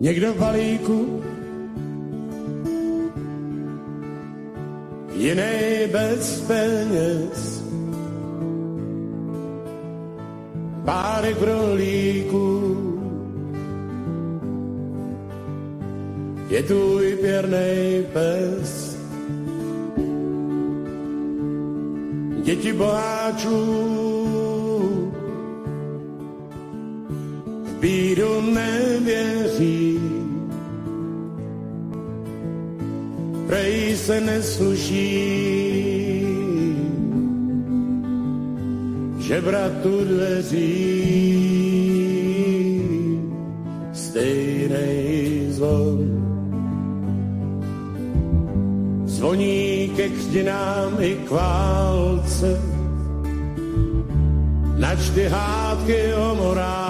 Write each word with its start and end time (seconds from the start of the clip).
Někdo 0.00 0.34
v 0.34 0.38
balíku, 0.38 1.22
jiný 5.14 5.92
bez 5.92 6.40
peněz. 6.40 7.64
Párek 10.84 11.42
rolíku, 11.42 12.76
je 16.48 16.62
tvůj 16.62 17.16
pěrnej 17.16 18.06
pes. 18.12 18.96
Děti 22.44 22.72
boháčů 22.72 24.05
v 27.86 27.88
bídu 27.88 28.40
nevěří, 28.40 29.98
prej 33.46 33.96
se 33.96 34.20
nesluší, 34.20 35.06
že 39.18 39.40
bratu 39.40 40.04
dveří 40.04 40.66
stejnej 43.92 45.46
zvon. 45.50 45.98
Zvoní 49.06 49.92
ke 49.96 50.08
křtinám 50.08 50.96
i 51.00 51.14
k 51.14 51.30
válce, 51.30 52.60
načty 54.78 55.28
hádky 55.28 56.14
o 56.14 56.34
morálce. 56.34 56.85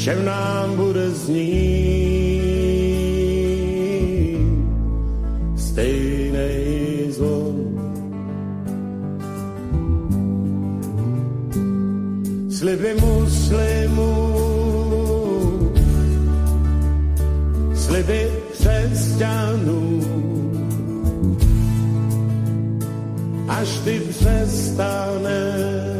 Všem 0.00 0.24
nám 0.24 0.76
bude 0.76 1.10
znít 1.10 2.00
stejnej 5.56 7.12
zvon. 7.12 7.56
Sliby 12.48 12.94
muslimů, 13.00 14.16
sliby 17.74 18.30
křesťanů, 18.52 20.00
až 23.48 23.68
ty 23.84 24.00
přestaneš, 24.08 25.99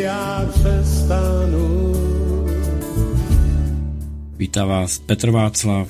já 0.00 0.48
přestanu. 0.54 1.94
Vítá 4.36 4.64
vás 4.64 4.98
Petr 4.98 5.30
Václav 5.30 5.88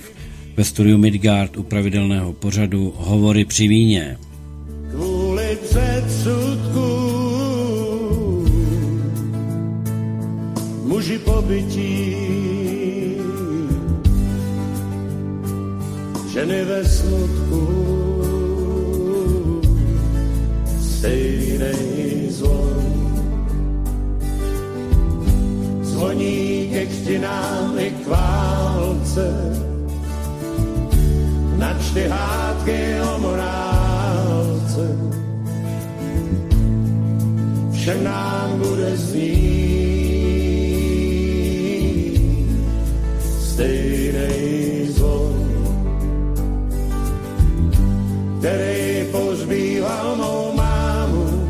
ve 0.56 0.65
studiu 0.65 0.98
Midgard 0.98 1.56
u 1.56 1.62
pravidelného 1.62 2.33
pořadu 2.33 2.95
Hovory 2.97 3.45
při 3.45 3.69
víně. 3.69 4.19
Kvůli 4.91 5.59
předsudku 5.62 6.89
muži 10.84 11.19
pobytí 11.19 11.97
hádky 32.58 33.00
o 33.00 33.19
morálce 33.19 34.84
všem 37.72 38.04
nám 38.04 38.58
bude 38.58 38.96
znít 38.96 40.19
stejnej 43.41 44.86
zvon, 44.91 45.34
který 48.38 49.04
pozbýval 49.12 50.16
mou 50.16 50.52
mámu. 50.56 51.48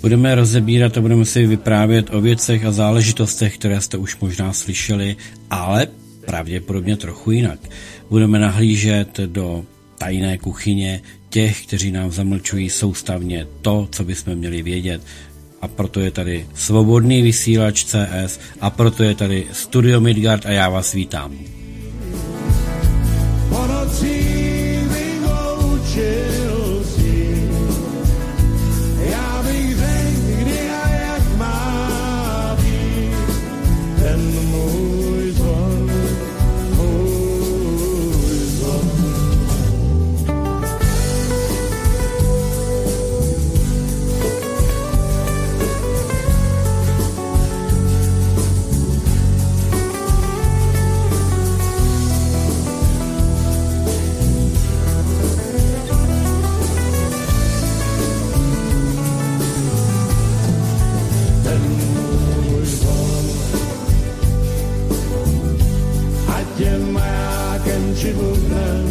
Budeme 0.00 0.34
rozebírat 0.34 0.98
a 0.98 1.00
budeme 1.00 1.24
si 1.24 1.46
vyprávět 1.46 2.14
o 2.14 2.20
věcech 2.20 2.64
a 2.64 2.72
záležitostech, 2.72 3.58
které 3.58 3.80
jste 3.80 3.96
už 3.96 4.16
možná 4.20 4.52
slyšeli, 4.52 5.16
ale 5.50 5.86
pravděpodobně 6.30 6.96
trochu 6.96 7.30
jinak. 7.30 7.58
Budeme 8.10 8.38
nahlížet 8.38 9.20
do 9.26 9.64
tajné 9.98 10.38
kuchyně 10.38 11.02
těch, 11.28 11.66
kteří 11.66 11.90
nám 11.90 12.10
zamlčují 12.10 12.70
soustavně 12.70 13.46
to, 13.62 13.88
co 13.92 14.04
bychom 14.04 14.34
měli 14.34 14.62
vědět. 14.62 15.02
A 15.60 15.68
proto 15.68 16.00
je 16.00 16.10
tady 16.10 16.46
Svobodný 16.54 17.22
vysílač 17.22 17.84
CS 17.84 18.40
a 18.60 18.70
proto 18.70 19.02
je 19.02 19.14
tady 19.14 19.46
Studio 19.52 20.00
Midgard 20.00 20.46
a 20.46 20.50
já 20.50 20.68
vás 20.68 20.92
vítám. 20.92 21.59
Či 67.96 68.12
bubnem, 68.14 68.86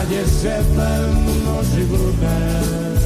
ať 0.00 0.08
je 0.10 0.24
světlem 0.26 1.12
noži 1.44 1.84
bludnem, 1.84 2.96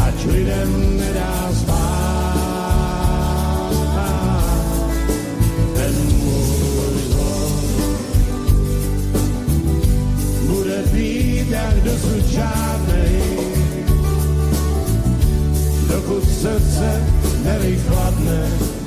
ať 0.00 0.16
lidem 0.32 0.70
nedá 0.96 1.36
spát. 1.52 2.40
Ten 5.76 5.94
můj 6.20 6.94
zvon 7.10 7.52
jak 11.50 11.74
dosud 11.84 12.24
žádnej, 12.32 13.12
dokud 15.88 16.24
srdce 16.24 16.88
nevychladne. 17.44 18.79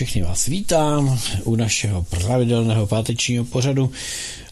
Všechny 0.00 0.22
vás 0.22 0.46
vítám 0.46 1.18
u 1.44 1.56
našeho 1.56 2.02
pravidelného 2.02 2.86
pátečního 2.86 3.44
pořadu 3.44 3.90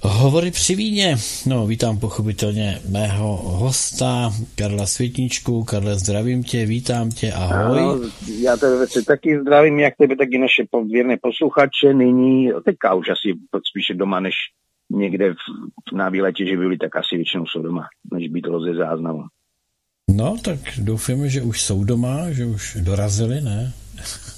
Hovory 0.03 0.50
při 0.50 0.75
víně. 0.75 1.17
No, 1.47 1.67
vítám 1.67 1.99
pochopitelně 1.99 2.79
mého 2.89 3.37
hosta 3.37 4.31
Karla 4.55 4.87
Světničku. 4.87 5.65
Karle, 5.65 5.95
zdravím 5.95 6.43
tě, 6.43 6.67
vítám 6.67 7.11
tě, 7.11 7.33
ahoj. 7.33 7.79
Ano, 7.79 8.00
já 8.41 8.56
tebe 8.56 8.87
si 8.87 9.05
taky 9.05 9.41
zdravím, 9.41 9.79
jak 9.79 9.95
tebe, 9.97 10.17
tak 10.17 10.29
i 10.31 10.39
naše 10.39 10.65
pověrné 10.71 11.17
posluchače. 11.23 11.95
Nyní, 11.95 12.50
teďka 12.65 12.95
už 12.95 13.09
asi 13.09 13.39
spíše 13.71 13.95
doma, 13.95 14.21
než 14.21 14.35
někde 14.91 15.33
v, 15.33 15.97
na 15.97 16.09
výletě, 16.09 16.47
že 16.47 16.56
byli, 16.56 16.79
tak 16.79 16.97
asi 16.97 17.17
většinou 17.17 17.47
jsou 17.47 17.62
doma, 17.62 17.87
než 18.12 18.29
být 18.29 18.43
to 18.43 18.61
ze 18.61 18.75
záznamu. 18.75 19.23
No, 20.11 20.37
tak 20.45 20.59
doufáme, 20.79 21.29
že 21.29 21.43
už 21.43 21.62
jsou 21.62 21.85
doma, 21.85 22.31
že 22.31 22.47
už 22.47 22.77
dorazili, 22.81 23.41
ne? 23.41 23.73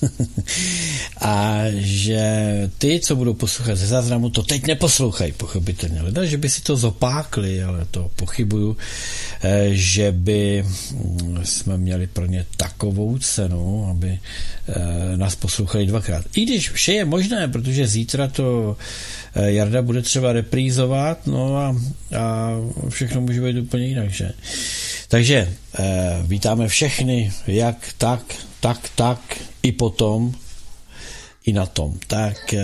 a 1.20 1.62
že 1.76 2.22
ty, 2.78 3.00
co 3.00 3.16
budou 3.16 3.34
poslouchat 3.34 3.74
ze 3.74 3.86
záznamu, 3.86 4.30
to 4.30 4.42
teď 4.42 4.66
neposlouchají, 4.66 5.32
pochopitelně. 5.32 6.02
Leda, 6.02 6.24
že 6.24 6.36
by 6.36 6.48
si 6.48 6.62
to 6.62 6.76
zopákli, 6.76 7.62
ale 7.62 7.86
to 7.90 8.10
pochybuju, 8.16 8.76
eh, 9.42 9.68
že 9.70 10.12
by 10.12 10.64
mm, 10.92 11.40
jsme 11.44 11.78
měli 11.78 12.06
pro 12.06 12.26
ně 12.26 12.46
takovou 12.56 13.18
cenu, 13.18 13.88
aby 13.90 14.18
eh, 14.68 15.16
nás 15.16 15.34
poslouchali 15.34 15.86
dvakrát. 15.86 16.24
I 16.34 16.44
když 16.44 16.70
vše 16.70 16.92
je 16.92 17.04
možné, 17.04 17.48
protože 17.48 17.86
zítra 17.86 18.28
to 18.28 18.76
Jarda 19.34 19.82
bude 19.82 20.02
třeba 20.02 20.32
reprízovat, 20.32 21.26
no 21.26 21.56
a, 21.56 21.76
a 22.18 22.50
všechno 22.88 23.20
může 23.20 23.40
být 23.40 23.58
úplně 23.58 23.86
jinak, 23.86 24.10
že? 24.10 24.32
Takže 25.08 25.54
vítáme 26.22 26.68
všechny, 26.68 27.32
jak 27.46 27.76
tak, 27.98 28.20
tak, 28.60 28.90
tak, 28.94 29.20
i 29.62 29.72
potom, 29.72 30.34
i 31.46 31.52
na 31.52 31.66
tom. 31.66 31.98
Tak 32.06 32.54
eh, 32.54 32.62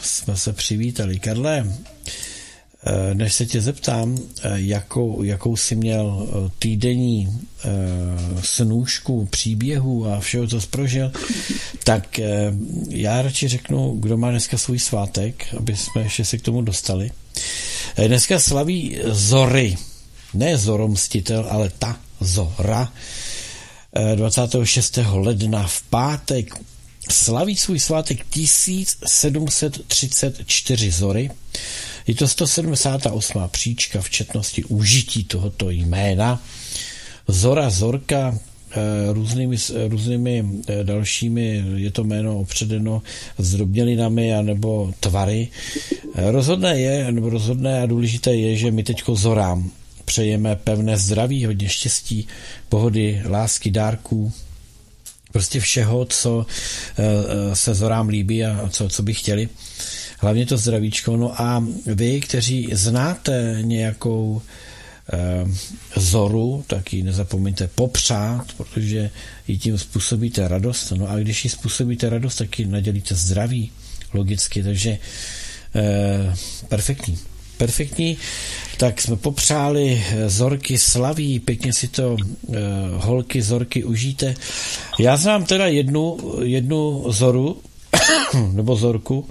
jsme 0.00 0.36
se 0.36 0.52
přivítali. 0.52 1.18
Karle, 1.18 1.66
eh, 1.66 1.93
než 3.14 3.34
se 3.34 3.46
tě 3.46 3.60
zeptám, 3.60 4.18
eh, 4.18 4.50
jakou, 4.54 5.22
jakou 5.22 5.56
jsi 5.56 5.76
měl 5.76 6.28
eh, 6.28 6.50
týdenní 6.58 7.40
eh, 7.64 7.68
snůžku 8.42 9.26
příběhu 9.26 10.06
a 10.06 10.20
všeho, 10.20 10.46
co 10.46 10.60
jsi 10.60 10.66
prožil, 10.66 11.12
tak 11.84 12.18
eh, 12.18 12.52
já 12.88 13.22
radši 13.22 13.48
řeknu, 13.48 13.96
kdo 14.00 14.16
má 14.16 14.30
dneska 14.30 14.58
svůj 14.58 14.78
svátek, 14.78 15.54
aby 15.58 15.76
jsme 15.76 16.02
ještě 16.02 16.24
se 16.24 16.38
k 16.38 16.42
tomu 16.42 16.62
dostali. 16.62 17.10
Eh, 17.96 18.08
dneska 18.08 18.40
slaví 18.40 18.98
Zory, 19.04 19.76
ne 20.34 20.58
Zoromstitel, 20.58 21.46
ale 21.50 21.70
ta 21.78 21.96
Zora, 22.20 22.92
26. 24.14 24.98
ledna 25.12 25.66
v 25.66 25.82
pátek 25.82 26.54
slaví 27.10 27.56
svůj 27.56 27.80
svátek 27.80 28.26
1734 28.30 30.90
zory. 30.90 31.30
Je 32.06 32.14
to 32.14 32.28
178. 32.28 33.48
příčka 33.48 34.00
v 34.00 34.10
četnosti 34.10 34.64
užití 34.64 35.24
tohoto 35.24 35.70
jména. 35.70 36.42
Zora, 37.28 37.70
Zorka, 37.70 38.38
eh, 38.72 39.12
různými, 39.12 39.56
různými 39.88 40.44
eh, 40.68 40.84
dalšími, 40.84 41.64
je 41.76 41.90
to 41.90 42.04
jméno 42.04 42.38
opředeno 42.38 43.02
zdrobnělinami 43.38 44.34
anebo 44.34 44.92
tvary. 45.00 45.48
Eh, 46.14 46.30
rozhodné 46.30 46.80
je, 46.80 47.12
nebo 47.12 47.30
rozhodné 47.30 47.82
a 47.82 47.86
důležité 47.86 48.34
je, 48.34 48.56
že 48.56 48.70
my 48.70 48.82
teďko 48.82 49.16
zorám 49.16 49.70
přejeme 50.04 50.56
pevné 50.56 50.96
zdraví, 50.96 51.46
hodně 51.46 51.68
štěstí, 51.68 52.28
pohody, 52.68 53.22
lásky, 53.28 53.70
dárků, 53.70 54.32
prostě 55.32 55.60
všeho, 55.60 56.04
co 56.04 56.46
se 57.52 57.74
zorám 57.74 58.08
líbí 58.08 58.44
a 58.44 58.68
co, 58.68 58.88
co 58.88 59.02
by 59.02 59.14
chtěli. 59.14 59.48
Hlavně 60.24 60.46
to 60.46 60.56
zdravíčko. 60.56 61.16
No 61.16 61.40
a 61.40 61.64
vy, 61.86 62.20
kteří 62.20 62.68
znáte 62.72 63.58
nějakou 63.60 64.42
eh, 65.12 65.46
zoru, 66.00 66.64
tak 66.66 66.92
ji 66.92 67.02
nezapomeňte 67.02 67.68
popřát, 67.74 68.52
protože 68.56 69.10
ji 69.48 69.58
tím 69.58 69.78
způsobíte 69.78 70.48
radost. 70.48 70.90
No 70.90 71.10
a 71.10 71.16
když 71.16 71.44
ji 71.44 71.50
způsobíte 71.50 72.10
radost, 72.10 72.36
tak 72.36 72.58
ji 72.58 72.66
nadělíte 72.66 73.14
zdraví, 73.14 73.70
logicky, 74.14 74.62
takže 74.62 74.98
eh, 75.74 76.34
perfektní 76.68 77.18
perfektní, 77.56 78.16
tak 78.76 79.00
jsme 79.00 79.16
popřáli 79.16 80.02
eh, 80.08 80.28
Zorky 80.28 80.78
slaví, 80.78 81.40
pěkně 81.40 81.72
si 81.72 81.88
to 81.88 82.12
uh, 82.12 82.56
holky 82.94 83.42
Zorky 83.42 83.84
užijte. 83.84 84.34
Já 84.98 85.16
znám 85.16 85.44
teda 85.44 85.66
jednu, 85.66 86.18
jednu 86.42 87.04
Zoru, 87.12 87.56
nebo 88.52 88.76
Zorku, 88.76 89.28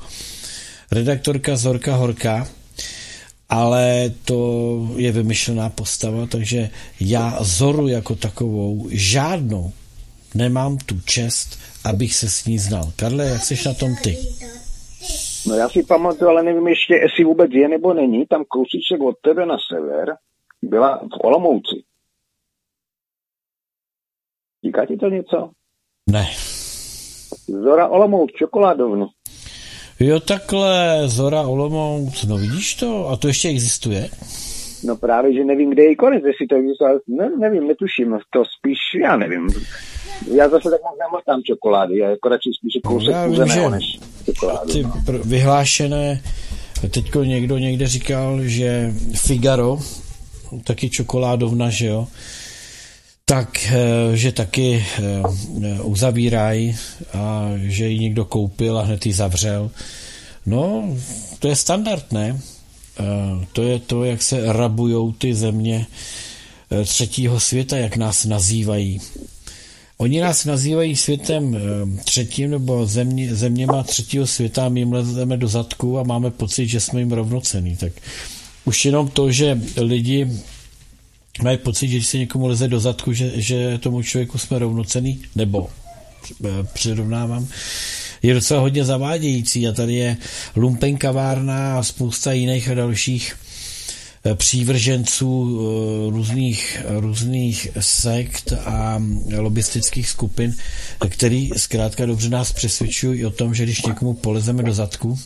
redaktorka 0.94 1.56
Zorka 1.56 1.96
Horka, 1.96 2.48
ale 3.50 4.12
to 4.26 4.40
je 4.96 5.12
vymyšlená 5.12 5.70
postava, 5.70 6.28
takže 6.28 6.70
já 7.00 7.38
Zoru 7.42 7.88
jako 7.88 8.16
takovou 8.16 8.88
žádnou 8.92 9.72
nemám 10.36 10.78
tu 10.78 10.96
čest, 11.06 11.60
abych 11.86 12.16
se 12.16 12.30
s 12.30 12.46
ní 12.46 12.60
znal. 12.60 12.92
Karle, 12.96 13.26
jak 13.26 13.42
jsi 13.42 13.68
na 13.68 13.74
tom 13.74 13.96
ty? 14.04 14.18
No 15.48 15.56
já 15.56 15.70
si 15.70 15.84
pamatuju, 15.84 16.30
ale 16.30 16.44
nevím 16.44 16.68
ještě, 16.68 16.94
jestli 16.94 17.24
vůbec 17.24 17.52
je 17.52 17.70
nebo 17.70 17.94
není, 17.94 18.26
tam 18.26 18.44
kousíček 18.48 19.02
od 19.02 19.16
tebe 19.22 19.46
na 19.46 19.58
sever 19.74 20.16
byla 20.62 20.98
v 20.98 21.26
Olomouci. 21.26 21.84
Říká 24.66 24.86
ti 24.86 24.98
to 24.98 25.10
něco? 25.10 25.50
Ne. 26.10 26.30
Zora 27.48 27.88
Olomouc, 27.88 28.32
čokoládovnu. 28.32 29.08
Jo, 30.04 30.20
takhle, 30.20 31.02
Zora 31.06 31.42
Olomouc, 31.42 32.24
no 32.24 32.38
vidíš 32.38 32.76
to? 32.76 33.10
A 33.10 33.16
to 33.18 33.28
ještě 33.28 33.48
existuje? 33.50 34.10
No 34.86 34.96
právě, 34.96 35.34
že 35.34 35.44
nevím, 35.44 35.70
kde 35.70 35.84
je 35.84 35.96
konec, 35.96 36.24
jestli 36.28 36.48
to 36.48 36.56
existuje, 36.56 36.90
ne, 37.08 37.30
nevím, 37.40 37.68
netuším, 37.68 38.20
to 38.30 38.44
spíš, 38.60 38.78
já 39.04 39.18
nevím. 39.18 39.48
Já 40.36 40.50
zase 40.50 40.70
tak 40.70 40.80
moc 40.84 41.00
nemotám 41.00 41.42
čokolády, 41.44 41.98
já 41.98 42.10
jako 42.10 42.30
radši 42.30 42.50
spíš 42.60 42.74
kousek 42.86 43.10
Já 43.12 43.26
vím, 43.26 43.32
kuzeného 43.36 43.70
že 43.70 43.76
než 43.76 44.00
čokoládu. 44.26 44.72
ty 44.74 44.84
No. 44.84 44.90
pr- 45.06 45.22
vyhlášené, 45.24 46.22
teďko 46.92 47.24
někdo 47.24 47.58
někde 47.58 47.88
říkal, 47.88 48.40
že 48.42 48.94
Figaro, 49.16 49.78
taky 50.64 50.90
čokoládovna, 50.90 51.70
že 51.70 51.88
jo, 51.88 52.08
tak, 53.34 53.66
eh, 53.66 54.18
že 54.18 54.32
taky 54.32 54.78
eh, 54.78 55.82
uzavírají 55.82 56.76
a 57.14 57.50
že 57.66 57.88
ji 57.90 58.00
někdo 58.00 58.26
koupil 58.26 58.78
a 58.78 58.84
hned 58.84 59.06
ji 59.06 59.14
zavřel. 59.14 59.72
No, 60.46 60.96
to 61.40 61.48
je 61.48 61.56
standard, 61.56 62.12
ne? 62.12 62.38
Eh, 63.00 63.46
To 63.54 63.64
je 63.64 63.80
to, 63.80 64.04
jak 64.04 64.22
se 64.22 64.54
rabujou 64.54 65.12
ty 65.12 65.34
země 65.36 65.86
třetího 66.86 67.40
světa, 67.40 67.78
jak 67.78 67.98
nás 67.98 68.26
nazývají. 68.26 69.02
Oni 69.98 70.22
nás 70.22 70.46
nazývají 70.46 70.96
světem 70.96 71.58
třetím 72.06 72.52
nebo 72.52 72.86
země, 72.86 73.36
zeměma 73.36 73.84
třetího 73.84 74.28
světa 74.28 74.66
a 74.66 74.70
my 74.70 74.80
jim 74.80 74.94
lezeme 74.94 75.38
do 75.38 75.48
zadku 75.48 76.00
a 76.00 76.04
máme 76.04 76.32
pocit, 76.32 76.68
že 76.68 76.80
jsme 76.80 77.00
jim 77.00 77.12
rovnocený. 77.12 77.78
Tak 77.78 77.94
už 78.66 78.86
jenom 78.86 79.08
to, 79.08 79.32
že 79.32 79.62
lidi 79.78 80.28
mají 81.42 81.58
pocit, 81.58 81.88
že 81.88 81.96
když 81.96 82.08
se 82.08 82.18
někomu 82.18 82.48
leze 82.48 82.68
do 82.68 82.80
zadku, 82.80 83.14
že, 83.14 83.32
že 83.36 83.78
tomu 83.78 84.04
člověku 84.04 84.38
jsme 84.38 84.60
rovnocený, 84.60 85.22
nebo 85.36 85.70
eh, 86.46 86.48
přirovnávám, 86.74 87.48
je 88.24 88.34
docela 88.34 88.60
hodně 88.60 88.86
zavádějící 88.86 89.68
a 89.68 89.72
tady 89.72 89.94
je 89.94 90.18
lumpenkavárna 90.56 91.80
a 91.80 91.84
spousta 91.84 92.32
jiných 92.32 92.70
a 92.70 92.74
dalších 92.74 93.36
eh, 94.26 94.36
přívrženců 94.36 95.60
eh, 95.60 96.12
různých, 96.12 96.82
různých 96.88 97.68
sekt 97.80 98.54
a 98.66 99.02
lobistických 99.38 100.10
skupin, 100.10 100.56
který 101.10 101.50
zkrátka 101.58 102.06
dobře 102.06 102.30
nás 102.30 102.52
přesvědčují 102.52 103.26
o 103.26 103.30
tom, 103.30 103.54
že 103.56 103.64
když 103.64 103.82
někomu 103.82 104.14
polezeme 104.14 104.64
do 104.64 104.74
zadku, 104.74 105.20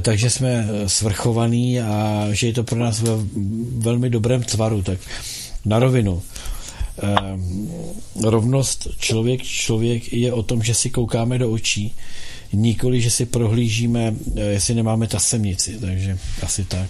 takže 0.00 0.30
jsme 0.30 0.68
svrchovaní 0.86 1.80
a 1.80 2.26
že 2.30 2.46
je 2.46 2.52
to 2.52 2.64
pro 2.64 2.78
nás 2.78 3.00
ve 3.02 3.10
velmi 3.78 4.10
dobrém 4.10 4.42
tvaru. 4.42 4.82
Tak 4.82 4.98
na 5.64 5.78
rovinu. 5.78 6.22
Eh, 7.02 7.16
rovnost 8.30 8.88
člověk 8.98 9.42
člověk 9.42 10.12
je 10.12 10.32
o 10.32 10.42
tom, 10.42 10.62
že 10.62 10.74
si 10.74 10.90
koukáme 10.90 11.38
do 11.38 11.50
očí, 11.50 11.94
nikoli, 12.52 13.00
že 13.00 13.10
si 13.10 13.26
prohlížíme, 13.26 14.14
eh, 14.36 14.40
jestli 14.40 14.74
nemáme 14.74 15.06
tasemnici, 15.08 15.80
takže 15.80 16.18
asi 16.42 16.64
tak. 16.64 16.88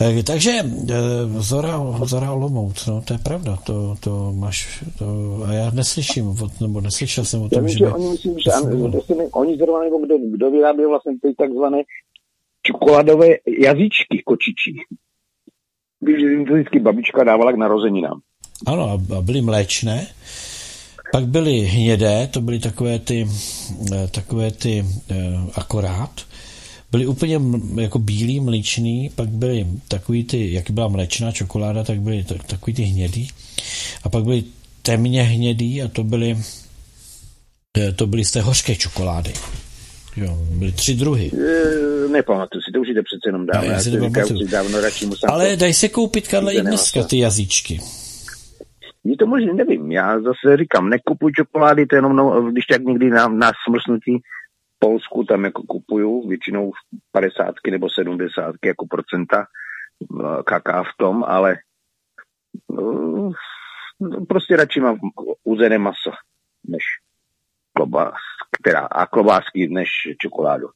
Eh, 0.00 0.22
Takže 0.22 0.50
eh, 0.90 0.94
Zora, 1.38 1.80
Zora 2.04 2.32
Olomouc, 2.32 2.86
no, 2.86 3.00
to 3.02 3.12
je 3.12 3.18
pravda, 3.18 3.56
to, 3.56 3.96
to 4.00 4.32
máš, 4.32 4.84
to, 4.98 5.06
a 5.46 5.52
já 5.52 5.70
neslyším, 5.70 6.28
od- 6.28 6.60
nebo 6.60 6.80
neslyšel 6.80 7.24
jsem 7.24 7.40
o 7.40 7.44
Já 7.44 7.48
tom, 7.50 7.60
vím, 7.60 7.68
že 7.68 7.78
že 7.78 7.84
by... 7.84 7.90
oni 7.92 8.08
myslím, 8.10 8.32
že 8.38 8.50
jestli 8.96 9.16
oni 9.32 9.56
zrovna 9.56 9.84
nebo 9.84 9.98
kdo, 9.98 10.14
kdo 10.36 10.50
vyráběl 10.50 10.88
vlastně 10.88 11.12
ty 11.22 11.34
takzvané 11.38 11.78
čokoládové 12.66 13.26
jazyčky 13.60 14.22
kočičí. 14.24 14.76
Vždycky 16.50 16.80
babička 16.80 17.24
dávala 17.24 17.52
k 17.52 17.56
narozeninám. 17.56 18.20
Ano, 18.66 18.90
a- 18.90 19.22
byly 19.22 19.40
mléčné, 19.40 20.06
pak 21.12 21.26
byly 21.26 21.60
hnědé, 21.60 22.26
to 22.26 22.40
byly 22.40 22.58
takové 22.58 22.98
ty, 22.98 23.28
eh, 23.92 24.08
takové 24.08 24.50
ty 24.50 24.84
eh, 25.10 25.14
akorát, 25.54 26.20
byly 26.90 27.06
úplně 27.06 27.40
jako 27.80 27.98
bílý, 27.98 28.40
mličný, 28.40 29.10
pak 29.14 29.28
byly 29.28 29.66
takový 29.88 30.24
ty, 30.24 30.52
jak 30.52 30.70
byla 30.70 30.88
mléčná 30.88 31.32
čokoláda, 31.32 31.84
tak 31.84 32.00
byly 32.00 32.24
tak, 32.24 32.44
takový 32.44 32.74
ty 32.74 32.82
hnědý, 32.82 33.28
a 34.02 34.08
pak 34.08 34.24
byly 34.24 34.44
temně 34.82 35.22
hnědý 35.22 35.82
a 35.82 35.88
to 35.88 36.04
byly, 36.04 36.38
eh, 37.78 37.92
to 37.92 38.06
byly 38.06 38.24
z 38.24 38.30
té 38.30 38.40
hořké 38.40 38.76
čokolády. 38.76 39.32
Jo, 40.16 40.38
byly 40.58 40.72
tři 40.72 40.94
druhy. 40.94 41.30
E, 41.34 42.08
nepamatuji 42.08 42.62
si, 42.62 42.72
to 42.72 42.80
už 42.80 42.88
jde 42.88 43.02
přece 43.02 43.28
jenom 43.28 43.46
dávno. 43.46 43.66
Já 43.68 43.72
Já 43.72 43.80
si 43.80 43.90
nepamatuju. 43.90 44.40
už 44.44 44.50
dávno 44.50 44.80
radši 44.80 45.06
musím 45.06 45.30
Ale 45.30 45.56
daj 45.56 45.74
se 45.74 45.88
koupit, 45.88 46.28
Karle, 46.28 46.54
i 46.54 46.60
dneska 46.60 47.02
ty 47.02 47.18
jazyčky. 47.18 47.80
Je 49.04 49.16
to 49.16 49.26
možná, 49.26 49.52
nevím, 49.52 49.92
já 49.92 50.20
zase 50.20 50.56
říkám, 50.56 50.88
nekupuji 50.88 51.34
čokolády, 51.34 51.86
to 51.86 51.96
jenom, 51.96 52.16
no, 52.16 52.42
když 52.42 52.66
tak 52.66 52.82
někdy 52.82 53.10
na, 53.10 53.28
na 53.28 53.52
smrznutí 53.68 54.18
v 54.76 54.78
Polsku 54.78 55.24
tam 55.24 55.44
jako 55.44 55.62
kupuju, 55.62 56.28
většinou 56.28 56.72
50 57.12 57.54
nebo 57.70 57.90
70 57.90 58.54
jako 58.64 58.86
procenta 58.86 59.46
eh, 60.20 60.42
kaká 60.44 60.82
v 60.82 60.96
tom, 60.98 61.24
ale 61.24 61.56
uh, 62.66 63.32
prostě 64.28 64.56
radši 64.56 64.80
mám 64.80 64.98
uzené 65.44 65.78
maso, 65.78 66.10
než 66.68 66.82
klobás, 67.76 68.14
která, 68.60 68.80
a 68.80 69.06
klobásky 69.06 69.68
než 69.68 69.88
čokoládu. 70.18 70.68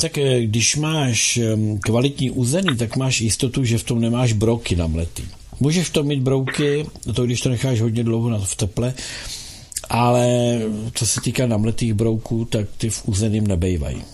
Tak 0.00 0.18
eh, 0.18 0.40
když 0.40 0.76
máš 0.76 1.40
kvalitní 1.84 2.30
uzený, 2.30 2.76
tak 2.76 2.96
máš 2.96 3.20
jistotu, 3.20 3.64
že 3.64 3.78
v 3.78 3.84
tom 3.84 4.00
nemáš 4.00 4.32
broky 4.32 4.76
namletý. 4.76 5.24
Můžeš 5.60 5.88
v 5.88 5.92
tom 5.92 6.06
mít 6.06 6.22
brouky, 6.22 6.86
to 7.16 7.24
když 7.24 7.40
to 7.40 7.48
necháš 7.48 7.80
hodně 7.80 8.04
dlouho 8.04 8.38
v 8.38 8.56
teple, 8.56 8.94
ale 9.90 10.26
co 10.94 11.06
se 11.06 11.20
týká 11.20 11.46
namletých 11.46 11.94
brouků, 11.94 12.44
tak 12.44 12.66
ty 12.78 12.90
v 12.90 13.08
uzeným 13.08 13.46
nebejvají. 13.46 14.04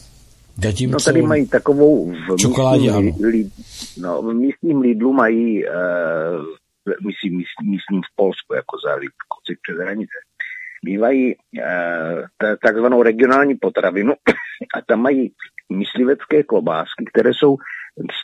Zatímco 0.62 0.92
no 0.92 1.00
tady 1.04 1.22
mají 1.22 1.48
takovou 1.48 2.12
v 2.12 2.36
čokoládě, 2.36 2.92
místním, 2.92 3.26
Lid, 3.26 3.52
no, 3.98 4.22
v 4.22 4.34
místním 4.34 4.80
Lidlu 4.80 5.12
mají, 5.12 5.64
uh, 5.64 5.72
myslím, 7.06 7.36
místním, 7.62 8.02
v 8.02 8.16
Polsku, 8.16 8.54
jako 8.54 8.76
za 8.84 8.94
koci 9.28 9.58
přes 9.62 9.76
hranice, 9.76 10.18
bývají 10.84 11.34
uh, 11.36 12.52
takzvanou 12.62 13.02
regionální 13.02 13.54
potravinu 13.54 14.12
a 14.74 14.80
tam 14.86 15.00
mají 15.00 15.32
myslivecké 15.72 16.42
klobásky, 16.42 17.04
které 17.12 17.30
jsou 17.34 17.56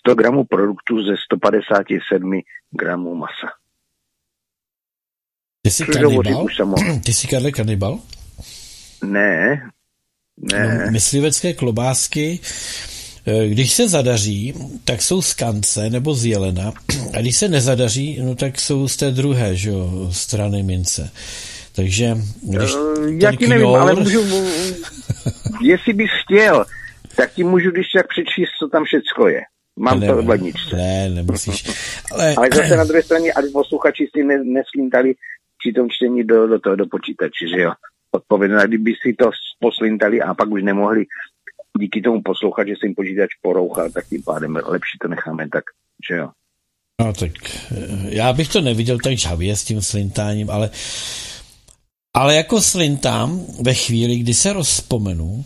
100 0.00 0.14
gramů 0.14 0.44
produktu 0.44 1.02
ze 1.02 1.14
157 1.24 2.40
gramů 2.70 3.14
masa. 3.14 3.48
Ty 5.62 5.70
jsi 5.70 5.84
kanibal? 5.84 6.46
Ty 7.04 7.14
jsi 7.14 7.28
Karle 7.28 7.52
kanibal? 7.52 8.00
Ne, 9.04 9.60
ne. 10.36 10.84
No, 10.84 10.92
myslivecké 10.92 11.52
klobásky, 11.52 12.40
eh, 13.26 13.48
když 13.48 13.72
se 13.72 13.88
zadaří, 13.88 14.54
tak 14.84 15.02
jsou 15.02 15.22
z 15.22 15.34
kance 15.34 15.90
nebo 15.90 16.14
z 16.14 16.24
jelena, 16.24 16.72
a 17.14 17.20
když 17.20 17.36
se 17.36 17.48
nezadaří, 17.48 18.18
no 18.22 18.34
tak 18.34 18.60
jsou 18.60 18.88
z 18.88 18.96
té 18.96 19.10
druhé 19.10 19.56
že 19.56 19.70
jo, 19.70 20.08
strany 20.12 20.62
mince. 20.62 21.10
Takže 21.76 22.14
když 22.42 22.74
uh, 22.74 23.08
Já 23.22 23.32
ti 23.32 23.46
nevím, 23.46 23.66
ale 23.66 23.94
můžu, 23.94 24.20
jestli 25.62 25.92
bys 25.92 26.10
chtěl, 26.24 26.64
tak 27.16 27.32
ti 27.32 27.44
můžu 27.44 27.70
když 27.70 27.86
tak 27.94 28.06
přečíst, 28.08 28.50
co 28.58 28.68
tam 28.68 28.84
všechno 28.84 29.28
je. 29.28 29.42
Mám 29.78 30.00
ne, 30.00 30.06
to 30.06 30.22
v 30.22 30.28
ledničce. 30.28 30.76
Ne, 30.76 31.08
nemusíš. 31.08 31.64
Ale, 32.12 32.34
ale 32.34 32.48
zase 32.54 32.76
na 32.76 32.84
druhé 32.84 33.02
straně, 33.02 33.32
aby 33.32 33.48
posluchači 33.48 34.08
si 34.16 34.24
ne, 34.24 34.44
neslintali 34.44 35.14
při 35.58 35.72
tom 35.72 35.90
čtení 35.90 36.24
do, 36.24 36.46
do 36.46 36.58
toho 36.58 36.76
do 36.76 36.86
počítače, 36.86 37.48
že 37.56 37.62
jo. 37.62 37.72
Odpovědná, 38.10 38.66
kdyby 38.66 38.94
si 39.02 39.12
to 39.12 39.30
poslintali 39.60 40.22
a 40.22 40.34
pak 40.34 40.48
už 40.48 40.62
nemohli 40.62 41.04
díky 41.80 42.00
tomu 42.00 42.22
poslouchat, 42.22 42.68
že 42.68 42.74
se 42.80 42.86
jim 42.86 42.94
počítač 42.94 43.30
porouchal, 43.42 43.90
tak 43.90 44.08
tím 44.08 44.22
pádem 44.22 44.58
lepší 44.64 44.98
to 45.02 45.08
necháme 45.08 45.48
tak, 45.48 45.64
že 46.08 46.14
jo. 46.14 46.28
No 47.00 47.12
tak 47.12 47.30
eh, 47.72 48.08
já 48.08 48.32
bych 48.32 48.48
to 48.48 48.60
neviděl 48.60 48.98
tak 48.98 49.18
žhavě 49.18 49.56
s 49.56 49.64
tím 49.64 49.82
slintáním, 49.82 50.50
ale 50.50 50.70
ale 52.16 52.36
jako 52.36 52.60
slintám 52.60 53.40
ve 53.62 53.74
chvíli, 53.74 54.18
kdy 54.18 54.34
se 54.34 54.52
rozpomenu, 54.52 55.44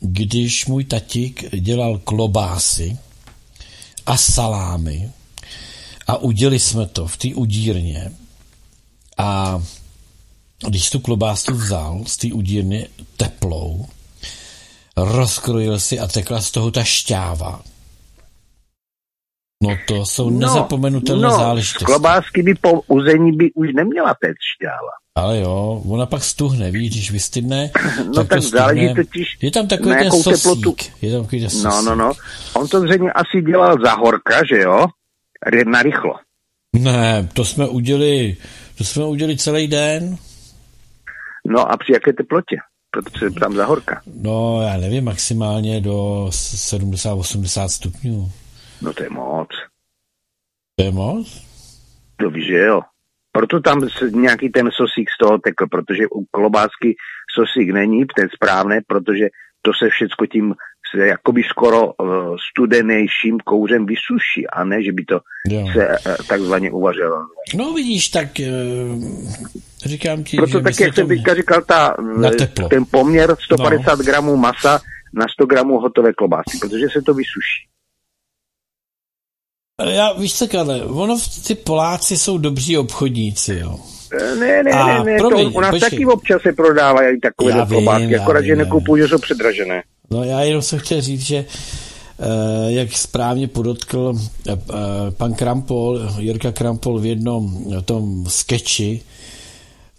když 0.00 0.66
můj 0.66 0.84
tatík 0.84 1.54
dělal 1.54 1.98
klobásy 1.98 2.98
a 4.06 4.16
salámy 4.16 5.10
a 6.06 6.16
udělali 6.16 6.58
jsme 6.58 6.86
to 6.86 7.06
v 7.06 7.16
té 7.16 7.28
udírně 7.34 8.12
a 9.18 9.62
když 10.68 10.90
tu 10.90 11.00
klobásu 11.00 11.54
vzal 11.54 12.02
z 12.06 12.16
té 12.16 12.32
udírny 12.32 12.88
teplou, 13.16 13.86
rozkrojil 14.96 15.80
si 15.80 15.98
a 15.98 16.06
tekla 16.06 16.40
z 16.40 16.50
toho 16.50 16.70
ta 16.70 16.84
šťáva. 16.84 17.62
No 19.62 19.76
to 19.88 20.06
jsou 20.06 20.30
no, 20.30 20.38
nezapomenutelné 20.38 21.28
no, 21.28 21.38
záležitosti. 21.38 21.84
klobásky 21.84 22.42
by 22.42 22.54
po 22.54 22.80
uzení 22.80 23.32
by 23.32 23.52
už 23.52 23.68
neměla 23.74 24.14
téct 24.20 24.42
šťáva. 24.56 25.03
Ale 25.16 25.38
jo, 25.38 25.82
ona 25.88 26.06
pak 26.06 26.24
stuhne, 26.24 26.70
víš, 26.70 26.90
když 26.90 27.10
vystydne. 27.10 27.70
No 28.06 28.12
tak, 28.12 28.28
tak 28.28 28.42
záleží 28.42 28.94
totiž 28.94 29.38
Je 29.42 29.50
tam 29.50 29.68
takový 29.68 29.94
ten 29.94 30.10
sosík. 30.10 30.42
Teplotu. 30.42 30.76
Je 31.02 31.12
tam 31.12 31.22
takový 31.22 31.40
ten 31.40 31.50
sosík. 31.50 31.64
No, 31.64 31.82
no, 31.82 31.94
no. 31.94 32.12
On 32.54 32.68
to 32.68 32.80
zřejmě 32.80 33.12
asi 33.12 33.42
dělal 33.42 33.76
za 33.84 33.92
horka, 33.94 34.44
že 34.50 34.58
jo? 34.60 34.86
Na 35.66 35.82
rychlo. 35.82 36.14
Ne, 36.72 37.28
to 37.32 37.44
jsme 37.44 37.68
udělali, 37.68 38.36
to 38.78 38.84
jsme 38.84 39.04
udělali 39.04 39.36
celý 39.36 39.68
den. 39.68 40.16
No 41.46 41.72
a 41.72 41.76
při 41.76 41.92
jaké 41.92 42.12
teplotě? 42.12 42.56
Protože 42.90 43.30
tam 43.30 43.54
za 43.54 43.66
horka. 43.66 44.02
No, 44.14 44.62
já 44.62 44.76
nevím, 44.76 45.04
maximálně 45.04 45.80
do 45.80 46.26
70-80 46.30 47.68
stupňů. 47.68 48.32
No 48.82 48.92
to 48.92 49.02
je 49.02 49.10
moc. 49.10 49.48
To 50.76 50.84
je 50.84 50.92
moc? 50.92 51.42
To 52.16 52.30
víš, 52.30 52.46
že 52.46 52.58
jo. 52.58 52.80
Proto 53.36 53.60
tam 53.60 53.88
nějaký 54.10 54.48
ten 54.48 54.70
sosík 54.70 55.08
z 55.10 55.18
toho 55.18 55.38
tekl, 55.38 55.66
protože 55.70 56.04
u 56.14 56.24
klobásky 56.30 56.96
sosík 57.34 57.70
není, 57.70 58.04
ten 58.16 58.28
správné, 58.34 58.80
protože 58.86 59.26
to 59.62 59.72
se 59.78 59.88
všecko 59.90 60.26
tím 60.26 60.54
jakoby 60.94 61.42
skoro 61.42 61.86
uh, 61.86 62.36
studenejším 62.50 63.38
kouřem 63.44 63.86
vysuší, 63.86 64.46
a 64.52 64.64
ne, 64.64 64.82
že 64.82 64.92
by 64.92 65.04
to 65.04 65.20
jo. 65.48 65.66
se 65.72 65.88
uh, 65.88 66.16
takzvaně 66.28 66.70
uvařilo. 66.70 67.16
No 67.54 67.72
vidíš, 67.72 68.08
tak 68.08 68.28
uh, 68.40 69.04
říkám 69.84 70.24
ti, 70.24 70.36
Proto 70.36 70.58
že 70.58 70.64
tak, 70.64 70.80
jak 70.80 70.94
jsem 70.94 71.08
teďka 71.08 71.34
říkal, 71.34 71.62
ta, 71.62 71.96
ten 72.70 72.84
poměr 72.90 73.36
150 73.40 73.98
no. 73.98 74.04
gramů 74.04 74.36
masa 74.36 74.80
na 75.14 75.26
100 75.32 75.46
gramů 75.46 75.78
hotové 75.78 76.12
klobásy, 76.12 76.58
protože 76.60 76.86
se 76.92 77.02
to 77.02 77.14
vysuší. 77.14 77.66
Já, 79.82 80.12
víš 80.12 80.34
co, 80.34 80.48
Karle, 80.48 80.82
ono, 80.82 81.18
ty 81.46 81.54
Poláci 81.54 82.18
jsou 82.18 82.38
dobří 82.38 82.78
obchodníci, 82.78 83.54
jo. 83.54 83.80
Ne, 84.40 84.62
ne, 84.62 84.70
a 84.70 84.86
ne, 84.86 85.04
ne, 85.04 85.18
promiň, 85.18 85.52
to 85.52 85.58
u 85.58 85.60
nás 85.60 85.70
počkej. 85.70 85.90
taky 85.90 86.06
občas 86.06 86.42
se 86.42 86.52
prodávají 86.52 87.20
takové 87.20 87.66
klobásky, 87.66 88.16
akorát, 88.16 88.42
že 88.42 88.56
nekupují, 88.56 89.02
že 89.02 89.08
jsou 89.08 89.18
předražené. 89.18 89.82
No 90.10 90.24
já 90.24 90.40
jenom 90.40 90.62
jsem 90.62 90.78
chtěl 90.78 91.00
říct, 91.00 91.20
že 91.20 91.44
Uh, 92.18 92.72
jak 92.72 92.92
správně 92.92 93.48
podotkl 93.48 94.14
uh, 94.48 94.56
pan 95.10 95.34
Krampol, 95.34 96.00
Jirka 96.18 96.52
Krampol 96.52 96.98
v 96.98 97.06
jednom 97.06 97.64
tom 97.84 98.24
skeči, 98.28 99.00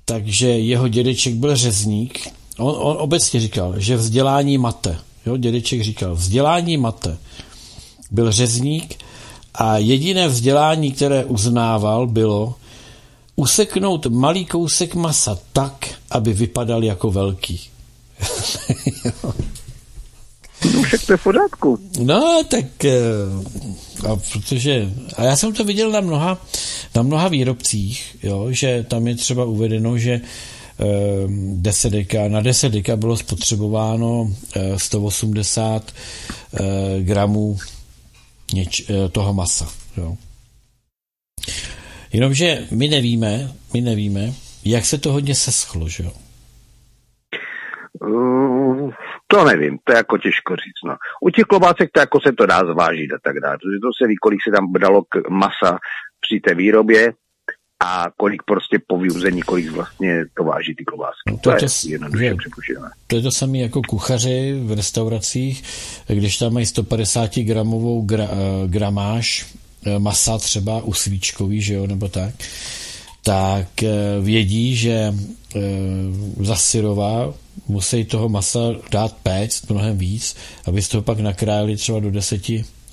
takže 0.05 0.47
jeho 0.47 0.87
dědeček 0.87 1.33
byl 1.33 1.55
řezník. 1.55 2.27
On, 2.57 2.75
on 2.77 2.97
obecně 2.99 3.39
říkal, 3.39 3.73
že 3.77 3.95
vzdělání 3.95 4.57
mate. 4.57 4.97
Jo, 5.25 5.37
dědeček 5.37 5.83
říkal, 5.83 6.15
vzdělání 6.15 6.77
mate. 6.77 7.17
Byl 8.11 8.31
řezník 8.31 8.95
a 9.57 9.77
jediné 9.77 10.27
vzdělání, 10.27 10.91
které 10.91 11.25
uznával, 11.25 12.07
bylo 12.07 12.55
useknout 13.35 14.05
malý 14.05 14.45
kousek 14.45 14.95
masa 14.95 15.37
tak, 15.53 15.87
aby 16.11 16.33
vypadal 16.33 16.83
jako 16.83 17.11
velký. 17.11 17.61
no 20.73 20.83
však 20.83 21.05
to 21.05 21.13
je 21.13 21.17
v 21.17 21.23
pořádku. 21.23 21.79
No, 21.99 22.43
tak 22.47 22.85
eh, 22.85 22.93
a 24.09 24.15
protože, 24.31 24.89
a 25.15 25.23
já 25.23 25.35
jsem 25.35 25.53
to 25.53 25.63
viděl 25.63 25.91
na 25.91 26.01
mnoha, 26.01 26.37
na 26.95 27.01
mnoha 27.01 27.27
výrobcích, 27.27 28.17
jo, 28.23 28.47
že 28.49 28.85
tam 28.87 29.07
je 29.07 29.15
třeba 29.15 29.45
uvedeno, 29.45 29.97
že 29.97 30.21
10 31.53 31.87
eh, 31.87 31.91
deka, 31.97 32.27
na 32.27 32.41
10 32.41 32.69
deka 32.69 32.95
bylo 32.95 33.17
spotřebováno 33.17 34.31
180 34.77 35.91
eh, 35.91 37.01
gramů 37.01 37.57
něč, 38.55 38.89
eh, 38.89 39.09
toho 39.09 39.33
masa. 39.33 39.67
Jo. 39.97 40.15
Jenomže 42.13 42.67
my 42.71 42.87
nevíme, 42.87 43.51
my 43.73 43.81
nevíme, 43.81 44.21
jak 44.65 44.85
se 44.85 44.97
to 44.97 45.11
hodně 45.11 45.35
seschlo, 45.35 45.89
že 45.89 46.03
jo? 46.03 46.11
Uh, 48.01 48.91
to 49.27 49.43
nevím, 49.43 49.77
to 49.83 49.93
je 49.93 49.97
jako 49.97 50.17
těžko 50.17 50.55
říct. 50.55 50.81
No. 50.85 50.95
U 51.21 51.29
těch 51.29 51.45
klobásek 51.45 51.89
to 51.93 51.99
jako 51.99 52.19
se 52.19 52.31
to 52.33 52.45
dá 52.45 52.59
zvážit 52.59 53.11
a 53.13 53.17
tak 53.23 53.39
dále, 53.39 53.57
to 53.57 53.89
se 53.97 54.07
ví, 54.07 54.15
kolik 54.21 54.39
se 54.47 54.51
tam 54.55 54.73
dalo 54.79 55.03
k 55.03 55.29
masa 55.29 55.77
při 56.21 56.39
té 56.39 56.55
výrobě 56.55 57.13
a 57.79 58.05
kolik 58.17 58.43
prostě 58.43 58.79
po 58.87 58.97
vyuzení, 58.97 59.41
kolik 59.41 59.71
vlastně 59.71 60.25
to 60.37 60.43
váží 60.43 60.75
ty 60.75 60.83
klobásky. 60.85 61.31
To, 61.31 61.37
to, 61.37 61.51
je 61.51 61.57
to, 61.59 61.65
jednoduše 61.87 62.35
To 63.07 63.15
je 63.15 63.21
to 63.21 63.31
samé 63.31 63.57
jako 63.57 63.81
kuchaři 63.89 64.59
v 64.63 64.71
restauracích, 64.71 65.63
když 66.07 66.37
tam 66.37 66.53
mají 66.53 66.65
150 66.65 67.35
gramovou 67.35 68.01
gra, 68.01 68.23
eh, 68.31 68.67
gramáž 68.67 69.55
eh, 69.85 69.99
masa 69.99 70.37
třeba 70.37 70.81
u 70.83 70.93
svíčkový, 70.93 71.61
že 71.61 71.73
jo, 71.73 71.87
nebo 71.87 72.07
tak, 72.07 72.33
tak 73.23 73.83
eh, 73.83 73.91
vědí, 74.21 74.75
že 74.75 75.13
za 76.39 76.55
syrová 76.55 77.33
musí 77.67 78.05
toho 78.05 78.29
masa 78.29 78.59
dát 78.91 79.17
péct 79.23 79.69
mnohem 79.69 79.97
víc, 79.97 80.35
aby 80.67 80.81
z 80.81 80.89
toho 80.89 81.01
pak 81.01 81.19
nakrájeli 81.19 81.75
třeba 81.75 81.99
do 81.99 82.11
10 82.11 82.41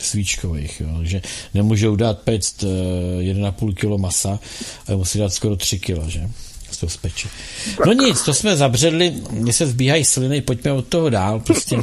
svíčkových, 0.04 0.80
jo, 0.80 0.98
že 1.02 1.22
nemůžou 1.54 1.96
dát 1.96 2.18
pect 2.18 2.62
1,5 2.62 3.74
kg 3.74 4.00
masa, 4.00 4.40
ale 4.88 4.96
musí 4.96 5.18
dát 5.18 5.32
skoro 5.32 5.56
3 5.56 5.78
kg, 5.78 6.06
že? 6.06 6.28
to 6.82 6.88
speče. 6.88 7.28
No 7.86 7.92
nic, 7.92 8.22
to 8.22 8.34
jsme 8.34 8.56
zabředli, 8.56 9.14
mně 9.30 9.52
se 9.52 9.66
zbíhají 9.66 10.04
sliny, 10.04 10.40
pojďme 10.40 10.72
od 10.72 10.86
toho 10.86 11.10
dál, 11.10 11.40
prostě. 11.40 11.76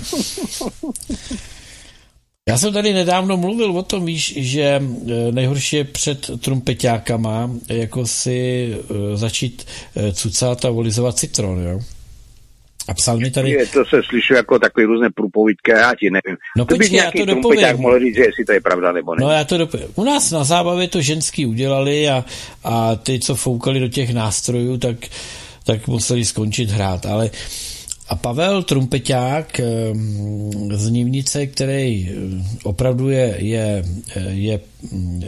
Já 2.50 2.58
jsem 2.58 2.74
tady 2.74 2.94
nedávno 2.94 3.38
mluvil 3.38 3.78
o 3.78 3.84
tom, 3.84 4.06
víš, 4.06 4.34
že 4.38 4.64
e, 4.64 4.82
nejhorší 5.32 5.76
je 5.76 5.84
před 5.84 6.32
trumpeťákama 6.40 7.52
jako 7.68 8.08
si 8.08 8.70
e, 8.74 9.18
začít 9.18 9.66
e, 9.96 10.14
cucat 10.14 10.66
a 10.66 10.70
volizovat 10.70 11.18
citron, 11.18 11.64
jo? 11.64 11.80
A 12.90 12.94
psal 12.94 13.18
mi 13.18 13.32
tady... 13.32 13.52
Je, 13.52 13.66
to 13.66 13.86
se 13.86 14.02
slyší 14.10 14.34
jako 14.34 14.60
takové 14.60 14.86
různé 14.86 15.10
průpovídky, 15.16 15.72
já 15.72 15.96
ti 16.00 16.10
nevím. 16.12 16.38
No 16.58 16.66
to 16.66 16.76
počkej, 16.76 16.98
já 16.98 17.12
to 17.12 17.26
dopovím. 17.26 17.78
mohl 17.78 18.00
říct, 18.00 18.18
jestli 18.18 18.46
to 18.46 18.52
je 18.54 18.62
pravda 18.62 18.92
nebo 18.92 19.16
ne. 19.16 19.26
No 19.26 19.32
já 19.32 19.44
to 19.44 19.58
dopovím. 19.58 19.88
U 19.96 20.04
nás 20.04 20.32
na 20.32 20.44
zábavě 20.44 20.88
to 20.88 21.02
ženský 21.02 21.46
udělali 21.46 22.10
a, 22.10 22.26
a 22.64 22.96
ty, 22.96 23.20
co 23.20 23.36
foukali 23.36 23.80
do 23.80 23.88
těch 23.88 24.14
nástrojů, 24.14 24.78
tak, 24.78 24.96
tak 25.66 25.88
museli 25.88 26.26
skončit 26.26 26.70
hrát, 26.70 27.06
ale 27.06 27.30
a 28.10 28.16
Pavel 28.16 28.64
Trumpeťák 28.64 29.60
ehm, 29.60 30.52
z 30.74 30.90
Nivnice, 30.90 31.48
který 31.48 32.10
eh, 32.10 32.14
opravdu 32.64 33.10
je, 33.10 33.36
je, 33.38 33.84
je 34.30 34.60
mm, 34.92 35.24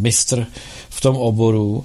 mistr 0.00 0.46
v 0.88 1.00
tom 1.00 1.16
oboru, 1.16 1.84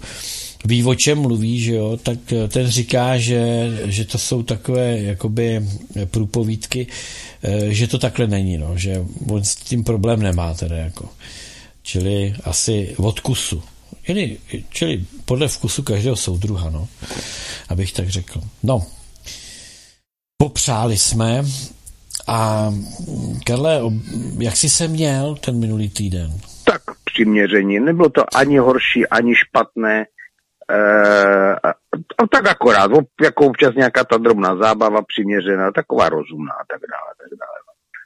ví, 0.65 0.83
o 0.83 0.95
čem 0.95 1.19
mluví, 1.19 1.61
že 1.61 1.73
jo, 1.73 1.97
tak 2.03 2.17
eh, 2.33 2.47
ten 2.47 2.67
říká, 2.67 3.17
že, 3.17 3.69
že 3.85 4.05
to 4.05 4.17
jsou 4.17 4.43
takové 4.43 4.99
jakoby 4.99 5.65
průpovídky, 6.05 6.87
eh, 7.43 7.73
že 7.73 7.87
to 7.87 7.97
takhle 7.97 8.27
není, 8.27 8.57
no, 8.57 8.77
že 8.77 9.05
on 9.29 9.43
s 9.43 9.55
tím 9.55 9.83
problém 9.83 10.19
nemá 10.21 10.53
teda 10.53 10.75
jako. 10.75 11.09
Čili 11.83 12.35
asi 12.43 12.95
od 12.97 13.19
kusu. 13.19 13.63
Čili, 14.03 14.37
čili 14.69 15.05
podle 15.25 15.47
vkusu 15.47 15.83
každého 15.83 16.15
soudruha, 16.15 16.69
no, 16.69 16.87
abych 17.69 17.93
tak 17.93 18.09
řekl. 18.09 18.41
No, 18.63 18.85
popřáli 20.37 20.97
jsme 20.97 21.43
a 22.27 22.71
Karle, 23.45 23.81
jak 24.39 24.57
jsi 24.57 24.69
se 24.69 24.87
měl 24.87 25.35
ten 25.35 25.59
minulý 25.59 25.89
týden? 25.89 26.33
Tak 26.63 26.81
přiměření. 27.05 27.79
Nebylo 27.79 28.09
to 28.09 28.37
ani 28.37 28.57
horší, 28.57 29.07
ani 29.07 29.35
špatné. 29.35 30.05
E, 30.71 31.55
a, 31.63 31.73
tak 32.31 32.47
akorát, 32.47 32.91
jako 33.21 33.45
občas 33.45 33.75
nějaká 33.75 34.03
ta 34.03 34.17
drobná 34.17 34.55
zábava 34.55 35.01
přiměřená, 35.01 35.71
taková 35.71 36.09
rozumná 36.09 36.53
a 36.53 36.65
tak 36.71 36.81
dále. 36.91 37.11
Tak 37.17 37.39
dále. 37.39 37.57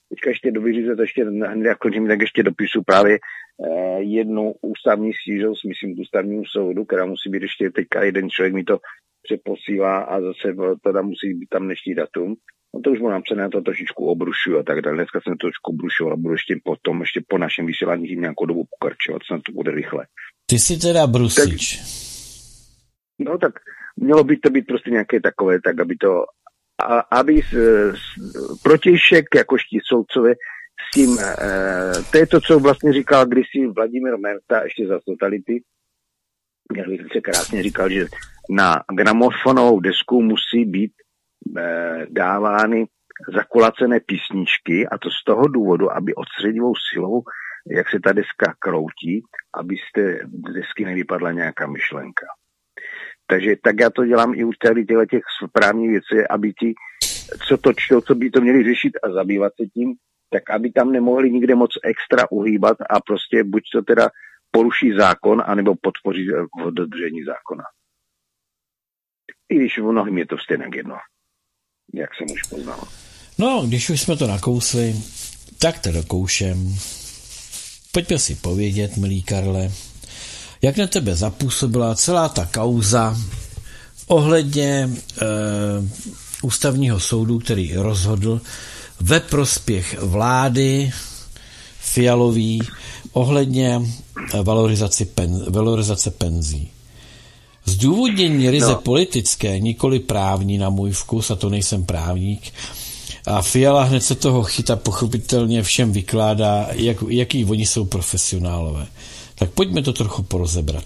Teďka 0.10 0.30
ještě 0.30 0.52
do 0.52 0.62
vyřízet, 0.62 1.00
ještě 1.00 1.26
hned 1.26 1.68
jak 1.68 1.78
končím, 1.78 2.08
tak 2.08 2.22
ještě 2.22 2.44
dopisu 2.44 2.84
právě 2.84 3.16
eh, 3.16 4.02
jednu 4.02 4.54
ústavní 4.62 5.12
stížost, 5.14 5.66
myslím, 5.66 5.96
k 5.96 6.00
ústavnímu 6.00 6.44
soudu, 6.46 6.86
která 6.86 7.06
musí 7.06 7.30
být 7.30 7.42
ještě 7.42 7.70
teďka 7.70 8.04
jeden 8.04 8.30
člověk 8.30 8.54
mi 8.54 8.64
to 8.64 8.80
přeposílá 9.24 10.00
a 10.00 10.22
zase 10.22 10.56
teda 10.84 11.02
musí 11.02 11.34
být 11.34 11.50
tam 11.50 11.64
dnešní 11.64 11.96
datum. 11.96 12.36
No 12.76 12.82
to 12.82 12.92
už 12.92 13.00
mu 13.00 13.10
napsané, 13.10 13.50
to 13.50 13.62
trošičku 13.62 14.06
obrušuju 14.06 14.60
a 14.60 14.64
tak 14.64 14.82
dále. 14.82 14.98
Dneska 14.98 15.20
jsem 15.22 15.38
to 15.38 15.48
trošku 15.48 15.72
obrušoval 15.72 16.14
a 16.14 16.16
budu 16.16 16.34
ještě 16.34 16.56
potom, 16.64 17.02
ještě 17.02 17.22
po 17.28 17.38
našem 17.38 17.66
vysílání 17.66 18.16
nějakou 18.16 18.46
dobu 18.46 18.64
pokračovat, 18.70 19.22
snad 19.28 19.42
to 19.46 19.52
bude 19.52 19.72
rychle. 19.72 20.06
Ty 20.50 20.60
jsi 20.60 20.80
teda 20.80 21.08
brusič. 21.08 21.78
Tak, 21.78 22.15
no 23.20 23.38
tak 23.38 23.54
mělo 23.96 24.24
by 24.24 24.38
to 24.38 24.50
být 24.50 24.68
prostě 24.68 24.92
nějaké 24.92 25.22
takové, 25.22 25.62
tak 25.62 25.80
aby 25.80 25.96
to, 25.96 26.26
a, 26.84 27.00
aby 27.00 27.42
s, 27.42 27.54
s, 27.94 28.02
protějšek, 28.64 29.26
jakož 29.36 29.64
ti 29.64 29.80
soudcové, 29.84 30.34
s 30.88 30.92
tím, 30.94 31.18
e, 31.20 32.04
to 32.12 32.18
je 32.18 32.28
to, 32.28 32.42
co 32.42 32.60
vlastně 32.60 32.94
říkal 32.94 33.26
kdysi 33.26 33.68
Vladimír 33.76 34.18
Merta 34.18 34.64
ještě 34.64 34.88
za 34.88 35.00
totality, 35.06 35.64
jak 36.78 36.88
bych 36.88 37.22
krásně 37.24 37.64
říkal, 37.64 37.90
že 37.90 38.06
na 38.50 38.84
gramofonovou 38.96 39.80
desku 39.80 40.22
musí 40.22 40.66
být 40.66 40.92
e, 41.58 42.06
dávány 42.10 42.86
zakulacené 43.34 44.00
písničky 44.00 44.88
a 44.88 44.98
to 44.98 45.10
z 45.10 45.24
toho 45.24 45.48
důvodu, 45.48 45.92
aby 45.92 46.16
odstředivou 46.16 46.74
silou, 46.92 47.24
jak 47.72 47.90
se 47.90 48.00
ta 48.00 48.14
deska 48.14 48.54
kroutí, 48.60 49.24
aby 49.54 49.76
z 49.78 50.18
desky 50.54 50.86
nevypadla 50.86 51.32
nějaká 51.32 51.68
myšlenka. 51.68 52.26
Takže 53.28 53.56
tak 53.64 53.80
já 53.80 53.90
to 53.90 54.06
dělám 54.06 54.34
i 54.34 54.44
u 54.44 54.52
těchto 54.54 55.06
těch 55.06 55.24
správních 55.44 55.90
věcí, 55.90 56.28
aby 56.30 56.54
ti, 56.54 56.74
co 57.48 57.58
to 57.58 57.74
čtou, 57.74 58.02
co 58.02 58.16
by 58.16 58.30
to 58.30 58.42
měli 58.42 58.64
řešit 58.64 58.94
a 59.04 59.10
zabývat 59.10 59.54
se 59.62 59.68
tím, 59.68 59.96
tak 60.30 60.50
aby 60.50 60.72
tam 60.72 60.92
nemohli 60.92 61.32
nikde 61.32 61.56
moc 61.56 61.72
extra 61.84 62.32
uhýbat 62.32 62.78
a 62.90 63.00
prostě 63.02 63.44
buď 63.44 63.64
to 63.74 63.82
teda 63.82 64.10
poruší 64.52 64.92
zákon, 64.98 65.44
anebo 65.46 65.76
podpoří 65.76 66.28
v 66.66 66.72
dodržení 66.72 67.24
zákona. 67.24 67.64
I 69.50 69.56
když 69.56 69.78
v 69.78 69.92
mnohým 69.92 70.18
je 70.18 70.26
to 70.26 70.38
stejně 70.38 70.66
jedno, 70.76 70.98
jak 71.94 72.10
jsem 72.16 72.28
už 72.32 72.42
poznal. 72.50 72.88
No, 73.40 73.64
když 73.68 73.90
už 73.90 74.02
jsme 74.02 74.18
to 74.18 74.28
nakousli, 74.28 74.96
tak 75.60 75.80
to 75.80 75.92
dokoušem. 75.92 76.58
Pojďme 77.92 78.20
si 78.20 78.36
povědět, 78.36 78.98
milý 78.98 79.24
Karle, 79.24 79.70
jak 80.66 80.78
na 80.78 80.88
tebe 80.88 81.16
zapůsobila 81.16 81.96
celá 81.96 82.30
ta 82.30 82.46
kauza 82.46 83.18
ohledně 84.08 84.70
e, 84.70 84.90
ústavního 86.42 87.00
soudu, 87.00 87.40
který 87.40 87.74
rozhodl 87.74 88.42
ve 89.00 89.20
prospěch 89.20 89.98
vlády 90.02 90.92
Fialový 91.80 92.62
ohledně 93.12 93.82
valorizace, 94.44 95.06
pen, 95.06 95.46
valorizace 95.50 96.12
penzí. 96.12 96.70
Zdůvodnění 97.66 98.50
ryze 98.50 98.72
no. 98.72 98.76
politické, 98.76 99.60
nikoli 99.60 100.00
právní 100.00 100.58
na 100.58 100.70
můj 100.70 100.92
vkus, 100.92 101.32
a 101.32 101.36
to 101.36 101.50
nejsem 101.50 101.86
právník, 101.86 102.54
a 103.26 103.42
Fiala 103.42 103.84
hned 103.84 104.02
se 104.02 104.16
toho 104.16 104.44
chyta 104.44 104.76
pochopitelně 104.76 105.64
všem 105.64 105.92
vykládá, 105.92 106.68
jak, 106.72 106.98
jaký 107.08 107.46
oni 107.46 107.66
jsou 107.66 107.86
profesionálové. 107.86 108.88
Tak 109.40 109.50
pojďme 109.56 109.82
to 109.82 109.94
trochu 109.94 110.24
porozebrat. 110.24 110.86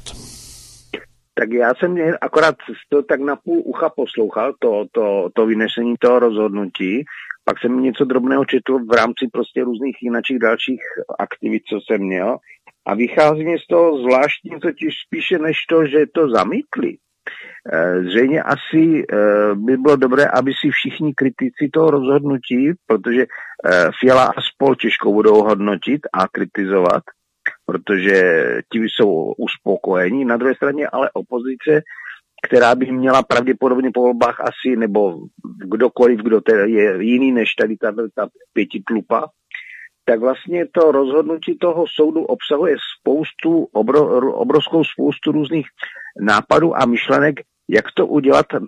Tak 1.33 1.51
já 1.51 1.75
jsem 1.75 1.91
mě 1.91 2.13
akorát 2.21 2.55
to 2.89 3.03
tak 3.03 3.19
na 3.19 3.35
půl 3.35 3.61
ucha 3.65 3.89
poslouchal, 3.89 4.53
to, 4.59 4.85
to, 4.91 5.29
to 5.33 5.45
vynesení 5.45 5.95
toho 5.99 6.19
rozhodnutí, 6.19 7.03
pak 7.43 7.59
jsem 7.59 7.83
něco 7.83 8.05
drobného 8.05 8.45
četl 8.45 8.79
v 8.79 8.91
rámci 8.95 9.27
prostě 9.33 9.63
různých 9.63 9.97
jiných 10.01 10.39
dalších 10.41 10.81
aktivit, 11.19 11.63
co 11.69 11.79
jsem 11.81 12.01
měl. 12.01 12.37
A 12.85 12.95
vychází 12.95 13.43
mi 13.43 13.59
z 13.59 13.67
toho 13.67 13.97
zvláštní 14.01 14.59
totiž 14.61 14.93
spíše 15.07 15.39
než 15.39 15.57
to, 15.69 15.85
že 15.85 16.05
to 16.13 16.29
zamítli. 16.29 16.97
Eh, 17.73 18.03
zřejmě 18.03 18.43
asi 18.43 19.05
eh, 19.13 19.55
by 19.55 19.77
bylo 19.77 19.95
dobré, 19.95 20.25
aby 20.25 20.51
si 20.53 20.69
všichni 20.69 21.13
kritici 21.13 21.69
toho 21.73 21.91
rozhodnutí, 21.91 22.71
protože 22.87 23.21
eh, 23.21 23.89
Fiala 23.99 24.25
a 24.25 24.41
spol 24.41 24.75
těžko 24.75 25.13
budou 25.13 25.43
hodnotit 25.43 26.01
a 26.13 26.27
kritizovat, 26.27 27.03
protože 27.71 28.43
ti 28.71 28.79
jsou 28.79 29.33
uspokojení. 29.37 30.25
Na 30.25 30.37
druhé 30.37 30.55
straně 30.55 30.87
ale 30.87 31.09
opozice, 31.13 31.81
která 32.47 32.75
by 32.75 32.91
měla 32.91 33.23
pravděpodobně 33.23 33.91
po 33.93 34.01
volbách 34.01 34.39
asi, 34.39 34.75
nebo 34.75 35.19
kdokoliv, 35.45 36.19
kdo 36.19 36.41
je 36.65 37.03
jiný 37.03 37.31
než 37.31 37.55
tady 37.55 37.77
ta, 37.77 37.91
ta 38.15 38.27
pětitlupa, 38.53 39.29
tak 40.05 40.19
vlastně 40.19 40.65
to 40.71 40.91
rozhodnutí 40.91 41.57
toho 41.57 41.85
soudu 41.87 42.23
obsahuje 42.23 42.75
spoustu, 42.99 43.67
obro, 43.71 44.31
obrovskou 44.33 44.83
spoustu 44.83 45.31
různých 45.31 45.67
nápadů 46.21 46.77
a 46.77 46.85
myšlenek, 46.85 47.35
jak 47.69 47.85
to 47.93 48.07
udělat 48.07 48.45
e, 48.53 48.59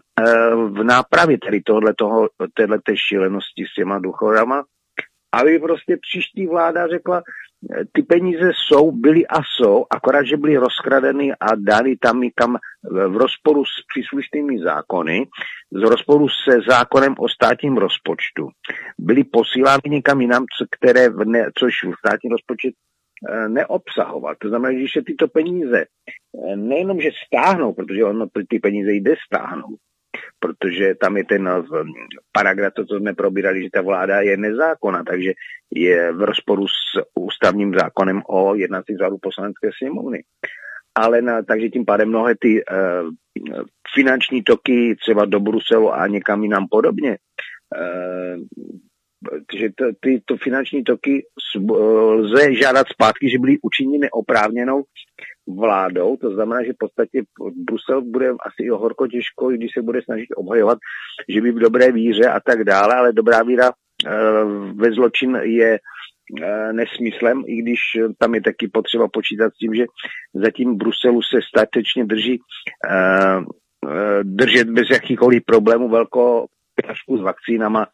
v 0.55 0.83
nápravě 0.83 1.37
tady 1.45 1.61
tohoto, 1.61 2.27
této 2.53 2.95
šílenosti 3.07 3.65
s 3.71 3.73
těma 3.73 3.99
duchovama, 3.99 4.63
aby 5.33 5.59
prostě 5.59 5.97
příští 5.97 6.47
vláda 6.47 6.87
řekla, 6.87 7.21
ty 7.91 8.03
peníze 8.03 8.51
jsou, 8.55 8.91
byly 8.91 9.27
a 9.27 9.37
jsou, 9.43 9.85
akorát, 9.89 10.23
že 10.23 10.37
byly 10.37 10.57
rozkradeny 10.57 11.31
a 11.39 11.55
dány 11.55 11.97
tam 11.97 12.21
někam 12.21 12.57
v 12.83 13.17
rozporu 13.17 13.65
s 13.65 13.85
příslušnými 13.93 14.59
zákony, 14.59 15.27
z 15.71 15.81
rozporu 15.81 16.27
se 16.29 16.59
zákonem 16.69 17.15
o 17.19 17.29
státním 17.29 17.77
rozpočtu. 17.77 18.49
Byly 18.99 19.23
posílány 19.23 19.81
někam 19.87 20.21
jinam, 20.21 20.45
které 20.71 21.09
ne, 21.25 21.49
což 21.57 21.73
v 21.83 21.99
státní 21.99 22.29
rozpočet 22.29 22.73
eh, 23.29 23.49
neobsahoval. 23.49 24.35
To 24.41 24.49
znamená, 24.49 24.79
že 24.79 24.85
se 24.93 25.01
tyto 25.05 25.27
peníze 25.27 25.85
eh, 25.85 26.55
nejenom, 26.55 27.01
že 27.01 27.09
stáhnou, 27.27 27.73
protože 27.73 28.05
ono 28.05 28.27
ty 28.49 28.59
peníze 28.59 28.91
jde 28.91 29.15
stáhnout, 29.25 29.79
protože 30.39 30.95
tam 30.95 31.17
je 31.17 31.25
ten 31.25 31.47
eh, 31.47 31.63
paragraf, 32.31 32.73
to, 32.73 32.85
co 32.85 32.97
jsme 32.97 33.13
probírali, 33.13 33.63
že 33.63 33.69
ta 33.73 33.81
vláda 33.81 34.21
je 34.21 34.37
nezákonná, 34.37 35.03
takže 35.03 35.33
je 35.75 36.13
v 36.13 36.21
rozporu 36.21 36.67
s 36.67 37.01
ústavním 37.15 37.73
zákonem 37.73 38.21
o 38.27 38.55
jednací 38.55 38.97
řádu 38.97 39.17
poslanecké 39.21 39.69
sněmovny. 39.77 40.23
Ale 40.95 41.21
na, 41.21 41.41
takže 41.41 41.69
tím 41.69 41.85
pádem 41.85 42.09
mnohé 42.09 42.35
ty 42.39 42.63
uh, 42.65 43.09
finanční 43.95 44.43
toky 44.43 44.95
třeba 45.01 45.25
do 45.25 45.39
Bruselu 45.39 45.93
a 45.93 46.07
někam 46.07 46.43
jinam 46.43 46.67
podobně 46.71 47.17
uh, 47.77 48.43
že 49.59 49.69
to, 49.77 49.85
ty 49.99 50.21
to 50.25 50.37
finanční 50.37 50.83
toky 50.83 51.25
lze 52.15 52.55
žádat 52.55 52.87
zpátky, 52.87 53.29
že 53.29 53.39
byly 53.39 53.57
učiněny 53.61 54.09
oprávněnou 54.11 54.83
vládou, 55.47 56.17
to 56.17 56.33
znamená, 56.33 56.63
že 56.63 56.73
v 56.73 56.77
podstatě 56.79 57.23
Brusel 57.55 58.01
bude 58.01 58.29
asi 58.29 58.69
horko 58.69 59.07
těžko, 59.07 59.49
když 59.49 59.71
se 59.73 59.81
bude 59.81 60.01
snažit 60.01 60.27
obhajovat, 60.35 60.77
že 61.29 61.41
by 61.41 61.51
v 61.51 61.59
dobré 61.59 61.91
víře 61.91 62.25
a 62.25 62.39
tak 62.39 62.63
dále, 62.63 62.95
ale 62.95 63.13
dobrá 63.13 63.43
víra 63.43 63.71
ve 64.75 64.91
zločin 64.91 65.35
je 65.35 65.79
nesmyslem, 66.71 67.43
i 67.47 67.55
když 67.61 67.79
tam 68.17 68.35
je 68.35 68.41
taky 68.41 68.67
potřeba 68.67 69.07
počítat 69.07 69.53
s 69.53 69.57
tím, 69.57 69.75
že 69.75 69.85
zatím 70.33 70.77
Bruselu 70.77 71.21
se 71.21 71.39
statečně 71.49 72.05
drží 72.05 72.39
držet 74.23 74.69
bez 74.69 74.89
jakýchkoliv 74.91 75.43
problémů 75.45 75.89
velkou 75.89 76.47
pěšku 76.75 77.17
s 77.17 77.21
vakcínama, 77.21 77.85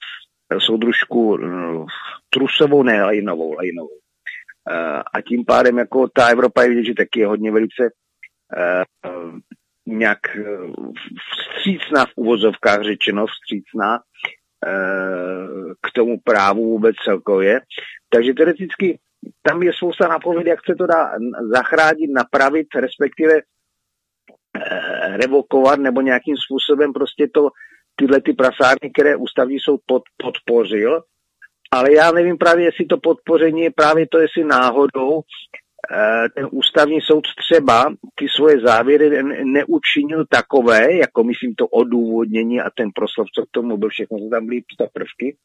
soudružku 0.60 1.38
trusovou, 2.30 2.84
ne 2.84 3.04
lajnovou, 3.04 3.54
lajnovou. 3.54 3.98
A 5.14 5.22
tím 5.22 5.46
pádem 5.46 5.78
jako 5.78 6.08
ta 6.08 6.28
Evropa 6.28 6.64
je 6.64 6.70
vidět, 6.70 6.84
že 6.84 6.94
taky 6.94 7.20
je 7.20 7.28
hodně 7.28 7.52
velice 7.52 7.90
nějak 9.86 10.20
vstřícná 11.32 12.06
v 12.06 12.12
uvozovkách 12.16 12.82
řečeno, 12.82 13.26
vstřícná 13.28 14.00
k 15.82 15.92
tomu 15.94 16.20
právu 16.24 16.66
vůbec 16.66 16.96
celkově. 16.96 17.62
Takže 18.10 18.34
teoreticky 18.34 19.00
tam 19.42 19.64
je 19.64 19.74
spousta 19.74 20.08
nápověd, 20.08 20.48
jak 20.48 20.60
se 20.66 20.76
to 20.76 20.88
dá 20.88 21.12
zachránit, 21.54 22.08
napravit, 22.08 22.68
respektive 22.76 23.34
eh, 23.34 25.18
revokovat 25.18 25.80
nebo 25.80 26.02
nějakým 26.02 26.36
způsobem 26.38 26.94
prostě 26.94 27.28
to, 27.34 27.50
tyhle 27.98 28.22
ty 28.22 28.34
prasárny, 28.34 28.90
které 28.94 29.16
ústavní 29.16 29.60
soud 29.60 29.82
pod, 29.86 30.04
podpořil, 30.18 31.02
ale 31.72 31.94
já 31.94 32.12
nevím 32.12 32.38
právě, 32.38 32.66
jestli 32.66 32.86
to 32.86 32.98
podpoření 32.98 33.62
je 33.62 33.72
právě 33.72 34.08
to, 34.12 34.20
jestli 34.20 34.44
náhodou 34.44 35.22
eh, 35.92 36.30
ten 36.36 36.48
ústavní 36.52 37.02
soud 37.02 37.24
třeba 37.38 37.94
ty 38.16 38.28
svoje 38.30 38.60
závěry 38.60 39.24
neučinil 39.44 40.26
takové, 40.30 40.94
jako 40.94 41.24
myslím 41.24 41.56
to 41.56 41.68
odůvodnění 41.68 42.62
a 42.62 42.70
ten 42.70 42.90
proslov, 42.96 43.28
co 43.36 43.46
k 43.46 43.52
tomu 43.52 43.78
byl, 43.78 43.90
všechno 43.90 44.30
tam 44.30 44.46
byly 44.46 44.62
prvky, 44.94 45.38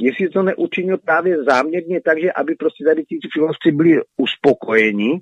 jestli 0.00 0.28
to 0.28 0.42
neučinil 0.42 0.98
právě 0.98 1.44
záměrně 1.44 2.00
tak, 2.00 2.20
že 2.20 2.32
aby 2.32 2.54
prostě 2.54 2.84
tady 2.84 3.04
ti 3.04 3.18
filosofci 3.32 3.72
byli 3.72 4.00
uspokojeni, 4.16 5.20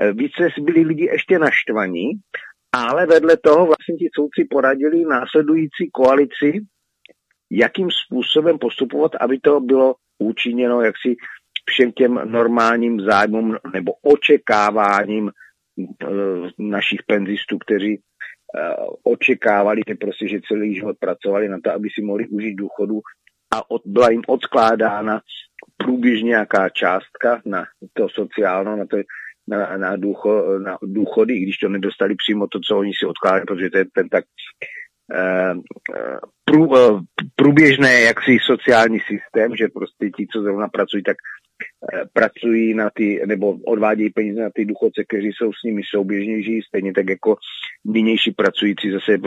eh, 0.00 0.12
více 0.12 0.48
byli 0.60 0.80
lidi 0.80 1.04
ještě 1.04 1.38
naštvaní, 1.38 2.10
ale 2.84 3.06
vedle 3.06 3.36
toho 3.36 3.66
vlastně 3.66 3.96
ti 3.96 4.08
soudci 4.14 4.44
poradili 4.50 5.04
následující 5.04 5.90
koalici, 5.92 6.60
jakým 7.50 7.88
způsobem 7.90 8.58
postupovat, 8.58 9.12
aby 9.20 9.38
to 9.40 9.60
bylo 9.60 9.94
účinněno 10.18 10.80
jaksi 10.80 11.16
všem 11.70 11.92
těm 11.92 12.20
normálním 12.24 13.00
zájmům 13.00 13.56
nebo 13.72 13.92
očekáváním 14.02 15.30
eh, 15.30 16.06
našich 16.58 17.02
penzistů, 17.06 17.58
kteří 17.58 17.94
eh, 17.94 18.74
očekávali, 19.02 19.80
že 19.88 19.94
prostě, 19.94 20.28
že 20.28 20.40
celý 20.48 20.74
život 20.74 20.96
pracovali 21.00 21.48
na 21.48 21.58
to, 21.64 21.72
aby 21.72 21.88
si 21.94 22.02
mohli 22.02 22.28
užít 22.28 22.56
důchodu. 22.56 23.00
A 23.54 23.70
od, 23.70 23.82
byla 23.84 24.10
jim 24.10 24.22
odkládána 24.26 25.20
průběžně 25.76 26.28
nějaká 26.28 26.68
částka 26.68 27.42
na 27.44 27.64
to 27.92 28.08
sociálno, 28.08 28.76
na, 28.76 28.86
to, 28.86 28.96
na, 29.48 29.76
na, 29.76 29.96
důcho, 29.96 30.58
na 30.58 30.78
důchody, 30.82 31.34
i 31.34 31.40
když 31.40 31.58
to 31.58 31.68
nedostali 31.68 32.14
přímo 32.14 32.46
to, 32.46 32.60
co 32.60 32.78
oni 32.78 32.92
si 32.98 33.06
odkládali, 33.06 33.44
protože 33.46 33.70
to 33.70 33.78
je 33.78 33.84
ten 33.94 34.08
tak 34.08 34.24
eh, 35.14 35.54
eh, 35.96 36.18
prů, 36.44 36.76
eh, 36.76 37.00
průběžné 37.36 38.00
jaksi 38.00 38.38
sociální 38.46 39.00
systém, 39.00 39.56
že 39.56 39.68
prostě 39.68 40.10
ti, 40.16 40.26
co 40.32 40.42
zrovna 40.42 40.68
pracují, 40.68 41.02
tak 41.02 41.16
pracují 42.12 42.74
na 42.74 42.90
ty, 42.94 43.22
nebo 43.26 43.56
odvádějí 43.66 44.10
peníze 44.10 44.40
na 44.40 44.50
ty 44.54 44.64
důchodce, 44.64 45.04
kteří 45.08 45.32
jsou 45.32 45.52
s 45.52 45.62
nimi 45.64 45.82
souběžnější, 45.84 46.62
stejně 46.68 46.92
tak 46.92 47.08
jako 47.08 47.36
nynější 47.84 48.30
pracující 48.30 48.90
zase 48.90 49.18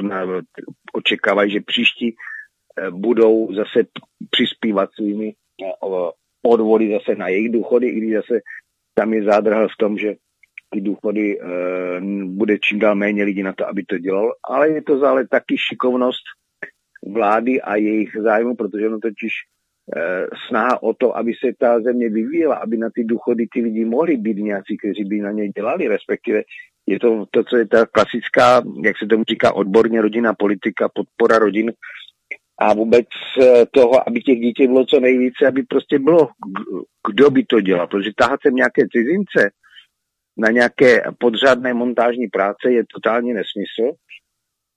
očekávají, 0.93 1.51
že 1.51 1.61
příští 1.61 2.15
budou 2.91 3.53
zase 3.55 3.87
přispívat 4.29 4.89
svými 4.93 5.33
odvody 6.43 6.91
zase 6.91 7.15
na 7.15 7.27
jejich 7.27 7.51
důchody, 7.51 7.87
i 7.87 7.97
když 7.99 8.13
zase 8.13 8.39
tam 8.99 9.13
je 9.13 9.23
zádrhel 9.23 9.67
v 9.67 9.77
tom, 9.79 9.97
že 9.97 10.15
ty 10.69 10.81
důchody 10.81 11.39
e, 11.39 11.43
bude 12.25 12.59
čím 12.59 12.79
dál 12.79 12.95
méně 12.95 13.23
lidí 13.23 13.43
na 13.43 13.53
to, 13.53 13.67
aby 13.67 13.83
to 13.83 13.97
dělal, 13.97 14.33
ale 14.43 14.69
je 14.69 14.81
to 14.81 14.99
zále 14.99 15.27
taky 15.27 15.55
šikovnost 15.57 16.23
vlády 17.07 17.61
a 17.61 17.75
jejich 17.75 18.11
zájmu, 18.23 18.55
protože 18.55 18.87
ono 18.87 18.99
totiž 18.99 19.31
e, 19.95 20.27
snaha 20.47 20.83
o 20.83 20.93
to, 20.93 21.17
aby 21.17 21.31
se 21.33 21.51
ta 21.59 21.79
země 21.81 22.09
vyvíjela, 22.09 22.55
aby 22.55 22.77
na 22.77 22.89
ty 22.95 23.03
důchody 23.03 23.47
ty 23.53 23.61
lidi 23.61 23.85
mohli 23.85 24.17
být 24.17 24.37
nějací, 24.37 24.77
kteří 24.77 25.03
by 25.03 25.19
na 25.19 25.31
ně 25.31 25.49
dělali, 25.49 25.87
respektive 25.87 26.43
je 26.87 26.99
to 26.99 27.25
to, 27.31 27.43
co 27.43 27.57
je 27.57 27.67
ta 27.67 27.85
klasická, 27.85 28.61
jak 28.83 28.97
se 28.97 29.05
tomu 29.05 29.23
říká 29.29 29.53
odborně, 29.53 30.01
rodina 30.01 30.33
politika, 30.33 30.89
podpora 30.89 31.39
rodin, 31.39 31.71
a 32.61 32.73
vůbec 32.73 33.07
eh, 33.41 33.65
toho, 33.71 34.07
aby 34.09 34.21
těch 34.21 34.39
dětí 34.39 34.67
bylo 34.67 34.85
co 34.85 34.99
nejvíce, 34.99 35.47
aby 35.47 35.63
prostě 35.63 35.99
bylo, 35.99 36.29
kdo 37.07 37.29
by 37.29 37.45
to 37.45 37.61
dělal. 37.61 37.87
Protože 37.87 38.11
tahat 38.17 38.39
sem 38.41 38.55
nějaké 38.55 38.81
cizince 38.91 39.51
na 40.37 40.51
nějaké 40.51 41.01
podřádné 41.19 41.73
montážní 41.73 42.27
práce 42.27 42.71
je 42.71 42.83
totálně 42.93 43.33
nesmysl. 43.33 43.95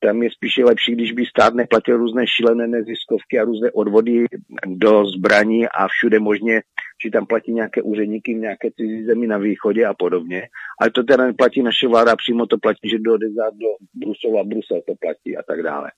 Tam 0.00 0.22
je 0.22 0.30
spíše 0.30 0.64
lepší, 0.64 0.92
když 0.92 1.12
by 1.12 1.26
stát 1.26 1.54
neplatil 1.54 1.96
různé 1.96 2.26
šílené 2.26 2.66
neziskovky 2.66 3.38
a 3.38 3.44
různé 3.44 3.70
odvody 3.70 4.24
do 4.66 5.06
zbraní 5.06 5.68
a 5.68 5.88
všude 5.88 6.20
možně, 6.20 6.62
že 7.04 7.10
tam 7.10 7.26
platí 7.26 7.52
nějaké 7.52 7.82
úředníky 7.82 8.34
v 8.34 8.38
nějaké 8.38 8.70
cizí 8.70 9.04
zemi 9.04 9.26
na 9.26 9.38
východě 9.38 9.86
a 9.86 9.94
podobně. 9.94 10.42
Ale 10.80 10.90
to 10.90 11.02
teda 11.02 11.26
neplatí 11.26 11.62
naše 11.62 11.88
vláda, 11.88 12.16
přímo 12.16 12.46
to 12.46 12.58
platí, 12.58 12.90
že 12.90 12.98
do 12.98 13.18
do 13.18 13.68
Bruselu 13.94 14.38
a 14.38 14.44
Brusel 14.44 14.80
to 14.86 14.94
platí 15.00 15.36
a 15.36 15.42
tak 15.42 15.62
dále. 15.62 15.90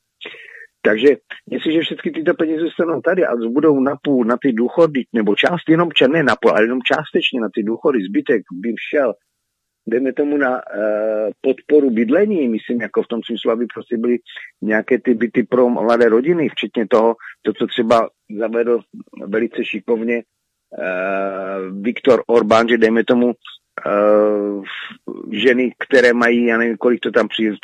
Takže 0.87 1.09
jestliže 1.51 1.81
všechny 1.81 2.11
tyto 2.13 2.35
peníze 2.35 2.61
zůstanou 2.61 3.01
tady 3.01 3.27
a 3.27 3.37
budou 3.37 3.81
na 3.81 3.97
půl 4.03 4.25
na 4.25 4.37
ty 4.43 4.53
důchody, 4.53 5.03
nebo 5.13 5.35
část 5.35 5.69
jenom 5.69 5.93
černé 5.93 6.23
na 6.23 6.37
půl, 6.41 6.51
ale 6.51 6.65
jenom 6.65 6.79
částečně 6.83 7.41
na 7.41 7.49
ty 7.55 7.63
důchody, 7.63 7.99
zbytek 8.09 8.43
by 8.53 8.75
šel, 8.91 9.15
jdeme 9.87 10.13
tomu 10.13 10.37
na 10.37 10.51
uh, 10.51 10.61
podporu 11.41 11.91
bydlení, 11.91 12.49
myslím, 12.49 12.81
jako 12.81 13.03
v 13.03 13.09
tom 13.09 13.21
smyslu, 13.23 13.51
aby 13.51 13.67
prostě 13.75 13.97
byly 13.97 14.19
nějaké 14.63 14.99
ty 14.99 15.15
byty 15.15 15.43
pro 15.43 15.69
mladé 15.69 16.09
rodiny, 16.09 16.49
včetně 16.49 16.87
toho, 16.89 17.17
to, 17.43 17.53
co 17.53 17.67
třeba 17.67 18.09
zavedl 18.39 18.81
velice 19.27 19.65
šikovně 19.65 20.23
uh, 20.23 21.83
Viktor 21.83 22.23
Orbán, 22.27 22.69
že 22.69 22.79
dejme 22.79 23.05
tomu 23.05 23.27
uh, 23.27 24.65
ženy, 25.33 25.73
které 25.79 26.13
mají, 26.13 26.45
já 26.45 26.59
nevím, 26.59 26.77
kolik 26.77 27.01
to 27.01 27.11
tam 27.11 27.29
přijde, 27.29 27.57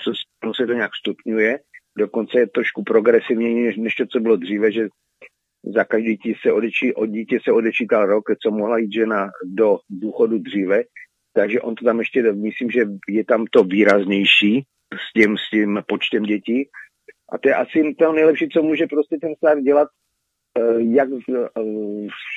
co 0.45 0.55
se 0.55 0.67
to 0.67 0.73
nějak 0.73 0.91
stupňuje, 1.01 1.59
dokonce 1.99 2.39
je 2.39 2.47
trošku 2.47 2.83
progresivněji 2.85 3.67
než, 3.67 3.77
než 3.77 3.95
to, 3.95 4.07
co 4.07 4.21
bylo 4.21 4.37
dříve, 4.37 4.73
že 4.73 4.89
za 5.75 5.85
každý 5.85 6.17
dítě 6.17 6.35
se, 6.43 6.53
odečí, 6.53 6.95
od 6.95 7.07
dítě 7.07 7.39
se 7.45 7.53
odečítal 7.53 8.07
rok, 8.07 8.25
co 8.43 8.51
mohla 8.51 8.79
jít 8.79 8.93
žena 8.93 9.31
do 9.45 9.79
důchodu 9.91 10.39
dříve, 10.39 10.83
takže 11.33 11.61
on 11.61 11.75
to 11.75 11.85
tam 11.85 11.99
ještě, 11.99 12.33
myslím, 12.33 12.71
že 12.71 12.81
je 13.09 13.25
tam 13.25 13.47
to 13.47 13.65
výraznější 13.65 14.65
s 14.95 15.13
tím, 15.13 15.37
s 15.37 15.51
tím 15.51 15.83
počtem 15.89 16.23
dětí. 16.23 16.69
A 17.33 17.39
to 17.39 17.49
je 17.49 17.55
asi 17.55 17.95
to 17.99 18.13
nejlepší, 18.13 18.49
co 18.49 18.63
může 18.63 18.87
prostě 18.87 19.17
ten 19.21 19.35
stát 19.35 19.59
dělat, 19.59 19.89
eh, 20.59 20.83
jak 20.83 21.09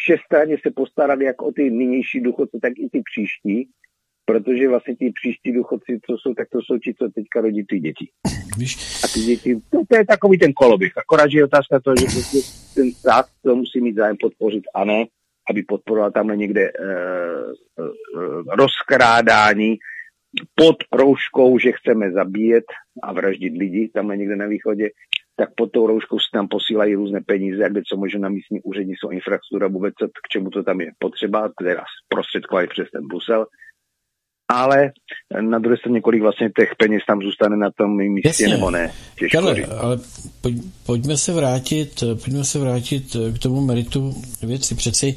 všestranně 0.03 0.57
se 0.57 0.71
postarat 0.71 1.21
jak 1.21 1.41
o 1.41 1.51
ty 1.51 1.71
nynější 1.71 2.21
důchodce, 2.21 2.57
tak 2.61 2.73
i 2.77 2.89
ty 2.91 3.01
příští, 3.11 3.69
protože 4.25 4.69
vlastně 4.69 4.95
ti 4.95 5.12
příští 5.21 5.53
důchodci, 5.53 5.99
co 6.05 6.17
jsou, 6.17 6.33
tak 6.33 6.47
to 6.49 6.59
jsou 6.62 6.77
ti, 6.77 6.93
co 6.93 7.09
teďka 7.15 7.41
rodí 7.41 7.65
ty 7.65 7.79
děti. 7.79 8.09
Víš? 8.57 8.77
A 9.03 9.07
ty 9.13 9.19
děti, 9.19 9.55
to, 9.69 9.77
to 9.89 9.95
je 9.97 10.05
takový 10.05 10.38
ten 10.38 10.53
koloběh. 10.53 10.91
Akorát, 10.97 11.31
že 11.31 11.38
je 11.38 11.45
otázka 11.45 11.79
to, 11.79 11.93
že 11.99 12.05
prostě 12.05 12.38
ten 12.75 12.91
stát 12.91 13.25
to 13.43 13.55
musí 13.55 13.81
mít 13.81 13.95
zájem 13.95 14.17
podpořit 14.21 14.63
a 14.75 14.86
ne, 14.86 15.05
aby 15.49 15.63
podporoval 15.63 16.12
tamhle 16.12 16.38
někde 16.38 16.62
e, 16.62 16.69
e, 16.69 16.71
rozkrádání 18.57 19.77
pod 20.55 20.75
rouškou, 20.91 21.59
že 21.59 21.71
chceme 21.71 22.12
zabíjet 22.12 22.63
a 23.03 23.13
vraždit 23.13 23.53
lidi 23.57 23.89
tamhle 23.93 24.17
někde 24.17 24.36
na 24.36 24.45
východě, 24.45 24.89
tak 25.36 25.49
pod 25.55 25.71
tou 25.71 25.88
rouškou 25.88 26.19
se 26.19 26.29
tam 26.33 26.47
posílají 26.47 26.95
různé 26.95 27.21
peníze, 27.21 27.69
kde 27.69 27.81
co 27.88 27.97
možná 27.97 28.19
na 28.19 28.29
místní 28.29 28.62
úřední 28.62 28.93
jsou 28.95 29.09
infrastruktura, 29.09 29.67
vůbec 29.67 29.93
k 30.25 30.27
čemu 30.31 30.49
to 30.49 30.63
tam 30.63 30.81
je 30.81 30.91
potřeba, 30.99 31.51
teda 31.59 31.83
zprostředkovat 32.05 32.69
přes 32.69 32.91
ten 32.91 33.07
Brusel, 33.07 33.45
ale 34.53 34.91
na 35.41 35.59
druhé 35.59 35.77
straně, 35.77 36.01
kolik 36.01 36.21
vlastně 36.21 36.49
těch 36.57 36.69
peněz 36.77 37.01
tam 37.07 37.21
zůstane 37.21 37.57
na 37.57 37.71
tom 37.71 37.97
místě 37.97 38.27
Jasně. 38.27 38.47
nebo 38.47 38.71
ne. 38.71 38.91
Těžko 39.19 39.37
Kale, 39.37 39.65
ale 39.65 39.99
pojď, 40.41 40.57
pojďme 40.85 41.17
se 41.17 41.33
vrátit, 41.33 42.03
pojďme 42.23 42.43
se 42.43 42.59
vrátit 42.59 43.15
k 43.35 43.39
tomu 43.39 43.61
meritu 43.61 44.13
věci. 44.43 44.75
Přeci 44.75 45.15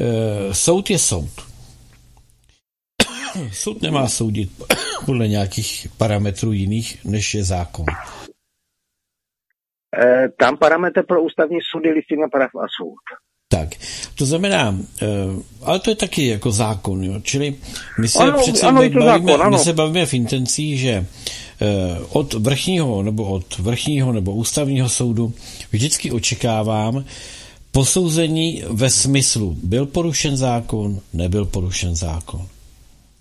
e, 0.00 0.54
soud 0.54 0.90
je 0.90 0.98
soud. 0.98 1.30
soud 3.52 3.82
nemá 3.82 4.08
soudit 4.08 4.50
podle 5.06 5.28
nějakých 5.28 5.88
parametrů 5.98 6.52
jiných, 6.52 7.04
než 7.04 7.34
je 7.34 7.44
zákon. 7.44 7.84
E, 9.98 10.28
tam 10.28 10.56
parametr 10.56 11.02
pro 11.06 11.22
ústavní 11.22 11.58
soud 11.70 11.84
je 11.84 11.92
listina 11.92 12.28
práv 12.28 12.50
a 12.54 12.66
soud. 12.78 13.27
Tak, 13.50 13.74
to 14.14 14.26
znamená, 14.26 14.78
eh, 15.02 15.06
ale 15.62 15.78
to 15.78 15.90
je 15.90 15.96
taky 15.96 16.26
jako 16.26 16.52
zákon, 16.52 17.04
jo? 17.04 17.20
čili 17.22 17.54
my 18.00 18.08
se 18.08 18.18
ano, 18.18 18.38
přece 18.42 18.66
ano, 18.66 18.80
bavíme, 18.80 19.04
zákon, 19.04 19.42
ano. 19.42 19.50
my 19.50 19.64
se 19.64 19.72
bavíme 19.72 20.06
v 20.06 20.14
intencích, 20.14 20.80
že 20.80 20.90
eh, 20.90 21.06
od 22.08 22.34
vrchního 22.34 23.02
nebo 23.02 23.24
od 23.24 23.58
vrchního 23.58 24.12
nebo 24.12 24.34
ústavního 24.34 24.88
soudu 24.88 25.32
vždycky 25.72 26.10
očekávám 26.10 27.04
posouzení 27.72 28.62
ve 28.68 28.90
smyslu, 28.90 29.56
byl 29.62 29.86
porušen 29.86 30.36
zákon, 30.36 31.00
nebyl 31.12 31.44
porušen 31.44 31.96
zákon. 31.96 32.46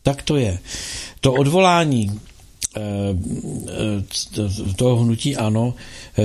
Tak 0.04 0.22
to 0.22 0.36
je. 0.36 0.60
To 1.20 1.34
odvolání 1.34 2.20
toho 4.76 4.96
hnutí 4.96 5.36
ANO, 5.36 5.74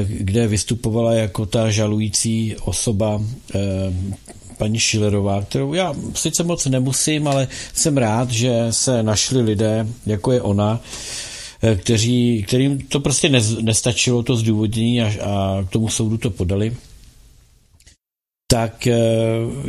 kde 0.08 0.46
vystupovala 0.46 1.14
jako 1.14 1.46
ta 1.46 1.70
žalující 1.70 2.56
osoba 2.64 3.22
paní 4.58 4.78
Šilerová, 4.78 5.42
kterou 5.42 5.74
já 5.74 5.94
sice 6.14 6.42
moc 6.42 6.66
nemusím, 6.66 7.28
ale 7.28 7.48
jsem 7.74 7.96
rád, 7.96 8.30
že 8.30 8.66
se 8.70 9.02
našli 9.02 9.42
lidé, 9.42 9.86
jako 10.06 10.32
je 10.32 10.42
ona, 10.42 10.80
kteří, 11.76 12.44
kterým 12.48 12.80
to 12.80 13.00
prostě 13.00 13.28
nestačilo, 13.60 14.22
to 14.22 14.36
zdůvodnění 14.36 15.02
a, 15.02 15.06
a 15.06 15.64
k 15.68 15.70
tomu 15.70 15.88
soudu 15.88 16.18
to 16.18 16.30
podali 16.30 16.76
tak 18.52 18.86
e, 18.86 18.98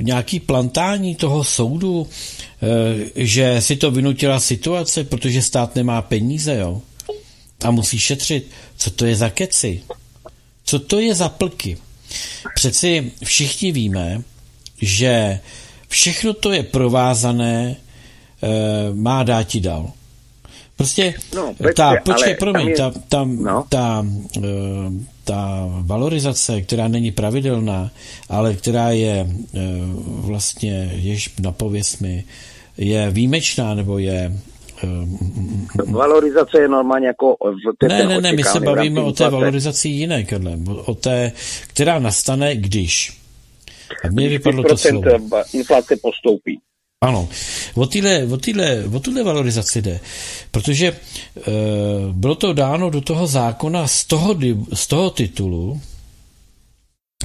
nějaký 0.02 0.40
plantání 0.40 1.16
toho 1.16 1.44
soudu, 1.44 2.08
e, 2.08 3.26
že 3.26 3.62
si 3.62 3.76
to 3.76 3.92
vynutila 3.92 4.40
situace, 4.40 5.04
protože 5.04 5.42
stát 5.42 5.76
nemá 5.76 6.02
peníze, 6.02 6.56
jo, 6.56 6.82
a 7.64 7.72
musí 7.72 8.00
šetřit. 8.00 8.52
Co 8.78 8.92
to 8.92 9.06
je 9.06 9.16
za 9.16 9.30
keci? 9.30 9.84
Co 10.64 10.80
to 10.80 11.00
je 11.00 11.16
za 11.16 11.30
plky? 11.30 11.78
Přeci 12.56 13.12
všichni 13.24 13.72
víme, 13.72 14.22
že 14.82 15.40
všechno 15.88 16.34
to 16.34 16.52
je 16.52 16.64
provázané, 16.64 17.76
e, 17.76 17.76
má 18.94 19.24
dát 19.24 19.44
ti 19.44 19.60
dal. 19.60 19.92
Prostě 20.78 21.14
no, 21.36 21.56
ta, 21.76 21.94
počkej, 22.06 22.36
promiň, 22.36 22.68
je, 22.68 22.76
ta, 22.76 22.94
ta, 23.10 23.24
no. 23.24 23.66
ta, 23.70 24.06
ta 25.24 25.70
valorizace, 25.82 26.62
která 26.62 26.88
není 26.88 27.12
pravidelná, 27.12 27.92
ale 28.30 28.54
která 28.54 28.90
je 28.90 29.14
e, 29.14 29.28
vlastně, 30.06 30.92
jež 30.96 31.30
napověz 31.40 32.00
mi, 32.00 32.24
je 32.78 33.12
výjimečná, 33.12 33.74
nebo 33.74 33.98
je 33.98 34.34
Valorizace 35.86 36.62
je 36.62 36.68
normálně 36.68 37.08
jako... 37.08 37.36
Ne, 37.88 38.06
ne, 38.06 38.22
ne, 38.22 38.34
my 38.34 38.44
se 38.44 38.60
bavíme 38.60 39.02
o 39.02 39.12
té 39.12 39.30
valorizaci 39.30 39.90
jiné, 39.90 40.24
Karle, 40.24 40.58
o 40.86 40.96
té, 40.96 41.32
která 41.68 42.00
nastane, 42.00 42.56
když. 42.56 43.18
A 44.04 44.08
mně 44.12 44.30
vypadlo 44.30 44.64
to 44.64 44.78
slovo. 44.78 45.12
inflace 45.54 45.96
postoupí. 46.02 46.60
Ano, 47.04 47.30
o 47.76 47.86
téhle, 47.86 48.24
o, 48.26 48.38
týhle, 48.38 48.84
o 48.94 49.00
tuhle 49.00 49.24
valorizaci 49.24 49.82
jde, 49.82 50.00
protože 50.52 50.88
e, 50.88 50.96
bylo 52.12 52.36
to 52.36 52.54
dáno 52.54 52.90
do 52.90 53.02
toho 53.02 53.28
zákona 53.28 53.88
z 53.88 54.06
toho, 54.06 54.36
z 54.74 54.88
toho 54.88 55.10
titulu, 55.10 55.82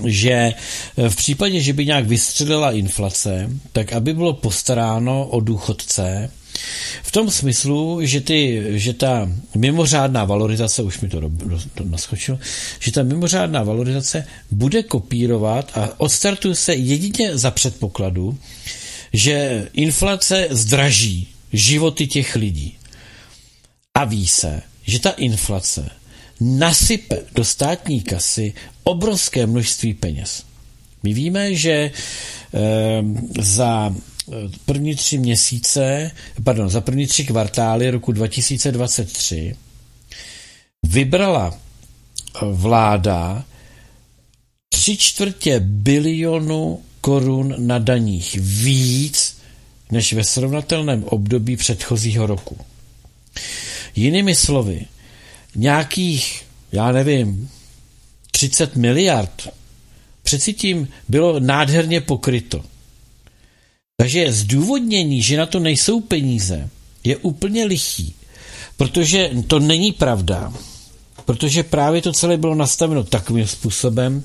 že 0.06 0.30
eh, 0.30 0.54
v 1.08 1.16
případě, 1.16 1.60
že 1.60 1.72
by 1.72 1.86
nějak 1.86 2.06
vystřelila 2.06 2.72
inflace, 2.72 3.50
tak 3.72 3.92
aby 3.92 4.14
bylo 4.14 4.32
postaráno 4.32 5.26
o 5.26 5.40
důchodce, 5.40 6.30
v 7.02 7.12
tom 7.12 7.30
smyslu, 7.30 7.98
že, 8.02 8.20
ty, 8.20 8.64
že 8.70 8.92
ta 8.92 9.28
mimořádná 9.54 10.24
valorizace, 10.24 10.82
už 10.82 11.00
mi 11.00 11.08
to, 11.08 11.20
do, 11.20 11.28
do, 11.28 11.58
do 11.76 11.84
naskočilo, 11.84 12.38
že 12.80 12.92
ta 12.92 13.02
mimořádná 13.02 13.62
valorizace 13.62 14.26
bude 14.50 14.82
kopírovat 14.82 15.72
a 15.74 15.90
odstartuje 15.96 16.54
se 16.54 16.74
jedině 16.74 17.38
za 17.38 17.50
předpokladu, 17.50 18.38
že 19.12 19.68
inflace 19.72 20.48
zdraží 20.50 21.28
životy 21.52 22.06
těch 22.06 22.36
lidí. 22.36 22.78
A 23.94 24.04
ví 24.04 24.26
se, 24.26 24.62
že 24.82 25.00
ta 25.00 25.10
inflace 25.10 25.90
nasype 26.40 27.18
do 27.34 27.44
státní 27.44 28.00
kasy 28.00 28.54
obrovské 28.84 29.46
množství 29.46 29.94
peněz. 29.94 30.44
My 31.02 31.12
víme, 31.12 31.54
že 31.54 31.70
e, 31.72 31.90
za 33.42 33.94
první 34.64 34.94
tři 34.94 35.18
měsíce, 35.18 36.10
pardon, 36.44 36.70
za 36.70 36.80
první 36.80 37.06
tři 37.06 37.24
kvartály 37.24 37.90
roku 37.90 38.12
2023 38.12 39.56
vybrala 40.82 41.58
vláda 42.42 43.44
tři 44.68 44.96
čtvrtě 44.96 45.60
bilionu 45.60 46.82
korun 47.00 47.54
na 47.58 47.78
daních 47.78 48.34
víc 48.40 49.38
než 49.90 50.12
ve 50.12 50.24
srovnatelném 50.24 51.04
období 51.04 51.56
předchozího 51.56 52.26
roku. 52.26 52.56
Jinými 53.96 54.34
slovy, 54.34 54.87
nějakých, 55.54 56.44
já 56.72 56.92
nevím, 56.92 57.50
30 58.30 58.76
miliard 58.76 59.48
přeci 60.22 60.52
tím 60.52 60.88
bylo 61.08 61.40
nádherně 61.40 62.00
pokryto. 62.00 62.64
Takže 63.96 64.32
zdůvodnění, 64.32 65.22
že 65.22 65.37
na 65.37 65.46
to 65.46 65.58
nejsou 65.61 66.00
peníze, 66.00 66.68
je 67.04 67.16
úplně 67.16 67.64
lichý, 67.64 68.14
protože 68.76 69.30
to 69.46 69.58
není 69.58 69.92
pravda. 69.92 70.52
Protože 71.24 71.62
právě 71.62 72.02
to 72.02 72.12
celé 72.12 72.37
bylo 72.37 72.54
nastaveno 72.54 73.04
takovým 73.04 73.46
způsobem, 73.46 74.22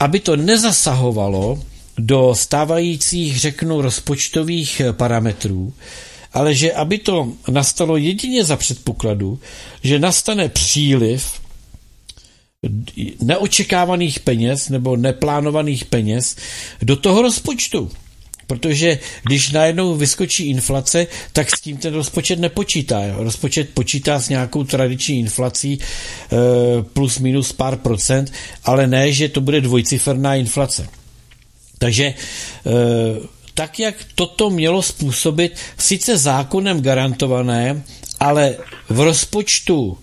aby 0.00 0.20
to 0.20 0.36
nezasahovalo 0.36 1.62
do 1.98 2.34
stávajících, 2.34 3.40
řeknu, 3.40 3.82
rozpočtových 3.82 4.82
parametrů, 4.92 5.72
ale 6.32 6.54
že 6.54 6.72
aby 6.72 6.98
to 6.98 7.32
nastalo 7.50 7.96
jedině 7.96 8.44
za 8.44 8.56
předpokladu, 8.56 9.38
že 9.82 9.98
nastane 9.98 10.48
příliv 10.48 11.42
neočekávaných 13.20 14.20
peněz 14.20 14.68
nebo 14.68 14.96
neplánovaných 14.96 15.84
peněz 15.84 16.36
do 16.82 16.96
toho 16.96 17.22
rozpočtu. 17.22 17.90
Protože 18.46 18.98
když 19.22 19.50
najednou 19.50 19.94
vyskočí 19.94 20.48
inflace, 20.48 21.06
tak 21.32 21.56
s 21.56 21.60
tím 21.60 21.76
ten 21.76 21.94
rozpočet 21.94 22.38
nepočítá. 22.38 23.00
Rozpočet 23.16 23.70
počítá 23.74 24.20
s 24.20 24.28
nějakou 24.28 24.64
tradiční 24.64 25.18
inflací 25.18 25.72
e, 25.72 25.78
plus 26.82 27.18
minus 27.18 27.52
pár 27.52 27.76
procent, 27.76 28.32
ale 28.64 28.86
ne, 28.86 29.12
že 29.12 29.28
to 29.28 29.40
bude 29.40 29.60
dvojciferná 29.60 30.34
inflace. 30.34 30.88
Takže 31.82 32.04
e, 32.04 32.14
tak, 33.54 33.78
jak 33.78 33.94
toto 34.14 34.50
mělo 34.50 34.82
způsobit 34.82 35.56
sice 35.78 36.16
zákonem 36.16 36.82
garantované, 36.82 37.82
ale 38.20 38.56
v 38.88 39.00
rozpočtu 39.00 39.98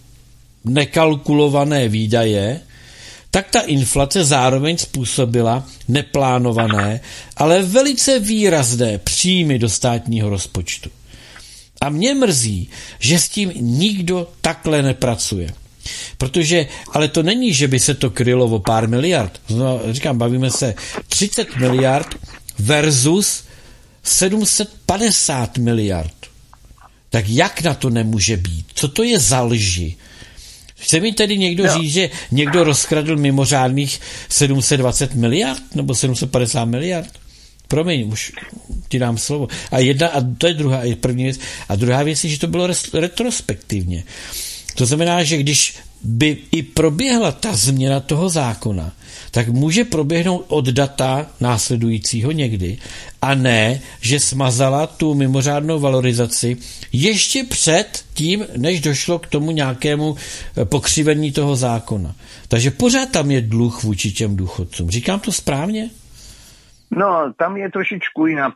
nekalkulované 0.66 1.88
výdaje, 1.88 2.62
tak 3.32 3.50
ta 3.50 3.60
inflace 3.62 4.24
zároveň 4.24 4.78
způsobila 4.78 5.64
neplánované, 5.88 7.02
ale 7.38 7.64
velice 7.64 8.20
výrazné 8.20 8.98
příjmy 8.98 9.60
do 9.60 9.70
státního 9.70 10.30
rozpočtu. 10.30 10.90
A 11.82 11.90
mě 11.90 12.14
mrzí, 12.14 12.70
že 13.00 13.20
s 13.20 13.30
tím 13.30 13.52
nikdo 13.56 14.28
takhle 14.42 14.82
nepracuje. 14.82 15.54
Protože, 16.18 16.68
ale 16.94 17.08
to 17.08 17.24
není, 17.24 17.54
že 17.54 17.68
by 17.68 17.80
se 17.80 17.94
to 17.94 18.10
krylo 18.10 18.46
o 18.46 18.60
pár 18.60 18.88
miliard. 18.88 19.42
No, 19.50 19.82
říkám, 19.92 20.18
bavíme 20.18 20.52
se 20.52 20.76
30 21.08 21.56
miliard 21.56 22.08
versus 22.60 23.44
750 24.04 25.58
miliard. 25.58 26.14
Tak 27.10 27.30
jak 27.30 27.62
na 27.62 27.74
to 27.74 27.90
nemůže 27.90 28.38
být? 28.38 28.66
Co 28.74 28.88
to 28.88 29.04
je 29.04 29.20
za 29.20 29.42
lži? 29.42 29.96
Chce 30.76 31.00
mi 31.00 31.14
tedy 31.14 31.38
někdo 31.38 31.66
no. 31.66 31.74
říct, 31.74 31.94
že 31.94 32.10
někdo 32.32 32.64
rozkradl 32.64 33.18
mimořádných 33.18 34.00
720 34.30 35.16
miliard 35.16 35.76
nebo 35.76 35.96
750 35.96 36.66
miliard? 36.66 37.10
Promiň, 37.68 38.12
už 38.12 38.32
ti 38.90 39.00
dám 39.00 39.18
slovo. 39.18 39.48
A 39.72 39.80
jedna, 39.80 40.08
a 40.08 40.22
to 40.38 40.48
je 40.48 40.54
druhá, 40.54 40.84
je 40.84 40.96
první 40.96 41.24
věc. 41.24 41.40
A 41.70 41.76
druhá 41.76 42.04
věc 42.04 42.24
je, 42.24 42.30
že 42.30 42.40
to 42.40 42.48
bylo 42.48 42.68
retrospektivně. 42.94 44.04
To 44.80 44.86
znamená, 44.86 45.24
že 45.24 45.38
když 45.38 45.80
by 46.04 46.38
i 46.52 46.64
proběhla 46.64 47.32
ta 47.32 47.54
změna 47.54 48.00
toho 48.00 48.30
zákona, 48.30 48.92
tak 49.32 49.48
může 49.48 49.84
proběhnout 49.84 50.46
od 50.48 50.66
data 50.66 51.26
následujícího 51.42 52.32
někdy 52.32 52.78
a 53.22 53.36
ne, 53.36 53.82
že 54.02 54.20
smazala 54.20 54.88
tu 54.88 55.14
mimořádnou 55.14 55.80
valorizaci 55.80 56.58
ještě 56.92 57.44
před 57.44 58.06
tím, 58.14 58.46
než 58.58 58.82
došlo 58.82 59.20
k 59.20 59.28
tomu 59.28 59.52
nějakému 59.52 60.16
eh, 60.16 60.66
pokřivení 60.66 61.32
toho 61.32 61.56
zákona. 61.56 62.16
Takže 62.48 62.72
pořád 62.72 63.12
tam 63.12 63.32
je 63.32 63.42
dluh 63.42 63.84
vůči 63.84 64.12
těm 64.12 64.36
důchodcům. 64.36 64.90
Říkám 64.90 65.20
to 65.20 65.32
správně? 65.32 65.90
No, 66.92 67.34
tam 67.38 67.58
je 67.58 67.72
trošičku 67.72 68.26
jiná, 68.26 68.54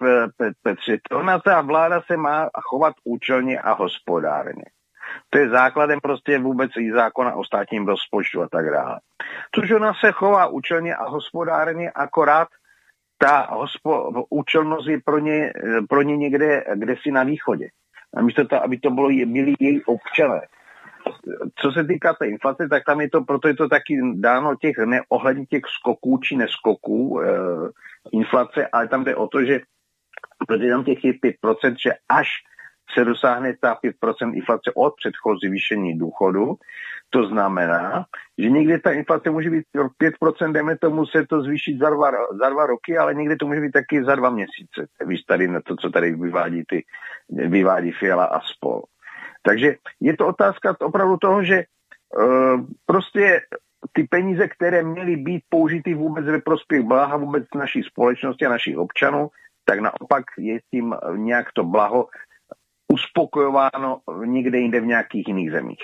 Petře. 0.64 0.98
Ona 1.12 1.40
ta 1.40 1.62
vláda 1.62 2.02
se 2.08 2.18
má 2.18 2.50
chovat 2.70 2.94
účelně 3.04 3.60
a 3.60 3.74
hospodárně. 3.74 4.64
To 5.34 5.40
je 5.40 5.50
základem 5.50 6.00
prostě 6.00 6.40
vůbec 6.40 6.72
i 6.80 6.92
zákona 6.92 7.36
o 7.36 7.44
státním 7.44 7.88
rozpočtu 7.88 8.42
a 8.42 8.48
tak 8.52 8.70
dále. 8.70 9.00
Což 9.56 9.72
ona 9.72 9.94
se 9.94 10.12
chová 10.12 10.48
účelně 10.48 10.96
a 10.96 11.10
hospodárně, 11.10 11.92
akorát 11.92 12.48
ta 13.18 13.48
hospo, 13.52 14.12
účelnost 14.30 14.88
je 14.88 15.00
pro 15.06 15.20
ně, 15.20 15.54
pro 15.90 16.02
ně 16.02 16.18
někde, 16.18 16.64
kde 16.76 16.96
si 17.02 17.12
na 17.12 17.24
východě. 17.24 17.68
A 18.18 18.22
místo 18.22 18.48
to, 18.48 18.64
aby 18.64 18.78
to 18.78 18.90
bylo, 18.92 19.08
byli 19.08 19.54
její 19.60 19.84
občané. 19.84 20.42
Co 21.56 21.72
se 21.72 21.84
týká 21.84 22.14
té 22.14 22.28
inflace, 22.28 22.68
tak 22.70 22.84
tam 22.86 23.02
je 23.02 23.10
to, 23.10 23.22
proto 23.22 23.48
je 23.48 23.54
to 23.54 23.70
taky 23.70 24.02
dáno 24.14 24.56
těch, 24.56 24.78
ne, 24.86 25.02
ohledně 25.10 25.46
těch 25.46 25.62
skoků 25.80 26.18
či 26.18 26.36
neskoků 26.36 27.22
e, 27.22 27.26
inflace, 28.12 28.68
ale 28.68 28.88
tam 28.88 29.04
jde 29.04 29.16
o 29.16 29.28
to, 29.28 29.46
že 29.46 29.60
protože 30.48 30.70
tam 30.70 30.84
těch 30.84 31.06
je 31.06 31.14
5%, 31.14 31.76
že 31.84 31.92
až 32.10 32.28
se 32.94 33.06
dosáhne 33.06 33.54
ta 33.62 33.78
5% 34.04 34.36
inflace 34.36 34.72
od 34.76 34.94
předchozí 34.96 35.48
zvýšení 35.48 35.98
důchodu, 35.98 36.56
to 37.10 37.28
znamená, 37.28 38.06
že 38.38 38.50
někde 38.50 38.80
ta 38.80 38.92
inflace 38.92 39.30
může 39.30 39.50
být 39.50 39.64
5%, 40.22 40.52
jdeme 40.52 40.78
tomu 40.78 41.06
se 41.06 41.26
to 41.28 41.42
zvýšit 41.42 41.80
za 41.80 41.90
dva, 41.90 42.12
za 42.42 42.50
dva 42.50 42.66
roky, 42.66 42.98
ale 42.98 43.14
někde 43.14 43.36
to 43.36 43.48
může 43.48 43.62
být 43.62 43.72
taky 43.72 44.04
za 44.04 44.16
dva 44.16 44.30
měsíce. 44.30 44.88
Víš 45.06 45.22
tady 45.24 45.48
na 45.48 45.62
to, 45.62 45.76
co 45.76 45.90
tady 45.90 46.16
vyvádí, 46.16 46.64
ty, 46.68 46.84
vyvádí 47.30 47.92
Fiala 47.92 48.26
a 48.26 48.40
spol. 48.42 48.82
Takže 49.42 49.76
je 50.00 50.18
to 50.18 50.28
otázka 50.28 50.76
opravdu 50.82 51.18
toho, 51.18 51.44
že 51.44 51.64
uh, 52.18 52.62
prostě 52.86 53.42
ty 53.94 54.04
peníze, 54.04 54.48
které 54.48 54.84
měly 54.84 55.16
být 55.16 55.44
použity 55.50 55.94
vůbec 55.94 56.26
ve 56.26 56.42
prospěch 56.42 56.82
blaha 56.82 57.18
vůbec 57.18 57.44
naší 57.56 57.84
společnosti 57.84 58.46
a 58.46 58.50
našich 58.50 58.78
občanů, 58.78 59.30
tak 59.66 59.80
naopak 59.80 60.24
je 60.38 60.60
tím 60.72 60.96
nějak 61.16 61.52
to 61.54 61.64
blaho 61.64 62.08
uspokojováno 62.94 64.00
někde 64.26 64.58
jinde 64.58 64.82
v 64.82 64.86
nějakých 64.86 65.28
jiných 65.28 65.52
zemích. 65.52 65.84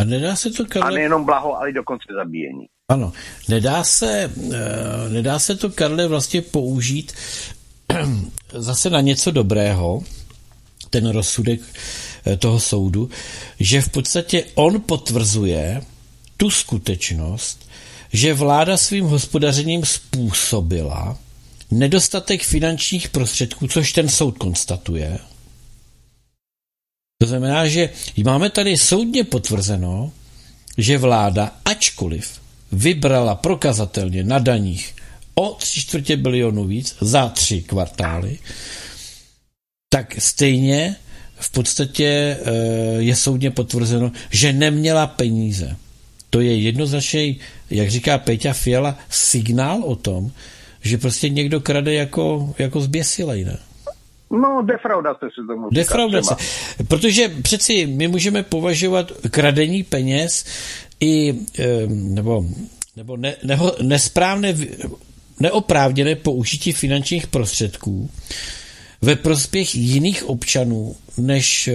A 0.00 0.04
nedá 0.04 0.36
se 0.36 0.50
to, 0.50 0.64
Karle... 0.66 0.88
A 0.88 0.94
nejenom 0.94 1.24
blaho, 1.24 1.56
ale 1.56 1.70
i 1.70 1.72
dokonce 1.72 2.04
zabíjení. 2.14 2.66
Ano, 2.90 3.12
nedá 3.48 3.84
se, 3.84 4.32
uh, 4.36 4.52
nedá 5.12 5.38
se 5.38 5.56
to, 5.56 5.70
Karle, 5.70 6.08
vlastně 6.08 6.42
použít 6.42 7.12
zase 8.52 8.90
na 8.90 9.00
něco 9.00 9.30
dobrého, 9.30 10.02
ten 10.90 11.10
rozsudek 11.10 11.60
eh, 12.26 12.36
toho 12.36 12.60
soudu, 12.60 13.10
že 13.60 13.80
v 13.80 13.88
podstatě 13.88 14.44
on 14.54 14.80
potvrzuje 14.80 15.82
tu 16.36 16.50
skutečnost, 16.50 17.68
že 18.12 18.34
vláda 18.34 18.76
svým 18.76 19.04
hospodařením 19.04 19.84
způsobila 19.84 21.18
nedostatek 21.70 22.42
finančních 22.42 23.08
prostředků, 23.08 23.68
což 23.68 23.92
ten 23.92 24.08
soud 24.08 24.38
konstatuje, 24.38 25.18
to 27.18 27.26
znamená, 27.26 27.68
že 27.68 27.90
máme 28.24 28.50
tady 28.50 28.78
soudně 28.78 29.24
potvrzeno, 29.24 30.12
že 30.78 30.98
vláda, 30.98 31.56
ačkoliv 31.64 32.40
vybrala 32.72 33.34
prokazatelně 33.34 34.24
na 34.24 34.38
daních 34.38 34.94
o 35.34 35.54
tři 35.54 35.80
čtvrtě 35.80 36.16
bilionu 36.16 36.64
víc 36.64 36.96
za 37.00 37.28
tři 37.28 37.62
kvartály, 37.62 38.38
tak 39.88 40.14
stejně 40.18 40.96
v 41.36 41.50
podstatě 41.50 42.06
eh, 42.06 42.52
je 42.98 43.16
soudně 43.16 43.50
potvrzeno, 43.50 44.12
že 44.30 44.52
neměla 44.52 45.06
peníze. 45.06 45.76
To 46.30 46.40
je 46.40 46.58
jednoznačně, 46.58 47.34
jak 47.70 47.90
říká 47.90 48.18
Peťa 48.18 48.52
Fiala, 48.52 48.98
signál 49.10 49.82
o 49.82 49.96
tom, 49.96 50.32
že 50.82 50.98
prostě 50.98 51.28
někdo 51.28 51.60
krade 51.60 51.94
jako, 51.94 52.54
jako 52.58 52.80
zběsilej, 52.80 53.44
ne? 53.44 53.58
No, 54.30 54.62
defraudace 54.62 55.26
se 55.34 55.46
tomu 55.46 55.70
říká 55.70 55.80
Defraudace. 55.80 56.34
Třeba. 56.34 56.86
Protože 56.88 57.28
přeci 57.28 57.86
my 57.86 58.08
můžeme 58.08 58.42
považovat 58.42 59.12
kradení 59.30 59.82
peněz 59.82 60.44
i, 61.00 61.34
nebo, 61.88 62.44
nebo 62.96 63.16
ne, 63.16 63.36
neho, 63.44 63.76
nesprávné, 63.82 64.54
neoprávněné 65.40 66.14
použití 66.14 66.72
finančních 66.72 67.26
prostředků 67.26 68.10
ve 69.02 69.16
prospěch 69.16 69.74
jiných 69.74 70.24
občanů, 70.28 70.96
než 71.16 71.70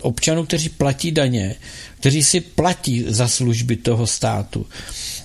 občanů, 0.00 0.44
kteří 0.44 0.68
platí 0.68 1.12
daně, 1.12 1.54
kteří 1.98 2.22
si 2.22 2.40
platí 2.40 3.04
za 3.08 3.28
služby 3.28 3.76
toho 3.76 4.06
státu. 4.06 4.66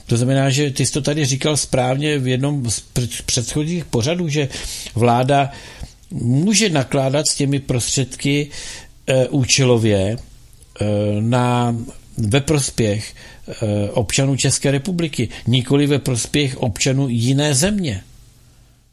To 0.06 0.18
znamená, 0.18 0.50
že 0.50 0.72
ty 0.72 0.86
jsi 0.86 0.94
to 0.94 1.02
tady 1.02 1.26
říkal 1.26 1.58
správně 1.58 2.20
v 2.20 2.28
jednom 2.28 2.70
z 2.70 2.80
předchozích 3.26 3.86
pořadů, 3.86 4.28
že 4.30 4.50
vláda 4.96 5.52
může 6.12 6.70
nakládat 6.70 7.28
s 7.28 7.36
těmi 7.36 7.60
prostředky 7.60 8.50
e, 9.08 9.28
účelově 9.28 9.98
e, 10.02 10.18
na, 11.22 11.76
ve 12.18 12.42
prospěch 12.42 13.14
e, 13.48 13.90
občanů 13.90 14.36
České 14.36 14.72
republiky, 14.72 15.30
nikoli 15.48 15.88
ve 15.88 16.00
prospěch 16.00 16.58
občanů 16.58 17.10
jiné 17.10 17.56
země. 17.56 18.02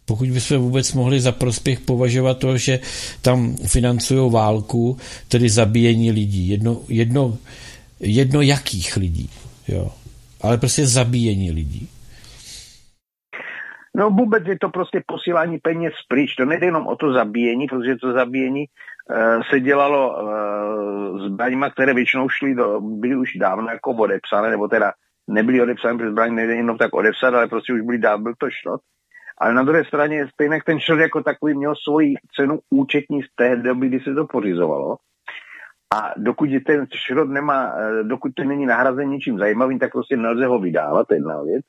Pokud 0.05 0.29
bychom 0.31 0.59
vůbec 0.59 0.93
mohli 0.93 1.21
za 1.21 1.33
prospěch 1.33 1.81
považovat 1.81 2.39
to, 2.39 2.57
že 2.59 2.81
tam 3.23 3.57
financují 3.57 4.33
válku, 4.33 4.97
tedy 5.29 5.49
zabíjení 5.49 6.11
lidí, 6.11 6.49
jedno, 6.49 6.81
jedno, 6.89 7.39
jedno 8.01 8.41
jakých 8.41 8.97
lidí, 8.97 9.29
jo. 9.69 9.91
ale 10.41 10.59
prostě 10.59 10.87
zabíjení 10.87 11.51
lidí. 11.51 11.89
No 13.97 14.11
vůbec 14.11 14.43
je 14.47 14.59
to 14.59 14.69
prostě 14.69 15.03
posílání 15.07 15.59
peněz 15.59 15.93
pryč. 16.09 16.35
To 16.35 16.45
nejde 16.45 16.67
jenom 16.67 16.87
o 16.87 16.97
to 16.97 17.13
zabíjení, 17.13 17.67
protože 17.67 17.97
to 17.97 18.13
zabíjení 18.13 18.65
uh, 18.65 19.43
se 19.51 19.61
dělalo 19.61 20.23
uh, 20.23 21.27
zbraňma, 21.27 21.71
které 21.71 21.95
většinou 21.95 22.29
šly 22.29 22.55
do, 22.55 22.81
byly 22.81 23.17
už 23.17 23.37
dávno 23.37 23.69
jako 23.71 23.91
odepsané, 23.91 24.51
nebo 24.51 24.69
teda 24.69 24.93
nebyly 25.29 25.63
odepsané, 25.63 25.99
protože 25.99 26.11
zbraň 26.11 26.35
nejde 26.35 26.55
jenom 26.55 26.79
tak 26.79 26.95
odepsat, 26.95 27.35
ale 27.35 27.49
prostě 27.49 27.73
už 27.73 27.81
byly 27.81 27.99
dávno, 27.99 28.23
byl 28.23 28.35
to 28.39 28.51
šrot. 28.51 28.81
Ale 29.39 29.55
na 29.55 29.63
druhé 29.63 29.85
straně 29.85 30.29
stejně 30.35 30.61
ten 30.67 30.81
šrot 30.81 31.01
jako 31.01 31.23
takový 31.23 31.55
měl 31.55 31.75
svoji 31.75 32.15
cenu 32.37 32.59
účetní 32.71 33.23
z 33.23 33.27
té 33.35 33.57
doby, 33.57 33.89
kdy 33.89 34.01
se 34.01 34.15
to 34.15 34.27
pořizovalo. 34.27 34.97
A 35.95 36.15
dokud 36.17 36.49
ten 36.67 36.87
šrot 36.95 37.29
nemá, 37.29 37.75
eh, 37.79 38.03
dokud 38.03 38.33
to 38.35 38.45
není 38.45 38.67
nahrazen 38.67 39.09
ničím 39.09 39.39
zajímavým, 39.39 39.79
tak 39.79 39.93
prostě 39.93 40.17
nelze 40.17 40.47
ho 40.47 40.59
vydávat, 40.59 41.09
to 41.09 41.15
je 41.15 41.19
jedna 41.19 41.43
věc. 41.43 41.65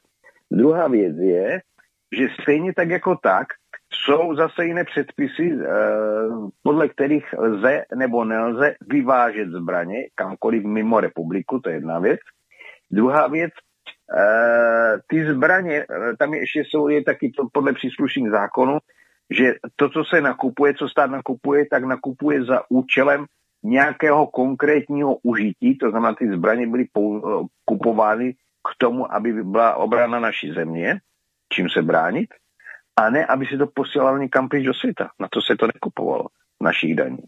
Druhá 0.52 0.88
věc 0.88 1.18
je, 1.18 1.62
že 2.18 2.28
stejně 2.42 2.74
tak 2.74 2.90
jako 2.90 3.16
tak 3.24 3.48
jsou 3.94 4.36
zase 4.36 4.66
jiné 4.66 4.84
předpisy, 4.84 5.52
eh, 5.52 5.68
podle 6.64 6.90
kterých 6.90 7.26
lze 7.38 7.84
nebo 7.96 8.26
nelze 8.26 8.76
vyvážet 8.88 9.50
zbraně 9.50 9.98
kamkoliv 10.16 10.64
mimo 10.64 11.00
republiku, 11.00 11.60
to 11.60 11.70
je 11.70 11.76
jedna 11.76 12.00
věc. 12.00 12.20
Druhá 12.92 13.28
věc, 13.28 13.52
eh, 14.18 14.98
ty 15.08 15.26
zbraně, 15.26 15.86
eh, 15.90 16.18
tam 16.20 16.34
je 16.34 16.40
ještě 16.40 16.64
jsou 16.66 16.88
je 16.88 17.04
taky 17.04 17.32
to 17.38 17.48
podle 17.54 17.74
příslušných 17.74 18.30
zákonů, 18.30 18.78
že 19.30 19.54
to, 19.76 19.90
co 19.90 20.04
se 20.04 20.22
nakupuje, 20.22 20.74
co 20.74 20.90
stát 20.90 21.12
nakupuje, 21.12 21.66
tak 21.72 21.84
nakupuje 21.84 22.44
za 22.44 22.62
účelem 22.70 23.26
nějakého 23.64 24.28
konkrétního 24.28 25.16
užití, 25.24 25.78
to 25.78 25.90
znamená, 25.90 26.16
ty 26.16 26.28
zbraně 26.32 26.68
byly 26.68 26.86
kupovány 27.66 28.34
k 28.34 28.70
tomu, 28.78 29.14
aby 29.14 29.44
byla 29.44 29.76
obrana 29.76 30.20
naší 30.20 30.52
země 30.54 31.00
čím 31.54 31.70
se 31.70 31.82
bránit, 31.82 32.30
a 32.96 33.10
ne, 33.10 33.26
aby 33.26 33.46
se 33.46 33.58
to 33.58 33.68
posílalo 33.68 34.18
někam 34.18 34.50
pryč 34.50 34.66
do 34.66 34.74
světa. 34.74 35.10
Na 35.20 35.28
to 35.32 35.42
se 35.42 35.56
to 35.56 35.68
nekupovalo 35.68 36.26
našich 36.62 36.96
daní. 36.96 37.24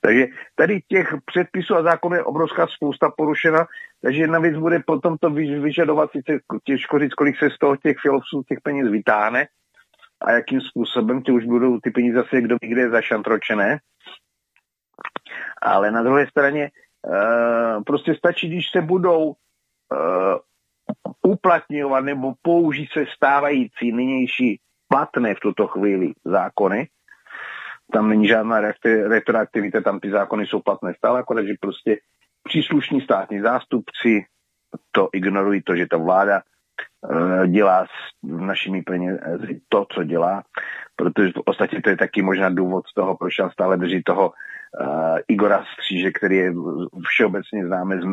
Takže 0.00 0.26
tady 0.54 0.80
těch 0.88 1.14
předpisů 1.24 1.76
a 1.76 1.82
zákonů 1.82 2.14
je 2.14 2.24
obrovská 2.24 2.66
spousta 2.66 3.10
porušena, 3.16 3.66
takže 4.02 4.20
jedna 4.20 4.38
věc 4.38 4.56
bude 4.56 4.78
potom 4.86 5.18
to 5.18 5.30
vyžadovat, 5.30 6.10
sice 6.10 6.38
těžko 6.64 6.98
říct, 6.98 7.14
kolik 7.14 7.38
se 7.38 7.50
z 7.50 7.58
toho 7.58 7.76
těch 7.76 7.96
filovců 8.02 8.42
těch 8.48 8.58
peněz 8.62 8.88
vytáhne 8.90 9.46
a 10.20 10.30
jakým 10.30 10.60
způsobem 10.60 11.22
ty 11.22 11.32
už 11.32 11.44
budou 11.44 11.80
ty 11.80 11.90
peníze 11.90 12.16
zase 12.16 12.40
kdo 12.40 12.56
ví 12.62 12.68
kde 12.68 12.90
zašantročené. 12.90 13.78
Ale 15.62 15.90
na 15.90 16.02
druhé 16.02 16.26
straně 16.26 16.70
uh, 17.06 17.82
prostě 17.84 18.14
stačí, 18.14 18.48
když 18.48 18.70
se 18.70 18.80
budou 18.80 19.26
uh, 19.26 19.34
uplatňovat 21.22 22.04
nebo 22.04 22.32
použít 22.42 22.88
se 22.92 23.04
stávající 23.16 23.92
nynější 23.92 24.60
platné 24.88 25.34
v 25.34 25.40
tuto 25.40 25.66
chvíli 25.66 26.12
zákony. 26.24 26.88
Tam 27.92 28.08
není 28.08 28.28
žádná 28.28 28.60
retroaktivita, 29.08 29.80
tam 29.80 30.00
ty 30.00 30.10
zákony 30.10 30.46
jsou 30.46 30.60
platné 30.60 30.94
stále, 30.94 31.20
akorát, 31.20 31.42
že 31.42 31.54
prostě 31.60 31.98
příslušní 32.42 33.00
státní 33.00 33.40
zástupci 33.40 34.24
to 34.92 35.08
ignorují, 35.12 35.62
to, 35.62 35.76
že 35.76 35.86
ta 35.86 35.96
vláda 35.96 36.42
eh, 36.42 37.48
dělá 37.48 37.86
s 37.86 37.90
našimi 38.22 38.82
penězi 38.82 39.60
to, 39.68 39.86
co 39.94 40.04
dělá, 40.04 40.42
protože 40.96 41.32
v 41.32 41.42
ostatě 41.46 41.82
to 41.82 41.90
je 41.90 41.96
taky 41.96 42.22
možná 42.22 42.50
důvod 42.50 42.86
z 42.86 42.94
toho, 42.94 43.16
proč 43.16 43.38
nám 43.38 43.50
stále 43.50 43.76
drží 43.76 44.02
toho 44.02 44.28
uh, 44.28 45.18
Igora 45.28 45.64
Stříže, 45.64 46.10
který 46.10 46.36
je 46.36 46.52
všeobecně 47.08 47.66
známe 47.66 48.00
z, 48.00 48.04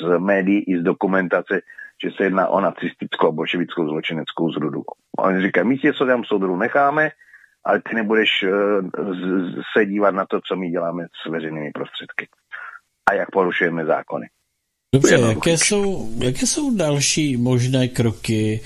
z 0.00 0.18
médií 0.18 0.64
i 0.70 0.78
z 0.78 0.82
dokumentace, 0.82 1.60
že 2.04 2.10
se 2.16 2.24
jedná 2.24 2.48
o 2.48 2.60
nacistickou 2.60 3.28
a 3.28 3.32
bolševickou 3.32 3.88
zločineckou 3.88 4.52
zrudu. 4.52 4.82
A 5.18 5.22
oni 5.22 5.42
říkají, 5.42 5.68
my 5.68 5.78
tě, 5.78 5.92
co 5.92 6.06
tam 6.06 6.24
soudru 6.24 6.56
necháme, 6.56 7.10
ale 7.64 7.82
ty 7.88 7.94
nebudeš 7.94 8.30
uh, 8.42 9.12
se 9.76 9.86
dívat 9.86 10.14
na 10.14 10.26
to, 10.26 10.40
co 10.48 10.56
my 10.56 10.70
děláme 10.70 11.06
s 11.22 11.30
veřejnými 11.30 11.70
prostředky 11.74 12.28
a 13.10 13.14
jak 13.14 13.30
porušujeme 13.30 13.86
zákony. 13.86 14.26
Dobře, 14.94 15.20
jaké 15.28 15.50
jsou, 15.50 16.08
jaké 16.18 16.46
jsou 16.46 16.76
další 16.76 17.36
možné 17.36 17.88
kroky 17.88 18.60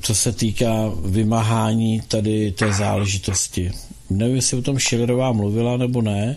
co 0.00 0.14
se 0.14 0.32
týká 0.32 0.92
vymáhání 1.04 2.00
tady 2.00 2.52
té 2.52 2.72
záležitosti. 2.72 3.70
Nevím, 4.10 4.36
jestli 4.36 4.58
o 4.58 4.62
tom 4.62 4.78
Schillerová 4.78 5.32
mluvila 5.32 5.76
nebo 5.76 6.02
ne. 6.02 6.36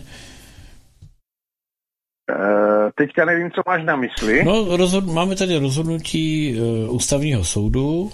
Teďka 2.94 3.24
nevím, 3.24 3.50
co 3.50 3.62
máš 3.66 3.84
na 3.84 3.96
mysli. 3.96 4.44
No, 4.44 4.76
rozhod- 4.76 5.12
máme 5.12 5.36
tady 5.36 5.58
rozhodnutí 5.58 6.56
uh, 6.60 6.94
ústavního 6.94 7.44
soudu 7.44 8.10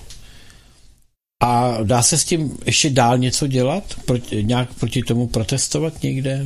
a 1.43 1.77
dá 1.83 2.03
se 2.03 2.19
s 2.19 2.25
tím 2.25 2.59
ještě 2.67 2.91
dál 2.91 3.19
něco 3.19 3.47
dělat? 3.47 3.85
Proti, 4.07 4.45
nějak 4.45 4.69
proti 4.81 5.03
tomu 5.03 5.29
protestovat 5.29 6.03
někde? 6.03 6.41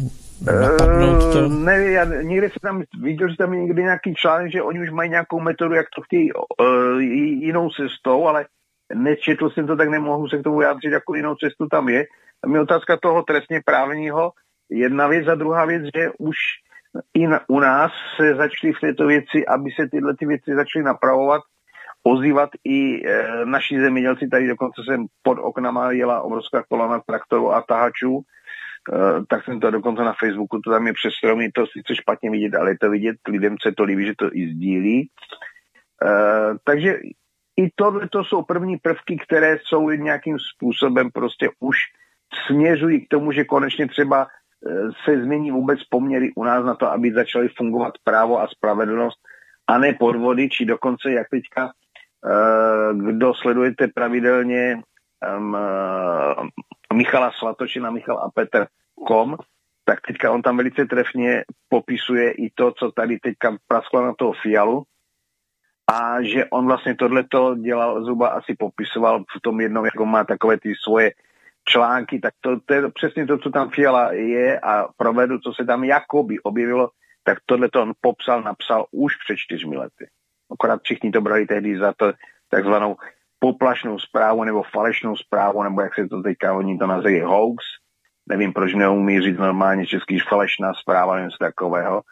Napadnout 0.60 1.32
to? 1.32 1.38
Uh, 1.38 1.52
ne, 1.52 1.84
já 1.90 2.04
někde 2.04 2.46
jsem 2.46 2.60
tam 2.62 2.82
viděl, 3.02 3.28
že 3.28 3.36
tam 3.36 3.54
je 3.54 3.60
někdy 3.60 3.82
nějaký 3.82 4.14
článek, 4.14 4.52
že 4.52 4.62
oni 4.62 4.80
už 4.80 4.90
mají 4.90 5.10
nějakou 5.10 5.40
metodu, 5.40 5.74
jak 5.74 5.86
to 5.96 6.02
chtějí 6.02 6.32
uh, 6.32 7.00
jinou 7.42 7.70
cestou, 7.70 8.26
ale 8.26 8.46
nečetl 8.94 9.50
jsem 9.50 9.66
to, 9.66 9.76
tak 9.76 9.88
nemohu 9.88 10.28
se 10.28 10.38
k 10.38 10.42
tomu 10.42 10.58
vyjádřit, 10.58 10.92
jako 10.92 11.14
jinou 11.14 11.34
cestu 11.34 11.66
tam 11.70 11.88
je. 11.88 12.04
A 12.44 12.48
mi 12.48 12.58
otázka 12.60 12.96
toho 12.96 13.22
trestně 13.22 13.60
právního, 13.64 14.30
jedna 14.70 15.06
věc 15.06 15.28
a 15.28 15.34
druhá 15.34 15.64
věc, 15.64 15.82
že 15.96 16.10
už 16.18 16.36
i 17.14 17.26
na, 17.26 17.40
u 17.48 17.60
nás 17.60 17.92
se 18.16 18.34
začaly 18.34 18.72
v 18.72 18.80
této 18.80 19.06
věci, 19.06 19.46
aby 19.46 19.70
se 19.70 19.88
tyhle 19.88 20.16
ty 20.16 20.26
věci 20.26 20.54
začaly 20.54 20.84
napravovat, 20.84 21.42
ozývat 22.02 22.50
i 22.64 23.08
e, 23.08 23.46
naši 23.46 23.80
zemědělci. 23.80 24.28
Tady 24.28 24.48
dokonce 24.48 24.82
jsem 24.84 25.06
pod 25.22 25.38
oknama 25.40 25.92
jela 25.92 26.22
obrovská 26.22 26.62
kolona 26.68 27.00
traktorů 27.06 27.52
a 27.52 27.62
tahačů, 27.68 28.20
e, 28.20 29.24
tak 29.28 29.44
jsem 29.44 29.60
to 29.60 29.70
dokonce 29.70 30.02
na 30.02 30.14
Facebooku, 30.20 30.60
to 30.60 30.70
tam 30.70 30.86
je 30.86 30.92
přes 30.92 31.14
stromy, 31.14 31.50
to 31.52 31.66
sice 31.66 31.96
špatně 31.96 32.30
vidět, 32.30 32.54
ale 32.54 32.70
je 32.70 32.78
to 32.78 32.90
vidět, 32.90 33.16
lidem 33.28 33.56
se 33.62 33.72
to 33.72 33.84
líbí, 33.84 34.06
že 34.06 34.14
to 34.18 34.28
i 34.32 34.48
sdílí. 34.54 35.00
E, 35.00 35.08
takže 36.64 36.98
i 37.56 37.70
tohle 37.74 38.08
to 38.08 38.24
jsou 38.24 38.42
první 38.42 38.76
prvky, 38.76 39.16
které 39.26 39.58
jsou 39.62 39.90
nějakým 39.90 40.36
způsobem 40.38 41.10
prostě 41.10 41.48
už 41.60 41.76
směřují 42.46 43.06
k 43.06 43.08
tomu, 43.08 43.32
že 43.32 43.44
konečně 43.44 43.88
třeba 43.88 44.26
se 45.04 45.22
změní 45.22 45.50
vůbec 45.50 45.84
poměry 45.84 46.32
u 46.36 46.44
nás 46.44 46.64
na 46.64 46.74
to, 46.74 46.92
aby 46.92 47.12
začaly 47.12 47.48
fungovat 47.56 47.94
právo 48.04 48.40
a 48.40 48.48
spravedlnost 48.48 49.18
a 49.66 49.78
ne 49.78 49.92
podvody, 49.92 50.48
či 50.48 50.64
dokonce, 50.64 51.10
jak 51.10 51.28
teďka, 51.30 51.70
eh, 51.70 52.94
kdo 52.94 53.34
sledujete 53.34 53.88
pravidelně 53.88 54.82
um, 55.36 55.56
Michala 56.94 57.32
Slatočina, 57.38 57.90
Michal 57.90 58.18
a 58.18 58.30
Petr 58.34 58.66
Kom, 59.06 59.36
tak 59.84 60.00
teďka 60.00 60.32
on 60.32 60.42
tam 60.42 60.56
velice 60.56 60.84
trefně 60.84 61.44
popisuje 61.68 62.30
i 62.30 62.50
to, 62.54 62.72
co 62.72 62.92
tady 62.92 63.18
teďka 63.18 63.56
prasklo 63.68 64.06
na 64.06 64.14
toho 64.18 64.32
Fialu, 64.42 64.82
a 65.92 66.22
že 66.22 66.44
on 66.44 66.66
vlastně 66.66 66.94
tohleto 66.94 67.54
dělal, 67.54 68.04
zhruba 68.04 68.28
asi 68.28 68.54
popisoval 68.58 69.20
v 69.36 69.40
tom 69.42 69.60
jednom, 69.60 69.84
jako 69.84 70.06
má 70.06 70.24
takové 70.24 70.58
ty 70.58 70.72
svoje 70.82 71.12
články, 71.64 72.20
tak 72.20 72.34
to, 72.40 72.60
to 72.60 72.74
je 72.74 72.90
přesně 72.90 73.26
to, 73.26 73.38
co 73.38 73.50
tam 73.50 73.70
Fiala 73.70 74.12
je 74.12 74.60
a 74.60 74.88
provedu, 74.96 75.38
co 75.38 75.52
se 75.52 75.64
tam 75.64 75.84
jakoby 75.84 76.40
objevilo, 76.40 76.90
tak 77.24 77.38
tohle 77.46 77.68
to 77.68 77.82
on 77.82 77.92
popsal, 78.00 78.42
napsal 78.42 78.86
už 78.92 79.16
před 79.16 79.36
čtyřmi 79.36 79.76
lety. 79.76 80.08
Akorát 80.52 80.80
všichni 80.82 81.10
to 81.10 81.20
brali 81.20 81.46
tehdy 81.46 81.78
za 81.78 81.92
to 81.96 82.12
takzvanou 82.50 82.96
poplašnou 83.38 83.98
zprávu 83.98 84.44
nebo 84.44 84.62
falešnou 84.62 85.16
zprávu, 85.16 85.62
nebo 85.62 85.80
jak 85.80 85.94
se 85.94 86.08
to 86.08 86.22
teďka 86.22 86.54
oni 86.54 86.78
to 86.78 86.86
nazývají 86.86 87.20
hoax. 87.20 87.64
Nevím, 88.28 88.52
proč 88.52 88.74
neumí 88.74 89.20
říct 89.20 89.38
normálně 89.38 89.86
český 89.86 90.18
falešná 90.18 90.74
zpráva, 90.74 91.20
něco 91.20 91.36
takového. 91.40 92.02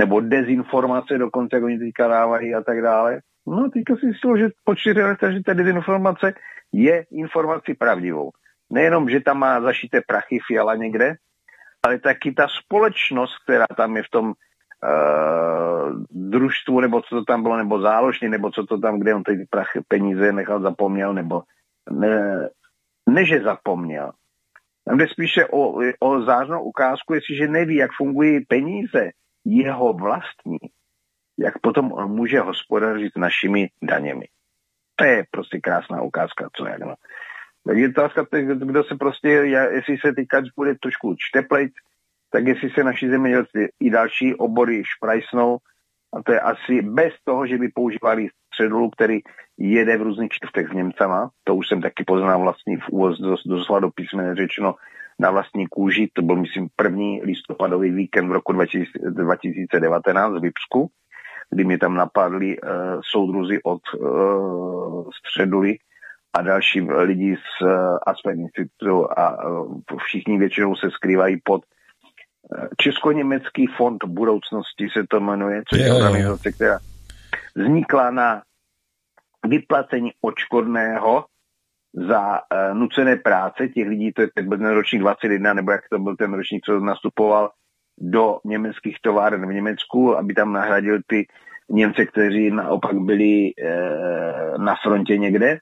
Nebo 0.00 0.20
dezinformace 0.20 1.18
dokonce, 1.18 1.56
jak 1.56 1.64
oni 1.64 1.78
teďka 1.78 2.08
dávají 2.08 2.54
a 2.54 2.62
tak 2.62 2.82
dále. 2.82 3.20
No, 3.46 3.70
teďka 3.70 3.96
si 3.96 4.38
že 4.38 4.48
po 4.64 4.74
čtyři 4.74 5.02
letech, 5.02 5.32
že 5.32 5.42
ta 5.42 5.52
dezinformace 5.52 6.34
je 6.72 7.04
informací 7.10 7.74
pravdivou 7.74 8.30
nejenom, 8.70 9.10
že 9.10 9.20
tam 9.20 9.38
má 9.38 9.60
zašité 9.60 10.00
prachy 10.06 10.38
fiala 10.46 10.74
někde, 10.74 11.14
ale 11.82 11.98
taky 11.98 12.32
ta 12.32 12.46
společnost, 12.48 13.38
která 13.44 13.66
tam 13.76 13.96
je 13.96 14.02
v 14.02 14.10
tom 14.10 14.26
uh, 14.26 16.04
družstvu, 16.10 16.80
nebo 16.80 17.02
co 17.02 17.14
to 17.14 17.24
tam 17.24 17.42
bylo, 17.42 17.56
nebo 17.56 17.80
záložně, 17.80 18.28
nebo 18.28 18.50
co 18.50 18.66
to 18.66 18.78
tam, 18.78 19.00
kde 19.00 19.14
on 19.14 19.22
ty 19.22 19.46
prachy, 19.50 19.80
peníze 19.88 20.32
nechal 20.32 20.60
zapomněl, 20.60 21.14
nebo 21.14 21.42
ne, 21.90 22.48
ne 23.08 23.24
že 23.24 23.42
zapomněl. 23.42 24.12
Tam 24.84 24.98
jde 24.98 25.08
spíše 25.08 25.46
o, 25.46 25.80
o 26.00 26.22
zářnou 26.22 26.62
ukázku, 26.62 27.14
jestliže 27.14 27.48
neví, 27.48 27.76
jak 27.76 27.90
fungují 27.96 28.44
peníze 28.44 29.10
jeho 29.44 29.92
vlastní, 29.92 30.58
jak 31.38 31.58
potom 31.58 31.92
on 31.92 32.10
může 32.10 32.40
hospodařit 32.40 33.16
našimi 33.16 33.68
daněmi. 33.82 34.26
To 34.96 35.04
je 35.04 35.24
prostě 35.30 35.60
krásná 35.60 36.02
ukázka, 36.02 36.48
co 36.56 36.66
jak 36.66 36.78
no. 36.78 36.94
Je 37.72 37.88
otázka, 37.88 38.26
kdo 38.54 38.84
se 38.84 38.94
prostě, 38.94 39.28
jestli 39.28 39.98
se 39.98 40.12
teďka 40.12 40.42
bude 40.56 40.74
trošku 40.74 41.14
čteplejt, 41.18 41.72
tak 42.32 42.46
jestli 42.46 42.70
se 42.70 42.84
naši 42.84 43.10
zemědělci 43.10 43.68
i 43.80 43.90
další 43.90 44.34
obory 44.34 44.82
šprajsnou, 44.84 45.58
a 46.16 46.22
to 46.22 46.32
je 46.32 46.40
asi 46.40 46.82
bez 46.82 47.12
toho, 47.24 47.46
že 47.46 47.58
by 47.58 47.68
používali 47.68 48.28
středolu, 48.46 48.90
který 48.90 49.20
jede 49.58 49.96
v 49.96 50.02
různých 50.02 50.30
čtvrtech 50.30 50.68
s 50.68 50.72
Němcama. 50.72 51.30
To 51.44 51.54
už 51.54 51.68
jsem 51.68 51.82
taky 51.82 52.04
poznal 52.04 52.40
vlastní 52.40 52.76
v 52.76 52.88
úvoz 52.90 53.20
doslova 53.46 53.80
do 53.80 53.90
písmene 53.90 54.34
řečeno 54.34 54.74
na 55.18 55.30
vlastní 55.30 55.66
kůži. 55.66 56.08
To 56.12 56.22
byl, 56.22 56.36
myslím, 56.36 56.68
první 56.76 57.22
listopadový 57.22 57.90
víkend 57.90 58.28
v 58.28 58.32
roku 58.32 58.52
2019 58.52 60.32
v 60.32 60.42
Lipsku, 60.42 60.90
kdy 61.50 61.64
mě 61.64 61.78
tam 61.78 61.94
napadli 61.94 62.60
uh, 62.60 62.70
soudruzi 63.10 63.62
od 63.62 63.80
uh, 63.98 65.10
středuly 65.10 65.76
a 66.38 66.42
další 66.42 66.80
lidi 66.80 67.36
z 67.36 67.66
eh, 67.66 67.98
Aspen 68.06 68.40
Institutu 68.40 69.18
a 69.18 69.38
eh, 69.92 69.96
všichni 70.06 70.38
většinou 70.38 70.76
se 70.76 70.90
skrývají 70.90 71.40
pod 71.44 71.62
eh, 71.64 72.68
Česko-německý 72.76 73.66
fond 73.66 74.04
budoucnosti 74.04 74.88
se 74.92 75.06
to 75.10 75.20
jmenuje, 75.20 75.62
což 75.68 75.80
je 75.80 75.94
organizace, 75.94 76.52
která 76.52 76.78
vznikla 77.56 78.10
na 78.10 78.42
vyplacení 79.48 80.10
očkodného 80.20 81.24
za 81.94 82.32
uh, 82.32 82.78
nucené 82.78 83.16
práce 83.16 83.68
těch 83.68 83.88
lidí, 83.88 84.12
to 84.12 84.22
je 84.22 84.28
ten 84.28 84.66
ročník 84.66 85.00
21, 85.02 85.54
nebo 85.54 85.70
jak 85.70 85.80
to 85.90 85.98
byl 85.98 86.16
ten 86.16 86.34
ročník, 86.34 86.64
co 86.64 86.80
nastupoval 86.80 87.50
do 87.98 88.38
německých 88.44 88.96
továren 89.02 89.48
v 89.48 89.54
Německu, 89.54 90.16
aby 90.16 90.34
tam 90.34 90.52
nahradil 90.52 90.98
ty 91.06 91.26
Němce, 91.70 92.06
kteří 92.06 92.50
naopak 92.50 92.98
byli 92.98 93.24
e, 93.24 93.52
na 94.58 94.74
frontě 94.82 95.18
někde. 95.18 95.58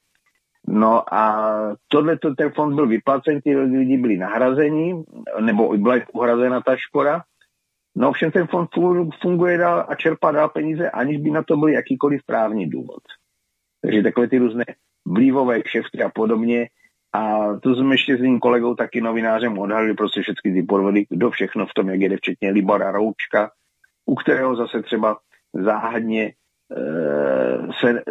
No 0.69 1.15
a 1.15 1.51
tohle 1.89 2.19
ten 2.37 2.51
fond 2.51 2.75
byl 2.75 2.87
vyplacen, 2.87 3.41
ty 3.41 3.57
lidi 3.57 3.99
byli 3.99 4.17
nahrazeni, 4.17 5.05
nebo 5.41 5.77
byla 5.77 5.97
uhrazena 6.13 6.61
ta 6.61 6.77
škoda. 6.77 7.23
No 7.97 8.09
ovšem 8.09 8.31
ten 8.31 8.47
fond 8.47 8.69
funguje 9.23 9.59
dál 9.59 9.87
a 9.89 9.95
čerpá 9.95 10.33
dál 10.33 10.49
peníze, 10.49 10.91
aniž 10.91 11.19
by 11.19 11.31
na 11.31 11.43
to 11.43 11.57
byl 11.57 11.69
jakýkoliv 11.69 12.21
právní 12.27 12.67
důvod. 12.67 13.03
Takže 13.83 14.03
takové 14.03 14.29
ty 14.29 14.39
různé 14.39 14.65
vlivové 15.07 15.63
kšefty 15.63 16.03
a 16.03 16.09
podobně. 16.09 16.69
A 17.13 17.55
to 17.63 17.75
jsme 17.75 17.95
ještě 17.95 18.17
s 18.17 18.21
tím 18.21 18.41
kolegou 18.41 18.75
taky 18.75 19.01
novinářem 19.01 19.59
odhalili 19.59 19.95
prostě 19.95 20.23
všechny 20.23 20.53
ty 20.53 20.63
podvody, 20.63 21.07
kdo 21.11 21.31
všechno 21.31 21.67
v 21.67 21.75
tom, 21.75 21.89
jak 21.89 22.01
jede, 22.01 22.17
včetně 22.17 22.51
Libora 22.51 22.93
Roučka, 22.93 23.51
u 24.07 24.15
kterého 24.15 24.57
zase 24.57 24.83
třeba 24.83 25.19
záhadně 25.55 26.33
se 27.81 28.03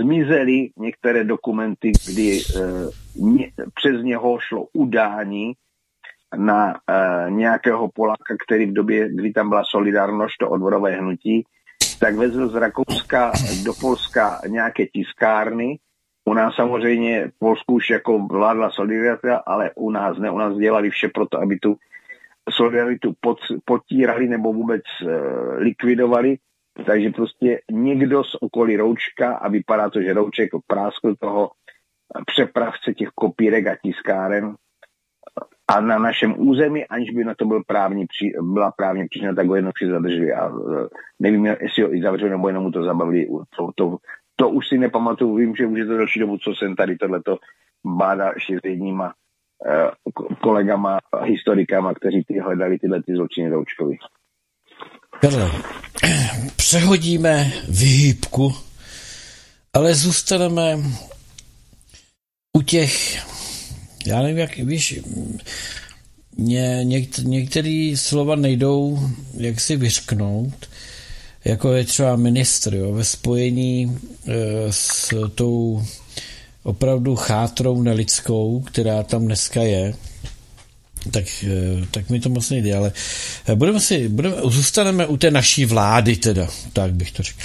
zmizely 0.00 0.70
některé 0.76 1.24
dokumenty, 1.24 1.92
kdy 2.06 2.40
eh, 2.56 3.66
přes 3.74 4.02
něho 4.02 4.38
šlo 4.40 4.66
udání 4.72 5.52
na 6.36 6.74
eh, 6.74 7.30
nějakého 7.30 7.88
Poláka, 7.94 8.36
který 8.46 8.66
v 8.66 8.72
době, 8.72 9.08
kdy 9.08 9.32
tam 9.32 9.48
byla 9.48 9.62
solidárnost, 9.64 10.34
to 10.40 10.50
odvodové 10.50 10.90
hnutí, 10.90 11.44
tak 12.00 12.14
vezl 12.14 12.48
z 12.48 12.54
Rakouska 12.54 13.32
do 13.64 13.72
Polska 13.80 14.40
nějaké 14.46 14.86
tiskárny. 14.86 15.78
U 16.24 16.34
nás 16.34 16.54
samozřejmě 16.54 17.28
v 17.28 17.38
Polsku 17.38 17.74
už 17.74 17.90
jako 17.90 18.18
vládla 18.18 18.70
solidarita, 18.70 19.36
ale 19.36 19.70
u 19.74 19.90
nás 19.90 20.18
ne. 20.18 20.30
U 20.30 20.38
nás 20.38 20.56
dělali 20.56 20.90
vše 20.90 21.08
pro 21.08 21.26
to, 21.26 21.38
aby 21.40 21.58
tu 21.58 21.76
solidaritu 22.50 23.14
potírali 23.64 24.28
nebo 24.28 24.52
vůbec 24.52 24.82
likvidovali 25.56 26.38
takže 26.86 27.10
prostě 27.10 27.60
někdo 27.70 28.24
z 28.24 28.36
okolí 28.40 28.76
Roučka 28.76 29.34
a 29.34 29.48
vypadá 29.48 29.90
to, 29.90 30.02
že 30.02 30.12
Rouček 30.12 30.50
práskl 30.66 31.14
toho 31.16 31.50
přepravce 32.26 32.94
těch 32.94 33.08
kopírek 33.08 33.66
a 33.66 33.76
tiskáren 33.82 34.54
a 35.68 35.80
na 35.80 35.98
našem 35.98 36.34
území, 36.38 36.86
aniž 36.86 37.10
by 37.10 37.24
na 37.24 37.34
to 37.34 37.44
byl 37.44 37.62
právní, 37.66 38.06
byla 38.40 38.70
právní 38.70 39.08
příčina, 39.08 39.34
tak 39.34 39.46
ho 39.46 39.54
jenom 39.54 39.72
zadrželi 39.90 40.32
a 40.32 40.48
e, 40.48 40.50
nevím, 41.20 41.46
jestli 41.46 41.82
ho 41.82 41.94
i 41.94 42.02
zavřeli, 42.02 42.30
nebo 42.30 42.48
jenom 42.48 42.62
mu 42.62 42.70
to 42.70 42.82
zabavili. 42.82 43.28
To, 43.56 43.70
to, 43.74 43.96
to 44.36 44.48
už 44.48 44.68
si 44.68 44.78
nepamatuju, 44.78 45.34
vím, 45.34 45.56
že 45.56 45.66
už 45.66 45.78
je 45.78 45.86
to 45.86 45.96
další 45.96 46.20
dobu, 46.20 46.38
co 46.38 46.54
jsem 46.54 46.76
tady 46.76 46.96
tohleto 46.96 47.38
bádal 47.84 48.32
ještě 48.34 48.58
s 48.60 48.64
jedníma 48.64 49.12
e, 49.66 49.90
kolegama, 50.42 50.98
historikama, 51.22 51.94
kteří 51.94 52.24
ty 52.24 52.38
hledali 52.38 52.78
tyhle 52.78 53.02
ty 53.02 53.14
zločiny 53.14 53.50
Roučkovi. 53.50 53.96
Karle, 55.20 55.50
přehodíme 56.56 57.52
vyhýbku 57.68 58.54
Ale 59.72 59.94
zůstaneme 59.94 60.78
u 62.52 62.62
těch, 62.62 63.22
já 64.06 64.22
nevím, 64.22 64.38
jak, 64.38 64.56
víš, 64.56 65.00
něk, 66.82 67.18
některé 67.18 67.92
slova 67.96 68.36
nejdou 68.36 69.10
jak 69.36 69.60
si 69.60 69.76
vyřknout, 69.76 70.68
jako 71.44 71.72
je 71.72 71.84
třeba 71.84 72.16
ministr, 72.16 72.74
jo, 72.74 72.92
ve 72.92 73.04
spojení 73.04 73.98
e, 74.26 74.72
s 74.72 75.14
tou 75.34 75.84
opravdu 76.62 77.16
chátrou 77.16 77.82
nelidskou, 77.82 78.60
která 78.60 79.02
tam 79.02 79.24
dneska 79.24 79.62
je, 79.62 79.94
tak, 81.10 81.44
e, 81.44 81.86
tak 81.90 82.10
mi 82.10 82.20
to 82.20 82.28
moc 82.28 82.50
nejde, 82.50 82.76
ale 82.76 82.92
budeme 83.54 83.80
si, 83.80 84.08
budeme, 84.08 84.36
zůstaneme 84.44 85.06
u 85.06 85.16
té 85.16 85.30
naší 85.30 85.64
vlády 85.64 86.16
teda, 86.16 86.48
tak 86.72 86.94
bych 86.94 87.12
to 87.12 87.22
řekl. 87.22 87.40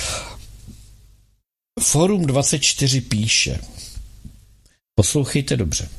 Forum 1.82 2.26
24 2.26 3.02
píše, 3.02 3.60
poslouchejte 4.96 5.58
dobře, 5.58 5.90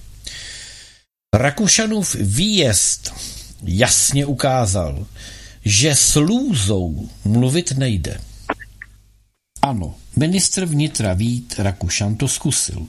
Rakušanův 1.34 2.16
výjezd 2.20 3.14
jasně 3.62 4.26
ukázal, 4.26 5.06
že 5.64 5.94
s 5.94 6.16
lůzou 6.20 7.08
mluvit 7.24 7.72
nejde. 7.72 8.20
Ano, 9.62 9.94
ministr 10.16 10.64
vnitra 10.64 11.14
Vít 11.14 11.54
Rakušan 11.58 12.16
to 12.16 12.28
zkusil. 12.28 12.86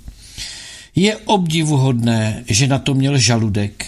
Je 0.95 1.17
obdivuhodné, 1.17 2.43
že 2.47 2.67
na 2.67 2.79
to 2.79 2.93
měl 2.93 3.17
žaludek 3.17 3.85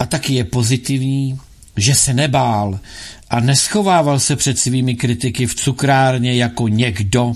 a 0.00 0.06
taky 0.06 0.34
je 0.34 0.44
pozitivní, 0.44 1.40
že 1.76 1.94
se 1.94 2.14
nebál 2.14 2.80
a 3.30 3.40
neschovával 3.40 4.20
se 4.20 4.36
před 4.36 4.58
svými 4.58 4.94
kritiky 4.94 5.46
v 5.46 5.54
cukrárně 5.54 6.34
jako 6.34 6.68
někdo, 6.68 7.32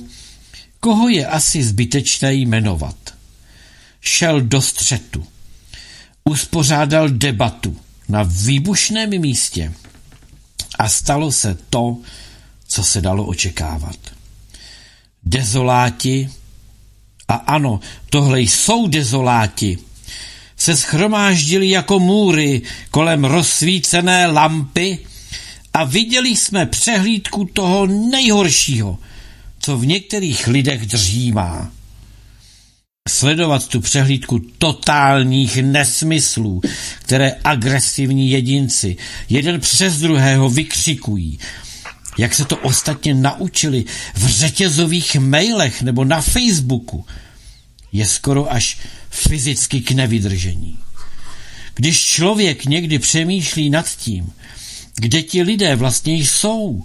koho 0.80 1.08
je 1.08 1.26
asi 1.26 1.64
zbytečné 1.64 2.34
jmenovat. 2.34 2.96
Šel 4.00 4.40
do 4.40 4.62
střetu 4.62 5.26
uspořádal 6.24 7.08
debatu 7.08 7.76
na 8.08 8.22
výbušném 8.22 9.10
místě 9.20 9.72
a 10.78 10.88
stalo 10.88 11.32
se 11.32 11.58
to, 11.70 11.96
co 12.68 12.84
se 12.84 13.00
dalo 13.00 13.24
očekávat. 13.24 13.96
Dezoláti, 15.24 16.30
a 17.28 17.34
ano, 17.34 17.80
tohle 18.10 18.40
jsou 18.40 18.88
dezoláti, 18.88 19.78
se 20.64 20.76
schromáždili 20.76 21.70
jako 21.70 21.98
můry 21.98 22.62
kolem 22.90 23.24
rozsvícené 23.24 24.26
lampy 24.26 24.98
a 25.74 25.84
viděli 25.84 26.28
jsme 26.28 26.66
přehlídku 26.66 27.44
toho 27.44 27.86
nejhoršího, 27.86 28.98
co 29.58 29.78
v 29.78 29.86
některých 29.86 30.46
lidech 30.46 30.86
dřímá 30.86 31.70
sledovat 33.08 33.68
tu 33.68 33.80
přehlídku 33.80 34.38
totálních 34.58 35.56
nesmyslů, 35.56 36.60
které 37.02 37.32
agresivní 37.44 38.30
jedinci 38.30 38.96
jeden 39.28 39.60
přes 39.60 39.98
druhého 39.98 40.50
vykřikují, 40.50 41.38
jak 42.18 42.34
se 42.34 42.44
to 42.44 42.56
ostatně 42.56 43.14
naučili 43.14 43.84
v 44.14 44.26
řetězových 44.26 45.16
mailech 45.16 45.82
nebo 45.82 46.04
na 46.04 46.20
Facebooku, 46.20 47.06
je 47.92 48.06
skoro 48.06 48.52
až 48.52 48.78
fyzicky 49.14 49.80
k 49.80 49.90
nevydržení. 49.90 50.78
Když 51.74 52.02
člověk 52.02 52.64
někdy 52.64 52.98
přemýšlí 52.98 53.70
nad 53.70 53.96
tím, 53.96 54.32
kde 54.96 55.22
ti 55.22 55.42
lidé 55.42 55.76
vlastně 55.76 56.14
jsou, 56.14 56.84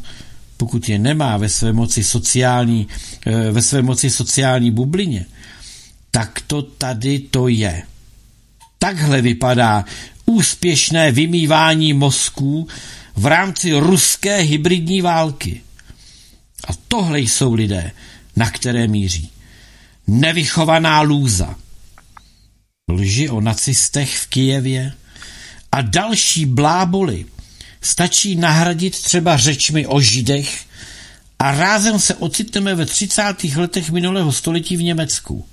pokud 0.57 0.89
je 0.89 0.99
nemá 0.99 1.37
ve 1.37 1.49
své 1.49 1.73
moci 1.73 2.03
sociální, 2.03 2.87
eh, 3.25 3.51
ve 3.51 3.61
své 3.61 3.81
moci 3.81 4.09
sociální 4.09 4.71
bublině, 4.71 5.25
tak 6.11 6.41
to 6.47 6.61
tady 6.61 7.19
to 7.19 7.47
je. 7.47 7.83
Takhle 8.79 9.21
vypadá 9.21 9.85
úspěšné 10.25 11.11
vymývání 11.11 11.93
mozků 11.93 12.67
v 13.15 13.25
rámci 13.25 13.73
ruské 13.73 14.37
hybridní 14.37 15.01
války. 15.01 15.61
A 16.67 16.71
tohle 16.87 17.19
jsou 17.19 17.53
lidé, 17.53 17.91
na 18.35 18.49
které 18.51 18.87
míří. 18.87 19.29
Nevychovaná 20.07 21.01
lůza. 21.01 21.55
Lži 22.91 23.29
o 23.29 23.41
nacistech 23.41 24.17
v 24.17 24.27
Kijevě 24.27 24.93
a 25.71 25.81
další 25.81 26.45
bláboli 26.45 27.25
stačí 27.81 28.35
nahradit 28.35 29.01
třeba 29.01 29.37
řečmi 29.37 29.87
o 29.87 30.01
židech 30.01 30.65
a 31.39 31.51
rázem 31.51 31.99
se 31.99 32.15
ocitneme 32.15 32.75
ve 32.75 32.85
30. 32.85 33.23
letech 33.55 33.91
minulého 33.91 34.31
století 34.31 34.77
v 34.77 34.83
Německu. 34.83 35.45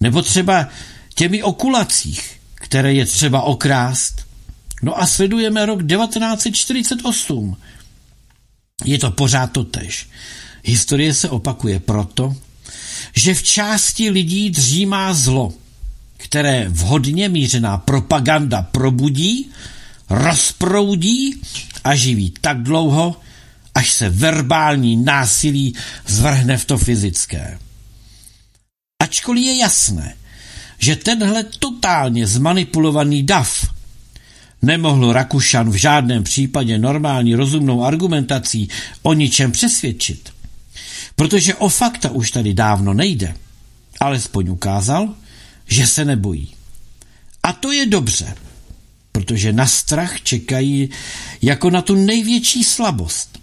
Nebo 0.00 0.22
třeba 0.22 0.68
těmi 1.14 1.42
okulacích, 1.42 2.40
které 2.54 2.94
je 2.94 3.06
třeba 3.06 3.42
okrást. 3.42 4.26
No 4.82 5.00
a 5.00 5.06
sledujeme 5.06 5.66
rok 5.66 5.86
1948. 5.86 7.56
Je 8.84 8.98
to 8.98 9.10
pořád 9.10 9.46
to 9.46 9.64
tež. 9.64 10.08
Historie 10.64 11.14
se 11.14 11.28
opakuje 11.28 11.80
proto, 11.80 12.36
že 13.16 13.34
v 13.34 13.42
části 13.42 14.10
lidí 14.10 14.50
dřímá 14.50 15.14
zlo, 15.14 15.52
které 16.30 16.66
vhodně 16.68 17.28
mířená 17.28 17.78
propaganda 17.78 18.62
probudí, 18.62 19.50
rozproudí 20.10 21.42
a 21.84 21.94
živí 21.94 22.34
tak 22.40 22.62
dlouho, 22.62 23.16
až 23.74 23.92
se 23.92 24.10
verbální 24.10 24.96
násilí 24.96 25.74
zvrhne 26.06 26.56
v 26.56 26.64
to 26.64 26.78
fyzické. 26.78 27.58
Ačkoliv 29.02 29.44
je 29.44 29.56
jasné, 29.56 30.14
že 30.78 30.96
tenhle 30.96 31.44
totálně 31.44 32.26
zmanipulovaný 32.26 33.22
dav 33.22 33.66
nemohl 34.62 35.12
Rakušan 35.12 35.70
v 35.70 35.74
žádném 35.74 36.24
případě 36.24 36.78
normální 36.78 37.34
rozumnou 37.34 37.84
argumentací 37.84 38.68
o 39.02 39.12
ničem 39.12 39.52
přesvědčit. 39.52 40.32
Protože 41.16 41.54
o 41.54 41.68
fakta 41.68 42.10
už 42.10 42.30
tady 42.30 42.54
dávno 42.54 42.94
nejde. 42.94 43.34
Alespoň 44.00 44.48
ukázal, 44.48 45.14
že 45.70 45.86
se 45.86 46.04
nebojí. 46.04 46.48
A 47.42 47.52
to 47.52 47.72
je 47.72 47.86
dobře, 47.86 48.34
protože 49.12 49.52
na 49.52 49.66
strach 49.66 50.22
čekají 50.22 50.90
jako 51.42 51.70
na 51.70 51.82
tu 51.82 51.94
největší 51.94 52.64
slabost, 52.64 53.38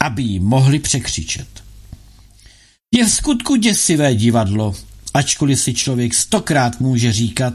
aby 0.00 0.22
ji 0.22 0.40
mohli 0.40 0.78
překřičet. 0.78 1.48
Je 2.94 3.04
v 3.04 3.10
skutku 3.10 3.56
děsivé 3.56 4.14
divadlo, 4.14 4.74
ačkoliv 5.14 5.60
si 5.60 5.74
člověk 5.74 6.14
stokrát 6.14 6.80
může 6.80 7.12
říkat, 7.12 7.54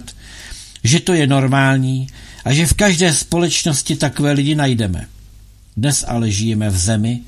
že 0.83 0.99
to 0.99 1.13
je 1.13 1.27
normální 1.27 2.07
a 2.45 2.53
že 2.53 2.67
v 2.67 2.73
každé 2.73 3.13
společnosti 3.13 3.95
takové 3.95 4.31
lidi 4.31 4.55
najdeme. 4.55 5.07
Dnes 5.77 6.05
ale 6.07 6.31
žijeme 6.31 6.69
v 6.69 6.77
zemi, 6.77 7.19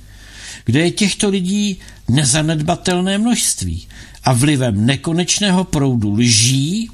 kde 0.66 0.80
je 0.80 0.92
těchto 0.92 1.30
lidí 1.30 1.80
nezanedbatelné 2.08 3.18
množství 3.18 3.88
a 4.24 4.34
vlivem 4.34 4.86
nekonečného 4.86 5.64
proudu 5.64 6.12
lží, 6.14 6.90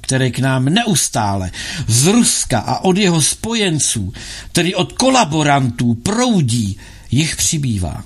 které 0.00 0.30
k 0.30 0.38
nám 0.38 0.64
neustále 0.64 1.50
z 1.88 2.06
Ruska 2.06 2.58
a 2.58 2.78
od 2.78 2.96
jeho 2.96 3.22
spojenců, 3.22 4.12
tedy 4.52 4.74
od 4.74 4.92
kolaborantů, 4.92 5.94
proudí, 5.94 6.76
jich 7.10 7.36
přibývá. 7.36 8.04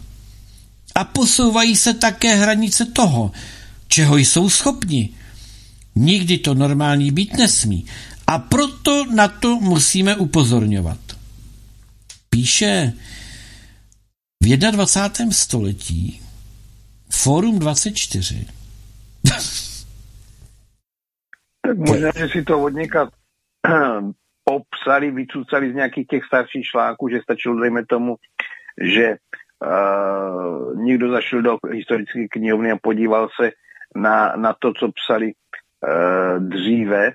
A 0.94 1.04
posouvají 1.04 1.76
se 1.76 1.94
také 1.94 2.34
hranice 2.34 2.84
toho, 2.84 3.32
čeho 3.88 4.16
jsou 4.16 4.50
schopni. 4.50 5.10
Nikdy 5.94 6.38
to 6.38 6.54
normální 6.54 7.10
být 7.10 7.32
nesmí. 7.36 7.84
A 8.26 8.38
proto 8.38 9.06
na 9.14 9.28
to 9.28 9.60
musíme 9.60 10.16
upozorňovat. 10.16 10.98
Píše 12.30 12.92
v 14.42 14.56
21. 14.56 15.32
století 15.32 16.20
Fórum 17.10 17.58
24. 17.58 18.46
tak 21.66 21.78
možná, 21.78 22.10
že 22.16 22.28
si 22.28 22.42
to 22.42 22.62
od 22.62 22.68
něka 22.68 23.08
popsali, 24.44 25.10
vycucali 25.10 25.72
z 25.72 25.74
nějakých 25.74 26.06
těch 26.06 26.24
starších 26.24 26.64
článků, 26.64 27.08
že 27.08 27.20
stačilo, 27.22 27.60
dejme 27.60 27.86
tomu, 27.86 28.16
že 28.82 29.16
uh, 29.64 30.76
někdo 30.76 31.10
zašel 31.10 31.42
do 31.42 31.56
historické 31.70 32.28
knihovny 32.28 32.70
a 32.70 32.78
podíval 32.82 33.28
se 33.40 33.50
na, 33.96 34.36
na 34.36 34.54
to, 34.58 34.72
co 34.72 34.92
psali 34.92 35.32
uh, 35.32 36.48
dříve, 36.48 37.12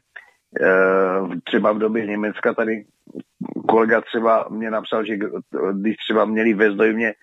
uh, 0.61 1.35
třeba 1.43 1.71
v 1.71 1.77
době 1.77 2.05
Německa 2.05 2.53
tady 2.53 2.85
kolega 3.67 4.01
třeba 4.01 4.47
mě 4.49 4.71
napsal, 4.71 5.05
že 5.05 5.17
když 5.73 5.95
třeba 5.97 6.25
měli 6.25 6.53
ve 6.53 6.71
Zdojmě 6.71 7.13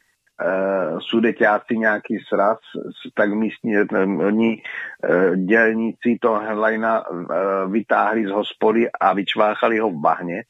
sudeťáci 1.11 1.79
nějaký 1.79 2.19
sraz, 2.29 2.59
tak 3.15 3.33
místní 3.33 3.73
oni 4.27 4.63
uh, 4.63 5.37
dělníci 5.37 6.19
headlina 6.47 7.09
uh, 7.11 7.27
vytáhli 7.73 8.27
z 8.27 8.31
hospody 8.31 8.91
a 9.01 9.13
vyčváchali 9.15 9.79
ho 9.79 9.91
v 9.91 10.01
bahně. 10.01 10.43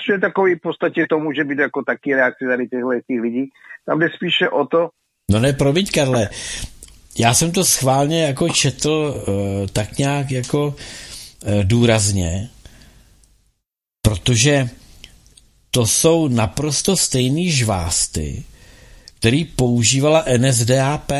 Což 0.00 0.08
je 0.08 0.18
takový 0.18 0.54
v 0.54 0.60
podstatě 0.60 1.06
to 1.10 1.18
může 1.18 1.44
být 1.44 1.58
jako 1.58 1.82
taky 1.82 2.14
reakce 2.14 2.44
tady 2.46 2.68
těchto 2.68 2.88
lidí. 3.22 3.44
Tam 3.86 3.98
jde 3.98 4.08
spíše 4.10 4.48
o 4.48 4.66
to, 4.66 4.88
No 5.30 5.40
ne, 5.40 5.52
promiň, 5.52 5.86
Karle, 5.94 6.28
já 7.18 7.34
jsem 7.34 7.52
to 7.52 7.64
schválně 7.64 8.22
jako 8.22 8.48
četl 8.48 8.90
uh, 9.28 9.66
tak 9.72 9.98
nějak 9.98 10.30
jako 10.30 10.66
uh, 10.66 10.74
důrazně, 11.62 12.48
protože 14.02 14.68
to 15.76 15.86
jsou 15.86 16.28
naprosto 16.28 16.96
stejný 16.96 17.50
žvásty, 17.50 18.44
který 19.18 19.44
používala 19.44 20.24
NSDAP, 20.36 21.12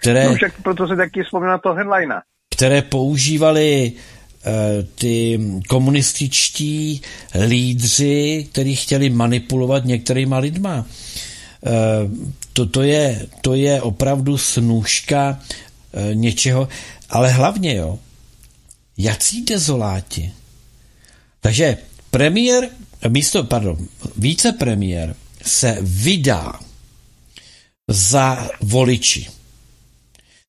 které... 0.00 0.24
No 0.24 0.34
však 0.34 0.62
proto 0.62 0.88
se 0.88 0.96
taky 0.96 1.22
vzpomíná 1.22 1.58
to 1.58 1.74
headline. 1.74 2.14
Které 2.54 2.82
používali 2.82 3.92
uh, 3.92 4.52
ty 4.94 5.40
komunističtí 5.68 7.02
lídři, 7.46 8.48
kteří 8.52 8.76
chtěli 8.76 9.10
manipulovat 9.10 9.84
některýma 9.84 10.38
lidma. 10.38 10.78
Uh, 11.60 12.28
to, 12.52 12.66
to, 12.66 12.82
je, 12.82 13.26
to 13.40 13.54
je 13.54 13.82
opravdu 13.82 14.38
snůžka 14.38 15.38
uh, 15.92 16.14
něčeho, 16.14 16.68
ale 17.10 17.30
hlavně, 17.30 17.74
jo, 17.74 17.98
jací 18.96 19.44
dezoláti. 19.44 20.32
Takže 21.40 21.76
premiér, 22.10 22.68
místo, 23.08 23.44
pardon, 23.44 23.88
vicepremiér 24.16 25.16
se 25.42 25.78
vydá 25.80 26.60
za 27.88 28.48
voliči. 28.60 29.26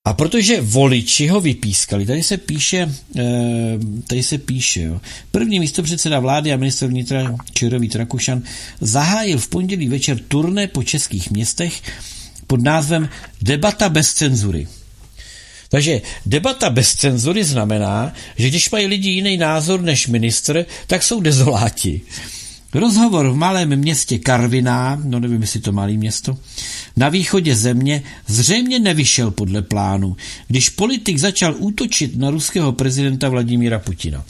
A 0.06 0.14
protože 0.14 0.62
voliči 0.62 1.28
ho 1.28 1.42
vypískali, 1.42 2.06
tady 2.06 2.24
se 2.24 2.38
píše, 2.38 2.96
eh, 3.20 3.78
tady 4.08 4.24
se 4.24 4.38
píše, 4.38 4.82
jo. 4.82 5.02
První 5.32 5.60
místo 5.60 5.84
předseda 5.84 6.20
vlády 6.20 6.54
a 6.54 6.58
minister 6.58 6.90
vnitra 6.90 7.36
Čirový 7.54 7.90
Trakušan 7.90 8.42
zahájil 8.82 9.38
v 9.38 9.48
pondělí 9.48 9.88
večer 9.88 10.20
turné 10.28 10.68
po 10.68 10.84
českých 10.84 11.32
městech 11.32 11.82
pod 12.48 12.62
názvem 12.62 13.10
Debata 13.42 13.90
bez 13.90 14.14
cenzury. 14.14 14.68
Takže 15.70 16.02
debata 16.26 16.70
bez 16.70 16.96
cenzury 16.96 17.44
znamená, 17.44 18.14
že 18.38 18.50
když 18.50 18.70
mají 18.70 18.88
lidi 18.88 19.10
jiný 19.10 19.38
názor 19.38 19.82
než 19.82 20.08
ministr, 20.08 20.66
tak 20.88 21.04
jsou 21.04 21.22
dezoláti. 21.22 22.02
Rozhovor 22.74 23.30
v 23.30 23.36
malém 23.36 23.76
městě 23.76 24.20
Karviná, 24.20 25.02
no 25.04 25.20
nevím, 25.20 25.42
jestli 25.42 25.60
to 25.60 25.72
malé 25.72 25.94
město, 25.94 26.38
na 26.98 27.10
východě 27.10 27.56
země 27.56 28.04
zřejmě 28.28 28.80
nevyšel 28.80 29.32
podle 29.32 29.62
plánu, 29.62 30.18
když 30.48 30.70
politik 30.70 31.18
začal 31.18 31.56
útočit 31.58 32.18
na 32.18 32.30
ruského 32.30 32.72
prezidenta 32.72 33.30
Vladimíra 33.30 33.80
Putina. 33.80 34.26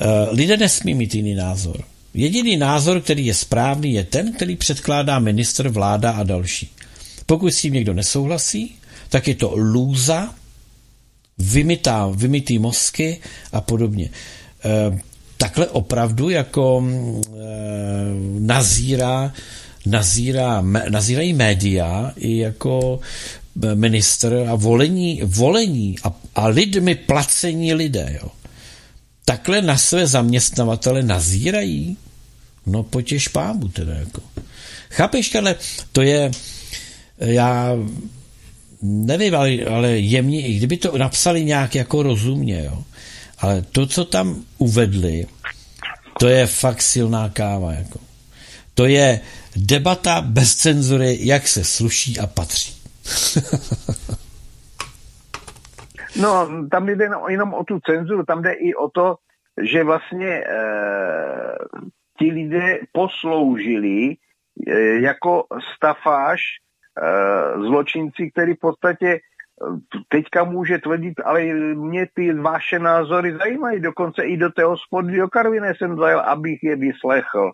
Eh, 0.00 0.06
lidé 0.30 0.56
nesmí 0.56 0.94
mít 0.94 1.14
jiný 1.14 1.34
názor. 1.34 1.84
Jediný 2.14 2.56
názor, 2.56 3.00
který 3.00 3.26
je 3.26 3.34
správný, 3.34 3.92
je 3.92 4.04
ten, 4.04 4.32
který 4.32 4.56
předkládá 4.56 5.18
minister, 5.18 5.68
vláda 5.68 6.10
a 6.10 6.22
další. 6.22 6.70
Pokud 7.26 7.52
s 7.52 7.60
tím 7.60 7.72
někdo 7.72 7.94
nesouhlasí, 7.94 8.74
tak 9.08 9.28
je 9.28 9.34
to 9.34 9.52
lůza, 9.56 10.34
vymytá, 11.38 12.10
vymytý 12.14 12.58
mozky 12.58 13.20
a 13.52 13.60
podobně. 13.60 14.10
Takhle 15.40 15.66
opravdu 15.66 16.30
jako 16.30 16.84
e, 16.84 17.40
nazírá, 18.38 19.32
nazírá, 19.86 20.64
nazírají 20.88 21.32
média 21.32 22.12
i 22.16 22.38
jako 22.38 23.00
minister 23.74 24.34
a 24.48 24.54
volení, 24.54 25.20
volení 25.24 25.96
a, 26.04 26.12
a 26.34 26.46
lidmi 26.46 26.94
placení 26.94 27.74
lidé. 27.74 28.18
Jo. 28.22 28.28
Takhle 29.24 29.62
na 29.62 29.76
své 29.76 30.06
zaměstnavatele 30.06 31.02
nazírají? 31.02 31.96
No 32.66 32.82
potěž 32.82 33.28
pámu 33.28 33.68
teda 33.68 33.94
jako. 33.94 34.20
Chápeš, 34.90 35.34
ale 35.34 35.54
to 35.92 36.02
je, 36.02 36.30
já 37.18 37.72
nevím, 38.82 39.34
ale, 39.34 39.56
ale 39.70 39.98
jemně, 39.98 40.46
i 40.46 40.56
kdyby 40.56 40.76
to 40.76 40.98
napsali 40.98 41.44
nějak 41.44 41.74
jako 41.74 42.02
rozumně, 42.02 42.62
jo. 42.64 42.84
Ale 43.40 43.62
to, 43.62 43.86
co 43.86 44.04
tam 44.04 44.44
uvedli, 44.58 45.26
to 46.20 46.28
je 46.28 46.46
fakt 46.46 46.80
silná 46.80 47.28
káva, 47.28 47.72
jako. 47.72 47.98
To 48.74 48.86
je 48.86 49.20
debata 49.56 50.20
bez 50.20 50.56
cenzury, 50.56 51.18
jak 51.20 51.48
se 51.48 51.64
sluší 51.64 52.18
a 52.18 52.26
patří. 52.26 52.82
no, 56.20 56.48
tam 56.70 56.88
jde 56.88 57.08
jenom 57.28 57.54
o 57.54 57.64
tu 57.64 57.80
cenzuru, 57.86 58.24
tam 58.24 58.42
jde 58.42 58.52
i 58.52 58.74
o 58.74 58.88
to, 58.88 59.16
že 59.62 59.84
vlastně 59.84 60.28
e, 60.28 60.44
ti 62.18 62.30
lidé 62.30 62.78
posloužili 62.92 64.16
e, 64.66 64.80
jako 65.00 65.44
stafáž 65.74 66.40
Eh, 67.02 67.58
zločinci, 67.58 68.30
který 68.30 68.54
v 68.54 68.58
podstatě 68.58 69.20
teďka 70.08 70.44
může 70.44 70.78
tvrdit, 70.78 71.20
ale 71.24 71.44
mě 71.74 72.06
ty 72.14 72.32
vaše 72.32 72.78
názory 72.78 73.36
zajímají, 73.36 73.80
dokonce 73.80 74.22
i 74.22 74.36
do 74.36 74.50
té 74.50 74.64
hospody 74.64 75.16
do 75.16 75.28
Karviné 75.28 75.74
jsem 75.74 75.96
zajel, 75.96 76.20
abych 76.20 76.62
je 76.62 76.76
vyslechl. 76.76 77.50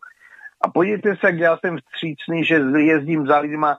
A 0.64 0.70
podívejte 0.70 1.16
se, 1.16 1.26
jak 1.26 1.38
já 1.38 1.56
jsem 1.56 1.76
vstřícný, 1.76 2.44
že 2.44 2.60
jezdím 2.76 3.26
za 3.26 3.38
lidma, 3.38 3.76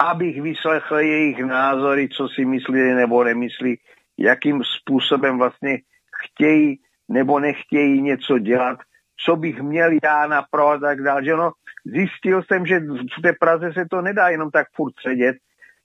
abych 0.00 0.42
vyslechl 0.42 0.98
jejich 0.98 1.38
názory, 1.38 2.08
co 2.08 2.28
si 2.28 2.44
myslí 2.44 2.94
nebo 2.94 3.24
nemyslí, 3.24 3.80
jakým 4.18 4.62
způsobem 4.64 5.38
vlastně 5.38 5.78
chtějí 6.24 6.80
nebo 7.08 7.40
nechtějí 7.40 8.02
něco 8.02 8.38
dělat, 8.38 8.78
co 9.24 9.36
bych 9.36 9.62
měl 9.62 9.90
já 10.04 10.26
napravovat 10.26 10.82
a 10.82 10.86
tak 10.86 11.02
dále. 11.02 11.24
Že 11.24 11.36
no, 11.36 11.52
zjistil 11.84 12.42
jsem, 12.42 12.66
že 12.66 12.80
v 13.18 13.22
té 13.22 13.32
Praze 13.32 13.72
se 13.72 13.84
to 13.90 14.02
nedá 14.02 14.28
jenom 14.28 14.50
tak 14.50 14.66
furt 14.74 14.94
sedět, 15.02 15.36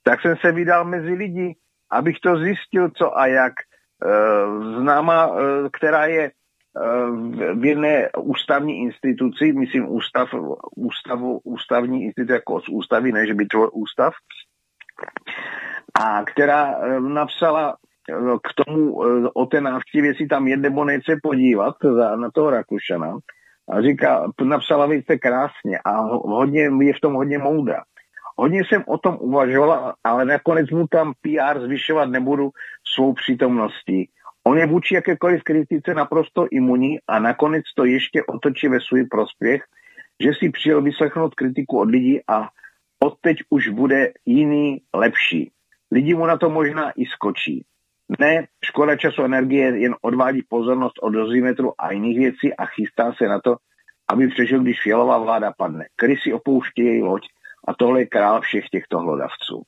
tak 0.02 0.20
jsem 0.20 0.36
se 0.36 0.52
vydal 0.52 0.84
mezi 0.84 1.12
lidi, 1.12 1.56
abych 1.90 2.20
to 2.20 2.36
zjistil, 2.38 2.90
co 2.90 3.18
a 3.18 3.26
jak. 3.26 3.52
E, 3.52 4.80
známa, 4.80 5.26
e, 5.26 5.68
která 5.72 6.06
je 6.06 6.22
e, 6.22 6.30
v 7.54 7.64
jedné 7.64 8.10
ústavní 8.18 8.82
instituci, 8.82 9.52
myslím 9.52 9.92
ústav, 9.92 10.28
ústavu, 10.76 11.40
ústavní 11.44 12.04
instituce 12.04 12.32
jako 12.32 12.60
z 12.60 12.68
ústavy, 12.68 13.12
ne, 13.12 13.26
že 13.26 13.34
by 13.34 13.46
to 13.46 13.70
ústav, 13.70 14.12
a 16.02 16.24
která 16.24 16.74
napsala 16.98 17.76
k 18.42 18.64
tomu 18.64 18.94
o 19.34 19.46
té 19.46 19.60
návštěvě 19.60 20.14
si 20.14 20.26
tam 20.26 20.48
jede 20.48 20.62
nebo 20.62 20.84
nechce 20.84 21.16
podívat 21.22 21.74
na 22.16 22.30
toho 22.30 22.50
Rakušana, 22.50 23.18
a 23.70 23.82
říká, 23.82 24.32
napsala 24.42 24.86
velice 24.86 25.18
krásně 25.18 25.78
a 25.84 26.00
hodně, 26.02 26.60
je 26.60 26.92
v 26.92 27.00
tom 27.02 27.14
hodně 27.14 27.38
moudra. 27.38 27.82
Hodně 28.40 28.60
jsem 28.64 28.84
o 28.86 28.98
tom 28.98 29.16
uvažoval, 29.20 29.94
ale 30.04 30.24
nakonec 30.24 30.70
mu 30.70 30.86
tam 30.86 31.12
PR 31.22 31.60
zvyšovat 31.60 32.04
nebudu 32.04 32.50
svou 32.94 33.12
přítomností. 33.12 34.08
On 34.44 34.58
je 34.58 34.66
vůči 34.66 34.94
jakékoliv 34.94 35.42
kritice 35.42 35.94
naprosto 35.94 36.46
imunní 36.50 36.98
a 37.08 37.18
nakonec 37.18 37.64
to 37.76 37.84
ještě 37.84 38.22
otočí 38.24 38.68
ve 38.68 38.80
svůj 38.80 39.04
prospěch, 39.04 39.64
že 40.22 40.30
si 40.38 40.50
přijel 40.50 40.82
vyslechnout 40.82 41.34
kritiku 41.34 41.78
od 41.78 41.90
lidí 41.90 42.20
a 42.28 42.48
odteď 43.04 43.36
už 43.50 43.68
bude 43.68 44.12
jiný, 44.26 44.82
lepší. 44.94 45.50
Lidi 45.92 46.14
mu 46.14 46.26
na 46.26 46.36
to 46.36 46.50
možná 46.50 46.90
i 46.90 47.06
skočí. 47.06 47.64
Ne, 48.20 48.46
škoda 48.64 48.96
času 48.96 49.22
energie 49.22 49.78
jen 49.78 49.94
odvádí 50.02 50.42
pozornost 50.48 50.98
od 51.02 51.10
dozimetru 51.10 51.72
a 51.78 51.92
jiných 51.92 52.18
věcí 52.18 52.54
a 52.54 52.66
chystá 52.66 53.12
se 53.12 53.28
na 53.28 53.40
to, 53.40 53.56
aby 54.08 54.28
přežil, 54.28 54.60
když 54.62 54.82
fialová 54.82 55.18
vláda 55.18 55.52
padne. 55.58 55.84
Krysy 55.96 56.32
opouští 56.32 56.84
její 56.84 57.02
loď 57.02 57.22
a 57.70 57.74
tohle 57.78 58.00
je 58.00 58.06
král 58.06 58.40
všech 58.40 58.68
těchto 58.68 58.98
hlodavců. 58.98 59.62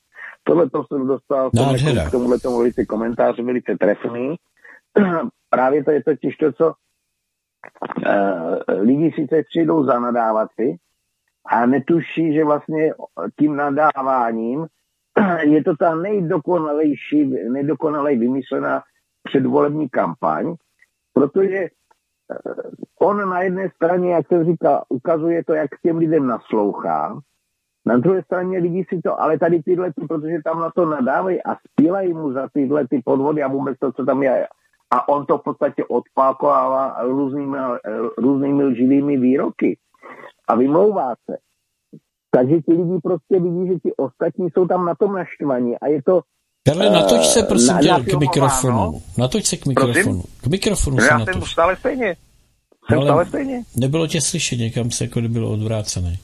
Tohle 0.45 0.71
to 0.71 0.85
jsem 0.85 1.07
dostal 1.07 1.51
no, 1.55 1.75
k 2.09 2.11
tomuhle 2.11 2.39
tomu 2.39 2.59
velice 2.59 2.87
komentář, 2.87 3.39
velice 3.39 3.77
trefný. 3.81 4.37
Právě 5.51 5.85
to 5.85 5.91
je 5.91 6.03
totiž 6.05 6.37
to, 6.37 6.53
co 6.53 6.67
uh, 6.67 6.75
lidi 8.81 9.13
sice 9.15 9.43
přijdou 9.43 9.85
za 9.85 10.01
nadávací 10.01 10.77
a 11.47 11.67
netuší, 11.67 12.35
že 12.35 12.45
vlastně 12.45 12.95
tím 13.39 13.57
nadáváním 13.57 14.67
je 15.43 15.65
to 15.65 15.77
ta 15.77 15.95
nejdokonalejší, 15.95 17.25
nejdokonalej 17.49 18.19
vymyslená 18.19 18.83
předvolební 19.23 19.89
kampaň, 19.89 20.55
protože 21.13 21.57
eh, 21.57 21.69
on 23.01 23.31
na 23.31 23.43
jedné 23.43 23.71
straně, 23.71 24.13
jak 24.13 24.29
se 24.29 24.45
říká, 24.45 24.85
ukazuje 24.89 25.45
to, 25.45 25.55
jak 25.55 25.71
těm 25.83 25.97
lidem 25.97 26.27
naslouchá, 26.27 27.21
na 27.87 27.97
druhé 27.97 28.23
straně 28.23 28.59
lidi 28.59 28.85
si 28.89 29.01
to, 29.01 29.21
ale 29.21 29.39
tady 29.39 29.63
tyhle, 29.63 29.93
protože 30.09 30.37
tam 30.45 30.61
na 30.61 30.71
to 30.71 30.87
nadávají 30.87 31.43
a 31.43 31.57
spílají 31.71 32.13
mu 32.13 32.33
za 32.33 32.49
tyhle 32.53 32.89
ty 32.89 33.03
podvody 33.05 33.43
a 33.43 33.49
vůbec 33.49 33.79
to, 33.79 33.93
co 33.93 34.05
tam 34.05 34.23
je. 34.23 34.47
A 34.91 35.09
on 35.09 35.27
to 35.27 35.39
v 35.39 35.43
podstatě 35.43 35.85
odpálkovává 35.85 37.03
různými, 37.03 37.57
různými 38.19 38.65
lživými 38.65 39.17
výroky. 39.17 39.79
A 40.49 40.55
vymlouvá 40.55 41.15
se. 41.31 41.37
Takže 42.31 42.61
ti 42.61 42.73
lidi 42.73 42.99
prostě 43.03 43.41
vidí, 43.41 43.67
že 43.67 43.75
ti 43.75 43.93
ostatní 43.97 44.51
jsou 44.51 44.67
tam 44.67 44.85
na 44.85 44.95
tom 44.95 45.13
naštvaní 45.13 45.79
a 45.79 45.87
je 45.87 46.03
to 46.03 46.21
Karle, 46.69 46.91
natoč 46.91 47.27
se 47.27 47.43
prosím 47.43 47.79
tě 47.79 48.11
k 48.11 48.21
mikrofonu. 48.21 49.03
Natoč 49.19 49.45
se 49.45 49.57
k 49.57 49.67
mikrofonu. 49.67 50.23
Prosím? 50.23 50.23
K 50.41 50.47
mikrofonu 50.47 50.97
no, 50.97 51.03
se 51.03 51.09
já 51.09 51.19
natoč. 51.19 51.35
jsem 51.35 51.43
stále 51.43 51.77
stejně. 51.77 52.17
Jsem 52.89 53.03
stále 53.03 53.27
stejně. 53.27 53.63
Nebylo 53.77 54.07
tě 54.07 54.21
slyšet, 54.21 54.57
někam 54.57 54.91
se 54.91 55.05
jako 55.05 55.21
bylo 55.21 55.51
odvrácený. 55.51 56.19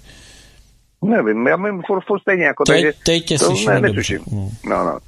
Nevím, 1.02 1.46
já 1.46 1.56
mám 1.56 1.82
furt, 1.86 2.20
stejně 2.20 2.44
jako, 2.44 2.64
Te, 2.64 2.72
takže 2.72 2.92
teď 3.04 3.24
tě 3.24 3.38
to 3.38 3.52
ne, 3.66 3.80
netuším. 3.80 4.20
No. 4.32 4.50
no, 4.64 4.84
no. 4.84 4.98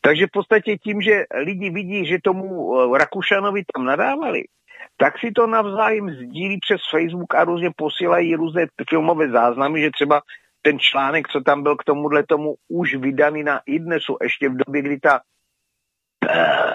Takže 0.00 0.26
v 0.26 0.30
podstatě 0.32 0.76
tím, 0.76 1.02
že 1.02 1.24
lidi 1.44 1.70
vidí, 1.70 2.06
že 2.06 2.18
tomu 2.24 2.74
eh, 2.94 2.98
Rakušanovi 2.98 3.62
tam 3.74 3.84
nadávali, 3.84 4.44
tak 4.96 5.18
si 5.18 5.30
to 5.30 5.46
navzájem 5.46 6.10
sdílí 6.10 6.58
přes 6.60 6.80
Facebook 6.90 7.34
a 7.34 7.44
různě 7.44 7.70
posílají 7.76 8.34
různé 8.34 8.66
filmové 8.88 9.30
záznamy, 9.30 9.80
že 9.80 9.90
třeba 9.90 10.22
ten 10.62 10.78
článek, 10.78 11.28
co 11.28 11.40
tam 11.40 11.62
byl 11.62 11.76
k 11.76 11.84
tomuhle 11.84 12.26
tomu, 12.26 12.54
už 12.68 12.94
vydaný 12.94 13.42
na 13.42 13.60
iDnesu, 13.66 14.16
ještě 14.22 14.48
v 14.48 14.56
době, 14.66 14.82
kdy 14.82 15.00
ta 15.00 15.20
uh, 16.24 16.72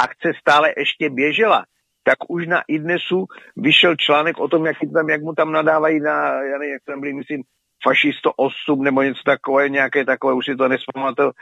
akce 0.00 0.32
stále 0.40 0.72
ještě 0.76 1.10
běžela, 1.10 1.64
tak 2.04 2.18
už 2.28 2.46
na 2.46 2.62
iDnesu 2.68 3.26
vyšel 3.56 3.96
článek 3.96 4.38
o 4.38 4.48
tom, 4.48 4.66
jak, 4.66 4.76
tam, 4.94 5.10
jak 5.10 5.22
mu 5.22 5.32
tam 5.32 5.52
nadávají 5.52 6.00
na, 6.00 6.42
já 6.42 6.58
nevím, 6.58 6.72
jak 6.72 6.82
tam 6.84 7.00
byli, 7.00 7.12
myslím, 7.12 7.42
fašisto 7.84 8.32
8 8.36 8.82
nebo 8.82 9.02
něco 9.02 9.22
takové, 9.24 9.68
nějaké 9.68 10.04
takové, 10.04 10.34
už 10.34 10.44
si 10.44 10.56
to 10.56 10.68
nespamatuju, 10.68 11.32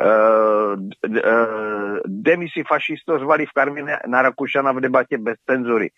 Uh, 0.00 0.76
uh, 1.08 1.98
demisi 2.06 2.62
fašisto 2.68 3.18
řvali 3.18 3.46
v 3.46 3.52
Karvině 3.52 3.98
na 4.06 4.22
Rakušana 4.22 4.72
v 4.72 4.80
debatě 4.80 5.18
bez 5.18 5.34
cenzury. 5.50 5.88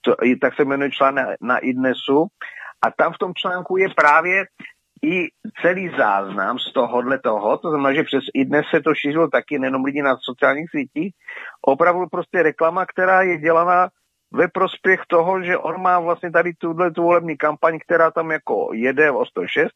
To, 0.00 0.14
tak 0.40 0.54
se 0.54 0.64
jmenuje 0.64 0.90
článek 0.90 1.26
na, 1.26 1.54
na 1.54 1.58
iDnesu. 1.58 2.26
A 2.86 2.90
tam 2.90 3.12
v 3.12 3.18
tom 3.18 3.32
článku 3.34 3.76
je 3.76 3.88
právě 3.96 4.44
i 5.02 5.28
celý 5.62 5.90
záznam 5.98 6.58
z 6.58 6.72
tohohle 6.72 7.18
toho, 7.18 7.58
to 7.58 7.70
znamená, 7.70 7.94
že 7.94 8.02
přes 8.02 8.24
i 8.34 8.44
dnes 8.44 8.66
se 8.70 8.80
to 8.80 8.94
šířilo 8.94 9.28
taky 9.28 9.58
nejenom 9.58 9.84
lidi 9.84 10.02
na 10.02 10.16
sociálních 10.20 10.70
sítích, 10.70 11.14
opravdu 11.66 12.06
prostě 12.06 12.42
reklama, 12.42 12.86
která 12.86 13.22
je 13.22 13.38
dělaná 13.38 13.88
ve 14.32 14.48
prospěch 14.48 15.00
toho, 15.08 15.42
že 15.42 15.58
on 15.58 15.82
má 15.82 16.00
vlastně 16.00 16.30
tady 16.30 16.52
tuhle 16.54 16.90
tu 16.90 17.02
volební 17.02 17.36
kampaň, 17.36 17.78
která 17.78 18.10
tam 18.10 18.30
jako 18.30 18.70
jede 18.72 19.10
o 19.10 19.26
106, 19.26 19.68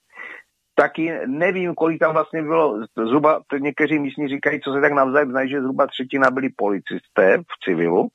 taky 0.74 1.12
nevím, 1.26 1.74
kolik 1.74 2.00
tam 2.00 2.12
vlastně 2.12 2.42
bylo, 2.42 2.80
zhruba 2.96 3.40
někteří 3.58 3.98
místní 3.98 4.28
říkají, 4.28 4.60
co 4.60 4.72
se 4.72 4.80
tak 4.80 4.92
navzájem 4.92 5.30
znají, 5.30 5.50
že 5.50 5.60
zhruba 5.60 5.86
třetina 5.86 6.30
byli 6.30 6.48
policisté 6.48 7.38
v 7.38 7.64
civilu, 7.64 8.08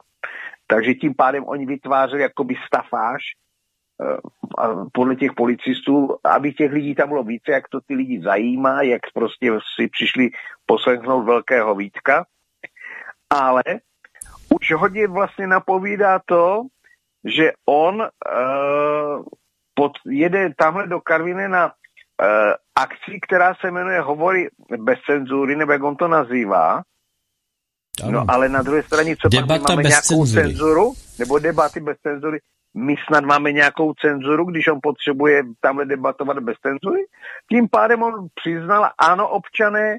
takže 0.68 0.94
tím 0.94 1.16
pádem 1.16 1.44
oni 1.48 1.66
vytvářeli 1.66 2.22
jakoby 2.22 2.56
stafáž 2.68 3.22
podle 4.94 5.16
těch 5.16 5.34
policistů, 5.34 6.18
aby 6.24 6.54
těch 6.54 6.72
lidí 6.72 6.96
tam 6.96 7.10
bylo 7.10 7.24
více, 7.24 7.52
jak 7.52 7.68
to 7.68 7.82
ty 7.82 7.96
lidi 7.96 8.22
zajímá, 8.22 8.82
jak 8.82 9.02
prostě 9.14 9.52
si 9.76 9.88
přišli 9.88 10.30
poslechnout 10.66 11.24
velkého 11.24 11.76
Vítka. 11.76 12.26
Ale 13.30 13.64
už 14.56 14.72
hodně 14.72 15.08
vlastně 15.08 15.48
napovídá 15.48 16.20
to, 16.26 16.62
že 17.24 17.52
on 17.66 18.02
uh, 18.02 19.24
pod, 19.74 19.92
jede 20.06 20.54
tamhle 20.58 20.88
do 20.88 21.02
Karviny 21.02 21.48
na 21.48 21.66
uh, 21.66 21.72
akci, 22.76 23.20
která 23.22 23.56
se 23.56 23.72
jmenuje 23.72 24.02
Hovory 24.02 24.50
bez 24.78 25.00
cenzury, 25.06 25.56
nebo 25.56 25.72
jak 25.72 25.84
on 25.84 25.96
to 25.96 26.08
nazývá. 26.08 26.82
No 28.10 28.26
ale 28.28 28.50
na 28.50 28.62
druhé 28.62 28.84
straně, 28.84 29.16
co 29.16 29.30
pak 29.48 29.70
máme 29.70 29.84
nějakou 29.84 30.26
cenzury. 30.26 30.48
cenzuru, 30.48 30.94
nebo 31.20 31.40
debaty 31.40 31.80
bez 31.80 31.98
cenzury, 31.98 32.40
my 32.74 32.96
snad 33.08 33.24
máme 33.24 33.52
nějakou 33.52 33.94
cenzuru, 33.94 34.46
když 34.46 34.68
on 34.68 34.80
potřebuje 34.84 35.44
tamhle 35.62 35.86
debatovat 35.86 36.40
bez 36.40 36.58
cenzury. 36.62 37.06
Tím 37.50 37.70
pádem 37.70 38.04
on 38.04 38.28
přiznal, 38.36 38.90
ano 38.98 39.30
občané, 39.30 39.98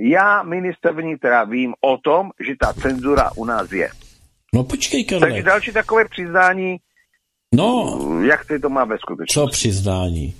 já 0.00 0.42
minister 0.42 0.92
vnitra 0.92 1.44
vím 1.44 1.74
o 1.80 1.98
tom, 1.98 2.30
že 2.46 2.54
ta 2.60 2.72
cenzura 2.72 3.30
u 3.36 3.44
nás 3.44 3.72
je. 3.72 3.90
No 4.54 4.64
počkej, 4.64 5.04
Karle. 5.04 5.28
Takže 5.28 5.42
další 5.42 5.72
takové 5.72 6.04
přiznání, 6.08 6.76
no, 7.54 7.98
jak 8.28 8.44
se 8.44 8.58
to 8.58 8.68
má 8.68 8.84
ve 8.84 8.98
skutečnosti. 8.98 9.34
Co 9.34 9.46
přiznání? 9.46 10.34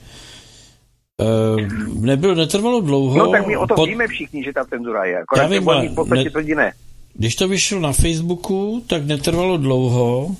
Uh, 1.21 1.61
nebylo, 2.05 2.35
netrvalo 2.35 2.81
dlouho. 2.81 3.19
No 3.19 3.31
tak 3.31 3.47
my 3.47 3.57
o 3.57 3.67
tom 3.67 3.77
pod... 3.77 3.87
víme 3.87 4.07
všichni, 4.07 4.45
že 4.45 4.53
ta 4.53 4.65
cenzura 4.65 5.05
je. 5.05 5.19
Akorát 5.23 5.43
Já 5.43 5.49
vím, 5.49 5.65
v 5.89 5.95
podstatě 5.95 6.55
ne... 6.55 6.73
Když 7.15 7.37
to 7.37 7.49
vyšlo 7.49 7.81
na 7.81 7.93
Facebooku, 7.93 8.85
tak 8.87 9.05
netrvalo 9.05 9.57
dlouho 9.57 10.37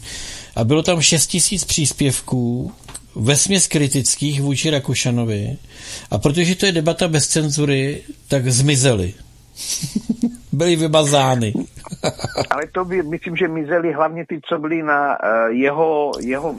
a 0.57 0.65
bylo 0.65 0.83
tam 0.83 1.01
6 1.01 1.27
tisíc 1.27 1.65
příspěvků, 1.65 2.73
vesměs 3.21 3.67
kritických 3.67 4.43
vůči 4.43 4.71
Rakušanovi 4.71 5.57
a 6.11 6.19
protože 6.19 6.57
to 6.57 6.67
je 6.67 6.73
debata 6.73 7.09
bez 7.09 7.29
cenzury, 7.29 8.03
tak 8.29 8.47
zmizeli. 8.47 9.15
byli 10.53 10.77
vybazány. 10.77 11.53
Ale 12.51 12.67
to 12.73 12.85
by, 12.85 13.03
myslím, 13.03 13.37
že 13.37 13.49
mizeli 13.49 13.93
hlavně 13.93 14.27
ty, 14.29 14.41
co 14.49 14.59
byli 14.59 14.83
na 14.83 15.09
uh, 15.09 15.57
jeho, 15.57 16.11
jeho 16.21 16.55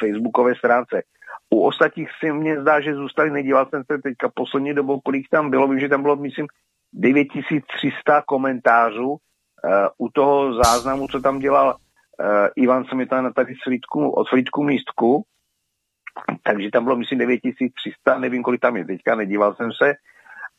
facebookové 0.00 0.54
stránce. 0.54 1.02
U 1.50 1.60
ostatních 1.66 2.08
si 2.20 2.32
mně 2.32 2.60
zdá, 2.60 2.80
že 2.80 2.94
zůstali, 2.94 3.30
nedíval 3.30 3.66
jsem 3.70 3.82
se 3.92 3.98
teďka 4.02 4.28
poslední 4.34 4.74
dobou, 4.74 5.00
kolik 5.00 5.28
tam 5.30 5.50
bylo, 5.50 5.68
vím, 5.68 5.80
že 5.80 5.88
tam 5.88 6.02
bylo, 6.02 6.16
myslím, 6.16 6.46
9300 6.92 8.22
komentářů 8.26 9.10
uh, 9.10 9.18
u 9.98 10.08
toho 10.08 10.54
záznamu, 10.54 11.08
co 11.08 11.20
tam 11.20 11.38
dělal 11.38 11.68
uh, 11.68 12.26
Ivan 12.56 12.84
Smetana 12.84 13.32
tady 13.32 13.54
s 13.54 13.90
od 14.14 14.28
Frýdku 14.28 14.62
místku, 14.62 15.24
takže 16.42 16.70
tam 16.70 16.84
bylo 16.84 16.96
myslím 16.96 17.18
9300, 17.18 18.18
nevím 18.18 18.42
kolik 18.42 18.60
tam 18.60 18.76
je 18.76 18.84
teďka, 18.84 19.14
nedíval 19.14 19.54
jsem 19.54 19.72
se, 19.72 19.94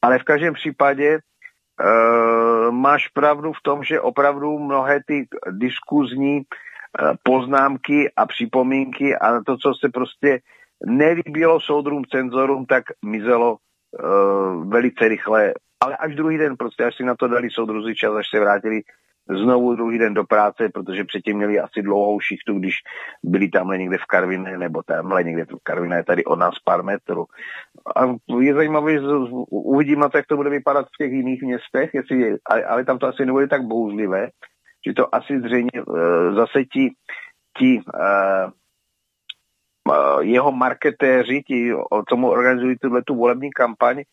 ale 0.01 0.19
v 0.19 0.23
každém 0.23 0.53
případě 0.53 1.17
uh, 1.17 2.71
máš 2.71 3.07
pravdu 3.07 3.53
v 3.53 3.61
tom, 3.63 3.83
že 3.83 4.01
opravdu 4.01 4.59
mnohé 4.59 4.99
ty 5.07 5.27
diskuzní 5.51 6.37
uh, 6.37 7.13
poznámky 7.23 8.11
a 8.17 8.25
připomínky 8.25 9.15
a 9.15 9.43
to, 9.45 9.57
co 9.57 9.73
se 9.79 9.89
prostě 9.89 10.39
nelíbilo 10.85 11.59
soudrům, 11.59 12.05
cenzorům, 12.05 12.65
tak 12.65 12.83
mizelo 13.05 13.57
uh, 13.57 14.69
velice 14.69 15.07
rychle. 15.07 15.53
Ale 15.83 15.97
až 15.97 16.15
druhý 16.15 16.37
den, 16.37 16.57
prostě 16.57 16.83
až 16.83 16.95
si 16.95 17.03
na 17.03 17.15
to 17.15 17.27
dali 17.27 17.49
soudruzi 17.49 17.95
čas, 17.95 18.13
až 18.15 18.25
se 18.29 18.39
vrátili 18.39 18.81
znovu 19.29 19.75
druhý 19.75 19.97
den 19.97 20.13
do 20.13 20.23
práce, 20.23 20.69
protože 20.73 21.03
předtím 21.03 21.37
měli 21.37 21.59
asi 21.59 21.81
dlouhou 21.81 22.19
šichtu, 22.19 22.59
když 22.59 22.73
byli 23.23 23.49
tamhle 23.49 23.77
někde 23.77 23.97
v 23.97 24.05
Karviné, 24.05 24.57
nebo 24.57 24.83
tamhle 24.83 25.23
někde 25.23 25.45
v 25.45 25.63
Karviné, 25.63 26.03
tady 26.03 26.25
od 26.25 26.39
nás 26.39 26.59
pár 26.59 26.83
metrů. 26.83 27.25
A 27.95 28.15
je 28.39 28.53
zajímavé, 28.53 28.93
uvidím 29.49 29.99
na 29.99 30.09
to, 30.09 30.17
jak 30.17 30.27
to 30.27 30.35
bude 30.35 30.49
vypadat 30.49 30.85
v 30.85 30.97
těch 31.03 31.11
jiných 31.11 31.41
městech, 31.41 31.89
jestli, 31.93 32.35
ale 32.67 32.85
tam 32.85 32.97
to 32.97 33.07
asi 33.07 33.25
nebude 33.25 33.47
tak 33.47 33.63
bouřlivé, 33.63 34.29
že 34.87 34.93
to 34.93 35.15
asi 35.15 35.39
zřejmě 35.39 35.79
eh, 35.79 36.33
zase 36.33 36.63
ti, 36.73 36.89
ti 37.57 37.81
uh, 37.81 38.51
jeho 40.21 40.51
marketéři, 40.51 41.43
ti, 41.47 41.71
co 42.09 42.17
mu 42.17 42.29
organizují 42.29 42.75
tuhle 42.81 43.01
tu 43.03 43.15
volební 43.15 43.51
kampaň, 43.51 44.03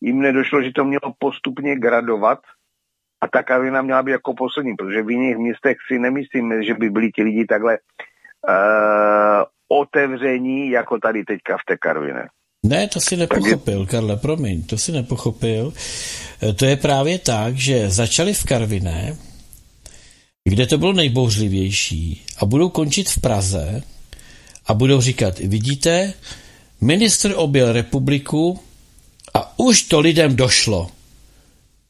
jim 0.00 0.20
nedošlo, 0.20 0.62
že 0.62 0.70
to 0.72 0.84
mělo 0.84 1.14
postupně 1.18 1.76
gradovat, 1.76 2.38
a 3.20 3.28
ta 3.28 3.42
Karvina 3.42 3.82
měla 3.82 4.02
být 4.02 4.10
jako 4.10 4.34
poslední, 4.34 4.74
protože 4.76 5.02
v 5.02 5.10
jiných 5.10 5.36
městech 5.36 5.76
si 5.88 5.98
nemyslím, 5.98 6.62
že 6.62 6.74
by 6.74 6.90
byli 6.90 7.10
ti 7.10 7.22
lidi 7.22 7.46
takhle 7.46 7.78
uh, 7.78 9.44
otevření, 9.68 10.70
jako 10.70 10.98
tady 10.98 11.24
teďka 11.24 11.56
v 11.56 11.64
té 11.68 11.76
Karvině. 11.76 12.22
Ne, 12.62 12.88
to 12.88 13.00
si 13.00 13.16
nepochopil, 13.16 13.86
Karle, 13.86 14.16
promiň, 14.16 14.62
to 14.62 14.78
si 14.78 14.92
nepochopil. 14.92 15.72
Eh, 16.42 16.52
to 16.52 16.64
je 16.64 16.76
právě 16.76 17.18
tak, 17.18 17.56
že 17.56 17.90
začali 17.90 18.34
v 18.34 18.44
Karviné, 18.44 19.16
kde 20.44 20.66
to 20.66 20.78
bylo 20.78 20.92
nejbouřlivější 20.92 22.24
a 22.38 22.44
budou 22.44 22.68
končit 22.68 23.08
v 23.08 23.20
Praze 23.20 23.82
a 24.66 24.74
budou 24.74 25.00
říkat, 25.00 25.38
vidíte, 25.38 26.12
ministr 26.80 27.32
objel 27.36 27.72
republiku 27.72 28.60
a 29.34 29.58
už 29.58 29.82
to 29.82 30.00
lidem 30.00 30.36
došlo. 30.36 30.90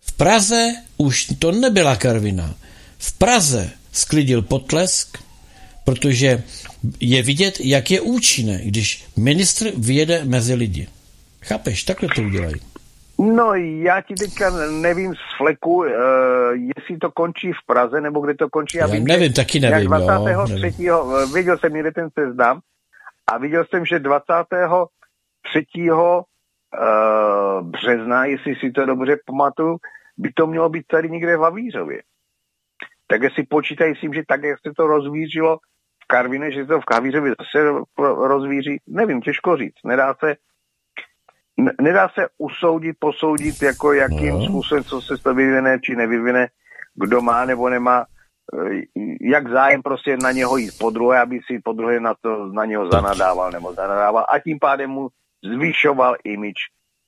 V 0.01 0.13
Praze 0.13 0.75
už 1.01 1.27
to 1.39 1.53
nebyla 1.53 1.97
Karvina. 1.97 2.55
V 2.99 3.19
Praze 3.19 3.71
sklidil 3.93 4.43
potlesk, 4.43 5.19
protože 5.85 6.43
je 7.01 7.23
vidět, 7.23 7.61
jak 7.61 7.91
je 7.91 8.01
účinné, 8.01 8.61
když 8.65 9.05
ministr 9.17 9.67
vyjede 9.77 10.25
mezi 10.25 10.55
lidi. 10.55 10.89
Chápeš, 11.43 11.85
takhle 11.85 12.09
to 12.15 12.23
udělají. 12.23 12.61
No, 13.19 13.55
já 13.55 14.01
ti 14.01 14.15
teďka 14.15 14.51
nevím 14.71 15.15
z 15.15 15.37
fleku, 15.37 15.75
uh, 15.75 15.87
jestli 16.55 16.99
to 17.01 17.11
končí 17.11 17.53
v 17.53 17.67
Praze, 17.67 18.01
nebo 18.01 18.21
kde 18.21 18.35
to 18.35 18.49
končí. 18.49 18.79
Já, 18.79 18.87
já 18.87 18.93
vím, 18.93 19.05
nevím, 19.05 19.33
taky 19.33 19.61
nevím. 19.61 19.91
23. 19.91 20.85
Jo, 20.85 21.11
nevím. 21.13 21.35
viděl 21.35 21.59
jsem, 21.59 21.73
kde 21.73 21.93
ten 21.93 22.09
seznam, 22.19 22.61
a 23.33 23.39
viděl 23.39 23.65
jsem, 23.71 23.87
že 23.87 23.99
23. 23.99 25.67
Uh, 25.91 26.23
března, 27.63 28.25
jestli 28.25 28.55
si 28.55 28.71
to 28.71 28.87
dobře 28.87 29.17
pamatuju, 29.27 29.77
by 30.21 30.33
to 30.33 30.47
mělo 30.47 30.69
být 30.69 30.87
tady 30.87 31.11
někde 31.11 31.37
v 31.37 31.41
Havířově. 31.41 32.03
Tak 33.07 33.21
si 33.35 33.43
počítají 33.43 33.97
s 33.97 34.01
tím, 34.01 34.15
že 34.15 34.23
tak, 34.29 34.43
jak 34.43 34.59
se 34.67 34.73
to 34.77 34.87
rozvířilo 34.87 35.59
v 36.05 36.07
Karvine, 36.07 36.53
že 36.53 36.61
se 36.61 36.67
to 36.67 36.81
v 36.81 36.95
Havířově 36.95 37.35
zase 37.39 37.59
rozvíří, 38.29 38.81
nevím, 38.87 39.21
těžko 39.21 39.57
říct. 39.57 39.81
Nedá 39.85 40.15
se, 40.15 40.37
nedá 41.81 42.09
se 42.09 42.29
usoudit, 42.39 42.97
posoudit, 42.99 43.63
jako 43.63 43.93
jakým 43.93 44.35
no. 44.35 44.45
způsobem, 44.45 44.85
co 44.85 45.01
se 45.01 45.17
to 45.17 45.35
vyvine, 45.35 45.79
či 45.81 45.97
nevyvine, 45.97 46.49
kdo 46.95 47.21
má 47.21 47.45
nebo 47.45 47.69
nemá, 47.69 48.05
eh, 48.05 48.83
jak 49.21 49.49
zájem 49.49 49.83
prostě 49.83 50.17
na 50.17 50.33
něho 50.33 50.57
jít 50.57 50.79
po 50.79 50.91
druhé, 50.91 51.21
aby 51.21 51.41
si 51.47 51.59
po 51.65 51.73
druhé 51.73 52.01
na, 52.01 52.15
to, 52.21 52.47
na 52.47 52.65
něho 52.65 52.91
zanadával 52.91 53.51
nebo 53.51 53.75
zanadával 53.75 54.27
a 54.29 54.39
tím 54.39 54.59
pádem 54.59 54.91
mu 54.91 55.09
zvyšoval 55.45 56.17
imič 56.25 56.57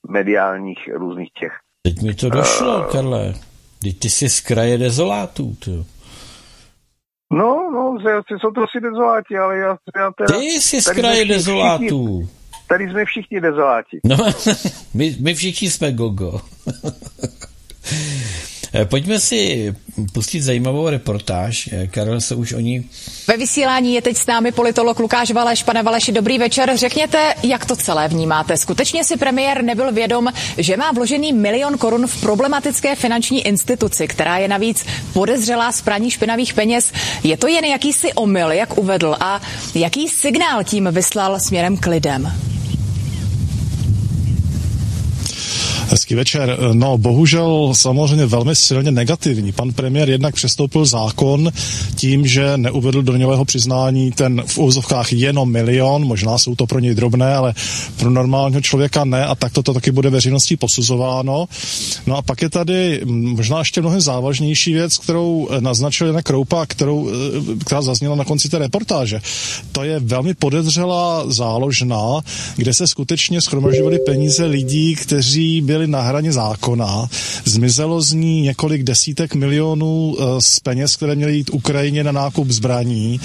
mediálních 0.08 0.88
různých 0.94 1.32
těch. 1.32 1.52
Teď 1.82 2.02
mi 2.02 2.14
to 2.14 2.28
došlo, 2.28 2.78
uh, 2.78 2.86
Karle. 2.92 3.34
Teď 3.82 3.98
ty 3.98 4.10
jsi 4.10 4.28
z 4.28 4.40
kraje 4.40 4.78
dezolátů, 4.78 5.56
to. 5.64 5.70
No, 7.32 7.70
no, 7.72 7.96
jsou 8.28 8.50
to 8.50 8.60
asi 8.60 8.80
dezoláti, 8.80 9.36
ale 9.36 9.58
já, 9.58 9.76
já 9.96 10.12
teda... 10.12 10.38
Ty 10.38 10.44
jsi 10.44 10.82
z 10.82 10.88
kraje 10.88 11.24
dezolátů. 11.24 12.20
Všichni, 12.20 12.66
tady 12.68 12.90
jsme 12.90 13.04
všichni 13.04 13.40
dezoláti. 13.40 14.00
No, 14.04 14.16
my, 14.94 15.16
my 15.20 15.34
všichni 15.34 15.70
jsme 15.70 15.92
gogo. 15.92 16.40
Eh, 18.74 18.84
pojďme 18.84 19.20
si 19.20 19.74
pustit 20.12 20.40
zajímavou 20.40 20.88
reportáž. 20.88 21.68
Eh, 21.72 21.86
Karel 21.86 22.20
se 22.20 22.34
už 22.34 22.52
o 22.52 22.60
ní... 22.60 22.90
Ve 23.28 23.36
vysílání 23.36 23.94
je 23.94 24.02
teď 24.02 24.16
s 24.16 24.26
námi 24.26 24.52
politolog 24.52 24.98
Lukáš 24.98 25.30
Valeš. 25.30 25.62
Pane 25.62 25.82
Valeši, 25.82 26.12
dobrý 26.12 26.38
večer. 26.38 26.76
Řekněte, 26.76 27.34
jak 27.42 27.66
to 27.66 27.76
celé 27.76 28.08
vnímáte. 28.08 28.56
Skutečně 28.56 29.04
si 29.04 29.16
premiér 29.16 29.64
nebyl 29.64 29.92
vědom, 29.92 30.28
že 30.58 30.76
má 30.76 30.92
vložený 30.92 31.32
milion 31.32 31.78
korun 31.78 32.06
v 32.06 32.20
problematické 32.20 32.96
finanční 32.96 33.46
instituci, 33.46 34.08
která 34.08 34.38
je 34.38 34.48
navíc 34.48 34.86
podezřelá 35.12 35.72
z 35.72 35.82
praní 35.82 36.10
špinavých 36.10 36.54
peněz. 36.54 36.92
Je 37.24 37.36
to 37.36 37.48
jen 37.48 37.64
jakýsi 37.64 38.12
omyl, 38.12 38.52
jak 38.52 38.78
uvedl, 38.78 39.16
a 39.20 39.40
jaký 39.74 40.08
signál 40.08 40.64
tím 40.64 40.88
vyslal 40.92 41.40
směrem 41.40 41.76
k 41.76 41.86
lidem? 41.86 42.32
Hezký 45.90 46.14
večer. 46.14 46.58
No, 46.72 46.98
bohužel 46.98 47.72
samozřejmě 47.74 48.26
velmi 48.26 48.56
silně 48.56 48.90
negativní. 48.90 49.52
Pan 49.52 49.72
premiér 49.72 50.10
jednak 50.10 50.34
přestoupil 50.34 50.84
zákon 50.84 51.52
tím, 51.94 52.26
že 52.26 52.56
neuvedl 52.56 53.02
do 53.02 53.16
něhového 53.16 53.44
přiznání 53.44 54.12
ten 54.12 54.42
v 54.46 54.58
úzovkách 54.58 55.12
jenom 55.12 55.50
milion, 55.50 56.04
možná 56.04 56.38
jsou 56.38 56.54
to 56.54 56.66
pro 56.66 56.78
něj 56.78 56.94
drobné, 56.94 57.34
ale 57.34 57.54
pro 57.96 58.10
normálního 58.10 58.60
člověka 58.60 59.04
ne 59.04 59.26
a 59.26 59.34
tak 59.34 59.52
to 59.52 59.62
taky 59.62 59.90
bude 59.92 60.10
veřejností 60.10 60.56
posuzováno. 60.56 61.46
No 62.06 62.16
a 62.16 62.22
pak 62.22 62.42
je 62.42 62.50
tady 62.50 63.00
možná 63.06 63.58
ještě 63.58 63.80
mnohem 63.80 64.00
závažnější 64.00 64.72
věc, 64.72 64.98
kterou 64.98 65.48
naznačil 65.60 66.06
Jana 66.06 66.22
Kroupa, 66.22 66.66
kterou, 66.66 67.10
eh, 67.10 67.64
která 67.64 67.82
zazněla 67.82 68.16
na 68.16 68.24
konci 68.24 68.48
té 68.48 68.58
reportáže. 68.58 69.20
To 69.72 69.82
je 69.82 70.00
velmi 70.00 70.34
podezřelá 70.34 71.24
záložna, 71.26 72.20
kde 72.56 72.74
se 72.74 72.86
skutečně 72.86 73.40
schromažovaly 73.40 73.98
peníze 73.98 74.44
lidí, 74.44 74.94
kteří 74.94 75.60
byli 75.60 75.71
byli 75.72 75.86
na 75.86 76.00
hraně 76.00 76.32
zákona. 76.32 77.08
Zmizelo 77.44 78.02
z 78.02 78.12
ní 78.12 78.40
několik 78.40 78.82
desítek 78.82 79.34
milionů 79.34 80.16
eh, 80.18 80.24
z 80.38 80.60
peněz, 80.60 80.96
které 80.96 81.14
měly 81.14 81.36
jít 81.36 81.50
Ukrajině 81.52 82.04
na 82.04 82.12
nákup 82.12 82.48
zbraní 82.48 83.20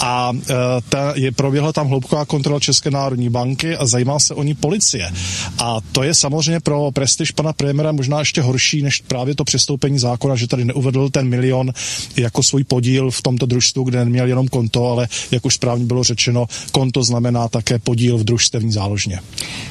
a 0.00 0.32
eh, 0.32 0.54
ta, 0.88 1.12
je 1.16 1.32
proběhla 1.32 1.72
tam 1.72 1.88
hloubková 1.88 2.24
kontrola 2.24 2.60
České 2.60 2.90
národní 2.90 3.28
banky 3.28 3.76
a 3.76 3.86
zajímá 3.86 4.18
se 4.18 4.34
o 4.34 4.42
ní 4.42 4.54
policie. 4.54 5.12
A 5.58 5.76
to 5.92 6.02
je 6.02 6.14
samozřejmě 6.14 6.60
pro 6.60 6.90
prestiž 6.92 7.30
pana 7.30 7.52
premiéra 7.52 7.92
možná 7.92 8.18
ještě 8.18 8.40
horší 8.40 8.82
než 8.82 9.00
právě 9.00 9.34
to 9.34 9.44
přestoupení 9.44 9.98
zákona, 9.98 10.36
že 10.36 10.46
tady 10.46 10.64
neuvedl 10.64 11.10
ten 11.10 11.28
milion 11.28 11.72
jako 12.16 12.42
svůj 12.42 12.64
podíl 12.64 13.10
v 13.10 13.22
tomto 13.22 13.46
družstvu, 13.46 13.84
kde 13.84 13.98
neměl 14.04 14.26
jenom 14.26 14.48
konto, 14.48 14.86
ale 14.86 15.08
jak 15.30 15.46
už 15.46 15.54
správně 15.54 15.84
bylo 15.84 16.04
řečeno, 16.04 16.46
konto 16.72 17.02
znamená 17.02 17.48
také 17.48 17.78
podíl 17.78 18.18
v 18.18 18.24
družstevní 18.24 18.72
záložně. 18.72 19.20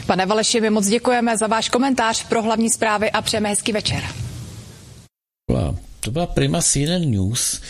Pane 0.05 0.25
Valeši, 0.25 0.61
my 0.61 0.69
moc 0.69 0.87
děkujeme 0.87 1.37
za 1.37 1.47
váš 1.47 1.69
komentář 1.69 2.18
pro 2.23 2.41
hlavní 2.41 2.69
zprávy 2.69 3.11
a 3.11 3.21
přejeme 3.21 3.49
hezký 3.49 3.71
večer. 3.71 4.03
To 5.99 6.11
byla 6.11 6.25
Prima 6.25 6.61
CNN 6.61 7.11
News. 7.11 7.61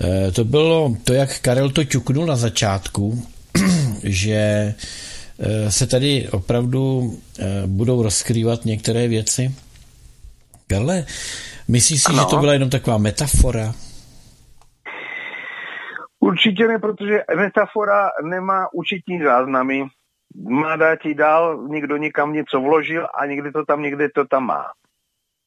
Eh, 0.00 0.32
to 0.32 0.44
bylo 0.44 0.96
to, 1.04 1.12
jak 1.12 1.40
Karel 1.40 1.70
to 1.70 1.84
ťuknul 1.84 2.26
na 2.26 2.36
začátku, 2.36 3.22
že 4.04 4.34
eh, 4.34 5.70
se 5.70 5.86
tady 5.86 6.28
opravdu 6.28 7.12
eh, 7.38 7.62
budou 7.66 8.02
rozkrývat 8.02 8.64
některé 8.64 9.08
věci. 9.08 9.54
Karle, 10.66 11.04
myslíš 11.68 12.02
si, 12.02 12.12
ano. 12.12 12.22
že 12.22 12.26
to 12.30 12.36
byla 12.36 12.52
jenom 12.52 12.70
taková 12.70 12.98
metafora? 12.98 13.74
Určitě 16.20 16.68
ne, 16.68 16.78
protože 16.78 17.18
metafora 17.36 18.10
nemá 18.22 18.66
účetní 18.72 19.22
záznamy, 19.24 19.84
má 20.36 20.76
ti 21.02 21.14
dál, 21.14 21.66
někdo 21.68 21.96
někam 21.96 22.32
něco 22.32 22.60
vložil 22.60 23.06
a 23.20 23.26
někdy 23.26 23.52
to 23.52 23.64
tam, 23.64 23.82
někde 23.82 24.08
to 24.14 24.24
tam 24.24 24.44
má. 24.46 24.64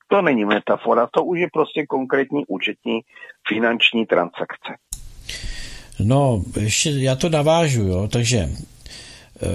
To 0.07 0.21
není 0.21 0.45
metafora, 0.45 1.07
to 1.11 1.23
už 1.23 1.39
je 1.39 1.47
prostě 1.53 1.85
konkrétní 1.85 2.45
účetní 2.47 2.99
finanční 3.47 4.05
transakce. 4.05 4.73
No, 5.99 6.43
ještě 6.59 6.89
já 6.89 7.15
to 7.15 7.29
navážu, 7.29 7.81
jo, 7.81 8.07
takže 8.11 8.37
eh, 8.37 9.47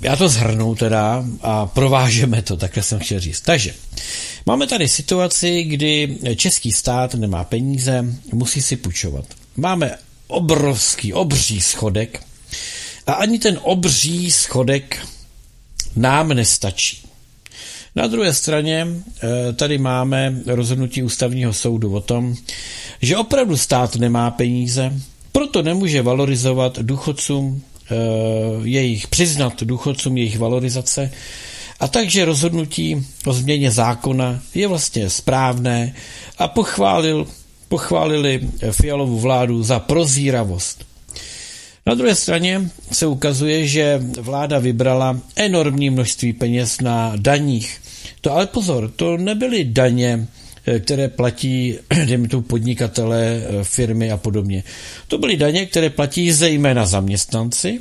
já 0.00 0.16
to 0.16 0.28
zhrnu 0.28 0.74
teda 0.74 1.24
a 1.42 1.66
provážeme 1.66 2.42
to, 2.42 2.56
takhle 2.56 2.82
jsem 2.82 2.98
chtěl 2.98 3.20
říct. 3.20 3.40
Takže 3.40 3.74
máme 4.46 4.66
tady 4.66 4.88
situaci, 4.88 5.62
kdy 5.62 6.18
český 6.36 6.72
stát 6.72 7.14
nemá 7.14 7.44
peníze, 7.44 8.04
musí 8.32 8.62
si 8.62 8.76
půjčovat. 8.76 9.24
Máme 9.56 9.98
obrovský, 10.28 11.12
obří 11.12 11.60
schodek, 11.60 12.20
a 13.06 13.12
ani 13.12 13.38
ten 13.38 13.58
obří 13.62 14.30
schodek 14.30 15.06
nám 15.96 16.28
nestačí. 16.28 17.02
Na 17.96 18.06
druhé 18.06 18.34
straně 18.34 18.86
eh, 18.88 19.52
tady 19.52 19.78
máme 19.78 20.34
rozhodnutí 20.46 21.02
ústavního 21.02 21.52
soudu 21.52 21.94
o 21.94 22.00
tom, 22.00 22.34
že 23.02 23.16
opravdu 23.16 23.56
stát 23.56 23.96
nemá 23.96 24.30
peníze, 24.30 24.92
proto 25.32 25.62
nemůže 25.62 26.02
valorizovat 26.02 26.78
důchodcům 26.78 27.62
eh, 27.90 27.94
jejich, 28.62 29.06
přiznat 29.06 29.62
důchodcům 29.62 30.16
jejich 30.16 30.38
valorizace 30.38 31.10
a 31.80 31.88
takže 31.88 32.24
rozhodnutí 32.24 33.06
o 33.26 33.32
změně 33.32 33.70
zákona 33.70 34.40
je 34.54 34.68
vlastně 34.68 35.10
správné 35.10 35.94
a 36.38 36.48
pochválil, 36.48 37.26
pochválili 37.68 38.48
Fialovu 38.70 39.18
vládu 39.18 39.62
za 39.62 39.78
prozíravost. 39.80 40.95
Na 41.86 41.94
druhé 41.94 42.14
straně 42.14 42.70
se 42.92 43.06
ukazuje, 43.06 43.66
že 43.66 44.02
vláda 44.20 44.58
vybrala 44.58 45.20
enormní 45.36 45.90
množství 45.90 46.32
peněz 46.32 46.80
na 46.80 47.12
daních. 47.16 47.80
To 48.20 48.32
ale 48.32 48.46
pozor, 48.46 48.92
to 48.96 49.16
nebyly 49.16 49.64
daně, 49.64 50.26
eh, 50.66 50.80
které 50.80 51.08
platí, 51.08 51.78
dejme 52.06 52.28
tu, 52.28 52.42
podnikatele, 52.42 53.42
eh, 53.60 53.64
firmy 53.64 54.10
a 54.10 54.16
podobně. 54.16 54.64
To 55.08 55.18
byly 55.18 55.36
daně, 55.36 55.66
které 55.66 55.90
platí 55.90 56.32
zejména 56.32 56.86
zaměstnanci 56.86 57.80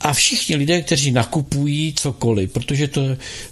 a 0.00 0.12
všichni 0.12 0.56
lidé, 0.56 0.82
kteří 0.82 1.12
nakupují 1.12 1.94
cokoliv, 1.96 2.52
protože 2.52 2.88
to, 2.88 3.02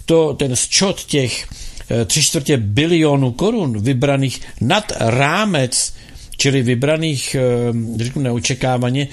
to 0.05 0.33
ten 0.33 0.55
sčot 0.55 1.05
těch 1.05 1.47
eh, 1.89 2.05
tři 2.05 2.23
čtvrtě 2.23 2.57
bilionů 2.57 3.31
korun 3.31 3.81
vybraných 3.81 4.41
nad 4.61 4.91
rámec 4.99 5.93
čili 6.41 6.61
vybraných, 6.61 7.35
eh, 7.35 7.41
řeknu 8.03 8.21
neočekávaně, 8.21 9.07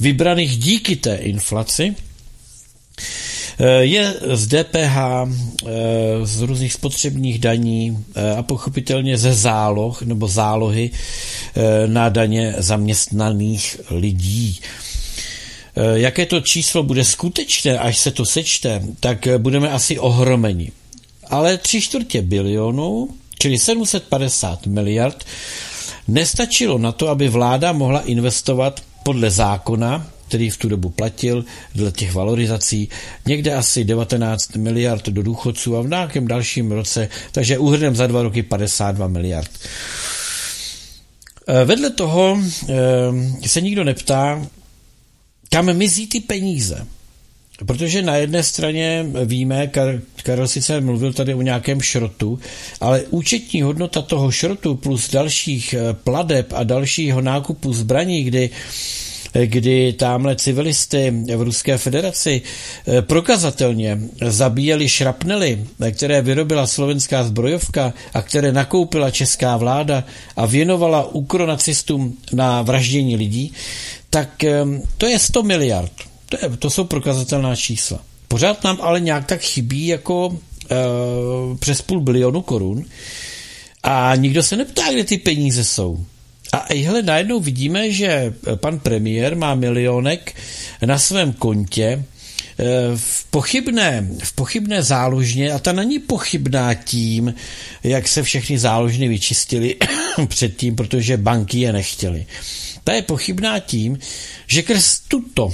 vybraných 0.00 0.58
díky 0.58 0.96
té 0.96 1.16
inflaci, 1.16 1.94
eh, 1.96 3.66
je 3.88 4.14
z 4.32 4.46
DPH, 4.46 5.24
eh, 5.24 5.70
z 6.22 6.40
různých 6.40 6.72
spotřebních 6.72 7.38
daní 7.38 8.04
a 8.36 8.42
pochopitelně 8.42 9.18
ze 9.18 9.32
záloh 9.34 10.02
nebo 10.02 10.28
zálohy 10.28 10.90
na 11.86 12.08
daně 12.08 12.54
zaměstnaných 12.58 13.80
lidí. 13.90 14.60
Jaké 15.94 16.26
to 16.26 16.40
číslo 16.40 16.82
bude 16.82 17.04
skutečné, 17.04 17.78
až 17.78 17.98
se 17.98 18.10
to 18.10 18.24
sečte, 18.24 18.82
tak 19.00 19.28
budeme 19.38 19.70
asi 19.70 19.98
ohromeni. 19.98 20.72
Ale 21.30 21.58
tři 21.58 21.80
čtvrtě 21.80 22.22
bilionu, 22.22 23.08
čili 23.38 23.58
750 23.58 24.66
miliard, 24.66 25.24
Nestačilo 26.08 26.78
na 26.78 26.92
to, 26.92 27.08
aby 27.08 27.28
vláda 27.28 27.72
mohla 27.72 28.00
investovat 28.00 28.80
podle 29.02 29.30
zákona, 29.30 30.06
který 30.28 30.50
v 30.50 30.56
tu 30.56 30.68
dobu 30.68 30.90
platil, 30.90 31.44
dle 31.74 31.92
těch 31.92 32.14
valorizací, 32.14 32.88
někde 33.26 33.54
asi 33.54 33.84
19 33.84 34.56
miliard 34.56 35.08
do 35.08 35.22
důchodců 35.22 35.76
a 35.76 35.82
v 35.82 35.88
nějakém 35.88 36.26
dalším 36.26 36.72
roce, 36.72 37.08
takže 37.32 37.58
úhrnem 37.58 37.96
za 37.96 38.06
dva 38.06 38.22
roky 38.22 38.42
52 38.42 39.08
miliard. 39.08 39.50
Eh, 41.48 41.64
vedle 41.64 41.90
toho 41.90 42.38
eh, 43.42 43.48
se 43.48 43.60
nikdo 43.60 43.84
neptá, 43.84 44.46
kam 45.50 45.72
mizí 45.72 46.06
ty 46.06 46.20
peníze. 46.20 46.86
Protože 47.66 48.02
na 48.02 48.16
jedné 48.16 48.42
straně 48.42 49.06
víme, 49.24 49.66
Kar- 49.66 50.00
Karel 50.22 50.48
sice 50.48 50.80
mluvil 50.80 51.12
tady 51.12 51.34
o 51.34 51.42
nějakém 51.42 51.80
šrotu, 51.80 52.38
ale 52.80 53.02
účetní 53.10 53.62
hodnota 53.62 54.02
toho 54.02 54.30
šrotu 54.30 54.74
plus 54.74 55.10
dalších 55.10 55.74
eh, 55.74 55.92
pladeb 55.92 56.52
a 56.52 56.64
dalšího 56.64 57.20
nákupu 57.20 57.72
zbraní, 57.72 58.24
kdy 58.24 58.50
eh, 59.34 59.46
kdy 59.46 59.92
tamhle 59.92 60.36
civilisty 60.36 61.12
v 61.36 61.42
Ruské 61.42 61.78
federaci 61.78 62.42
eh, 62.86 63.02
prokazatelně 63.02 64.00
zabíjeli 64.26 64.88
šrapnely, 64.88 65.64
které 65.92 66.22
vyrobila 66.22 66.66
slovenská 66.66 67.24
zbrojovka 67.24 67.92
a 68.14 68.22
které 68.22 68.52
nakoupila 68.52 69.10
česká 69.10 69.56
vláda 69.56 70.04
a 70.36 70.46
věnovala 70.46 71.14
ukronacistům 71.14 72.18
na 72.32 72.62
vraždění 72.62 73.16
lidí, 73.16 73.52
tak 74.10 74.44
to 74.98 75.06
je 75.06 75.18
100 75.18 75.42
miliard. 75.42 76.13
To, 76.28 76.36
je, 76.42 76.56
to 76.56 76.70
jsou 76.70 76.84
prokazatelná 76.84 77.56
čísla. 77.56 77.98
Pořád 78.28 78.64
nám 78.64 78.78
ale 78.80 79.00
nějak 79.00 79.26
tak 79.26 79.40
chybí 79.40 79.86
jako 79.86 80.38
e, 80.70 80.76
přes 81.56 81.82
půl 81.82 82.00
bilionu 82.00 82.42
korun 82.42 82.84
a 83.82 84.12
nikdo 84.16 84.42
se 84.42 84.56
neptá, 84.56 84.92
kde 84.92 85.04
ty 85.04 85.18
peníze 85.18 85.64
jsou. 85.64 86.04
A 86.52 86.66
ejhle, 86.68 87.02
najednou 87.02 87.40
vidíme, 87.40 87.92
že 87.92 88.34
pan 88.54 88.78
premiér 88.78 89.36
má 89.36 89.54
milionek 89.54 90.34
na 90.86 90.98
svém 90.98 91.32
kontě 91.32 91.84
eh, 92.58 92.64
v 92.96 93.24
pochybné, 93.24 94.08
v 94.22 94.32
pochybné 94.32 94.82
záložně 94.82 95.52
a 95.52 95.58
ta 95.58 95.72
není 95.72 95.98
pochybná 95.98 96.74
tím, 96.74 97.34
jak 97.82 98.08
se 98.08 98.22
všechny 98.22 98.58
záložny 98.58 99.08
vyčistily 99.08 99.76
předtím, 100.28 100.76
protože 100.76 101.16
banky 101.16 101.60
je 101.60 101.72
nechtěly. 101.72 102.26
Ta 102.84 102.92
je 102.92 103.02
pochybná 103.02 103.58
tím, 103.58 103.98
že 104.46 104.62
krz 104.62 105.00
tuto 105.08 105.50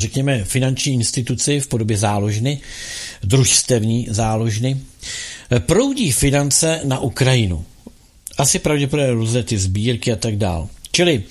řekněme, 0.00 0.44
finanční 0.44 0.94
instituci 0.94 1.60
v 1.60 1.66
podobě 1.66 1.96
záložny, 1.96 2.60
družstevní 3.22 4.06
záložny, 4.10 4.80
proudí 5.58 6.12
finance 6.12 6.80
na 6.84 6.98
Ukrajinu. 6.98 7.64
Asi 8.38 8.58
pravděpodobně 8.58 9.12
různé 9.12 9.42
ty 9.42 9.58
sbírky 9.58 10.12
a 10.12 10.16
tak 10.16 10.36
dál. 10.36 10.68
Čili 10.92 11.22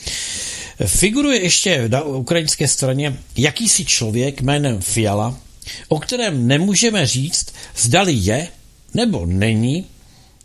figuruje 0.86 1.42
ještě 1.44 1.90
na 1.90 2.02
ukrajinské 2.02 2.68
straně 2.68 3.18
jakýsi 3.38 3.86
člověk 3.86 4.42
jménem 4.42 4.82
Fiala, 4.82 5.40
o 5.88 6.00
kterém 6.00 6.48
nemůžeme 6.48 7.06
říct, 7.06 7.46
zdali 7.78 8.14
je 8.14 8.48
nebo 8.94 9.26
není 9.26 9.86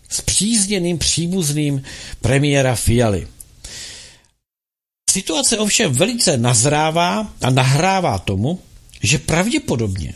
zpřízněným 0.09 0.99
příbuzným 0.99 1.83
premiéra 2.21 2.75
Fialy. 2.75 3.27
Situace 5.11 5.58
ovšem 5.58 5.92
velice 5.92 6.36
nazrává 6.36 7.32
a 7.42 7.50
nahrává 7.50 8.18
tomu, 8.18 8.61
že 9.02 9.18
pravděpodobně 9.18 10.14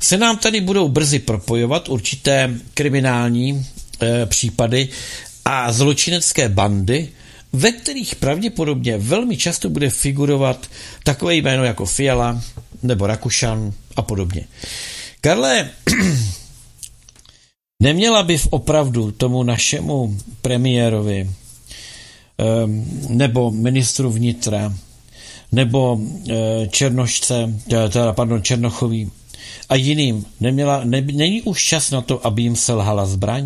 se 0.00 0.18
nám 0.18 0.36
tady 0.36 0.60
budou 0.60 0.88
brzy 0.88 1.18
propojovat 1.18 1.88
určité 1.88 2.54
kriminální 2.74 3.66
e, 4.02 4.26
případy 4.26 4.88
a 5.44 5.72
zločinecké 5.72 6.48
bandy, 6.48 7.08
ve 7.52 7.72
kterých 7.72 8.16
pravděpodobně 8.16 8.98
velmi 8.98 9.36
často 9.36 9.70
bude 9.70 9.90
figurovat 9.90 10.66
takové 11.04 11.36
jméno 11.36 11.64
jako 11.64 11.86
Fiala 11.86 12.42
nebo 12.82 13.06
Rakušan 13.06 13.72
a 13.96 14.02
podobně. 14.02 14.44
Karle, 15.20 15.70
neměla 17.82 18.22
by 18.22 18.38
v 18.38 18.46
opravdu 18.50 19.10
tomu 19.10 19.42
našemu 19.42 20.18
premiérovi 20.42 21.30
nebo 23.08 23.50
ministru 23.50 24.10
vnitra, 24.10 24.70
nebo 25.52 25.98
eh, 26.30 26.66
Černošce, 26.66 27.34
teda, 27.92 28.12
pardon, 28.12 28.42
Černochový 28.42 29.10
a 29.70 29.74
jiným, 29.74 30.24
neměla, 30.40 30.80
ne, 30.84 31.00
není 31.00 31.42
už 31.42 31.64
čas 31.64 31.90
na 31.90 32.00
to, 32.00 32.26
aby 32.26 32.42
jim 32.42 32.56
selhala 32.56 33.06
zbraň? 33.06 33.44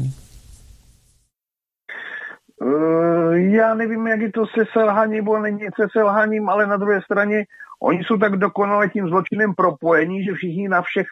Eh, 2.62 3.38
já 3.38 3.74
nevím, 3.74 4.07
jak 4.07 4.20
je 4.20 4.32
to 4.32 4.47
se 4.47 4.64
selháním, 4.72 5.16
nebo 5.16 5.38
není 5.38 5.61
se 5.61 5.86
selháním, 5.93 6.49
ale 6.49 6.66
na 6.66 6.76
druhé 6.76 7.03
straně 7.03 7.45
oni 7.82 8.05
jsou 8.05 8.16
tak 8.16 8.36
dokonale 8.36 8.88
tím 8.88 9.09
zločinem 9.09 9.55
propojení, 9.55 10.24
že 10.24 10.32
všichni 10.32 10.68
na 10.68 10.82
všech 10.82 11.07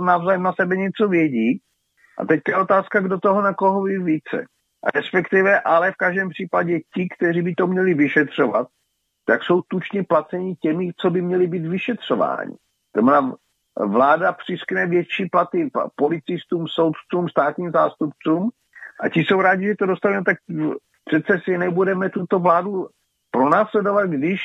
navzájem 0.00 0.42
na 0.42 0.52
sebe 0.52 0.76
něco 0.76 1.08
vědí. 1.08 1.60
A 2.18 2.26
teď 2.26 2.40
je 2.48 2.56
otázka, 2.56 3.00
kdo 3.00 3.20
toho 3.20 3.42
na 3.42 3.54
koho 3.54 3.82
ví 3.82 3.98
více 3.98 4.46
respektive 4.94 5.60
ale 5.60 5.92
v 5.92 5.96
každém 5.96 6.28
případě 6.28 6.80
ti, 6.94 7.08
kteří 7.16 7.42
by 7.42 7.54
to 7.54 7.66
měli 7.66 7.94
vyšetřovat, 7.94 8.68
tak 9.24 9.42
jsou 9.42 9.62
tučně 9.62 10.04
placeni 10.04 10.54
těmi, 10.54 10.90
co 10.96 11.10
by 11.10 11.22
měli 11.22 11.46
být 11.46 11.66
vyšetřováni. 11.66 12.56
To 12.92 13.00
znamená, 13.00 13.34
vláda 13.80 14.32
přiskne 14.32 14.86
větší 14.86 15.26
platy 15.26 15.70
policistům, 15.96 16.68
soudcům, 16.68 17.28
státním 17.28 17.70
zástupcům 17.70 18.50
a 19.00 19.08
ti 19.08 19.20
jsou 19.20 19.40
rádi, 19.40 19.66
že 19.66 19.74
to 19.78 19.86
dostaneme, 19.86 20.24
tak 20.24 20.36
přece 21.04 21.40
si 21.44 21.58
nebudeme 21.58 22.10
tuto 22.10 22.38
vládu 22.38 22.88
pronásledovat, 23.30 24.10
když 24.10 24.40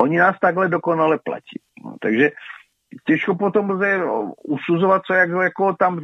oni 0.00 0.18
nás 0.18 0.36
takhle 0.40 0.68
dokonale 0.68 1.18
platí. 1.24 1.60
No, 1.84 1.96
takže 2.00 2.30
těžko 3.04 3.34
potom 3.34 3.70
lze 3.70 4.00
usuzovat, 4.44 5.02
co 5.06 5.14
jak, 5.14 5.30
jako 5.42 5.74
tam 5.74 6.00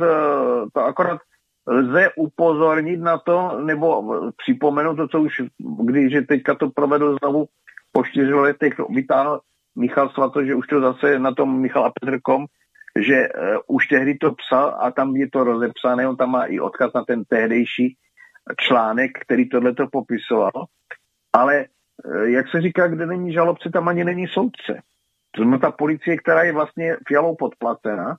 to 0.72 0.84
akorát 0.84 1.20
lze 1.68 2.10
upozornit 2.16 3.00
na 3.00 3.18
to, 3.18 3.60
nebo 3.60 4.02
připomenout 4.36 4.96
to, 4.96 5.08
co 5.08 5.20
už, 5.20 5.42
když 5.84 6.26
teďka 6.28 6.54
to 6.54 6.70
provedl 6.70 7.16
znovu 7.22 7.48
po 7.92 8.04
čtyři 8.04 8.34
letech, 8.34 8.74
vytáhl 8.90 9.40
Michal 9.76 10.08
Svato, 10.08 10.44
že 10.44 10.54
už 10.54 10.66
to 10.66 10.80
zase 10.80 11.18
na 11.18 11.34
tom 11.34 11.60
Michal 11.60 11.84
a 11.84 11.92
Petrkom, 12.00 12.46
že 12.98 13.28
uh, 13.28 13.76
už 13.76 13.86
tehdy 13.86 14.14
to 14.14 14.34
psal 14.34 14.76
a 14.80 14.90
tam 14.90 15.16
je 15.16 15.30
to 15.30 15.44
rozepsané, 15.44 16.08
on 16.08 16.16
tam 16.16 16.30
má 16.30 16.44
i 16.44 16.60
odkaz 16.60 16.92
na 16.94 17.04
ten 17.04 17.24
tehdejší 17.24 17.96
článek, 18.60 19.10
který 19.20 19.48
tohle 19.48 19.74
to 19.74 19.86
popisoval. 19.92 20.66
Ale 21.32 21.64
uh, 22.04 22.22
jak 22.22 22.48
se 22.48 22.60
říká, 22.60 22.88
kde 22.88 23.06
není 23.06 23.32
žalobce, 23.32 23.70
tam 23.70 23.88
ani 23.88 24.04
není 24.04 24.26
soudce. 24.26 24.82
To 25.36 25.42
znamená 25.42 25.58
ta 25.58 25.70
policie, 25.70 26.16
která 26.16 26.42
je 26.42 26.52
vlastně 26.52 26.96
fialou 27.08 27.36
podplacena, 27.36 28.16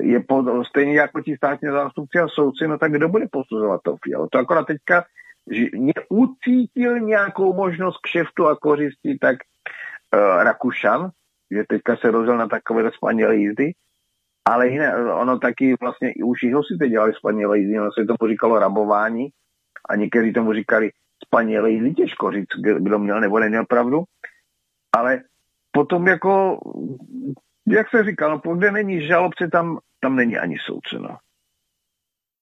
je 0.00 0.20
pod, 0.20 0.66
stejně 0.66 0.98
jako 0.98 1.20
ti 1.20 1.36
státní 1.36 1.68
zástupci 1.68 2.18
a 2.18 2.28
soudci, 2.28 2.68
no 2.68 2.78
tak 2.78 2.92
kdo 2.92 3.08
bude 3.08 3.26
posuzovat 3.30 3.80
to 3.84 3.96
Fialo? 4.04 4.28
To 4.28 4.38
akorát 4.38 4.66
teďka 4.66 5.04
že 5.50 5.64
neucítil 5.74 7.00
nějakou 7.00 7.52
možnost 7.54 7.98
kšeftu 7.98 8.46
a 8.46 8.56
kořistí, 8.56 9.18
tak 9.18 9.36
uh, 10.14 10.42
Rakušan, 10.42 11.10
že 11.50 11.64
teďka 11.68 11.96
se 11.96 12.10
rozjel 12.10 12.36
na 12.36 12.48
takové 12.48 12.90
spanělé 12.92 13.36
jízdy, 13.36 13.72
ale 14.44 14.68
jiné, 14.68 14.96
ono 15.12 15.38
taky 15.38 15.74
vlastně 15.80 16.10
i 16.10 16.22
už 16.22 16.42
jeho 16.42 16.62
si 16.64 16.78
teď 16.78 16.90
dělali 16.90 17.12
spanělé 17.14 17.58
jízdy, 17.58 17.80
ono 17.80 17.90
se 17.92 18.04
tomu 18.04 18.30
říkalo 18.30 18.58
rabování 18.58 19.28
a 19.88 19.96
někteří 19.96 20.32
tomu 20.32 20.52
říkali 20.52 20.90
spanělé 21.26 21.70
jízdy, 21.70 21.94
těžko 21.94 22.32
říct, 22.32 22.56
kdo 22.78 22.98
měl 22.98 23.20
nebo 23.20 23.38
neměl 23.38 23.64
pravdu, 23.66 24.04
ale 24.92 25.20
potom 25.72 26.06
jako 26.06 26.60
jak 27.66 27.90
se 27.90 28.04
říká, 28.04 28.28
no 28.28 28.38
pokud 28.38 28.60
není 28.70 29.06
žalobce, 29.06 29.48
tam, 29.48 29.78
tam 30.06 30.16
není 30.16 30.38
ani 30.38 30.56
soudce, 30.66 30.98
no. 30.98 31.16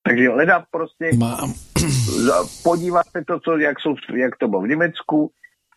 Takže 0.06 0.28
hledat 0.28 0.64
prostě, 0.70 1.16
Mám. 1.16 1.52
podívat 2.62 3.06
se 3.06 3.24
to, 3.24 3.40
co, 3.40 3.58
jak, 3.58 3.80
jsou, 3.80 3.94
jak 4.14 4.36
to 4.36 4.48
bylo 4.48 4.62
v 4.62 4.68
Německu, 4.68 5.30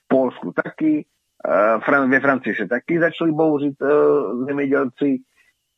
v 0.03 0.07
Polsku 0.07 0.51
taky, 0.63 1.05
uh, 1.95 2.09
ve 2.09 2.19
Francii 2.19 2.55
se 2.55 2.67
taky 2.67 2.99
začali 2.99 3.31
bouřit 3.31 3.75
uh, 3.81 4.45
zemědělci, 4.47 5.17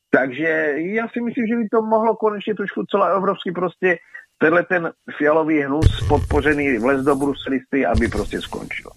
takže 0.09 0.73
já 0.77 1.07
si 1.13 1.21
myslím, 1.21 1.47
že 1.47 1.55
by 1.55 1.69
to 1.69 1.81
mohlo 1.81 2.15
konečně 2.15 2.55
trošku 2.55 2.83
celá 2.91 3.07
evropský 3.07 3.51
prostě 3.51 3.97
tenhle 4.37 4.63
ten 4.63 4.91
fialový 5.17 5.61
hnus 5.61 6.07
podpořený 6.07 6.77
vlez 6.77 7.05
do 7.05 7.15
Bruselisty, 7.15 7.85
aby 7.85 8.07
prostě 8.07 8.41
skončil. 8.41 8.91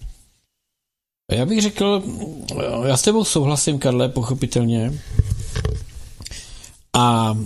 Já 1.31 1.45
bych 1.45 1.61
řekl, 1.61 2.03
já 2.87 2.97
s 2.97 3.01
tebou 3.01 3.23
souhlasím, 3.23 3.79
Karle, 3.79 4.09
pochopitelně. 4.09 4.91
A 6.93 7.37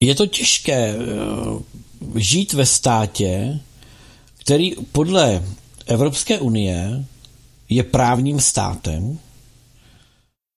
je 0.00 0.14
to 0.14 0.26
těžké 0.26 0.94
eh, 0.94 0.96
žít 2.14 2.52
ve 2.52 2.66
státě, 2.66 3.60
který 4.38 4.72
podle 4.92 5.42
Evropské 5.86 6.38
unie 6.38 7.04
je 7.68 7.82
právním 7.82 8.40
státem, 8.40 9.18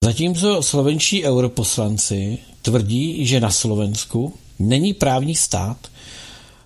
zatímco 0.04 0.64
slovenští 0.64 1.24
europoslanci 1.24 2.38
tvrdí, 2.62 3.26
že 3.26 3.40
na 3.40 3.52
Slovensku 3.52 4.34
není 4.60 4.94
právní 4.94 5.36
stát, 5.36 5.92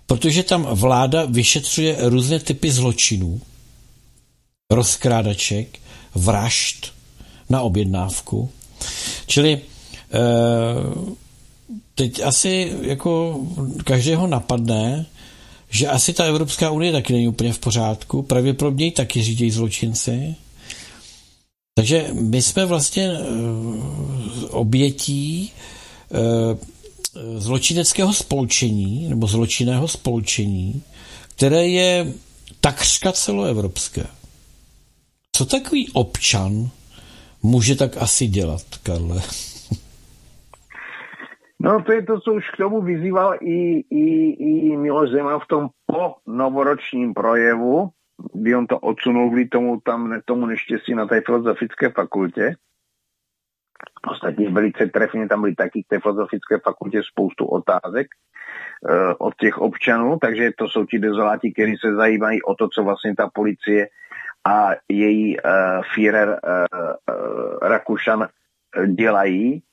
protože 0.06 0.44
tam 0.44 0.64
vláda 0.72 1.26
vyšetřuje 1.26 1.98
různé 2.00 2.40
typy 2.40 2.72
zločinů, 2.72 3.42
rozkrádaček, 4.72 5.80
vražd 6.16 6.94
na 7.50 7.62
objednávku. 7.62 8.50
Čili 9.28 9.62
teď 11.96 12.24
asi 12.24 12.74
jako 12.82 13.40
každého 13.84 14.28
napadne, 14.28 15.06
že 15.70 15.88
asi 15.88 16.14
ta 16.14 16.24
Evropská 16.26 16.72
unie 16.72 16.92
taky 16.92 17.14
není 17.14 17.28
úplně 17.28 17.54
v 17.54 17.60
pořádku, 17.60 18.22
pravděpodobně 18.22 18.92
taky 18.92 19.24
řídí 19.24 19.52
zločinci. 19.52 20.36
Takže 21.76 22.08
my 22.14 22.42
jsme 22.42 22.66
vlastně 22.66 23.12
eh, 23.12 23.20
obětí 24.50 25.52
eh, 26.12 26.58
zločineckého 27.38 28.14
spolčení 28.14 29.10
nebo 29.10 29.28
zločinného 29.28 29.88
spolčení, 29.88 30.82
které 31.36 31.68
je 31.68 32.14
takřka 32.62 33.12
celoevropské. 33.12 34.06
Co 35.36 35.46
takový 35.46 35.90
občan 35.90 36.70
může 37.44 37.76
tak 37.76 37.98
asi 37.98 38.28
dělat, 38.28 38.64
Karle? 38.84 39.24
No 41.64 41.84
to 41.84 41.92
je 41.92 42.02
to, 42.04 42.20
co 42.20 42.34
už 42.34 42.50
k 42.50 42.58
tomu 42.58 42.82
vyzýval 42.82 43.36
i, 43.42 43.80
i, 43.90 44.06
i 44.70 44.78
Miloš 44.78 45.10
Zeman 45.10 45.40
v 45.40 45.48
tom 45.48 45.70
po 45.86 46.16
novoročním 46.28 47.14
projevu, 47.14 47.90
kdy 48.34 48.56
on 48.56 48.68
to 48.68 48.80
odsunul 48.80 49.28
kvůli 49.28 49.48
tomu, 49.48 49.82
tam, 49.82 50.22
tomu 50.26 50.46
neštěstí 50.46 50.96
na 50.96 51.06
té 51.06 51.22
filozofické 51.22 51.90
fakultě. 51.90 52.56
Ostatně 54.12 54.50
velice 54.50 54.86
trefně 54.86 55.28
tam 55.28 55.42
byly 55.42 55.56
taky 55.56 55.84
k 55.84 55.88
té 55.88 56.00
filozofické 56.00 56.60
fakultě 56.60 57.02
spoustu 57.04 57.46
otázek 57.46 58.08
uh, 58.90 59.14
od 59.20 59.36
těch 59.36 59.58
občanů, 59.58 60.18
takže 60.22 60.52
to 60.58 60.68
jsou 60.68 60.86
ti 60.86 61.00
dezoláti, 61.00 61.52
kteří 61.54 61.78
se 61.78 61.96
zajímají 61.96 62.44
o 62.44 62.56
to, 62.56 62.68
co 62.70 62.84
vlastně 62.84 63.16
ta 63.16 63.30
policie 63.34 63.88
a 64.48 64.70
její 64.90 65.38
uh, 65.38 65.52
Führer 65.96 66.30
uh, 66.30 66.36
uh, 67.16 67.58
Rakušan 67.62 68.28
dělají. 68.88 69.64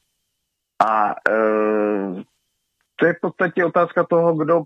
A 0.81 1.14
uh, 1.31 2.22
to 2.97 3.07
je 3.07 3.12
v 3.12 3.20
podstatě 3.20 3.64
otázka 3.64 4.05
toho, 4.05 4.35
kdo, 4.35 4.62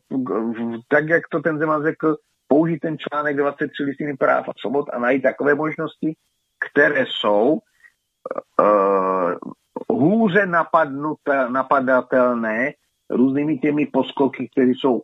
tak 0.89 1.09
jak 1.09 1.23
to 1.31 1.41
ten 1.41 1.59
Zeman 1.59 1.83
řekl, 1.83 2.17
použít 2.49 2.79
ten 2.79 2.97
článek 2.99 3.37
23 3.37 3.83
listiny 3.83 4.17
práv 4.17 4.49
a 4.49 4.53
svobod 4.61 4.87
a 4.93 4.99
najít 4.99 5.23
takové 5.23 5.55
možnosti, 5.55 6.15
které 6.71 7.05
jsou 7.07 7.59
uh, 8.61 9.35
hůře 9.91 10.47
napadnutel, 10.47 11.51
napadatelné 11.51 12.73
různými 13.11 13.59
těmi 13.59 13.87
poskoky, 13.87 14.49
které 14.53 14.71
jsou 14.71 15.03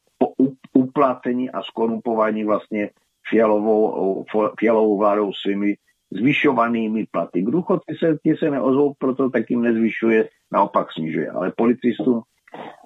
uplacení 0.72 1.50
a 1.50 1.62
skorumpovaní 1.62 2.44
vlastně 2.44 2.90
fialovou, 3.28 4.24
fialovou 4.58 4.98
vládou 4.98 5.32
svými 5.32 5.74
zvyšovanými 6.10 7.06
platy. 7.10 7.42
K 7.42 7.50
důchodci 7.50 7.94
se, 7.98 8.18
ti 8.22 8.36
se 8.36 8.50
neozvou, 8.50 8.92
proto 8.98 9.30
tak 9.30 9.50
jim 9.50 9.62
nezvyšuje, 9.62 10.28
naopak 10.52 10.92
snižuje. 10.92 11.30
Ale 11.30 11.52
policistům, 11.56 12.22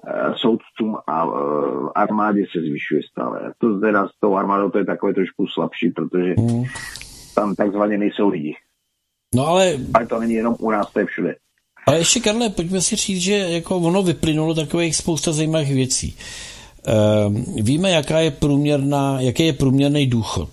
eh, 0.07 0.33
soudcům 0.35 0.97
a 1.07 1.25
eh, 1.25 1.89
armádě 1.95 2.45
se 2.51 2.61
zvyšuje 2.61 3.01
stále. 3.11 3.53
To 3.57 3.79
teda 3.79 4.07
s 4.07 4.11
tou 4.19 4.35
armádou 4.35 4.69
to 4.69 4.77
je 4.77 4.85
takové 4.85 5.13
trošku 5.13 5.47
slabší, 5.47 5.89
protože 5.89 6.33
hmm. 6.37 6.63
tam 7.35 7.55
takzvaně 7.55 7.97
nejsou 7.97 8.29
lidi. 8.29 8.55
No 9.35 9.47
ale... 9.47 9.73
Ale 9.93 10.05
to 10.07 10.19
není 10.19 10.33
jenom 10.33 10.55
u 10.59 10.71
nás, 10.71 10.93
to 10.93 10.99
je 10.99 11.05
všude. 11.05 11.35
Ale 11.87 11.97
ještě, 11.97 12.19
Karle, 12.19 12.49
pojďme 12.49 12.81
si 12.81 12.95
říct, 12.95 13.21
že 13.21 13.33
jako 13.33 13.77
ono 13.77 14.03
vyplynulo 14.03 14.53
takových 14.53 14.95
spousta 14.95 15.31
zajímavých 15.31 15.73
věcí. 15.73 16.17
Ehm, 16.87 17.45
víme, 17.61 17.89
jaká 17.89 18.19
je 18.19 18.31
průměrná, 18.31 19.21
jaký 19.21 19.45
je 19.45 19.53
průměrný 19.53 20.07
důchod. 20.07 20.49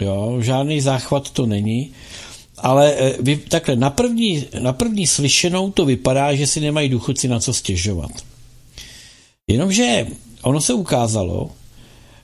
Jo? 0.00 0.36
Žádný 0.40 0.80
záchvat 0.80 1.30
to 1.30 1.46
není. 1.46 1.94
Ale 2.58 2.94
e, 2.94 3.22
vy, 3.22 3.36
takhle, 3.36 3.76
na 3.76 3.90
první, 3.90 4.46
na 4.58 4.72
první 4.72 5.06
slyšenou 5.06 5.70
to 5.70 5.84
vypadá, 5.84 6.34
že 6.34 6.46
si 6.46 6.60
nemají 6.60 6.88
důchodci 6.88 7.28
na 7.28 7.40
co 7.40 7.54
stěžovat. 7.54 8.10
Jenomže 9.50 10.06
ono 10.42 10.60
se 10.60 10.74
ukázalo, 10.74 11.50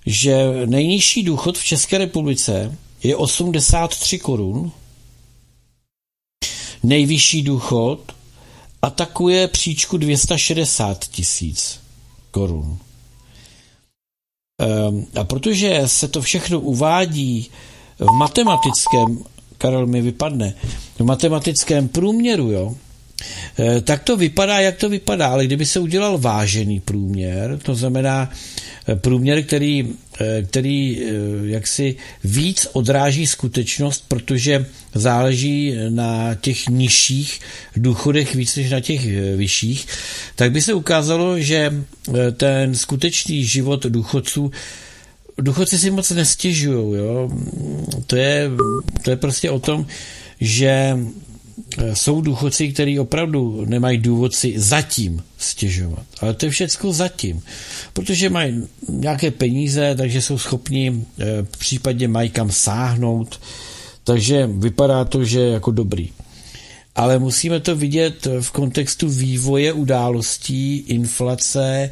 že 0.07 0.66
nejnižší 0.66 1.22
důchod 1.22 1.59
v 1.59 1.64
České 1.64 1.99
republice 1.99 2.76
je 3.03 3.16
83 3.16 4.18
korun, 4.18 4.72
nejvyšší 6.83 7.43
důchod 7.43 8.12
atakuje 8.83 9.49
příčku 9.49 9.97
260 9.97 11.05
tisíc 11.05 11.81
korun. 12.31 12.79
Ehm, 14.61 15.07
a 15.20 15.24
protože 15.24 15.83
se 15.87 16.09
to 16.09 16.22
všechno 16.22 16.61
uvádí 16.61 17.51
v 17.99 18.12
matematickém, 18.18 19.24
Karel 19.59 19.86
mi 19.86 20.02
vypadne, 20.02 20.54
v 20.98 21.04
matematickém 21.04 21.88
průměru, 21.88 22.50
jo, 22.50 22.74
eh, 23.59 23.80
tak 23.80 24.02
to 24.02 24.16
vypadá, 24.16 24.61
jak 24.61 24.76
to 24.76 24.88
vypadá, 24.88 25.28
ale 25.28 25.46
kdyby 25.46 25.66
se 25.66 25.80
udělal 25.80 26.18
vážený 26.18 26.80
průměr, 26.80 27.59
to 27.62 27.74
znamená 27.74 28.30
průměr, 28.94 29.42
který, 29.42 29.94
eh, 30.20 30.42
který 30.42 31.02
jaksi 31.44 31.96
víc 32.24 32.68
odráží 32.72 33.26
skutečnost, 33.26 34.04
protože 34.09 34.66
záleží 34.94 35.74
na 35.88 36.34
těch 36.34 36.68
nižších 36.68 37.40
důchodech 37.76 38.34
víc 38.34 38.56
než 38.56 38.70
na 38.70 38.80
těch 38.80 39.06
vyšších, 39.36 39.86
tak 40.36 40.52
by 40.52 40.62
se 40.62 40.74
ukázalo, 40.74 41.40
že 41.40 41.84
ten 42.36 42.74
skutečný 42.74 43.44
život 43.44 43.86
důchodců 43.86 44.50
důchodci 45.39 45.78
si 45.78 45.91
moc 45.91 46.11
nestěžují. 46.11 46.99
Jo? 46.99 47.30
To, 48.07 48.16
je, 48.16 48.51
to 49.03 49.11
je 49.11 49.16
prostě 49.16 49.51
o 49.51 49.59
tom, 49.59 49.86
že 50.41 50.99
Eh, 51.78 51.97
jsou 51.97 52.20
důchodci, 52.20 52.72
kteří 52.72 52.99
opravdu 52.99 53.64
nemají 53.66 53.99
důvod 53.99 54.34
si 54.34 54.55
zatím 54.57 55.22
stěžovat. 55.39 56.07
Ale 56.20 56.34
to 56.34 56.47
je 56.47 56.51
všechno 56.51 56.93
zatím. 56.93 57.43
Protože 57.93 58.30
mají 58.30 58.62
nějaké 58.89 59.30
peníze, 59.30 59.95
takže 59.97 60.22
jsou 60.22 60.39
schopni 60.39 61.05
eh, 61.20 61.24
případně 61.59 62.09
mají 62.09 62.30
kam 62.30 62.51
sáhnout. 62.51 63.41
Takže 64.05 64.47
vypadá 64.47 65.05
to, 65.05 65.24
že 65.24 65.41
je 65.41 65.53
jako 65.53 65.70
dobrý. 65.70 66.09
Ale 66.95 67.18
musíme 67.18 67.61
to 67.61 67.76
vidět 67.76 68.26
v 68.41 68.51
kontextu 68.51 69.09
vývoje 69.09 69.72
událostí, 69.72 70.76
inflace, 70.76 71.91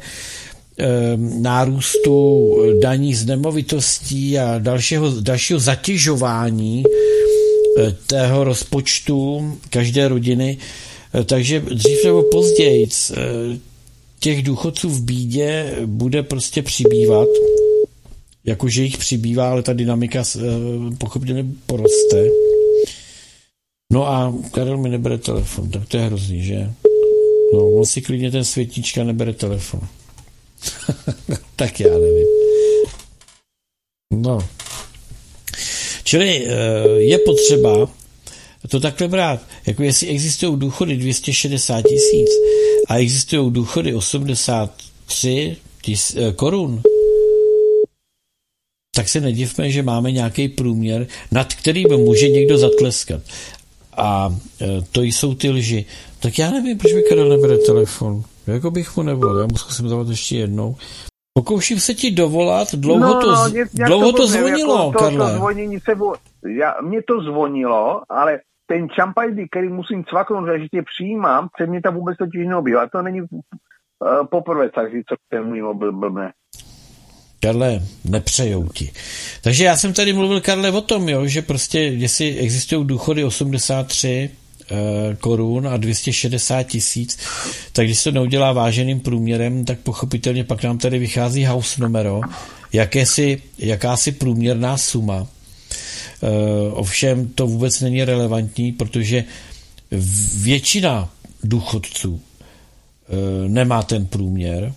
nárůstu 1.17 2.55
daní 2.81 3.15
z 3.15 3.25
nemovitostí 3.25 4.39
a 4.39 4.59
dalšího, 4.59 5.21
dalšího 5.21 5.59
zatěžování 5.59 6.83
Eh, 7.77 7.95
tého 8.07 8.43
rozpočtu 8.43 9.51
každé 9.69 10.07
rodiny. 10.07 10.57
Eh, 11.13 11.23
takže 11.23 11.59
dřív 11.59 12.03
nebo 12.05 12.23
později 12.23 12.87
eh, 12.87 13.17
těch 14.19 14.43
důchodců 14.43 14.89
v 14.89 15.01
bídě 15.01 15.75
bude 15.85 16.23
prostě 16.23 16.61
přibývat, 16.61 17.27
jakože 18.45 18.83
jich 18.83 18.97
přibývá, 18.97 19.51
ale 19.51 19.63
ta 19.63 19.73
dynamika 19.73 20.23
pochopně 20.97 21.45
poroste. 21.65 22.27
No 23.93 24.07
a 24.07 24.33
Karel 24.51 24.77
mi 24.77 24.89
nebere 24.89 25.17
telefon, 25.17 25.69
tak 25.69 25.87
to 25.87 25.97
je 25.97 26.03
hrozný, 26.03 26.43
že? 26.43 26.71
No, 27.53 27.69
on 27.69 27.85
si 27.85 28.01
klidně 28.01 28.31
ten 28.31 28.43
světíčka 28.43 29.03
nebere 29.03 29.33
telefon. 29.33 29.81
tak 31.55 31.79
já 31.79 31.93
nevím. 31.93 32.27
No, 34.13 34.39
Čili 36.07 36.47
eh, 36.47 36.51
je 36.97 37.17
potřeba 37.17 37.91
to 38.69 38.79
takhle 38.79 39.07
brát. 39.07 39.41
Jako 39.65 39.83
jestli 39.83 40.07
existují 40.07 40.59
důchody 40.59 40.97
260 40.97 41.81
tisíc 41.81 42.29
a 42.87 42.97
existují 42.97 43.51
důchody 43.51 43.93
83 43.93 45.57
tis, 45.81 46.15
eh, 46.15 46.31
korun, 46.33 46.81
tak 48.95 49.09
se 49.09 49.21
nedivme, 49.21 49.71
že 49.71 49.83
máme 49.83 50.11
nějaký 50.11 50.47
průměr, 50.47 51.07
nad 51.31 51.53
kterým 51.53 51.87
může 51.87 52.29
někdo 52.29 52.57
zatleskat. 52.57 53.21
A 53.97 54.39
eh, 54.61 54.65
to 54.91 55.01
jsou 55.01 55.35
ty 55.35 55.49
lži. 55.49 55.85
Tak 56.19 56.39
já 56.39 56.51
nevím, 56.51 56.77
proč 56.77 56.93
mi 56.93 57.01
Karel 57.01 57.29
nebere 57.29 57.57
telefon. 57.57 58.23
Jako 58.47 58.71
bych 58.71 58.97
mu 58.97 59.03
nevolil, 59.03 59.39
já 59.39 59.47
mu 59.51 59.57
zkusím 59.57 59.89
zavolat 59.89 60.09
ještě 60.09 60.37
jednou. 60.37 60.75
Pokouším 61.33 61.79
se 61.79 61.93
ti 61.93 62.11
dovolat, 62.11 62.75
dlouho 62.75 62.99
no, 62.99 63.21
to, 63.21 63.31
no, 63.31 63.65
dlouho 63.87 64.11
to, 64.11 64.17
to 64.17 64.27
zvonilo, 64.27 64.77
jako 64.77 64.91
to, 64.91 64.99
Karle. 64.99 65.31
To 65.31 65.35
zvonění 65.35 65.79
se 65.79 65.95
vo... 65.95 66.13
já, 66.59 66.75
mě 66.81 67.01
to 67.07 67.21
zvonilo, 67.21 68.01
ale 68.09 68.39
ten 68.67 68.89
čampajdy, 68.89 69.47
který 69.49 69.67
musím 69.69 70.05
cvaknout, 70.05 70.47
že 70.61 70.67
tě 70.69 70.83
přijímám, 70.95 71.49
se 71.57 71.67
mě 71.67 71.81
tam 71.81 71.95
vůbec 71.95 72.17
totiž. 72.17 72.47
A 72.81 72.89
to 72.91 73.01
není 73.01 73.21
uh, 73.21 73.27
poprvé, 74.31 74.69
takže 74.69 74.97
co 75.09 75.15
ten 75.29 75.43
můj 75.43 75.61
mobil 75.61 75.91
blbne. 75.91 76.31
Karle, 77.39 77.79
nepřejou 78.05 78.67
ti. 78.67 78.91
Takže 79.43 79.63
já 79.63 79.77
jsem 79.77 79.93
tady 79.93 80.13
mluvil, 80.13 80.41
Karle, 80.41 80.71
o 80.71 80.81
tom, 80.81 81.09
jo, 81.09 81.25
že 81.25 81.41
prostě, 81.41 81.79
jestli 81.79 82.37
existují 82.37 82.87
důchody 82.87 83.23
83, 83.23 84.29
Eh, 84.31 84.46
korun 85.19 85.67
a 85.67 85.77
260 85.77 86.63
tisíc, 86.63 87.17
tak 87.71 87.85
když 87.85 87.99
se 87.99 88.11
neudělá 88.11 88.51
váženým 88.53 88.99
průměrem, 88.99 89.65
tak 89.65 89.79
pochopitelně 89.79 90.43
pak 90.43 90.63
nám 90.63 90.77
tady 90.77 90.99
vychází 90.99 91.45
house 91.45 91.81
numero, 91.81 92.21
jakési, 92.73 93.41
jakási 93.57 94.11
průměrná 94.11 94.77
suma. 94.77 95.27
Eh, 96.23 96.71
ovšem 96.71 97.27
to 97.27 97.47
vůbec 97.47 97.81
není 97.81 98.03
relevantní, 98.03 98.71
protože 98.71 99.23
většina 100.37 101.09
důchodců 101.43 102.21
eh, 102.21 103.49
nemá 103.49 103.83
ten 103.83 104.05
průměr, 104.05 104.73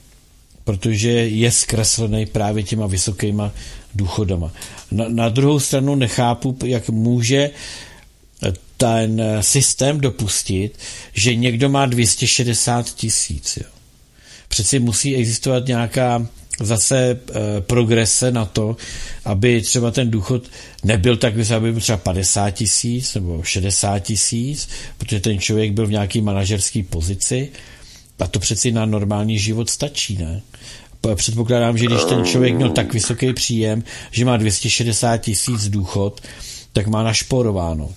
protože 0.64 1.10
je 1.10 1.50
zkreslený 1.50 2.26
právě 2.26 2.62
těma 2.62 2.86
vysokýma 2.86 3.52
důchodama. 3.94 4.52
Na, 4.90 5.04
na 5.08 5.28
druhou 5.28 5.60
stranu 5.60 5.94
nechápu, 5.94 6.58
jak 6.64 6.88
může 6.90 7.50
ten 8.80 9.22
systém 9.40 10.00
dopustit, 10.00 10.78
že 11.12 11.34
někdo 11.34 11.68
má 11.68 11.86
260 11.86 12.94
tisíc. 12.94 13.58
Přeci 14.48 14.78
musí 14.78 15.16
existovat 15.16 15.66
nějaká 15.66 16.26
zase 16.60 16.96
e, 16.98 17.16
progrese 17.60 18.30
na 18.30 18.44
to, 18.44 18.76
aby 19.24 19.60
třeba 19.60 19.90
ten 19.90 20.10
důchod 20.10 20.42
nebyl 20.84 21.16
tak 21.16 21.36
vysoký, 21.36 21.54
aby 21.56 21.72
byl 21.72 21.80
třeba 21.80 21.98
50 21.98 22.50
tisíc 22.50 23.14
nebo 23.14 23.42
60 23.42 23.98
tisíc, 23.98 24.68
protože 24.98 25.20
ten 25.20 25.38
člověk 25.38 25.72
byl 25.72 25.86
v 25.86 25.90
nějaký 25.90 26.20
manažerské 26.20 26.82
pozici 26.82 27.48
a 28.18 28.26
to 28.26 28.38
přeci 28.38 28.72
na 28.72 28.86
normální 28.86 29.38
život 29.38 29.70
stačí, 29.70 30.16
ne? 30.16 30.42
Předpokládám, 31.14 31.78
že 31.78 31.86
když 31.86 32.04
ten 32.04 32.24
člověk 32.24 32.54
měl 32.54 32.70
tak 32.70 32.92
vysoký 32.92 33.32
příjem, 33.32 33.84
že 34.10 34.24
má 34.24 34.36
260 34.36 35.16
tisíc 35.16 35.68
důchod, 35.68 36.20
tak 36.72 36.86
má 36.86 37.02
našporováno. 37.02 37.90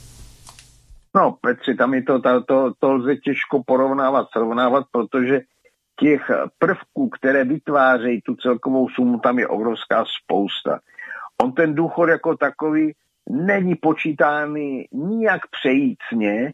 No, 1.15 1.38
Petři, 1.41 1.76
tam 1.76 1.94
je 1.94 2.03
to, 2.03 2.19
to, 2.19 2.44
to, 2.44 2.73
to 2.80 2.94
lze 2.94 3.15
těžko 3.15 3.64
porovnávat, 3.64 4.27
srovnávat, 4.31 4.85
protože 4.91 5.41
těch 5.99 6.31
prvků, 6.60 7.10
které 7.10 7.44
vytvářejí 7.44 8.22
tu 8.22 8.35
celkovou 8.35 8.90
sumu, 8.90 9.19
tam 9.19 9.40
je 9.40 9.48
obrovská 9.48 10.06
spousta. 10.23 10.80
On 11.44 11.52
ten 11.52 11.76
důchod 11.76 12.10
jako 12.10 12.38
takový 12.38 12.94
není 13.30 13.76
počítány 13.76 14.88
nijak 14.91 15.41
přejícně. 15.52 16.52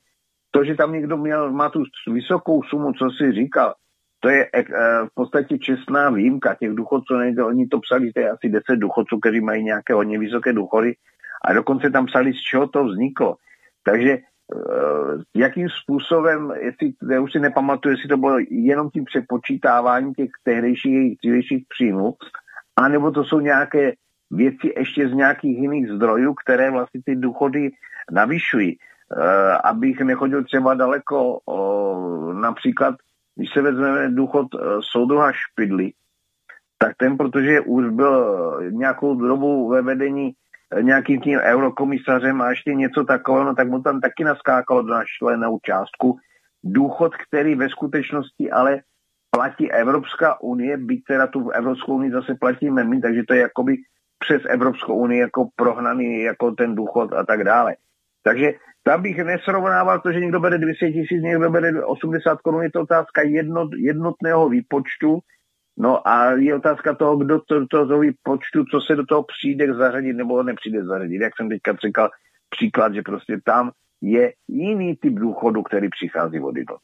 To, 0.51 0.63
že 0.63 0.75
tam 0.75 0.93
někdo 0.93 1.17
měl, 1.17 1.51
má 1.51 1.69
tu 1.69 1.83
vysokou 2.07 2.63
sumu, 2.63 2.93
co 2.93 3.09
si 3.09 3.31
říkal, 3.31 3.73
to 4.19 4.29
je 4.29 4.49
e, 4.53 4.63
v 5.05 5.13
podstatě 5.13 5.57
čestná 5.57 6.09
výjimka 6.09 6.55
těch 6.55 6.71
důchodců. 6.71 7.17
Nejde, 7.17 7.43
oni 7.43 7.67
to 7.67 7.79
psali, 7.79 8.13
to 8.13 8.19
je 8.19 8.31
asi 8.31 8.49
10 8.49 8.63
důchodců, 8.75 9.19
kteří 9.19 9.41
mají 9.41 9.63
nějaké 9.63 9.93
hodně 9.93 10.19
vysoké 10.19 10.53
důchody 10.53 10.93
a 11.45 11.53
dokonce 11.53 11.89
tam 11.89 12.05
psali, 12.05 12.33
z 12.33 12.41
čeho 12.41 12.67
to 12.67 12.83
vzniklo. 12.83 13.35
Takže 13.83 14.17
jakým 15.35 15.67
způsobem, 15.69 16.53
jestli, 16.61 16.93
já 17.11 17.21
už 17.21 17.31
si 17.31 17.39
nepamatuju, 17.39 17.93
jestli 17.93 18.09
to 18.09 18.17
bylo 18.17 18.37
jenom 18.49 18.89
tím 18.89 19.05
přepočítáváním 19.05 20.13
těch 20.13 20.29
tehdejších, 20.43 21.17
tehdejších 21.23 21.63
příjmů, 21.69 22.15
anebo 22.75 23.11
to 23.11 23.23
jsou 23.23 23.39
nějaké 23.39 23.93
věci 24.31 24.73
ještě 24.77 25.09
z 25.09 25.13
nějakých 25.13 25.57
jiných 25.57 25.89
zdrojů, 25.91 26.33
které 26.33 26.71
vlastně 26.71 27.01
ty 27.05 27.15
důchody 27.15 27.71
navyšují. 28.11 28.77
Uh, 29.17 29.23
abych 29.63 29.99
nechodil 29.99 30.43
třeba 30.43 30.73
daleko, 30.73 31.39
například, 32.41 32.95
když 33.35 33.49
se 33.53 33.61
vezmeme 33.61 34.09
důchod 34.09 34.53
uh, 34.53 34.61
soudruha 34.91 35.31
Špidly, 35.31 35.91
tak 36.77 36.91
ten, 36.97 37.17
protože 37.17 37.61
už 37.61 37.89
byl 37.89 38.59
nějakou 38.71 39.15
dobu 39.15 39.69
ve 39.69 39.81
vedení 39.81 40.31
nějakým 40.81 41.21
tím 41.21 41.39
eurokomisařem 41.39 42.41
a 42.41 42.49
ještě 42.49 42.73
něco 42.73 43.03
takového, 43.03 43.45
no 43.45 43.55
tak 43.55 43.67
mu 43.67 43.81
tam 43.81 44.01
taky 44.01 44.23
naskákalo 44.23 44.81
do 44.81 44.93
našlenou 44.93 45.59
částku. 45.63 46.17
Důchod, 46.63 47.15
který 47.15 47.55
ve 47.55 47.69
skutečnosti 47.69 48.51
ale 48.51 48.81
platí 49.31 49.71
Evropská 49.71 50.41
unie, 50.41 50.77
byť 50.77 51.03
teda 51.07 51.27
tu 51.27 51.49
Evropskou 51.49 51.95
unii 51.95 52.11
zase 52.11 52.35
platíme 52.39 52.83
my, 52.83 53.01
takže 53.01 53.23
to 53.27 53.33
je 53.33 53.41
jakoby 53.41 53.77
přes 54.19 54.41
Evropskou 54.49 54.95
unii 54.95 55.19
jako 55.19 55.49
prohnaný 55.55 56.21
jako 56.21 56.51
ten 56.51 56.75
důchod 56.75 57.13
a 57.13 57.25
tak 57.25 57.43
dále. 57.43 57.75
Takže 58.23 58.51
tam 58.83 59.01
bych 59.01 59.17
nesrovnával 59.17 59.99
to, 59.99 60.11
že 60.11 60.19
někdo 60.19 60.39
bere 60.39 60.57
200 60.57 60.91
tisíc, 60.91 61.21
někdo 61.21 61.49
bere 61.49 61.83
80 61.83 62.41
korun, 62.41 62.63
je 62.63 62.71
to 62.71 62.81
otázka 62.81 63.21
jednot, 63.21 63.69
jednotného 63.77 64.49
výpočtu, 64.49 65.19
No 65.79 66.07
a 66.07 66.31
je 66.31 66.55
otázka 66.55 66.95
toho, 66.95 67.17
kdo 67.17 67.39
to, 67.39 67.67
to, 67.67 67.87
to 67.87 68.01
počtu, 68.23 68.65
co 68.71 68.81
se 68.81 68.95
do 68.95 69.05
toho 69.05 69.23
přijde 69.23 69.73
zařadit 69.73 70.13
nebo 70.13 70.43
nepřijde 70.43 70.83
zařadit. 70.83 71.21
Jak 71.21 71.33
jsem 71.35 71.49
teďka 71.49 71.77
říkal 71.85 72.09
příklad, 72.49 72.93
že 72.93 73.01
prostě 73.01 73.37
tam 73.45 73.71
je 74.01 74.33
jiný 74.47 74.95
typ 74.95 75.13
důchodu, 75.13 75.63
který 75.63 75.89
přichází 75.89 76.39
od 76.39 76.57
jednot. 76.57 76.81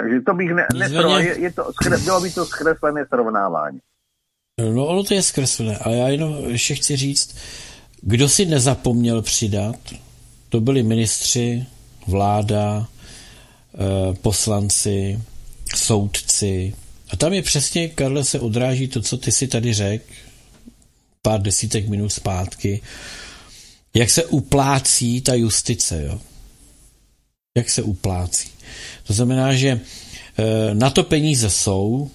Takže 0.00 0.20
to 0.20 0.34
bych 0.34 0.50
ne, 0.50 0.66
nesrovnal, 0.78 1.20
je, 1.20 1.40
je 1.40 1.52
to, 1.52 1.70
bylo 2.04 2.20
by 2.20 2.30
to 2.30 2.44
zkreslené 2.44 3.06
srovnávání. 3.06 3.78
No 4.74 4.86
ono 4.86 5.04
to 5.04 5.14
je 5.14 5.22
zkreslené, 5.22 5.78
ale 5.78 5.96
já 5.96 6.08
jenom 6.08 6.36
ještě 6.46 6.74
chci 6.74 6.96
říct, 6.96 7.38
kdo 8.02 8.28
si 8.28 8.46
nezapomněl 8.46 9.22
přidat, 9.22 9.76
to 10.48 10.60
byli 10.60 10.82
ministři, 10.82 11.66
vláda, 12.08 12.86
eh, 13.74 14.14
poslanci, 14.22 15.18
soudci, 15.74 16.74
a 17.12 17.16
tam 17.16 17.32
je 17.32 17.42
přesně, 17.42 17.88
Karle, 17.88 18.24
se 18.24 18.40
odráží 18.40 18.88
to, 18.88 19.02
co 19.02 19.16
ty 19.16 19.32
si 19.32 19.48
tady 19.48 19.74
řekl 19.74 20.04
pár 21.22 21.42
desítek 21.42 21.88
minut 21.88 22.08
zpátky, 22.08 22.80
jak 23.94 24.10
se 24.10 24.24
uplácí 24.24 25.20
ta 25.20 25.34
justice, 25.34 26.04
jo? 26.04 26.20
Jak 27.56 27.70
se 27.70 27.82
uplácí. 27.82 28.48
To 29.06 29.12
znamená, 29.12 29.54
že 29.54 29.68
e, 29.68 29.80
na 30.74 30.90
to 30.90 31.02
peníze 31.02 31.50
jsou, 31.50 32.10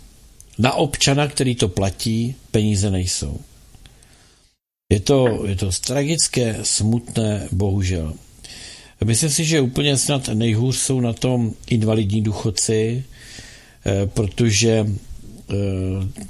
na 0.57 0.73
občana, 0.73 1.27
který 1.27 1.55
to 1.55 1.67
platí, 1.67 2.35
peníze 2.51 2.91
nejsou. 2.91 3.39
Je 4.93 4.99
to, 4.99 5.45
je 5.45 5.55
to 5.55 5.69
tragické, 5.85 6.59
smutné, 6.63 7.47
bohužel. 7.51 8.13
Myslím 9.05 9.29
si, 9.29 9.45
že 9.45 9.61
úplně 9.61 9.97
snad 9.97 10.27
nejhůř 10.27 10.77
jsou 10.77 10.99
na 11.01 11.13
tom 11.13 11.53
invalidní 11.67 12.21
důchodci, 12.21 13.03
protože 14.13 14.85
eh, 14.87 15.55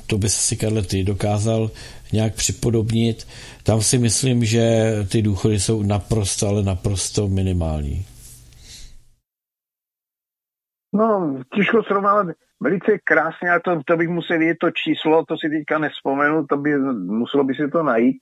to 0.07 0.17
by 0.17 0.29
si, 0.29 0.57
Karle, 0.57 0.81
ty 0.81 1.03
dokázal 1.03 1.71
nějak 2.13 2.33
připodobnit. 2.33 3.27
Tam 3.63 3.81
si 3.81 3.97
myslím, 3.97 4.45
že 4.45 4.91
ty 5.11 5.21
důchody 5.21 5.59
jsou 5.59 5.83
naprosto, 5.83 6.47
ale 6.47 6.63
naprosto 6.63 7.27
minimální. 7.27 8.05
No, 10.93 11.39
těžko 11.55 11.83
srovnávat. 11.83 12.27
Velice 12.59 12.97
krásně, 13.03 13.49
a 13.49 13.59
to, 13.59 13.81
to 13.85 13.97
bych 13.97 14.09
musel 14.09 14.39
vědět 14.39 14.57
to 14.61 14.71
číslo, 14.71 15.25
to 15.25 15.37
si 15.37 15.49
teďka 15.49 15.77
nespomenu, 15.77 16.45
to 16.47 16.57
by, 16.57 16.77
muselo 16.93 17.43
by 17.43 17.55
se 17.55 17.67
to 17.67 17.83
najít. 17.83 18.17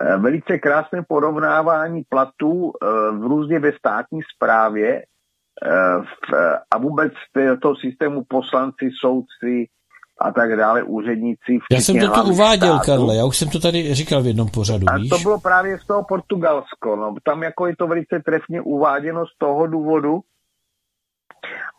Eh, 0.00 0.16
velice 0.16 0.58
krásné 0.58 1.02
porovnávání 1.08 2.02
platů 2.08 2.72
v 3.12 3.22
různě 3.22 3.58
ve 3.58 3.72
státní 3.72 4.20
správě 4.34 5.02
a 6.70 6.78
vůbec 6.78 7.12
toho 7.62 7.76
systému 7.76 8.24
poslanci, 8.28 8.90
soudci 9.00 9.66
a 10.20 10.32
tak 10.32 10.56
dále, 10.56 10.82
úředníci. 10.82 11.58
Já 11.72 11.80
jsem 11.80 12.00
to 12.00 12.08
tu 12.08 12.30
uváděl, 12.30 12.74
státu. 12.74 12.86
Karle, 12.86 13.16
já 13.16 13.24
už 13.24 13.36
jsem 13.36 13.48
to 13.48 13.60
tady 13.60 13.94
říkal 13.94 14.22
v 14.22 14.26
jednom 14.26 14.48
pořadu, 14.48 14.86
A 14.88 14.96
víš? 14.96 15.08
to 15.10 15.18
bylo 15.18 15.40
právě 15.40 15.78
z 15.78 15.86
toho 15.86 16.04
Portugalsko, 16.04 16.96
no. 16.96 17.14
Tam 17.24 17.42
jako 17.42 17.66
je 17.66 17.76
to 17.76 17.86
velice 17.86 18.22
trefně 18.24 18.60
uváděno 18.60 19.26
z 19.26 19.38
toho 19.38 19.66
důvodu, 19.66 20.20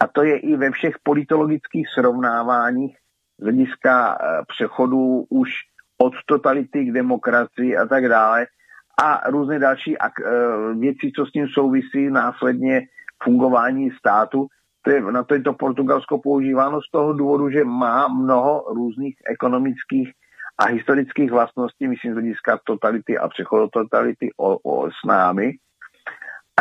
a 0.03 0.07
to 0.07 0.23
je 0.23 0.37
i 0.39 0.55
ve 0.55 0.71
všech 0.71 0.95
politologických 1.03 1.87
srovnáváních 1.93 2.97
z 3.39 3.43
hlediska 3.43 4.17
eh, 4.21 4.41
přechodu 4.47 5.25
už 5.29 5.49
od 5.97 6.13
totality 6.25 6.85
k 6.85 6.93
demokracii 6.93 7.77
a 7.77 7.85
tak 7.85 8.09
dále 8.09 8.45
a 9.03 9.29
různé 9.29 9.59
další 9.59 9.97
ak- 9.97 10.23
eh, 10.25 10.73
věci, 10.79 11.11
co 11.15 11.25
s 11.25 11.31
tím 11.31 11.47
souvisí, 11.47 12.09
následně 12.09 12.81
fungování 13.27 13.91
státu. 13.91 14.47
To 14.81 14.91
je, 14.91 15.01
na 15.01 15.23
to 15.23 15.33
je 15.33 15.41
to 15.41 15.53
Portugalsko 15.53 16.17
používáno 16.17 16.81
z 16.81 16.91
toho 16.91 17.13
důvodu, 17.13 17.49
že 17.49 17.63
má 17.63 18.07
mnoho 18.07 18.65
různých 18.73 19.15
ekonomických 19.31 20.11
a 20.57 20.65
historických 20.65 21.31
vlastností, 21.31 21.87
myslím 21.87 22.11
z 22.11 22.15
hlediska 22.15 22.59
totality 22.63 23.17
a 23.17 23.27
přechodu 23.27 23.67
totality 23.67 24.29
o, 24.37 24.57
o, 24.57 24.89
s 24.89 25.07
námi. 25.07 25.53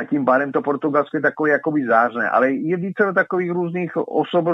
A 0.01 0.05
tím 0.05 0.25
pádem 0.25 0.53
to 0.53 0.63
Portugalsko 0.63 1.17
je 1.17 1.23
takové 1.23 1.51
jakoby 1.51 1.87
zářné. 1.87 2.31
Ale 2.31 2.53
je 2.53 2.77
více 2.77 3.13
takových 3.15 3.51
různých 3.51 3.97
osob 3.97 4.45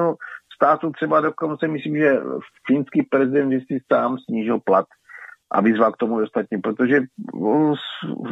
států, 0.54 0.90
třeba 0.90 1.20
dokonce 1.20 1.68
myslím, 1.68 1.96
že 1.96 2.20
finský 2.66 3.02
prezident 3.02 3.50
si 3.50 3.78
sám 3.92 4.18
snížil 4.18 4.60
plat 4.60 4.86
a 5.50 5.60
vyzval 5.60 5.92
k 5.92 5.96
tomu 5.96 6.22
ostatní, 6.22 6.60
protože 6.60 7.00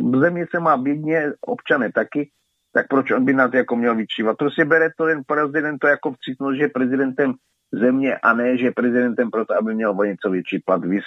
v 0.01 0.17
země 0.21 0.47
se 0.51 0.61
má 0.61 0.77
bědně 0.77 1.33
občané 1.41 1.93
taky 1.93 2.31
tak 2.73 2.89
proč 2.89 3.11
on 3.11 3.25
by 3.25 3.33
na 3.33 3.49
to 3.49 3.57
jako 3.57 3.77
měl 3.77 3.95
vyčívat? 3.95 4.37
Prostě 4.37 4.65
bere 4.65 4.91
to 4.97 5.09
jen 5.09 5.23
prezident 5.27 5.79
to 5.79 5.87
jako 5.87 6.13
vcitnul, 6.13 6.55
že 6.55 6.63
je 6.63 6.69
prezidentem 6.69 7.35
země 7.73 8.17
a 8.17 8.35
ne, 8.35 8.57
že 8.57 8.65
je 8.65 8.73
prezidentem 8.73 9.31
proto, 9.31 9.55
aby 9.59 9.75
měl 9.75 9.91
o 9.91 10.05
něco 10.05 10.31
větší 10.31 10.59
plat. 10.59 10.85
Vys 10.85 11.05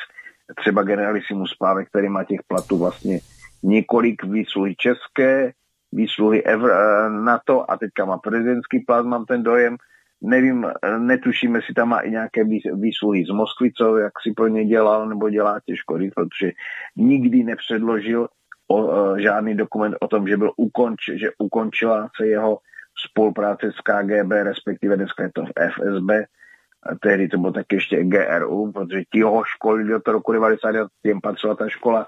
třeba 0.56 0.84
generalisimus 0.84 1.56
Pávek, 1.56 1.88
který 1.88 2.10
má 2.10 2.24
těch 2.24 2.40
platů 2.48 2.78
vlastně 2.78 3.20
několik 3.64 4.24
výsluhy 4.24 4.76
české, 4.76 5.52
výsluhy 5.92 6.44
Evr- 6.46 7.24
NATO 7.24 7.72
a 7.72 7.78
teďka 7.78 8.06
má 8.06 8.18
prezidentský 8.18 8.80
plat, 8.80 9.06
mám 9.06 9.26
ten 9.26 9.44
dojem. 9.44 9.78
Nevím, 10.22 10.68
netušíme, 10.98 11.58
jestli 11.58 11.74
tam 11.74 11.90
má 11.90 12.00
i 12.00 12.12
nějaké 12.12 12.44
výsluhy 12.74 13.26
z 13.26 13.30
Moskvy, 13.30 13.72
co 13.78 13.98
jak 13.98 14.14
si 14.22 14.34
pro 14.34 14.48
ně 14.48 14.66
dělal 14.66 15.10
nebo 15.10 15.30
dělá 15.30 15.60
těžko 15.66 15.98
říct, 15.98 16.14
protože 16.14 16.52
nikdy 16.96 17.44
nepředložil 17.44 18.28
o, 18.68 19.20
žádný 19.20 19.56
dokument 19.56 19.96
o 20.02 20.08
tom, 20.08 20.28
že, 20.28 20.38
byl 20.38 20.52
ukonč, 20.58 21.00
že 21.14 21.30
ukončila 21.38 22.10
se 22.18 22.28
jeho 22.28 22.60
spolupráce 23.10 23.72
s 23.72 23.82
KGB, 23.82 24.32
respektive 24.32 24.98
dneska 24.98 25.24
je 25.24 25.32
to 25.34 25.46
FSB, 25.46 26.10
a 26.84 26.96
tehdy 27.02 27.28
to 27.28 27.38
bylo 27.38 27.54
tak 27.54 27.66
ještě 27.72 28.04
GRU, 28.04 28.72
protože 28.72 29.02
ti 29.14 29.22
ho 29.22 29.44
školili 29.46 29.90
do 29.90 30.00
toho 30.00 30.14
roku 30.14 30.32
90, 30.32 30.72
těm 31.04 31.22
patřila 31.22 31.56
ta 31.56 31.70
škola. 31.70 32.08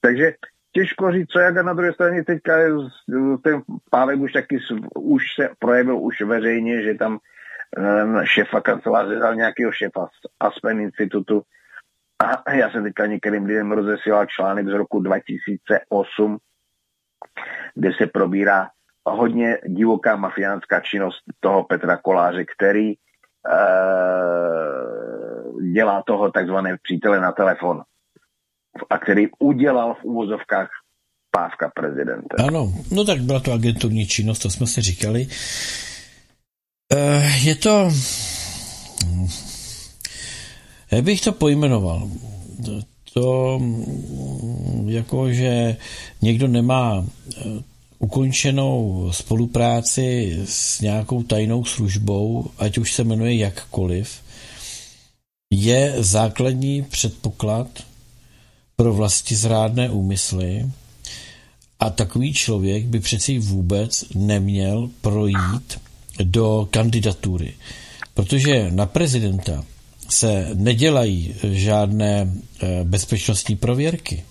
Takže 0.00 0.32
těžko 0.72 1.12
říct, 1.12 1.28
co 1.28 1.38
jak 1.38 1.56
a 1.56 1.62
na 1.62 1.72
druhé 1.72 1.92
straně 1.92 2.24
teďka 2.24 2.52
ten 3.42 3.62
Pávek 3.90 4.20
už 4.20 4.32
taky 4.32 4.58
už 4.94 5.22
se 5.34 5.48
projevil 5.58 5.98
už 5.98 6.20
veřejně, 6.20 6.82
že 6.82 6.94
tam 6.94 7.18
šéfa 8.24 8.60
kanceláře 8.60 9.14
dal 9.14 9.34
nějakého 9.34 9.72
šéfa 9.72 10.06
z 10.06 10.28
Aspen 10.40 10.80
institutu, 10.80 11.42
a 12.24 12.52
já 12.52 12.70
jsem 12.70 12.82
teďka 12.82 13.06
některým 13.06 13.44
lidem 13.44 13.72
rozesílal 13.72 14.26
článek 14.26 14.66
z 14.66 14.72
roku 14.72 15.00
2008, 15.00 16.38
kde 17.74 17.90
se 17.98 18.06
probírá 18.06 18.68
hodně 19.06 19.58
divoká 19.66 20.16
mafiánská 20.16 20.80
činnost 20.80 21.22
toho 21.40 21.64
Petra 21.64 21.96
Koláře, 21.96 22.44
který 22.56 22.92
e, 22.92 22.96
dělá 25.72 26.02
toho 26.06 26.30
takzvané 26.30 26.76
přítele 26.82 27.20
na 27.20 27.32
telefon 27.32 27.82
a 28.90 28.98
který 28.98 29.26
udělal 29.38 29.94
v 29.94 30.04
úvozovkách 30.04 30.68
spávka 31.28 31.70
prezidenta. 31.74 32.36
Ano, 32.48 32.72
no 32.92 33.04
tak 33.04 33.20
byla 33.20 33.40
to 33.40 33.52
agenturní 33.52 34.06
činnost, 34.06 34.38
to 34.38 34.50
jsme 34.50 34.66
si 34.66 34.80
říkali. 34.80 35.26
Eh, 36.92 37.38
je 37.42 37.54
to... 37.54 37.90
Jak 40.90 41.04
bych 41.04 41.20
to 41.20 41.32
pojmenoval? 41.32 42.10
To 43.12 43.60
jako, 44.86 45.32
že 45.32 45.76
někdo 46.22 46.48
nemá 46.48 47.04
eh, 47.36 47.42
ukončenou 47.98 49.08
spolupráci 49.12 50.38
s 50.44 50.80
nějakou 50.80 51.22
tajnou 51.22 51.64
službou, 51.64 52.50
ať 52.58 52.78
už 52.78 52.92
se 52.92 53.04
jmenuje 53.04 53.36
jakkoliv, 53.36 54.20
je 55.50 55.94
základní 55.98 56.82
předpoklad 56.82 57.68
pro 58.76 58.94
vlasti 58.94 59.36
zrádné 59.36 59.90
úmysly 59.90 60.70
a 61.80 61.90
takový 61.90 62.32
člověk 62.32 62.84
by 62.84 63.00
přeci 63.00 63.38
vůbec 63.38 64.04
neměl 64.14 64.90
projít 65.00 65.80
do 66.22 66.68
kandidatury. 66.70 67.54
Protože 68.14 68.70
na 68.70 68.86
prezidenta 68.86 69.64
se 70.08 70.48
nedělají 70.54 71.34
žádné 71.52 72.32
eh, 72.62 72.84
bezpečnostní 72.84 73.56
prověrky. 73.56 74.24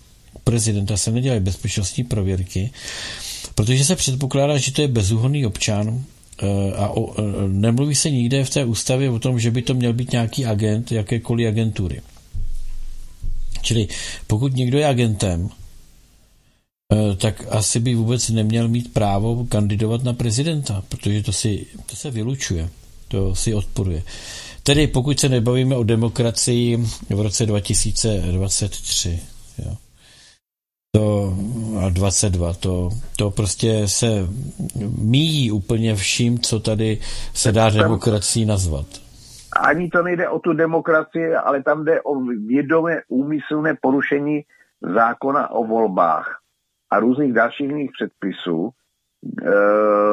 Prezidenta 0.44 0.98
se 0.98 1.12
nedělají 1.12 1.42
bezpečnostní 1.42 2.04
prověrky, 2.04 2.72
protože 3.56 3.86
se 3.86 3.96
předpokládá, 3.96 4.58
že 4.58 4.72
to 4.72 4.82
je 4.82 4.88
bezúhonný 4.88 5.46
občan 5.46 6.04
eh, 6.44 6.74
a 6.76 6.90
o, 6.90 7.14
eh, 7.20 7.24
nemluví 7.48 7.96
se 7.96 8.10
nikde 8.10 8.44
v 8.44 8.50
té 8.50 8.66
ústavě 8.66 9.10
o 9.10 9.20
tom, 9.20 9.40
že 9.40 9.52
by 9.52 9.62
to 9.62 9.74
měl 9.74 9.94
být 9.94 10.12
nějaký 10.12 10.46
agent 10.46 10.92
jakékoliv 10.92 11.48
agentury. 11.48 12.02
Čili 13.62 13.88
pokud 14.28 14.56
někdo 14.56 14.78
je 14.78 14.88
agentem, 14.88 15.50
tak 17.18 17.44
asi 17.50 17.80
by 17.80 17.96
vůbec 17.96 18.30
neměl 18.30 18.68
mít 18.68 18.94
právo 18.94 19.46
kandidovat 19.50 20.04
na 20.04 20.14
prezidenta, 20.14 20.84
protože 20.90 21.24
to, 21.24 21.32
si, 21.32 21.66
to 21.86 21.96
se 21.96 22.12
vylučuje, 22.12 22.70
to 23.08 23.36
si 23.36 23.54
odporuje. 23.54 24.04
Tedy 24.66 24.88
pokud 24.88 25.20
se 25.20 25.30
nebavíme 25.30 25.76
o 25.76 25.84
demokracii 25.84 26.78
v 27.10 27.22
roce 27.22 27.46
2023, 27.46 29.20
jo. 29.58 29.72
To, 30.96 31.34
a 31.86 31.90
22, 31.90 32.54
to, 32.54 32.90
to 33.18 33.32
prostě 33.32 33.88
se 33.88 34.08
míjí 34.98 35.52
úplně 35.52 35.96
vším, 35.96 36.40
co 36.40 36.60
tady 36.60 36.98
se 37.34 37.52
dá 37.52 37.70
demokracií 37.70 38.46
nazvat. 38.46 38.86
Ani 39.62 39.90
to 39.90 40.04
nejde 40.04 40.30
o 40.30 40.40
tu 40.40 40.54
demokracii, 40.54 41.36
ale 41.36 41.64
tam 41.64 41.86
jde 41.86 42.02
o 42.02 42.20
vědomé 42.48 43.02
úmyslné 43.08 43.78
porušení 43.82 44.42
zákona 44.82 45.52
o 45.52 45.64
volbách 45.64 46.40
a 46.92 47.00
různých 47.00 47.34
dalších 47.34 47.68
jiných 47.68 47.92
předpisů 48.00 48.70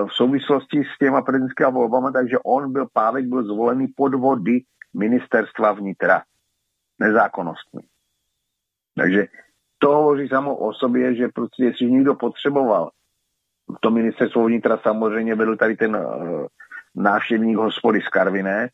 v 0.06 0.12
souvislosti 0.12 0.82
s 0.94 0.98
těma 0.98 1.22
prezidentskými 1.22 1.72
volbami, 1.72 2.12
takže 2.12 2.36
on 2.44 2.72
byl, 2.72 2.86
Pávek 2.92 3.26
byl 3.26 3.44
zvolený 3.44 3.86
pod 3.96 4.14
vody 4.14 4.60
ministerstva 4.94 5.72
vnitra 5.72 6.22
nezákonnostmi. 6.98 7.82
Takže 8.96 9.26
to 9.78 9.88
hovoří 9.88 10.28
samo 10.28 10.56
o 10.56 10.72
sobě, 10.72 11.14
že 11.14 11.28
prostě 11.28 11.64
jestli 11.64 11.90
někdo 11.90 12.14
potřeboval, 12.14 12.90
to 13.80 13.90
ministerstvo 13.90 14.44
vnitra 14.44 14.78
samozřejmě 14.82 15.34
vedl 15.34 15.56
tady 15.56 15.76
ten 15.76 15.96
uh, 15.96 16.46
návštěvník 16.94 17.56
hospody 17.56 18.00
z 18.00 18.08
Karviné, 18.08 18.68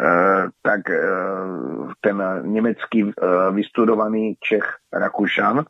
uh, 0.00 0.50
tak 0.62 0.80
uh, 0.88 1.92
ten 2.00 2.22
německý 2.42 3.04
uh, 3.04 3.12
vystudovaný 3.54 4.34
Čech 4.40 4.76
Rakušan, 4.92 5.64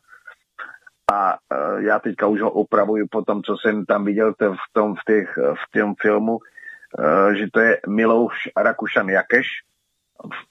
a 1.11 1.33
uh, 1.33 1.83
já 1.83 1.99
teďka 1.99 2.27
už 2.27 2.41
ho 2.41 2.51
opravuju 2.51 3.07
po 3.11 3.21
tom, 3.21 3.43
co 3.43 3.57
jsem 3.57 3.85
tam 3.85 4.05
viděl 4.05 4.33
v 4.33 4.73
tom, 4.73 4.95
v, 4.95 4.99
těch, 5.07 5.37
v 5.37 5.79
tom 5.79 5.95
filmu, 6.01 6.37
uh, 6.37 7.33
že 7.33 7.47
to 7.53 7.59
je 7.59 7.79
Milouš 7.87 8.35
Rakušan 8.57 9.09
Jakeš, 9.09 9.47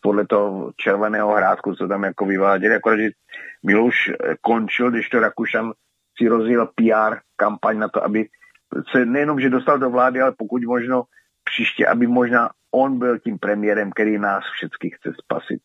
podle 0.01 0.27
toho 0.27 0.73
červeného 0.77 1.33
hrádku, 1.35 1.75
co 1.75 1.89
tam 1.89 2.03
jako 2.05 2.27
vyváděli, 2.27 2.75
akorát, 2.75 2.97
že 2.97 3.11
Milouš 3.63 4.13
končil, 4.41 4.91
když 4.91 5.09
to 5.09 5.21
Rakušan 5.21 5.73
si 6.19 6.29
rozjel 6.29 6.67
PR 6.67 7.17
kampaň 7.37 7.79
na 7.79 7.89
to, 7.89 8.05
aby 8.05 8.29
se 8.91 9.07
nejenom, 9.07 9.41
že 9.41 9.51
dostal 9.51 9.79
do 9.79 9.91
vlády, 9.91 10.21
ale 10.21 10.33
pokud 10.33 10.63
možno 10.65 11.03
příště, 11.45 11.87
aby 11.87 12.07
možná 12.07 12.51
on 12.71 12.99
byl 12.99 13.19
tím 13.19 13.39
premiérem, 13.39 13.91
který 13.91 14.19
nás 14.19 14.45
všechny 14.45 14.91
chce 14.91 15.13
spasit. 15.25 15.61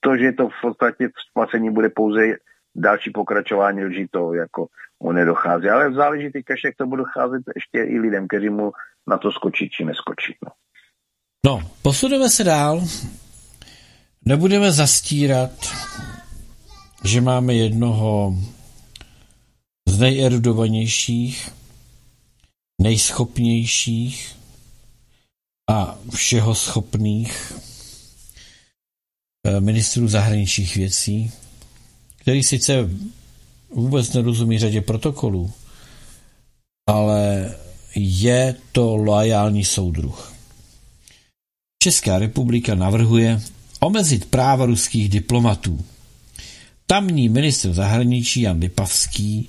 To, 0.00 0.16
že 0.16 0.32
to 0.32 0.48
v 0.48 0.60
podstatě 0.62 1.08
spasení 1.30 1.70
bude 1.70 1.88
pouze 1.88 2.36
další 2.78 3.10
pokračování 3.10 3.84
lží 3.84 4.06
to 4.10 4.34
jako 4.34 4.66
mu 5.02 5.12
nedochází. 5.12 5.68
Ale 5.68 5.92
záleží 5.92 6.32
teď, 6.32 6.44
jak 6.64 6.76
to 6.76 6.86
bude 6.86 7.02
docházet 7.02 7.42
ještě 7.54 7.92
i 7.92 7.98
lidem, 7.98 8.28
kteří 8.28 8.50
mu 8.50 8.72
na 9.06 9.18
to 9.18 9.32
skočí 9.32 9.70
či 9.70 9.84
neskočí. 9.84 10.36
No. 10.44 10.50
no, 11.46 11.70
posuneme 11.82 12.28
se 12.28 12.44
dál. 12.44 12.82
Nebudeme 14.24 14.72
zastírat, 14.72 15.50
že 17.04 17.20
máme 17.20 17.54
jednoho 17.54 18.34
z 19.88 19.98
nejerudovanějších, 19.98 21.50
nejschopnějších 22.80 24.36
a 25.70 25.98
všeho 26.14 26.54
schopných 26.54 27.52
eh, 29.46 29.60
ministrů 29.60 30.08
zahraničních 30.08 30.76
věcí, 30.76 31.32
který 32.28 32.42
sice 32.42 32.88
vůbec 33.70 34.12
nerozumí 34.12 34.58
řadě 34.58 34.80
protokolů, 34.80 35.50
ale 36.88 37.54
je 37.96 38.54
to 38.72 38.96
loajální 38.96 39.64
soudruh. 39.64 40.32
Česká 41.82 42.18
republika 42.18 42.74
navrhuje 42.74 43.40
omezit 43.80 44.24
práva 44.24 44.66
ruských 44.66 45.08
diplomatů. 45.08 45.84
Tamní 46.86 47.28
ministr 47.28 47.72
zahraničí 47.72 48.40
Jan 48.40 48.58
Lipavský 48.58 49.48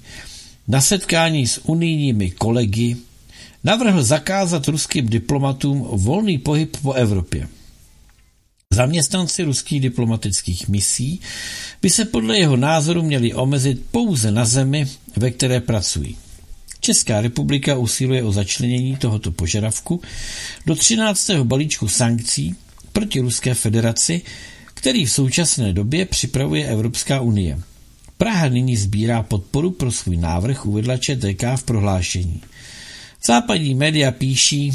na 0.68 0.82
setkání 0.82 1.48
s 1.48 1.66
unijními 1.66 2.32
kolegy 2.32 2.98
navrhl 3.64 4.04
zakázat 4.04 4.68
ruským 4.68 5.10
diplomatům 5.10 5.82
volný 5.92 6.38
pohyb 6.38 6.78
po 6.82 6.94
Evropě. 6.94 7.48
Zaměstnanci 8.74 9.44
ruských 9.44 9.82
diplomatických 9.82 10.68
misí 10.68 11.22
by 11.82 11.90
se 11.90 12.06
podle 12.06 12.38
jeho 12.38 12.58
názoru 12.58 13.04
měli 13.04 13.34
omezit 13.34 13.86
pouze 13.92 14.32
na 14.32 14.46
zemi, 14.46 14.88
ve 15.16 15.32
které 15.32 15.60
pracují. 15.60 16.18
Česká 16.80 17.22
republika 17.22 17.78
usiluje 17.78 18.24
o 18.24 18.32
začlenění 18.32 18.98
tohoto 18.98 19.32
požadavku 19.32 20.02
do 20.66 20.76
13. 20.76 21.30
balíčku 21.44 21.88
sankcí 21.88 22.56
proti 22.94 23.20
Ruské 23.20 23.54
federaci, 23.54 24.22
který 24.74 25.06
v 25.06 25.12
současné 25.12 25.74
době 25.74 26.06
připravuje 26.06 26.68
Evropská 26.68 27.22
unie. 27.22 27.60
Praha 28.18 28.48
nyní 28.48 28.78
sbírá 28.78 29.24
podporu 29.24 29.72
pro 29.72 29.92
svůj 29.92 30.18
návrh, 30.18 30.66
uvedla 30.66 30.98
ČTK 30.98 31.44
v 31.56 31.64
prohlášení. 31.64 32.42
Západní 33.26 33.76
média 33.76 34.12
píší, 34.12 34.74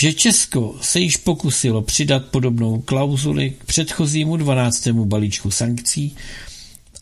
že 0.00 0.12
Česko 0.12 0.74
se 0.80 1.00
již 1.00 1.16
pokusilo 1.16 1.82
přidat 1.82 2.24
podobnou 2.26 2.80
klauzuli 2.80 3.50
k 3.50 3.64
předchozímu 3.64 4.36
12. 4.36 4.88
balíčku 4.88 5.50
sankcí, 5.50 6.16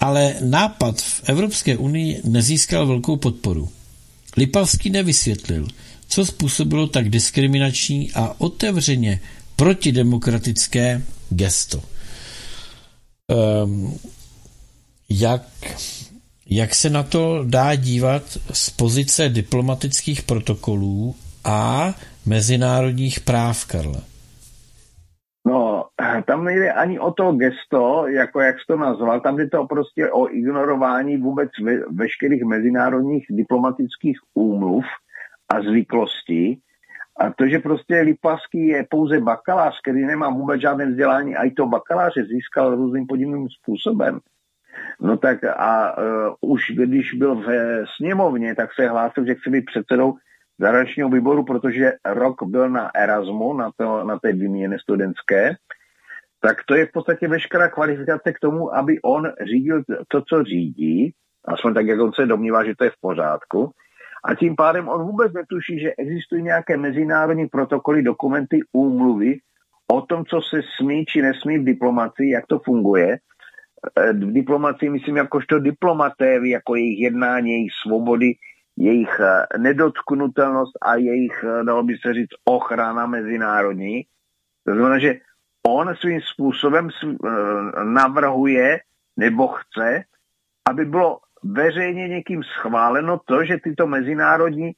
ale 0.00 0.34
nápad 0.40 1.00
v 1.00 1.22
Evropské 1.24 1.76
unii 1.76 2.20
nezískal 2.24 2.86
velkou 2.86 3.16
podporu. 3.16 3.68
Lipavský 4.36 4.90
nevysvětlil, 4.90 5.68
co 6.08 6.26
způsobilo 6.26 6.86
tak 6.86 7.08
diskriminační 7.10 8.12
a 8.12 8.34
otevřeně 8.40 9.20
protidemokratické 9.56 11.02
gesto. 11.30 11.82
Um, 13.64 13.98
jak, 15.08 15.42
jak 16.46 16.74
se 16.74 16.90
na 16.90 17.02
to 17.02 17.44
dá 17.44 17.74
dívat 17.74 18.38
z 18.52 18.70
pozice 18.70 19.28
diplomatických 19.28 20.22
protokolů 20.22 21.16
a 21.44 21.94
mezinárodních 22.26 23.20
práv, 23.20 23.66
Karle? 23.66 24.00
No, 25.46 25.84
tam 26.26 26.44
nejde 26.44 26.72
ani 26.72 26.98
o 26.98 27.12
to 27.12 27.32
gesto, 27.32 28.06
jako 28.08 28.40
jak 28.40 28.56
jsi 28.58 28.64
to 28.66 28.76
nazval, 28.76 29.20
tam 29.20 29.36
jde 29.36 29.48
to 29.48 29.66
prostě 29.66 30.10
o 30.10 30.34
ignorování 30.34 31.16
vůbec 31.16 31.50
ve, 31.62 31.78
veškerých 31.78 32.42
mezinárodních 32.44 33.26
diplomatických 33.30 34.18
úmluv 34.34 34.84
a 35.48 35.60
zvyklostí. 35.60 36.60
A 37.20 37.30
to, 37.30 37.48
že 37.48 37.58
prostě 37.58 38.00
Lipavský 38.00 38.66
je 38.66 38.86
pouze 38.90 39.20
bakalář, 39.20 39.80
který 39.82 40.04
nemá 40.04 40.30
vůbec 40.30 40.60
žádné 40.60 40.86
vzdělání, 40.86 41.36
a 41.36 41.44
i 41.44 41.50
to 41.50 41.66
bakaláře 41.66 42.24
získal 42.24 42.76
různým 42.76 43.06
podivným 43.06 43.48
způsobem. 43.48 44.20
No 45.00 45.16
tak 45.16 45.44
a 45.44 45.98
uh, 45.98 46.52
už 46.52 46.70
když 46.70 47.14
byl 47.14 47.34
v 47.34 47.46
sněmovně, 47.96 48.54
tak 48.54 48.74
se 48.74 48.88
hlásil, 48.88 49.26
že 49.26 49.34
chce 49.34 49.50
být 49.50 49.64
předsedou 49.64 50.14
zahraničního 50.58 51.08
výboru, 51.08 51.44
protože 51.44 51.92
rok 52.04 52.42
byl 52.42 52.70
na 52.70 52.90
Erasmu, 52.94 53.54
na, 53.54 53.70
to, 53.76 54.04
na 54.04 54.18
té 54.18 54.32
výměně 54.32 54.78
studentské, 54.78 55.54
tak 56.40 56.56
to 56.66 56.74
je 56.74 56.86
v 56.86 56.92
podstatě 56.92 57.28
veškerá 57.28 57.68
kvalifikace 57.68 58.32
k 58.32 58.38
tomu, 58.38 58.74
aby 58.74 59.00
on 59.02 59.32
řídil 59.44 59.82
to, 60.08 60.22
co 60.22 60.44
řídí 60.44 61.14
aspoň 61.46 61.74
tak, 61.74 61.86
jak 61.86 62.00
on 62.00 62.12
se 62.12 62.26
domnívá, 62.26 62.64
že 62.64 62.74
to 62.78 62.84
je 62.84 62.90
v 62.90 63.00
pořádku. 63.00 63.70
A 64.24 64.34
tím 64.34 64.56
pádem 64.56 64.88
on 64.88 65.02
vůbec 65.06 65.32
netuší, 65.32 65.80
že 65.80 65.94
existují 65.98 66.42
nějaké 66.42 66.76
mezinárodní 66.76 67.46
protokoly, 67.46 68.02
dokumenty, 68.02 68.60
úmluvy 68.72 69.38
o 69.92 70.00
tom, 70.02 70.24
co 70.24 70.40
se 70.40 70.60
smí 70.76 71.04
či 71.06 71.22
nesmí 71.22 71.58
v 71.58 71.64
diplomacii, 71.64 72.30
jak 72.30 72.46
to 72.46 72.58
funguje. 72.58 73.18
E, 73.96 74.12
v 74.12 74.32
diplomacii 74.32 74.90
myslím 74.90 75.16
jakožto 75.16 75.58
diplomaté, 75.58 76.38
jako 76.44 76.76
jejich 76.76 77.00
jednání, 77.00 77.50
jejich 77.50 77.72
svobody, 77.86 78.32
jejich 78.76 79.20
e, 79.20 79.58
nedotknutelnost 79.58 80.72
a 80.82 80.94
jejich, 80.94 81.44
e, 81.44 81.64
dalo 81.64 81.82
by 81.82 81.96
se 82.06 82.14
říct, 82.14 82.34
ochrana 82.44 83.06
mezinárodní. 83.06 84.04
To 84.66 84.72
znamená, 84.74 84.98
že 84.98 85.14
on 85.66 85.96
svým 85.96 86.20
způsobem 86.20 86.88
navrhuje 87.84 88.80
nebo 89.16 89.48
chce, 89.48 90.04
aby 90.70 90.84
bylo 90.84 91.18
veřejně 91.42 92.08
někým 92.08 92.42
schváleno 92.42 93.20
to, 93.24 93.44
že 93.44 93.56
tyto 93.64 93.86
mezinárodní, 93.86 94.72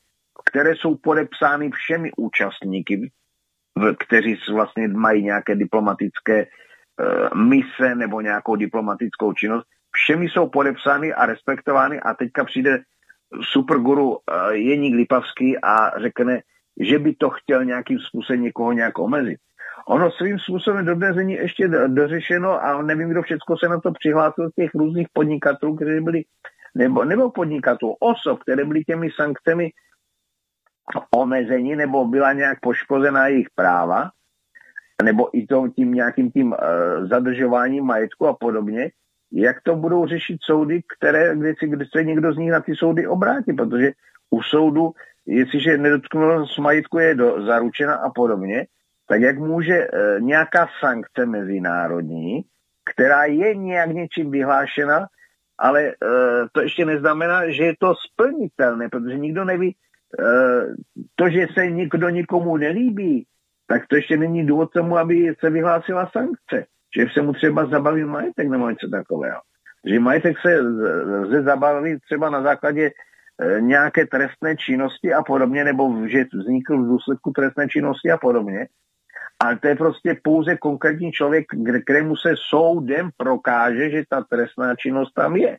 které 0.51 0.77
jsou 0.77 0.97
podepsány 0.97 1.71
všemi 1.71 2.11
účastníky, 2.17 3.11
kteří 3.99 4.39
vlastně 4.53 4.89
mají 4.89 5.25
nějaké 5.25 5.55
diplomatické 5.55 6.47
mise 7.35 7.95
nebo 7.95 8.21
nějakou 8.21 8.57
diplomatickou 8.57 9.33
činnost, 9.33 9.67
všemi 9.91 10.29
jsou 10.29 10.49
podepsány 10.49 11.15
a 11.15 11.27
respektovány 11.27 12.01
a 12.01 12.15
teďka 12.15 12.45
přijde 12.45 12.79
superguru 13.43 14.11
uh, 14.11 14.19
Jeník 14.51 14.95
Lipavský 14.95 15.59
a 15.59 16.01
řekne, 16.01 16.41
že 16.81 16.99
by 16.99 17.15
to 17.15 17.31
chtěl 17.31 17.65
nějakým 17.65 17.99
způsobem 17.99 18.43
někoho 18.43 18.73
nějak 18.73 18.99
omezit. 18.99 19.39
Ono 19.87 20.11
svým 20.11 20.39
způsobem 20.39 20.85
dodnes 20.87 21.17
není 21.17 21.33
ještě 21.33 21.69
dořešeno 21.69 22.65
a 22.65 22.83
nevím, 22.83 23.09
kdo 23.09 23.23
všechno 23.23 23.57
se 23.59 23.69
na 23.69 23.81
to 23.81 23.93
přihlásil 23.93 24.51
z 24.51 24.55
těch 24.55 24.75
různých 24.75 25.07
podnikatelů, 25.13 25.77
kteří 25.77 26.01
byli 26.01 26.23
nebo, 26.75 27.05
nebo 27.05 27.31
podnikatelů, 27.31 27.97
osob, 28.01 28.43
které 28.43 28.65
byly 28.65 28.85
těmi 28.85 29.09
sankcemi 29.11 29.71
omezení 31.11 31.77
nebo 31.77 32.05
byla 32.05 32.33
nějak 32.33 32.61
poškozená 32.61 33.29
jejich 33.29 33.47
práva, 33.55 34.11
nebo 35.03 35.39
i 35.39 35.47
to 35.47 35.69
tím 35.69 35.93
nějakým 35.93 36.31
tím 36.31 36.53
uh, 36.53 36.59
zadržováním 37.09 37.85
majetku 37.85 38.27
a 38.27 38.37
podobně, 38.41 38.91
jak 39.33 39.57
to 39.63 39.77
budou 39.77 40.07
řešit 40.07 40.39
soudy, 40.41 40.83
které, 40.97 41.37
kde, 41.37 41.55
si, 41.59 41.69
kde 41.69 41.85
se 41.97 42.05
někdo 42.05 42.33
z 42.33 42.37
nich 42.37 42.51
na 42.51 42.61
ty 42.61 42.75
soudy 42.77 43.07
obrátí, 43.07 43.53
protože 43.53 43.93
u 44.31 44.43
soudu, 44.43 44.93
jestliže 45.27 45.79
nedotknutelnost 45.79 46.59
majetku 46.59 46.99
je 46.99 47.15
do, 47.15 47.43
zaručena 47.47 47.95
a 47.95 48.11
podobně, 48.11 48.67
tak 49.09 49.21
jak 49.21 49.39
může 49.39 49.89
uh, 49.89 50.21
nějaká 50.21 50.69
sankce 50.81 51.27
mezinárodní, 51.27 52.45
která 52.93 53.25
je 53.25 53.55
nějak 53.55 53.91
něčím 53.91 54.31
vyhlášena, 54.31 55.07
ale 55.59 55.85
uh, 55.85 56.49
to 56.53 56.61
ještě 56.61 56.85
neznamená, 56.85 57.51
že 57.51 57.65
je 57.65 57.75
to 57.79 57.95
splnitelné, 58.13 58.89
protože 58.89 59.19
nikdo 59.19 59.45
neví, 59.45 59.77
uh, 60.19 60.75
to, 61.17 61.31
že 61.31 61.47
se 61.55 61.71
někdo 61.71 62.09
nikomu 62.09 62.57
nelíbí, 62.57 63.27
tak 63.67 63.87
to 63.87 63.97
ještě 63.97 64.17
není 64.17 64.47
důvod 64.47 64.73
tomu, 64.73 64.97
aby 64.99 65.35
se 65.41 65.51
vyhlásila 65.51 66.11
sankce. 66.13 66.67
Že 66.97 67.07
se 67.13 67.23
mu 67.23 67.33
třeba 67.33 67.67
zabaví 67.67 68.05
majetek 68.05 68.49
nebo 68.49 68.71
něco 68.71 68.89
takového. 68.89 69.41
Že 69.85 70.01
majetek 70.01 70.37
se 70.39 70.61
lze 70.61 71.43
zabavit 71.43 72.03
třeba 72.03 72.31
na 72.31 72.43
základě 72.43 72.91
uh, 72.91 73.61
nějaké 73.61 74.07
trestné 74.07 74.57
činnosti 74.57 75.15
a 75.15 75.23
podobně, 75.23 75.65
nebo 75.65 76.07
že 76.07 76.25
vznikl 76.33 76.83
v 76.83 76.89
důsledku 76.89 77.31
trestné 77.31 77.69
činnosti 77.69 78.11
a 78.11 78.17
podobně. 78.17 78.69
Ale 79.41 79.59
to 79.59 79.69
je 79.69 79.75
prostě 79.77 80.21
pouze 80.23 80.57
konkrétní 80.57 81.13
člověk, 81.13 81.47
kterému 81.83 82.17
se 82.17 82.35
soudem 82.51 83.11
prokáže, 83.17 83.91
že 83.91 84.05
ta 84.09 84.25
trestná 84.31 84.75
činnost 84.75 85.13
tam 85.13 85.37
je. 85.37 85.57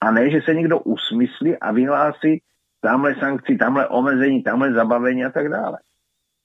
A 0.00 0.10
ne, 0.10 0.30
že 0.30 0.40
se 0.44 0.54
někdo 0.54 0.78
usmyslí 0.78 1.56
a 1.56 1.72
vyhlásí 1.72 2.42
tamhle 2.80 3.14
sankci, 3.14 3.56
tamhle 3.56 3.88
omezení, 3.88 4.42
tamhle 4.42 4.72
zabavení 4.72 5.24
a 5.24 5.30
tak 5.30 5.48
dále. 5.48 5.78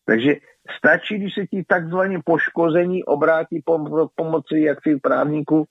Takže 0.05 0.35
stačí, 0.77 1.17
když 1.17 1.33
se 1.33 1.47
ti 1.47 1.63
takzvaně 1.67 2.19
poškození 2.25 3.03
obrátí 3.03 3.61
po, 3.65 4.09
pomoci 4.15 4.59
jaksi 4.59 4.99
právníků 4.99 5.65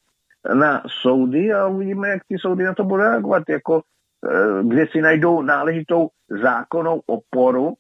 na 0.54 0.82
soudy 1.02 1.52
a 1.52 1.66
uvidíme, 1.66 2.08
jak 2.08 2.22
ty 2.28 2.38
soudy 2.38 2.64
na 2.64 2.74
to 2.74 2.84
budou 2.84 3.02
reagovat, 3.02 3.42
jako 3.48 3.82
eh, 3.82 4.62
kde 4.62 4.86
si 4.86 5.00
najdou 5.00 5.42
náležitou 5.42 6.08
zákonnou 6.42 7.00
oporu, 7.06 7.74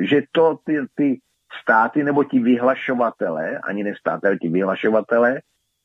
že 0.00 0.22
to 0.32 0.58
ty, 0.64 0.78
ty 0.94 1.20
státy 1.62 2.04
nebo 2.04 2.24
ti 2.24 2.38
vyhlašovatelé, 2.38 3.58
ani 3.58 3.84
ne 3.84 3.94
státy, 3.98 4.26
ale 4.26 4.38
ti 4.38 4.48
vyhlašovatelé, 4.48 5.40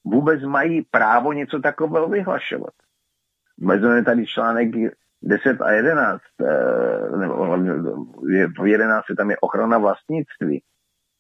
vůbec 0.06 0.44
mají 0.44 0.82
právo 0.91 1.34
něco 1.34 1.60
takového 1.60 2.07
vyhlašovat. 2.07 2.73
Vezmeme 3.57 4.03
tady 4.03 4.26
článek 4.26 4.69
10 5.24 5.62
a 5.62 5.72
11, 5.72 6.22
eh, 6.42 7.18
nebo 7.18 7.58
v 8.60 8.68
11 8.68 9.04
tam 9.18 9.30
je 9.32 9.38
ochrana 9.42 9.78
vlastnictví, 9.78 10.64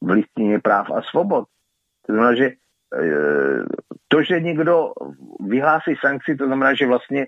v 0.01 0.09
listině 0.09 0.59
práv 0.59 0.91
a 0.91 1.01
svobod. 1.01 1.45
To 2.07 2.13
znamená, 2.13 2.35
že 2.35 2.45
eh, 2.45 3.63
to, 4.07 4.23
že 4.23 4.39
někdo 4.39 4.91
vyhlásí 5.47 5.95
sankci, 6.01 6.35
to 6.35 6.45
znamená, 6.45 6.73
že 6.73 6.87
vlastně 6.87 7.27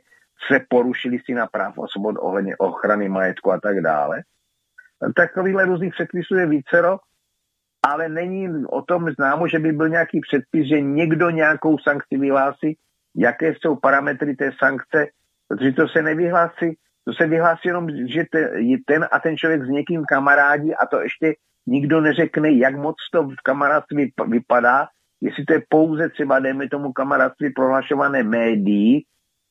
se 0.52 0.60
porušili 0.70 1.20
si 1.26 1.34
na 1.34 1.48
práv 1.48 1.80
a 1.80 1.88
svobod 1.88 2.16
ohledně 2.20 2.58
ochrany 2.58 3.10
majetku 3.10 3.52
a 3.52 3.60
tak 3.60 3.82
dále. 3.82 4.24
Takovýhle 5.16 5.66
různých 5.66 5.94
předpisů 5.94 6.36
je 6.36 6.46
vícero 6.46 7.00
ale 7.88 8.10
není 8.10 8.66
o 8.66 8.82
tom 8.82 9.12
známo, 9.12 9.48
že 9.48 9.60
by 9.60 9.72
byl 9.72 9.90
nějaký 9.90 10.20
předpis, 10.22 10.68
že 10.68 10.82
někdo 10.82 11.30
nějakou 11.30 11.78
sankci 11.78 12.18
vyhlásí, 12.18 12.78
jaké 13.16 13.54
jsou 13.54 13.76
parametry 13.76 14.36
té 14.36 14.52
sankce, 14.60 15.08
protože 15.48 15.72
to 15.72 15.88
se 15.88 16.02
nevyhlásí, 16.02 16.78
to 17.06 17.14
se 17.14 17.28
vyhlásí 17.28 17.68
jenom, 17.68 17.88
že 17.90 18.24
ten 18.86 19.08
a 19.12 19.20
ten 19.20 19.38
člověk 19.38 19.64
s 19.64 19.70
někým 19.70 20.04
kamarádí 20.06 20.76
a 20.76 20.86
to 20.86 21.02
ještě 21.02 21.34
nikdo 21.68 22.02
neřekne, 22.02 22.52
jak 22.52 22.76
moc 22.76 22.96
to 23.12 23.24
v 23.24 23.36
kamarádství 23.44 24.12
vypadá, 24.28 24.88
jestli 25.22 25.46
to 25.46 25.54
je 25.54 25.62
pouze 25.70 26.10
třeba, 26.10 26.40
dejme 26.40 26.70
tomu 26.70 26.94
kamarádství 26.94 27.54
prohlašované 27.54 28.24
médií, 28.24 29.04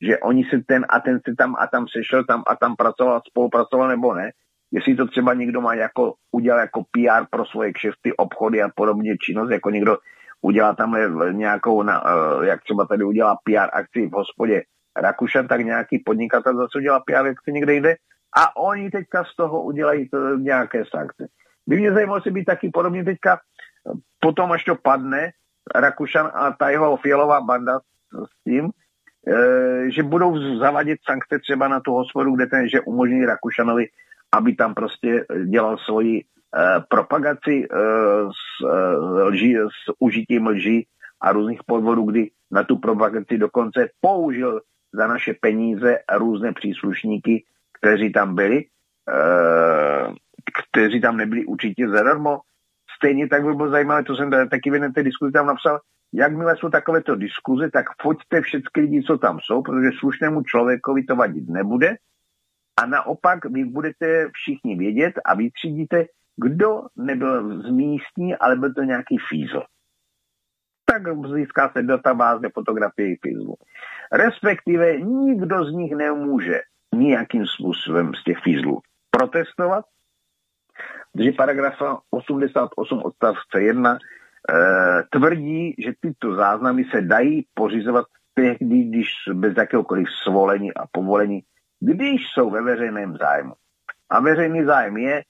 že 0.03 0.19
oni 0.19 0.45
se 0.45 0.61
ten 0.67 0.87
a 0.89 1.01
ten 1.01 1.21
se 1.29 1.35
tam 1.35 1.57
a 1.59 1.67
tam 1.67 1.87
sešel, 1.89 2.25
tam 2.25 2.43
a 2.47 2.57
tam 2.57 2.77
pracoval, 2.77 3.21
spolupracoval 3.29 3.89
nebo 3.89 4.15
ne, 4.15 4.31
jestli 4.73 4.97
to 4.97 5.07
třeba 5.07 5.35
někdo 5.35 5.61
má 5.61 5.75
jako, 5.75 6.15
udělal 6.33 6.61
jako 6.61 6.83
PR 6.83 7.25
pro 7.31 7.45
svoje 7.45 7.73
kšefty, 7.73 8.17
obchody 8.17 8.63
a 8.63 8.69
podobně 8.75 9.17
činnost, 9.17 9.51
jako 9.51 9.71
někdo 9.71 9.99
udělá 10.41 10.75
tam 10.75 10.97
nějakou, 11.33 11.83
na, 11.83 12.05
eh, 12.07 12.47
jak 12.47 12.63
třeba 12.63 12.87
tady 12.87 13.05
udělá 13.05 13.37
PR 13.45 13.69
akci 13.73 14.07
v 14.07 14.13
hospodě 14.13 14.63
Rakušan, 14.97 15.49
tak 15.49 15.61
nějaký 15.61 15.99
podnikatel 15.99 16.57
zase 16.57 16.79
udělá 16.79 17.01
PR 17.01 17.27
akci 17.27 17.53
někde 17.53 17.75
jde 17.75 17.97
a 18.37 18.57
oni 18.57 18.91
teďka 18.91 19.25
z 19.25 19.37
toho 19.37 19.63
udělají 19.63 20.09
to 20.09 20.37
nějaké 20.37 20.85
sankce. 20.85 21.27
By 21.67 21.77
mě 21.77 21.93
zajímalo, 21.93 22.17
jestli 22.17 22.31
by 22.31 22.45
taky 22.45 22.71
podobně 22.71 23.05
teďka 23.05 23.37
eh, 23.37 23.93
potom, 24.21 24.53
až 24.53 24.65
to 24.65 24.75
padne, 24.75 25.31
Rakušan 25.75 26.31
a 26.35 26.53
ta 26.53 26.71
jeho 26.71 26.97
fialová 26.97 27.41
banda 27.41 27.79
s 28.13 28.45
tím, 28.45 28.71
e, 29.27 29.91
že 29.91 30.03
budou 30.03 30.59
zavadit 30.59 30.99
sankce 31.05 31.39
třeba 31.39 31.69
na 31.69 31.81
tu 31.81 31.93
hospodu, 31.93 32.37
kde 32.37 32.47
ten, 32.47 32.69
že 32.69 32.81
umožní 32.81 33.25
Rakušanovi 33.25 33.87
aby 34.33 34.55
tam 34.55 34.75
prostě 34.75 35.25
dělal 35.45 35.79
svoji 35.79 36.25
propagaci 36.89 37.69
s, 38.31 38.65
lží, 39.25 39.57
s 39.57 39.93
užitím 39.99 40.47
lží 40.47 40.87
a 41.21 41.33
různých 41.33 41.61
podvodů, 41.67 42.03
kdy 42.03 42.31
na 42.51 42.65
tu 42.65 42.79
propagaci 42.79 43.39
dokonce 43.39 43.89
použil 44.01 44.61
za 44.97 45.07
naše 45.07 45.35
peníze 45.41 45.99
různé 46.17 46.53
příslušníky, 46.53 47.45
kteří 47.79 48.13
tam 48.13 48.35
byli, 48.35 48.65
uh, 48.65 50.15
kteří 50.71 51.01
tam 51.01 51.17
nebyli 51.17 51.45
určitě 51.45 51.89
zadarmo. 51.89 52.41
Stejně 52.97 53.29
tak 53.29 53.45
by 53.45 53.55
bylo 53.55 53.71
zajímavé, 53.71 54.05
to 54.05 54.17
jsem 54.17 54.31
taky 54.31 54.71
v 54.71 54.93
té 54.95 55.03
diskuzi 55.03 55.33
tam 55.33 55.47
napsal, 55.47 55.81
jakmile 56.15 56.57
jsou 56.57 56.69
takovéto 56.69 57.17
diskuze, 57.17 57.71
tak 57.71 57.87
foďte 58.03 58.41
všechny 58.41 58.83
lidi, 58.83 59.03
co 59.03 59.19
tam 59.19 59.39
jsou, 59.41 59.63
protože 59.63 59.99
slušnému 59.99 60.43
člověkovi 60.43 61.05
to 61.05 61.17
vadit 61.17 61.49
nebude 61.49 61.97
a 62.77 62.87
naopak 62.87 63.45
vy 63.45 63.65
budete 63.65 64.29
všichni 64.33 64.77
vědět 64.77 65.15
a 65.25 65.35
vytřídíte, 65.35 66.07
kdo 66.37 66.83
nebyl 66.97 67.63
z 67.63 67.71
místní, 67.71 68.37
ale 68.37 68.57
byl 68.57 68.75
to 68.75 68.83
nějaký 68.83 69.17
fízl. 69.29 69.63
Tak 70.85 71.03
získá 71.35 71.69
se 71.69 71.83
databáze 71.83 72.49
fotografie 72.55 73.17
fízlu. 73.23 73.55
Respektive 74.13 75.01
nikdo 75.01 75.65
z 75.65 75.73
nich 75.73 75.93
nemůže 75.93 76.61
nějakým 76.95 77.47
způsobem 77.47 78.15
z 78.15 78.25
těch 78.25 78.39
fízlů 78.39 78.81
protestovat, 79.11 79.85
protože 81.13 81.33
paragraf 81.33 81.75
88 82.11 83.03
odstavce 83.05 83.61
1 83.61 83.95
e, 83.95 83.99
tvrdí, 85.11 85.75
že 85.79 85.93
tyto 86.01 86.35
záznamy 86.35 86.85
se 86.85 87.01
dají 87.01 87.47
pořizovat 87.55 88.07
tehdy, 88.35 88.83
když 88.83 89.09
bez 89.33 89.57
jakéhokoliv 89.57 90.07
svolení 90.23 90.75
a 90.75 90.87
povolení 90.93 91.43
když 91.81 92.21
jsou 92.33 92.51
ve 92.51 92.63
veřejném 92.63 93.17
zájmu. 93.17 93.53
A 94.11 94.21
veřejný 94.21 94.65
zájem 94.65 94.97
je, 94.97 95.23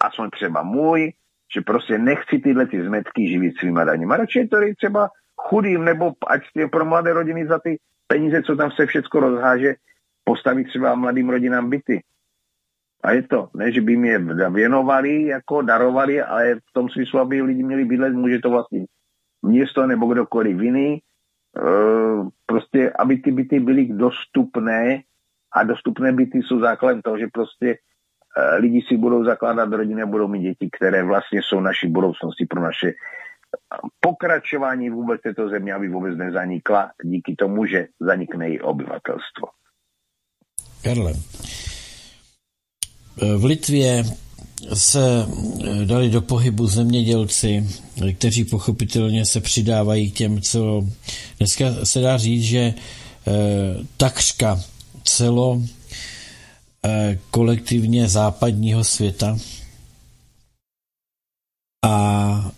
aspoň 0.00 0.30
třeba 0.30 0.62
můj, 0.62 1.12
že 1.54 1.60
prostě 1.60 1.98
nechci 1.98 2.38
tyhle 2.38 2.66
ty 2.66 2.84
zmetky 2.84 3.28
živit 3.28 3.58
svýma 3.58 3.84
daněma. 3.84 4.16
Radši 4.16 4.48
to 4.48 4.56
je 4.56 4.76
třeba 4.76 5.08
chudým, 5.36 5.84
nebo 5.84 6.12
ať 6.26 6.40
je 6.54 6.68
pro 6.68 6.84
mladé 6.84 7.12
rodiny 7.12 7.46
za 7.46 7.58
ty 7.58 7.78
peníze, 8.06 8.42
co 8.42 8.56
tam 8.56 8.70
se 8.70 8.86
všechno 8.86 9.20
rozháže, 9.20 9.74
postavit 10.24 10.64
třeba 10.64 10.94
mladým 10.94 11.30
rodinám 11.30 11.70
byty. 11.70 12.02
A 13.04 13.12
je 13.12 13.22
to, 13.22 13.48
ne, 13.54 13.72
že 13.72 13.80
by 13.80 13.92
jim 13.92 14.04
je 14.04 14.18
věnovali, 14.50 15.22
jako 15.22 15.62
darovali, 15.62 16.22
ale 16.22 16.54
v 16.54 16.72
tom 16.72 16.88
smyslu, 16.88 17.20
aby 17.20 17.42
lidi 17.42 17.62
měli 17.62 17.84
bydlet, 17.84 18.12
může 18.12 18.38
to 18.38 18.50
vlastně 18.50 18.84
město 19.42 19.86
nebo 19.86 20.06
kdokoliv 20.06 20.60
jiný. 20.60 20.92
E, 20.94 21.00
prostě, 22.46 22.92
aby 22.98 23.18
ty 23.18 23.30
byty 23.30 23.60
byly 23.60 23.86
dostupné 23.86 25.02
a 25.52 25.64
dostupné 25.64 26.12
byty 26.12 26.38
jsou 26.38 26.60
základem 26.60 27.02
toho, 27.02 27.18
že 27.18 27.26
prostě 27.32 27.76
e, 28.36 28.56
lidi 28.56 28.82
si 28.88 28.96
budou 28.96 29.24
zakládat 29.24 29.72
rodiny 29.72 30.02
a 30.02 30.06
budou 30.06 30.28
mít 30.28 30.42
děti, 30.42 30.68
které 30.72 31.02
vlastně 31.02 31.40
jsou 31.42 31.60
naší 31.60 31.88
budoucnosti 31.88 32.46
pro 32.46 32.60
naše 32.60 32.92
pokračování 34.00 34.90
vůbec 34.90 35.20
této 35.20 35.48
země, 35.48 35.74
aby 35.74 35.88
vůbec 35.88 36.18
nezanikla 36.18 36.90
díky 37.04 37.34
tomu, 37.36 37.66
že 37.66 37.86
zanikne 38.00 38.48
její 38.48 38.60
obyvatelstvo. 38.60 39.48
Karle, 40.82 41.12
v 43.36 43.44
Litvě 43.44 44.04
se 44.74 45.26
dali 45.84 46.10
do 46.10 46.22
pohybu 46.22 46.66
zemědělci, 46.66 47.68
kteří 48.18 48.44
pochopitelně 48.44 49.26
se 49.26 49.40
přidávají 49.40 50.10
k 50.10 50.16
těm, 50.16 50.40
co 50.40 50.88
dneska 51.38 51.64
se 51.84 52.00
dá 52.00 52.18
říct, 52.18 52.42
že 52.42 52.58
eh, 52.58 52.74
takřka 53.96 54.60
celo 55.04 55.62
eh, 56.84 57.18
kolektivně 57.30 58.08
západního 58.08 58.84
světa. 58.84 59.36
A 61.86 62.50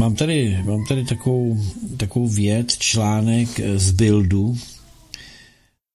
mám 0.00 0.14
tady, 0.14 0.58
mám 0.64 0.84
tady 0.84 1.04
takovou, 1.04 1.58
takovou 1.96 2.28
věc, 2.28 2.78
článek 2.78 3.48
z 3.76 3.90
Bildu, 3.90 4.56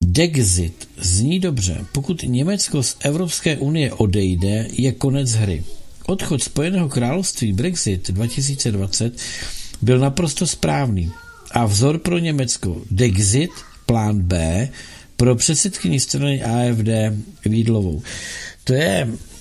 Dexit 0.03 0.88
zní 0.98 1.40
dobře. 1.40 1.86
Pokud 1.91 2.23
Německo 2.23 2.84
z 2.84 2.95
Evropské 2.99 3.57
unie 3.57 3.94
odejde, 3.94 4.68
je 4.72 4.91
konec 4.91 5.32
hry. 5.32 5.64
Odchod 6.06 6.44
Spojeného 6.44 6.90
království 6.90 7.53
Brexit 7.53 8.11
2020 8.11 9.18
byl 9.82 9.99
naprosto 9.99 10.48
správný. 10.48 11.11
A 11.52 11.65
vzor 11.65 11.99
pro 11.99 12.18
Německo 12.18 12.82
Dexit, 12.91 13.52
plán 13.86 14.19
B, 14.19 14.69
pro 15.18 15.36
předsedkyni 15.36 15.99
strany 15.99 16.44
AFD 16.44 17.18
Vídlovou. 17.45 18.02
To 18.64 18.73
je, 18.73 19.07
eh, 19.10 19.34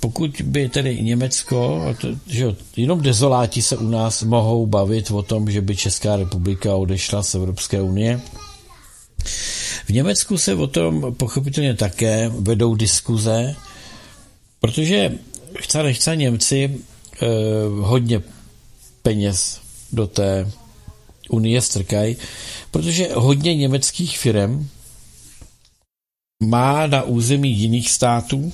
pokud 0.00 0.42
by 0.44 0.68
tedy 0.68 1.02
Německo, 1.02 1.82
to, 2.00 2.08
že 2.26 2.46
jenom 2.76 3.00
dezoláti 3.02 3.62
se 3.62 3.76
u 3.76 3.88
nás 3.88 4.22
mohou 4.22 4.66
bavit 4.66 5.10
o 5.10 5.22
tom, 5.22 5.50
že 5.50 5.60
by 5.60 5.76
Česká 5.76 6.16
republika 6.16 6.74
odešla 6.74 7.22
z 7.22 7.34
Evropské 7.34 7.82
unie, 7.82 8.20
v 9.86 9.90
Německu 9.90 10.38
se 10.38 10.54
o 10.54 10.66
tom 10.66 11.14
pochopitelně 11.14 11.74
také 11.74 12.28
vedou 12.28 12.74
diskuze, 12.74 13.54
protože 14.60 15.12
chce 15.58 15.82
nechce 15.82 16.16
Němci 16.16 16.70
eh, 17.22 17.26
hodně 17.80 18.22
peněz 19.02 19.60
do 19.92 20.06
té 20.06 20.50
unie 21.30 21.60
strkají, 21.60 22.16
protože 22.70 23.08
hodně 23.14 23.54
německých 23.54 24.18
firm 24.18 24.68
má 26.42 26.86
na 26.86 27.02
území 27.02 27.50
jiných 27.52 27.90
států 27.90 28.52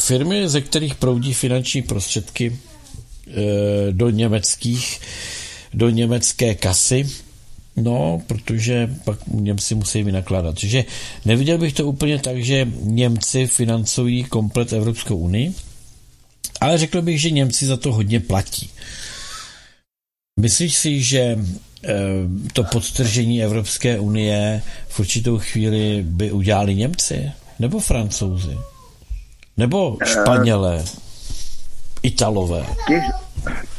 firmy, 0.00 0.48
ze 0.48 0.60
kterých 0.60 0.94
proudí 0.94 1.34
finanční 1.34 1.82
prostředky 1.82 2.58
e, 3.26 3.92
do 3.92 4.10
německých, 4.10 5.00
do 5.74 5.90
německé 5.90 6.54
kasy 6.54 7.06
No, 7.76 8.22
protože 8.26 8.94
pak 9.04 9.18
Němci 9.26 9.74
musí 9.74 10.02
vynakládat. 10.02 10.60
Takže 10.60 10.84
neviděl 11.24 11.58
bych 11.58 11.72
to 11.72 11.86
úplně 11.86 12.18
tak, 12.18 12.44
že 12.44 12.68
Němci 12.80 13.46
financují 13.46 14.24
komplet 14.24 14.72
Evropskou 14.72 15.16
unii, 15.16 15.54
ale 16.60 16.78
řekl 16.78 17.02
bych, 17.02 17.20
že 17.20 17.30
Němci 17.30 17.66
za 17.66 17.76
to 17.76 17.92
hodně 17.92 18.20
platí. 18.20 18.70
Myslíš 20.40 20.76
si, 20.76 21.02
že 21.02 21.18
e, 21.20 21.38
to 22.52 22.64
podtržení 22.64 23.42
Evropské 23.42 24.00
unie 24.00 24.62
v 24.88 25.00
určitou 25.00 25.38
chvíli 25.38 26.02
by 26.02 26.32
udělali 26.32 26.74
Němci? 26.74 27.32
Nebo 27.58 27.80
Francouzi? 27.80 28.58
Nebo 29.56 29.98
Španělé? 30.04 30.84
Italové? 32.02 32.66
Těž, 32.88 33.02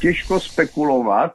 těžko 0.01 0.39
spekulovat, 0.39 1.31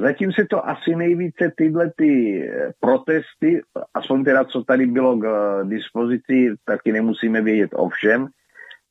Zatím 0.00 0.32
se 0.32 0.44
to 0.50 0.68
asi 0.68 0.96
nejvíce 0.96 1.52
tyhle 1.56 1.92
ty 1.96 2.42
eh, 2.48 2.72
protesty, 2.80 3.62
aspoň 3.94 4.24
teda 4.24 4.44
co 4.44 4.64
tady 4.64 4.86
bylo 4.86 5.16
k 5.16 5.24
eh, 5.24 5.64
dispozici, 5.68 6.54
taky 6.64 6.92
nemusíme 6.92 7.42
vědět 7.42 7.70
o 7.74 7.88
všem, 7.88 8.26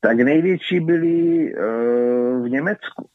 tak 0.02 0.18
největší 0.18 0.80
byly 0.80 1.54
eh, 1.54 1.62
v 2.44 2.50
Německu. 2.50 3.08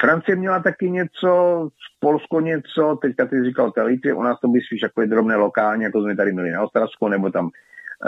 Francie 0.00 0.36
měla 0.36 0.60
taky 0.60 0.90
něco, 0.90 1.68
Polsko 2.00 2.40
něco, 2.40 2.98
teďka 3.02 3.26
ty 3.26 3.44
říkal 3.44 3.70
Telitě, 3.70 4.14
u 4.14 4.22
nás 4.22 4.40
to 4.40 4.48
by 4.48 4.60
spíš 4.60 4.82
jako 4.82 5.06
drobné 5.06 5.36
lokálně, 5.36 5.84
jako 5.84 6.02
jsme 6.02 6.16
tady 6.16 6.32
měli 6.32 6.50
na 6.50 6.62
Ostravsku, 6.62 7.08
nebo 7.08 7.30
tam 7.30 7.50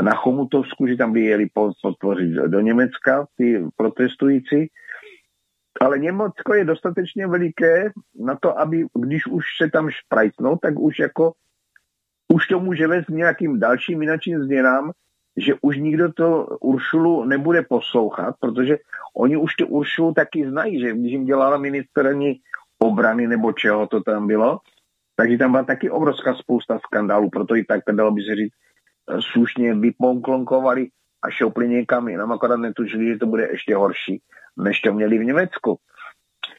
na 0.01 0.15
Chomutovsku, 0.15 0.87
že 0.87 0.97
tam 0.97 1.13
by 1.13 1.21
jeli 1.21 1.47
podpořit 1.83 2.31
do 2.31 2.61
Německa 2.61 3.27
ty 3.37 3.65
protestující. 3.77 4.71
Ale 5.81 5.99
Německo 5.99 6.55
je 6.55 6.65
dostatečně 6.65 7.27
veliké 7.27 7.93
na 8.21 8.37
to, 8.37 8.59
aby 8.59 8.87
když 8.95 9.27
už 9.27 9.45
se 9.63 9.71
tam 9.71 9.91
šprajtnou, 9.91 10.57
tak 10.57 10.79
už 10.79 10.99
jako 10.99 11.33
už 12.33 12.47
to 12.47 12.61
může 12.61 12.87
vést 12.87 13.09
nějakým 13.09 13.61
dalším 13.61 14.03
jináčím 14.03 14.43
změnám, 14.43 14.93
že 15.37 15.55
už 15.63 15.77
nikdo 15.77 16.13
to 16.13 16.47
Uršulu 16.61 17.25
nebude 17.25 17.63
poslouchat, 17.63 18.35
protože 18.41 18.79
oni 19.17 19.37
už 19.37 19.55
tu 19.55 19.67
Uršulu 19.67 20.15
taky 20.15 20.49
znají, 20.51 20.81
že 20.81 20.93
když 20.93 21.13
jim 21.13 21.25
dělala 21.25 21.59
ministerní 21.59 22.41
obrany 22.79 23.27
nebo 23.27 23.53
čeho 23.53 23.87
to 23.87 24.03
tam 24.03 24.27
bylo, 24.27 24.59
takže 25.17 25.39
tam 25.39 25.51
byla 25.51 25.65
taky 25.65 25.91
obrovská 25.91 26.35
spousta 26.35 26.79
skandálů, 26.79 27.31
proto 27.31 27.57
i 27.57 27.65
tak, 27.65 27.81
dalo 27.93 28.11
by 28.11 28.23
se 28.23 28.35
říct, 28.37 28.55
slušně 29.33 29.75
vyponklonkovali 29.75 30.89
a 31.25 31.31
šoupli 31.31 31.69
někam 31.69 32.09
jinam, 32.09 32.33
akorát 32.33 32.57
netužili, 32.57 33.07
že 33.07 33.19
to 33.19 33.27
bude 33.27 33.49
ještě 33.51 33.77
horší 33.77 34.23
než 34.57 34.81
to 34.81 34.93
měli 34.93 35.19
v 35.19 35.25
Německu. 35.25 35.79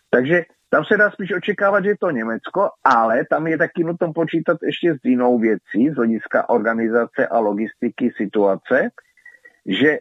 Takže 0.09 0.41
tam 0.69 0.85
se 0.85 0.97
dá 0.97 1.11
spíš 1.11 1.33
očekávat, 1.37 1.83
že 1.83 1.89
je 1.89 1.97
to 1.97 2.09
Německo, 2.09 2.69
ale 2.83 3.25
tam 3.29 3.47
je 3.47 3.57
taky 3.57 3.83
nutno 3.83 4.13
počítat 4.13 4.57
ještě 4.63 4.93
s 4.93 5.05
jinou 5.05 5.39
věcí 5.39 5.89
z 5.89 5.95
hlediska 5.95 6.49
organizace 6.49 7.27
a 7.27 7.39
logistiky 7.39 8.11
situace, 8.17 8.89
že 9.65 9.89
e, 9.89 9.99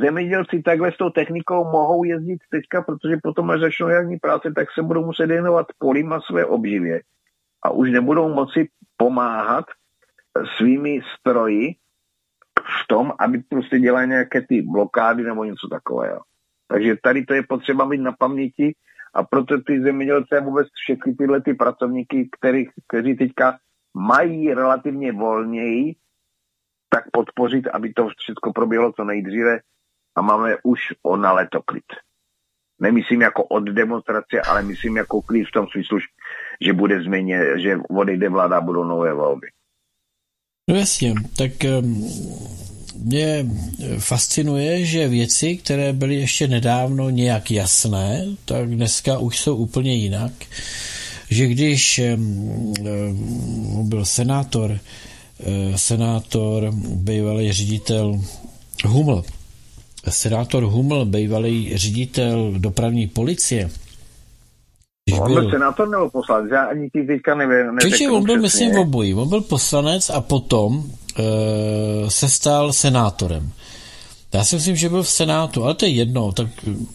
zemědělci 0.00 0.62
takhle 0.62 0.92
s 0.92 0.96
tou 0.96 1.10
technikou 1.10 1.64
mohou 1.64 2.04
jezdit 2.04 2.38
teďka, 2.50 2.82
protože 2.82 3.16
potom, 3.22 3.50
až 3.50 3.60
začnou 3.60 3.88
jarní 3.88 4.16
práce, 4.16 4.52
tak 4.56 4.68
se 4.74 4.82
budou 4.82 5.04
muset 5.04 5.26
věnovat 5.26 5.66
polím 5.78 6.12
a 6.12 6.20
své 6.20 6.44
obživě 6.44 7.00
a 7.64 7.70
už 7.70 7.90
nebudou 7.90 8.34
moci 8.34 8.68
pomáhat 8.96 9.64
svými 10.56 11.00
stroji 11.18 11.74
v 12.58 12.86
tom, 12.88 13.12
aby 13.18 13.38
prostě 13.38 13.78
dělali 13.78 14.08
nějaké 14.08 14.42
ty 14.42 14.62
blokády 14.62 15.22
nebo 15.22 15.44
něco 15.44 15.68
takového. 15.68 16.20
Takže 16.68 16.96
tady 17.02 17.24
to 17.24 17.34
je 17.34 17.42
potřeba 17.42 17.84
mít 17.84 17.98
na 17.98 18.12
paměti 18.12 18.74
a 19.14 19.22
proto 19.22 19.60
ty 19.60 19.80
zemědělci 19.82 20.36
a 20.36 20.44
vůbec 20.44 20.68
všechny 20.74 21.14
tyhle 21.14 21.40
ty 21.40 21.54
pracovníky, 21.54 22.28
který, 22.38 22.64
kteří 22.88 23.16
teďka 23.16 23.58
mají 23.94 24.54
relativně 24.54 25.12
volněji, 25.12 25.94
tak 26.88 27.04
podpořit, 27.12 27.66
aby 27.66 27.92
to 27.92 28.08
všechno 28.08 28.52
proběhlo 28.52 28.92
co 28.92 29.04
nejdříve 29.04 29.60
a 30.16 30.22
máme 30.22 30.56
už 30.62 30.80
o 31.02 31.16
na 31.16 31.32
leto 31.32 31.62
klid. 31.62 31.84
Nemyslím 32.80 33.22
jako 33.22 33.44
od 33.44 33.64
demonstrace, 33.64 34.40
ale 34.48 34.62
myslím 34.62 34.96
jako 34.96 35.22
klid 35.22 35.44
v 35.48 35.52
tom 35.52 35.66
smyslu, 35.66 35.98
že 36.60 36.72
bude 36.72 37.02
změně, 37.02 37.60
že 37.60 37.78
odejde 37.90 38.28
vláda 38.28 38.56
a 38.56 38.60
budou 38.60 38.84
nové 38.84 39.14
volby. 39.14 39.48
No 40.68 40.74
jasně, 40.74 41.14
tak 41.36 41.52
mě 42.94 43.46
fascinuje, 43.98 44.84
že 44.84 45.08
věci, 45.08 45.56
které 45.56 45.92
byly 45.92 46.14
ještě 46.14 46.48
nedávno 46.48 47.10
nějak 47.10 47.50
jasné, 47.50 48.26
tak 48.44 48.68
dneska 48.70 49.18
už 49.18 49.38
jsou 49.38 49.56
úplně 49.56 49.94
jinak. 49.94 50.32
Že 51.30 51.46
když 51.46 52.00
byl 53.82 54.04
senátor, 54.04 54.78
eh, 55.40 55.78
senátor, 55.78 56.72
bývalý 56.94 57.52
ředitel 57.52 58.24
Huml, 58.84 59.24
senátor 60.08 60.64
Huml, 60.64 61.04
bývalý 61.04 61.72
ředitel 61.74 62.54
dopravní 62.58 63.06
policie, 63.06 63.70
když 65.08 65.20
on 65.20 65.34
byl, 65.34 65.42
byl 65.42 65.50
senátor 65.50 65.88
nebo 65.88 66.10
poslanec? 66.10 66.50
Já 66.52 66.64
ani 66.64 66.90
ty 66.90 67.06
teďka 67.06 67.34
nevím. 67.34 67.78
Čiže 67.80 68.10
on 68.10 68.24
byl, 68.24 68.40
myslím, 68.40 68.74
v 68.74 68.78
obojí. 68.78 69.14
On 69.14 69.28
byl 69.28 69.40
poslanec 69.40 70.10
a 70.10 70.20
potom 70.20 70.84
e, 71.18 72.10
se 72.10 72.28
stal 72.28 72.72
senátorem. 72.72 73.52
Já 74.34 74.44
si 74.44 74.56
myslím, 74.56 74.76
že 74.76 74.88
byl 74.88 75.02
v 75.02 75.08
Senátu, 75.08 75.64
ale 75.64 75.74
to 75.74 75.84
je 75.84 75.90
jedno. 75.90 76.32
Tak 76.32 76.46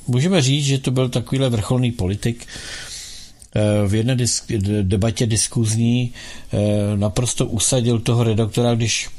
můžeme 0.08 0.42
říct, 0.42 0.66
že 0.66 0.78
to 0.78 0.92
byl 0.92 1.10
takovýhle 1.10 1.50
vrcholný 1.50 1.92
politik. 1.92 2.46
v 3.88 3.96
jedné 3.96 4.16
disk- 4.16 4.82
debatě 4.82 5.26
diskuzní 5.26 6.14
naprosto 6.96 7.46
usadil 7.46 8.00
toho 8.00 8.24
redaktora, 8.24 8.76
když 8.76 9.10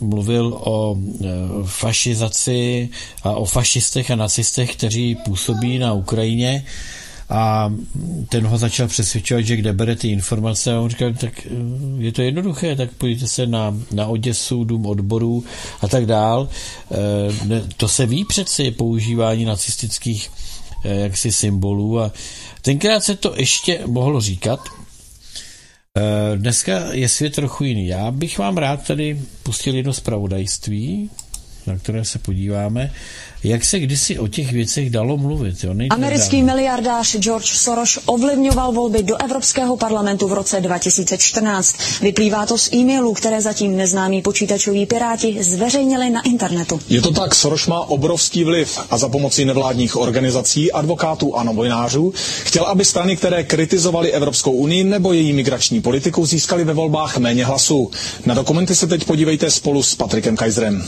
mluvil 0.00 0.60
o 0.64 0.96
fašizaci 1.64 2.88
a 3.22 3.30
o 3.32 3.44
fašistech 3.44 4.10
a 4.10 4.16
nacistech, 4.16 4.72
kteří 4.76 5.14
působí 5.14 5.78
na 5.78 5.92
Ukrajině 5.92 6.64
a 7.30 7.72
ten 8.28 8.46
ho 8.46 8.58
začal 8.58 8.88
přesvědčovat, 8.88 9.44
že 9.44 9.56
kde 9.56 9.72
bere 9.72 9.96
ty 9.96 10.08
informace 10.08 10.74
a 10.74 10.80
on 10.80 10.90
říkal, 10.90 11.12
tak 11.14 11.46
eh, 11.46 11.50
je 11.98 12.12
to 12.12 12.22
jednoduché, 12.22 12.76
tak 12.76 12.90
pojďte 12.92 13.26
se 13.26 13.46
na, 13.46 13.76
na 13.92 14.06
Oděsu, 14.06 14.64
dům 14.64 14.86
odborů 14.86 15.44
a 15.80 15.88
tak 15.88 16.06
dál. 16.06 16.48
Eh, 16.92 17.62
to 17.76 17.88
se 17.88 18.06
ví 18.06 18.24
přeci 18.24 18.70
používání 18.70 19.44
nacistických 19.44 20.30
eh, 20.84 20.94
jaksi 20.94 21.32
symbolů 21.32 22.00
a 22.00 22.12
tenkrát 22.62 23.04
se 23.04 23.16
to 23.16 23.34
ještě 23.36 23.80
mohlo 23.86 24.20
říkat, 24.20 24.60
Dneska 26.36 26.92
je 26.92 27.08
svět 27.08 27.34
trochu 27.34 27.64
jiný. 27.64 27.86
Já 27.86 28.10
bych 28.10 28.38
vám 28.38 28.56
rád 28.56 28.86
tady 28.86 29.20
pustil 29.42 29.74
jedno 29.74 29.92
zpravodajství, 29.92 31.10
na 31.66 31.78
které 31.78 32.04
se 32.04 32.18
podíváme 32.18 32.92
jak 33.44 33.64
se 33.64 33.78
kdysi 33.80 34.18
o 34.18 34.28
těch 34.28 34.52
věcech 34.52 34.90
dalo 34.90 35.16
mluvit. 35.16 35.64
Jo? 35.64 35.74
Americký 35.90 36.36
dál. 36.42 36.46
miliardář 36.46 37.16
George 37.16 37.46
Soros 37.52 37.98
ovlivňoval 38.06 38.72
volby 38.72 39.02
do 39.02 39.16
Evropského 39.16 39.76
parlamentu 39.76 40.28
v 40.28 40.32
roce 40.32 40.60
2014. 40.60 41.76
Vyplývá 42.00 42.46
to 42.46 42.58
z 42.58 42.72
e-mailů, 42.72 43.12
které 43.14 43.40
zatím 43.40 43.76
neznámí 43.76 44.22
počítačoví 44.22 44.86
piráti 44.86 45.38
zveřejnili 45.42 46.10
na 46.10 46.22
internetu. 46.22 46.80
Je 46.88 47.00
to 47.02 47.10
tak, 47.12 47.34
Soros 47.34 47.66
má 47.66 47.80
obrovský 47.80 48.44
vliv 48.44 48.78
a 48.90 48.98
za 48.98 49.08
pomocí 49.08 49.44
nevládních 49.44 49.96
organizací, 49.96 50.72
advokátů 50.72 51.36
a 51.36 51.42
novinářů 51.42 52.12
chtěl, 52.44 52.64
aby 52.64 52.84
strany, 52.84 53.16
které 53.16 53.44
kritizovaly 53.44 54.12
Evropskou 54.12 54.52
unii 54.52 54.84
nebo 54.84 55.12
její 55.12 55.32
migrační 55.32 55.80
politiku, 55.80 56.26
získaly 56.26 56.64
ve 56.64 56.72
volbách 56.74 57.16
méně 57.18 57.44
hlasů. 57.44 57.90
Na 58.26 58.34
dokumenty 58.34 58.74
se 58.74 58.86
teď 58.86 59.04
podívejte 59.04 59.50
spolu 59.50 59.82
s 59.82 59.94
Patrikem 59.94 60.36
Kajzrem. 60.36 60.84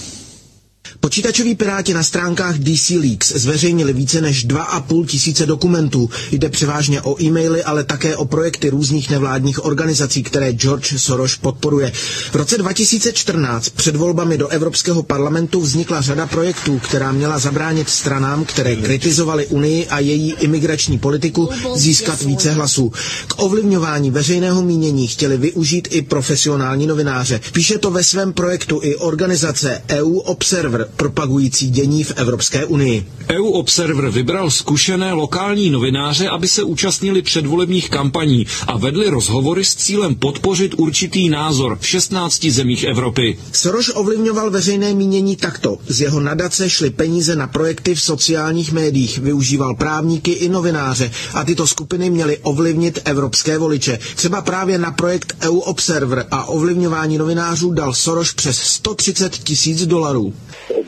Počítačoví 1.00 1.54
piráti 1.54 1.94
na 1.94 2.02
stránkách 2.02 2.58
DC 2.58 2.90
Leaks 2.90 3.32
zveřejnili 3.32 3.92
více 3.92 4.20
než 4.20 4.46
2,5 4.46 5.06
tisíce 5.06 5.46
dokumentů. 5.46 6.10
Jde 6.30 6.48
převážně 6.48 7.00
o 7.02 7.22
e-maily, 7.22 7.62
ale 7.64 7.84
také 7.84 8.16
o 8.16 8.24
projekty 8.24 8.70
různých 8.70 9.10
nevládních 9.10 9.64
organizací, 9.64 10.22
které 10.22 10.52
George 10.52 10.94
Soros 10.96 11.36
podporuje. 11.36 11.92
V 12.32 12.34
roce 12.34 12.58
2014 12.58 13.68
před 13.68 13.96
volbami 13.96 14.38
do 14.38 14.48
Evropského 14.48 15.02
parlamentu 15.02 15.60
vznikla 15.60 16.00
řada 16.00 16.26
projektů, 16.26 16.78
která 16.78 17.12
měla 17.12 17.38
zabránit 17.38 17.88
stranám, 17.88 18.44
které 18.44 18.76
kritizovaly 18.76 19.46
Unii 19.46 19.86
a 19.86 19.98
její 19.98 20.32
imigrační 20.32 20.98
politiku, 20.98 21.48
získat 21.74 22.22
více 22.22 22.52
hlasů. 22.52 22.92
K 23.28 23.42
ovlivňování 23.42 24.10
veřejného 24.10 24.62
mínění 24.62 25.06
chtěli 25.08 25.36
využít 25.36 25.88
i 25.90 26.02
profesionální 26.02 26.86
novináře. 26.86 27.40
Píše 27.52 27.78
to 27.78 27.90
ve 27.90 28.04
svém 28.04 28.32
projektu 28.32 28.80
i 28.82 28.96
organizace 28.96 29.82
EU 29.88 30.18
Observer, 30.18 30.81
propagující 30.96 31.70
dění 31.70 32.04
v 32.04 32.12
Evropské 32.16 32.64
unii. 32.64 33.06
EU 33.30 33.44
Observer 33.50 34.08
vybral 34.10 34.50
zkušené 34.50 35.12
lokální 35.12 35.70
novináře, 35.70 36.28
aby 36.28 36.48
se 36.48 36.62
účastnili 36.62 37.22
předvolebních 37.22 37.90
kampaní 37.90 38.46
a 38.66 38.76
vedli 38.78 39.08
rozhovory 39.10 39.64
s 39.64 39.74
cílem 39.74 40.14
podpořit 40.14 40.74
určitý 40.76 41.28
názor 41.28 41.78
v 41.80 41.86
16 41.86 42.44
zemích 42.46 42.84
Evropy. 42.84 43.38
Soros 43.52 43.90
ovlivňoval 43.94 44.50
veřejné 44.50 44.94
mínění 44.94 45.36
takto. 45.36 45.78
Z 45.88 46.00
jeho 46.00 46.20
nadace 46.20 46.70
šly 46.70 46.90
peníze 46.90 47.36
na 47.36 47.46
projekty 47.46 47.94
v 47.94 48.00
sociálních 48.02 48.72
médiích, 48.72 49.18
využíval 49.18 49.74
právníky 49.74 50.30
i 50.32 50.48
novináře 50.48 51.10
a 51.34 51.44
tyto 51.44 51.66
skupiny 51.66 52.10
měly 52.10 52.38
ovlivnit 52.42 52.98
evropské 53.04 53.58
voliče. 53.58 53.98
Třeba 54.16 54.40
právě 54.42 54.78
na 54.78 54.90
projekt 54.90 55.36
EU 55.42 55.58
Observer 55.58 56.26
a 56.30 56.44
ovlivňování 56.44 57.18
novinářů 57.18 57.70
dal 57.70 57.94
Soros 57.94 58.32
přes 58.34 58.58
130 58.58 59.38
tisíc 59.38 59.86
dolarů 59.86 60.32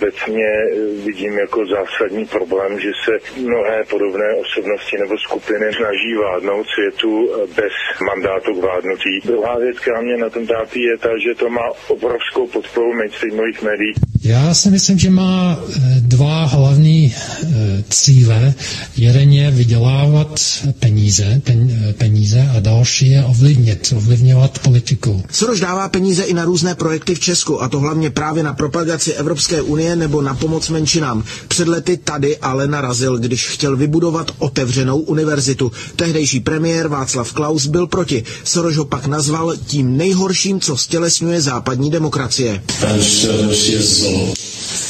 obecně 0.05 0.45
eh, 0.45 1.05
vidím 1.07 1.39
jako 1.39 1.61
zásadní 1.67 2.25
problém, 2.27 2.81
že 2.81 2.91
se 3.05 3.13
mnohé 3.41 3.85
podobné 3.91 4.29
osobnosti 4.45 4.97
nebo 5.01 5.15
skupiny 5.19 5.67
snaží 5.79 6.11
vládnout 6.23 6.67
světu 6.75 7.13
eh, 7.31 7.47
bez 7.57 7.73
mandátu 8.09 8.51
k 8.55 8.63
vládnutí. 8.63 9.13
Druhá 9.25 9.59
věc, 9.59 9.77
která 9.79 10.01
mě 10.01 10.17
na 10.17 10.31
tom 10.31 10.47
trápí, 10.47 10.81
je 10.83 10.99
ta, 10.99 11.09
že 11.25 11.35
to 11.39 11.49
má 11.51 11.67
obrovskou 11.89 12.47
podporu 12.47 12.93
mainstreamových 12.95 13.63
médií. 13.63 13.93
Já 14.25 14.55
si 14.55 14.71
myslím, 14.71 14.99
že 14.99 15.11
má 15.11 15.57
eh, 15.59 15.81
dva 16.01 16.45
hlavní 16.45 17.15
cíle. 17.91 18.55
Jeden 18.97 19.33
je 19.33 19.51
vydělávat 19.51 20.41
peníze, 20.81 21.41
peníze 21.99 22.49
a 22.57 22.61
další 22.61 23.11
je 23.11 23.25
ovlivnit, 23.25 23.93
ovlivňovat 23.97 24.59
politiku. 24.59 25.23
Soros 25.31 25.61
dává 25.61 25.89
peníze 25.89 26.23
i 26.25 26.35
na 26.35 26.45
různé 26.45 26.75
projekty 26.75 27.15
v 27.15 27.21
Česku, 27.21 27.63
a 27.63 27.69
to 27.69 27.79
hlavně 27.81 28.11
právě 28.11 28.43
na 28.43 28.53
propagaci 28.55 29.13
Evropské 29.13 29.63
unie 29.63 29.94
nebo 29.97 30.23
na 30.23 30.35
pomoc 30.35 30.69
menšinám. 30.69 31.25
Před 31.49 31.69
lety 31.69 31.97
tady 31.97 32.37
ale 32.39 32.69
narazil, 32.69 33.19
když 33.19 33.49
chtěl 33.49 33.77
vybudovat 33.77 34.31
otevřenou 34.39 34.99
univerzitu. 34.99 35.73
Tehdejší 35.97 36.41
premiér 36.41 36.89
Václav 36.89 37.33
Klaus 37.33 37.67
byl 37.67 37.87
proti. 37.87 38.25
Soros 38.45 38.77
ho 38.77 38.85
pak 38.85 39.07
nazval 39.07 39.55
tím 39.67 39.97
nejhorším, 39.97 40.61
co 40.61 40.77
stělesňuje 40.77 41.41
západní 41.41 41.91
demokracie. 41.91 42.63
Pan 42.81 43.03
Soros 43.03 43.67
je 43.69 43.83
zlo 43.83 44.35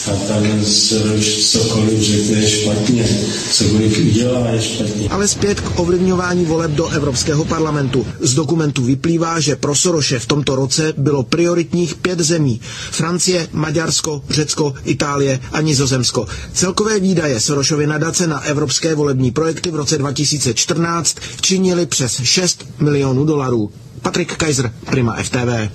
a 0.07 0.17
pan 0.29 0.65
Soros 0.65 1.51
cokoliv 1.53 2.01
řekne 2.03 2.49
špatně, 2.51 3.09
cokoliv 3.53 3.99
udělá 3.99 4.49
je 4.49 4.63
špatně. 4.63 5.09
Ale 5.09 5.29
zpět 5.29 5.61
k 5.61 5.79
ovlivňování 5.79 6.45
voleb 6.45 6.71
do 6.71 6.89
Evropského 6.89 7.45
parlamentu. 7.45 8.07
Z 8.21 8.35
dokumentu 8.35 8.83
vyplývá, 8.85 9.41
že 9.41 9.57
pro 9.57 9.75
Soroše 9.75 10.19
v 10.19 10.27
tomto 10.27 10.57
roce 10.57 10.93
bylo 10.97 11.23
prioritních 11.23 11.95
pět 11.95 12.21
zemí. 12.21 12.61
Francie, 12.91 13.49
Maďarsko, 13.53 14.23
Řecko, 14.31 14.75
Itálie 14.85 15.41
a 15.53 15.61
Nizozemsko. 15.61 16.27
Celkové 16.53 17.01
výdaje 17.01 17.41
Sorošovy 17.41 17.87
nadace 17.87 18.27
na 18.27 18.41
evropské 18.41 18.95
volební 18.95 19.31
projekty 19.31 19.71
v 19.71 19.75
roce 19.75 19.99
2014 19.99 21.17
činily 21.41 21.87
přes 21.87 22.21
6 22.23 22.67
milionů 22.79 23.25
dolarů. 23.25 23.71
Patrik 24.03 24.37
Kaiser, 24.37 24.73
Prima 24.91 25.17
FTV. 25.23 25.71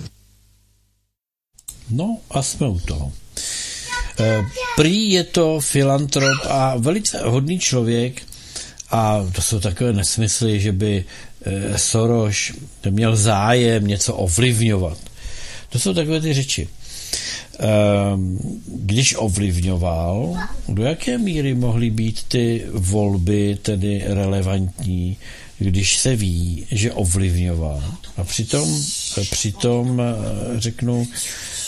No 1.90 2.18
a 2.32 2.42
jsme 2.42 2.68
u 2.70 2.80
toho. 2.80 3.12
Eh, 4.20 4.42
prý 4.76 5.12
je 5.12 5.24
to 5.24 5.60
filantrop 5.60 6.40
a 6.50 6.78
velice 6.78 7.20
hodný 7.24 7.60
člověk 7.60 8.22
a 8.92 9.26
to 9.36 9.42
jsou 9.42 9.60
takové 9.60 9.94
nesmysly, 9.94 10.60
že 10.60 10.72
by 10.72 11.06
eh, 11.46 11.78
Soros 11.78 12.52
měl 12.90 13.16
zájem 13.16 13.88
něco 13.88 14.14
ovlivňovat. 14.16 14.98
To 15.70 15.80
jsou 15.80 15.94
takové 15.94 16.22
ty 16.22 16.34
řeči. 16.34 16.70
Ehm, 17.60 18.40
když 18.76 19.16
ovlivňoval, 19.18 20.38
do 20.68 20.84
jaké 20.84 21.18
míry 21.18 21.56
mohly 21.56 21.90
být 21.90 22.24
ty 22.28 22.66
volby 22.72 23.58
tedy 23.62 24.04
relevantní, 24.06 25.18
když 25.58 25.98
se 25.98 26.16
ví, 26.16 26.66
že 26.72 26.94
ovlivňoval. 26.94 27.84
A 28.18 28.24
přitom, 28.24 28.82
přitom 29.32 30.02
eh, 30.02 30.60
řeknu, 30.60 31.08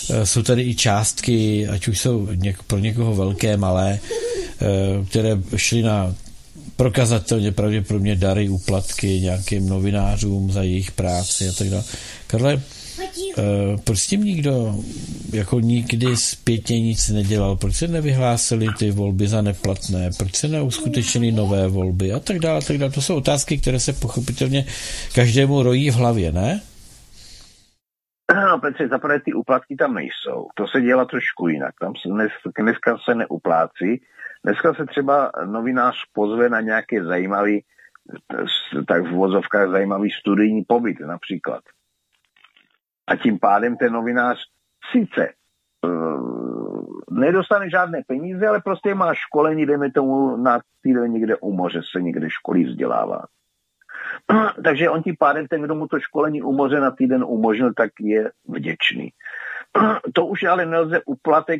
eh, 0.09 0.25
jsou 0.25 0.41
tady 0.41 0.61
i 0.61 0.75
částky, 0.75 1.67
ať 1.67 1.87
už 1.87 1.99
jsou 1.99 2.27
něk, 2.33 2.63
pro 2.63 2.77
někoho 2.79 3.15
velké, 3.15 3.57
malé, 3.57 3.99
eh, 3.99 5.05
které 5.05 5.37
šly 5.55 5.81
na 5.81 6.15
prokazatelně 6.75 7.51
pravděpodobně 7.51 8.15
dary, 8.15 8.49
úplatky 8.49 9.19
nějakým 9.19 9.69
novinářům 9.69 10.51
za 10.51 10.63
jejich 10.63 10.91
práci 10.91 11.49
a 11.49 11.51
tak 11.51 11.69
dále. 11.69 11.83
Karle, 12.27 12.61
proč 13.83 13.99
s 13.99 14.07
tím 14.07 14.23
nikdo 14.23 14.75
jako 15.33 15.59
nikdy 15.59 16.17
zpětně 16.17 16.79
nic 16.79 17.09
nedělal? 17.09 17.55
Proč 17.55 17.75
se 17.75 17.87
nevyhlásili 17.87 18.67
ty 18.79 18.91
volby 18.91 19.27
za 19.27 19.41
neplatné? 19.41 20.09
Proč 20.17 20.35
se 20.35 20.47
neuskutečnili 20.47 21.31
nové 21.31 21.67
volby? 21.67 22.13
A 22.13 22.19
tak 22.19 22.39
dále, 22.39 22.57
a 22.57 22.61
tak 22.61 22.77
dále. 22.77 22.91
To 22.91 23.01
jsou 23.01 23.15
otázky, 23.15 23.57
které 23.57 23.79
se 23.79 23.93
pochopitelně 23.93 24.65
každému 25.15 25.63
rojí 25.63 25.91
v 25.91 25.95
hlavě, 25.95 26.31
ne? 26.31 26.61
No, 28.35 28.59
Petře, 28.59 28.87
zaprvé 28.87 29.19
ty 29.19 29.33
úplatky 29.33 29.75
tam 29.75 29.93
nejsou. 29.93 30.47
To 30.55 30.67
se 30.67 30.81
dělá 30.81 31.05
trošku 31.05 31.47
jinak. 31.47 31.75
Tam 31.79 31.93
se 31.95 32.09
dnes, 32.09 32.31
dneska 32.59 32.97
se 33.05 33.15
neuplácí. 33.15 34.01
Dneska 34.43 34.73
se 34.73 34.85
třeba 34.85 35.31
novinář 35.45 35.95
pozve 36.13 36.49
na 36.49 36.61
nějaké 36.61 37.03
zajímavý, 37.03 37.63
tak 38.87 39.03
v 39.03 39.15
vozovkách 39.15 39.69
zajímavý 39.69 40.09
studijní 40.11 40.63
pobyt 40.67 40.99
například. 40.99 41.61
A 43.11 43.15
tím 43.15 43.39
pádem 43.39 43.77
ten 43.77 43.93
novinář 43.93 44.37
sice 44.91 45.33
uh, 45.85 46.85
nedostane 47.11 47.69
žádné 47.69 48.01
peníze, 48.07 48.47
ale 48.47 48.61
prostě 48.61 48.95
má 48.95 49.13
školení, 49.13 49.65
dejme 49.65 49.91
tomu 49.91 50.37
na 50.37 50.59
týden 50.81 51.11
někde 51.11 51.35
u 51.35 51.51
moře, 51.51 51.81
se 51.91 52.01
někde 52.01 52.29
školí 52.29 52.65
vzdělává. 52.65 53.21
Takže 54.63 54.89
on 54.89 55.03
tím 55.03 55.15
pádem, 55.19 55.47
ten, 55.47 55.61
kdo 55.61 55.75
mu 55.75 55.87
to 55.87 55.99
školení 55.99 56.41
u 56.41 56.51
moře 56.51 56.79
na 56.79 56.91
týden 56.91 57.23
umožnil, 57.27 57.73
tak 57.73 57.91
je 57.99 58.31
vděčný. 58.47 59.09
To 60.13 60.25
už 60.25 60.43
ale 60.43 60.65
nelze 60.65 61.01
uplatek 61.05 61.59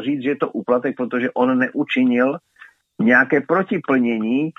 říct, 0.00 0.22
že 0.22 0.30
je 0.30 0.36
to 0.36 0.50
uplatek, 0.50 0.96
protože 0.96 1.30
on 1.30 1.58
neučinil 1.58 2.38
nějaké 2.98 3.40
protiplnění 3.40 4.52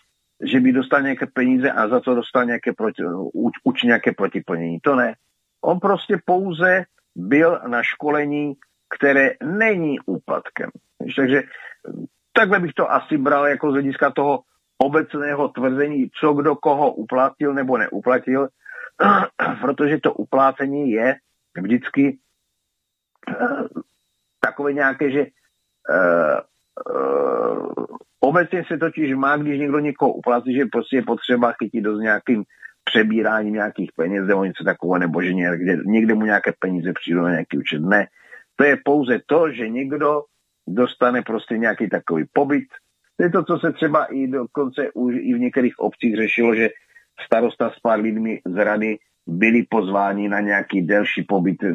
že 0.43 0.59
by 0.59 0.71
dostal 0.71 1.01
nějaké 1.01 1.25
peníze 1.25 1.71
a 1.71 1.87
za 1.87 1.99
to 1.99 2.15
dostal 2.15 2.45
nějaké 2.45 2.73
proti, 2.73 3.03
uč, 3.33 3.53
uč 3.63 3.83
nějaké 3.83 4.11
protiplnění. 4.11 4.79
To 4.79 4.95
ne. 4.95 5.15
On 5.61 5.79
prostě 5.79 6.17
pouze 6.25 6.83
byl 7.15 7.59
na 7.67 7.83
školení, 7.83 8.53
které 8.97 9.29
není 9.43 9.99
úplatkem. 10.05 10.69
Takže 11.15 11.41
takhle 12.33 12.59
bych 12.59 12.73
to 12.73 12.91
asi 12.91 13.17
bral 13.17 13.47
jako 13.47 13.69
z 13.69 13.73
hlediska 13.73 14.11
toho 14.11 14.39
obecného 14.77 15.47
tvrzení, 15.47 16.09
co 16.19 16.33
kdo 16.33 16.55
koho 16.55 16.93
uplatil 16.93 17.53
nebo 17.53 17.77
neuplatil, 17.77 18.47
protože 19.61 19.97
to 19.97 20.13
uplácení 20.13 20.91
je 20.91 21.15
vždycky 21.61 22.17
uh, 23.41 23.67
takové 24.39 24.73
nějaké, 24.73 25.11
že 25.11 25.25
uh, 25.89 26.39
uh, 26.95 27.85
obecně 28.19 28.63
se 28.67 28.77
totiž 28.77 29.13
má, 29.15 29.37
když 29.37 29.59
někdo 29.59 29.79
někoho 29.79 30.13
uplatí, 30.13 30.55
že 30.55 30.65
prostě 30.71 30.95
je 30.95 31.03
potřeba 31.03 31.51
chytit 31.51 31.83
do 31.83 31.97
nějakým 31.97 32.43
přebíráním 32.83 33.53
nějakých 33.53 33.91
peněz 33.95 34.27
nebo 34.27 34.45
něco 34.45 34.63
takového, 34.63 34.99
nebo 34.99 35.21
že 35.21 35.33
někde, 35.33 35.77
někde 35.85 36.13
mu 36.13 36.25
nějaké 36.25 36.53
peníze 36.59 36.93
přijdou 36.93 37.21
na 37.21 37.29
nějaký 37.29 37.57
účet. 37.57 37.81
Ne. 37.81 38.07
To 38.55 38.63
je 38.63 38.77
pouze 38.85 39.19
to, 39.25 39.51
že 39.51 39.69
někdo 39.69 40.23
dostane 40.67 41.21
prostě 41.21 41.57
nějaký 41.57 41.89
takový 41.89 42.25
pobyt. 42.33 42.67
To 43.17 43.23
je 43.23 43.29
to, 43.29 43.43
co 43.43 43.57
se 43.57 43.73
třeba 43.73 44.05
i 44.05 44.27
dokonce 44.27 44.91
už 44.93 45.15
i 45.15 45.33
v 45.33 45.39
některých 45.39 45.79
obcích 45.79 46.15
řešilo, 46.15 46.55
že 46.55 46.69
starosta 47.25 47.69
s 47.69 47.79
pár 47.79 47.99
lidmi 47.99 48.41
z 48.45 48.63
rady 48.63 48.97
byli 49.27 49.63
pozváni 49.69 50.29
na 50.29 50.39
nějaký 50.39 50.81
delší 50.81 51.23
pobyt 51.23 51.63
eh, 51.63 51.71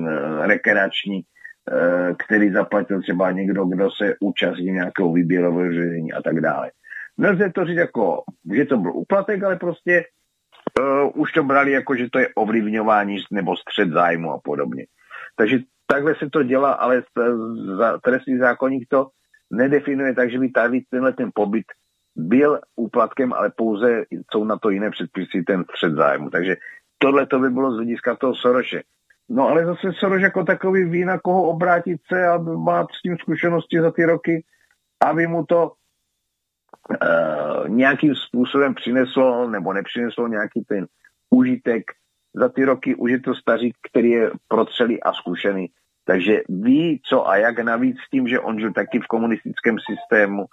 rekreační, 0.47 1.21
eh, 1.23 2.15
který 2.27 2.51
zaplatil 2.51 3.03
třeba 3.03 3.31
někdo, 3.31 3.65
kdo 3.65 3.91
se 3.91 4.15
účastní 4.21 4.73
nějakého 4.73 5.13
výběrového 5.13 5.73
řízení 5.73 6.13
a 6.13 6.23
tak 6.23 6.41
dále. 6.41 6.71
Nelze 7.19 7.51
to 7.55 7.65
říct 7.65 7.77
jako, 7.77 8.23
že 8.55 8.65
to 8.65 8.79
byl 8.79 8.93
úplatek, 8.95 9.43
ale 9.43 9.57
prostě 9.57 10.05
uh, 10.81 11.11
už 11.15 11.33
to 11.33 11.43
brali 11.45 11.73
jako, 11.73 11.97
že 11.97 12.11
to 12.11 12.19
je 12.19 12.29
ovlivňování 12.35 13.19
nebo 13.31 13.57
střed 13.57 13.91
zájmu 13.91 14.33
a 14.33 14.39
podobně. 14.45 14.87
Takže 15.37 15.59
takhle 15.87 16.15
se 16.15 16.31
to 16.31 16.43
dělá, 16.43 16.73
ale 16.73 17.03
trestní 18.03 18.39
zákonník 18.39 18.89
to 18.89 19.09
nedefinuje 19.51 20.15
tak, 20.15 20.31
že 20.31 20.39
by 20.39 20.49
tady 20.51 20.81
tenhle 20.91 21.13
ten 21.13 21.31
pobyt 21.35 21.65
byl 22.17 22.61
úplatkem, 22.77 23.33
ale 23.33 23.51
pouze 23.57 24.05
jsou 24.33 24.45
na 24.45 24.59
to 24.59 24.71
jiné 24.71 24.91
předpisy, 24.91 25.43
ten 25.47 25.65
střed 25.65 25.93
zájmu. 25.93 26.31
Takže 26.31 26.57
tohle 26.99 27.27
to 27.27 27.39
by 27.39 27.51
bylo 27.51 27.73
z 27.73 27.75
hlediska 27.75 28.17
toho 28.17 28.35
Soroše. 28.35 28.83
No 29.29 29.49
ale 29.49 29.67
zase 29.67 29.93
Soroš 29.93 30.23
jako 30.23 30.45
takový 30.45 30.85
ví, 30.85 31.05
na 31.05 31.19
koho 31.19 31.43
obrátit 31.43 32.01
se 32.13 32.27
a 32.27 32.39
má 32.39 32.87
s 32.99 33.03
tím 33.03 33.17
zkušenosti 33.19 33.81
za 33.81 33.91
ty 33.91 34.05
roky, 34.05 34.45
aby 35.05 35.27
mu 35.27 35.45
to 35.45 35.73
uh, 36.89 37.69
nějakým 37.69 38.15
způsobem 38.15 38.75
přineslo 38.75 39.51
nebo 39.51 39.73
nepřineslo 39.73 40.29
nějaký 40.29 40.65
ten 40.69 40.87
užitek. 41.31 41.85
Za 42.35 42.49
ty 42.49 42.65
roky 42.65 42.95
už 42.95 43.11
je 43.11 43.21
to 43.21 43.35
stařík, 43.35 43.77
který 43.91 44.11
je 44.11 44.31
protřelý 44.49 45.03
a 45.03 45.13
zkušený. 45.13 45.71
Takže 46.05 46.43
ví, 46.49 47.01
co 47.05 47.29
a 47.29 47.37
jak 47.37 47.59
navíc 47.59 47.97
tím, 48.11 48.29
že 48.29 48.41
on 48.41 48.61
žil 48.61 48.73
taky 48.73 49.01
v 49.01 49.07
komunistickém 49.07 49.77
systému, 49.91 50.47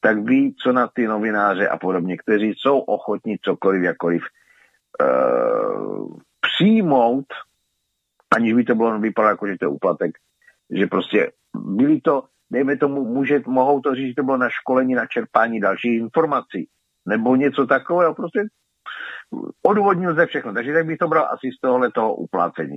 tak 0.00 0.18
ví, 0.18 0.54
co 0.62 0.72
na 0.72 0.86
ty 0.86 1.06
novináře 1.06 1.68
a 1.68 1.76
podobně, 1.76 2.16
kteří 2.16 2.54
jsou 2.56 2.78
ochotní 2.78 3.36
cokoliv, 3.42 3.82
jakoliv 3.82 4.22
uh, 5.02 6.16
přijmout, 6.40 7.26
aniž 8.36 8.52
by 8.52 8.64
to 8.64 8.74
bylo 8.74 8.98
vypadalo 8.98 9.30
jako, 9.30 9.46
že 9.46 9.58
to 9.58 9.64
je 9.64 9.68
úplatek, 9.68 10.10
že 10.70 10.86
prostě 10.86 11.32
byli 11.54 12.00
to, 12.00 12.24
dejme 12.50 12.76
tomu, 12.76 13.04
může, 13.04 13.42
mohou 13.46 13.80
to 13.80 13.94
říct, 13.94 14.08
že 14.08 14.14
to 14.14 14.22
bylo 14.22 14.36
na 14.36 14.48
školení, 14.50 14.94
na 14.94 15.06
čerpání 15.06 15.60
dalších 15.60 15.98
informací, 15.98 16.68
nebo 17.06 17.36
něco 17.36 17.66
takového, 17.66 18.14
prostě 18.14 18.40
odůvodnil 19.66 20.14
ze 20.14 20.26
všechno. 20.26 20.52
Takže 20.52 20.72
tak 20.72 20.86
bych 20.86 20.98
to 20.98 21.08
bral 21.08 21.28
asi 21.30 21.50
z 21.56 21.60
tohohle 21.60 21.90
toho 21.92 22.14
uplácení. 22.14 22.76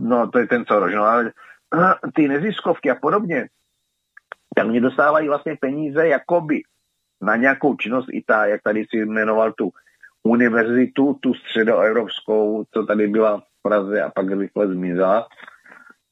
No, 0.00 0.30
to 0.30 0.38
je 0.38 0.46
ten 0.46 0.64
co 0.64 0.86
no, 0.86 1.04
ale 1.04 1.32
ty 2.14 2.28
neziskovky 2.28 2.90
a 2.90 2.94
podobně, 2.94 3.48
tak 4.56 4.66
mě 4.66 4.80
dostávají 4.80 5.28
vlastně 5.28 5.56
peníze 5.60 6.08
jakoby 6.08 6.62
na 7.22 7.36
nějakou 7.36 7.76
činnost 7.76 8.06
i 8.12 8.22
ta, 8.26 8.46
jak 8.46 8.62
tady 8.62 8.84
si 8.90 8.96
jmenoval 8.96 9.52
tu 9.52 9.70
univerzitu, 10.22 11.18
tu 11.20 11.34
středoevropskou, 11.34 12.64
co 12.70 12.86
tady 12.86 13.08
byla 13.08 13.40
v 13.40 13.62
Praze 13.62 14.02
a 14.02 14.10
pak 14.10 14.30
rychle 14.30 14.68
zmizela. 14.68 15.26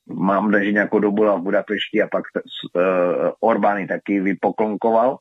Mám 0.09 0.53
že 0.53 0.73
nějakou 0.73 0.99
dobu 0.99 1.17
byla 1.17 1.37
v 1.37 1.43
Budapešti 1.43 2.03
a 2.03 2.09
pak 2.09 2.25
uh, 2.75 2.83
Orbány 3.41 3.87
taky 3.87 4.21
vypoklonkoval. 4.21 5.19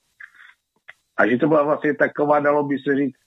A 1.18 1.28
že 1.28 1.38
to 1.38 1.48
byla 1.48 1.64
vlastně 1.64 1.94
taková, 1.94 2.40
dalo 2.40 2.64
by 2.64 2.78
se 2.80 2.96
říct, 2.96 3.18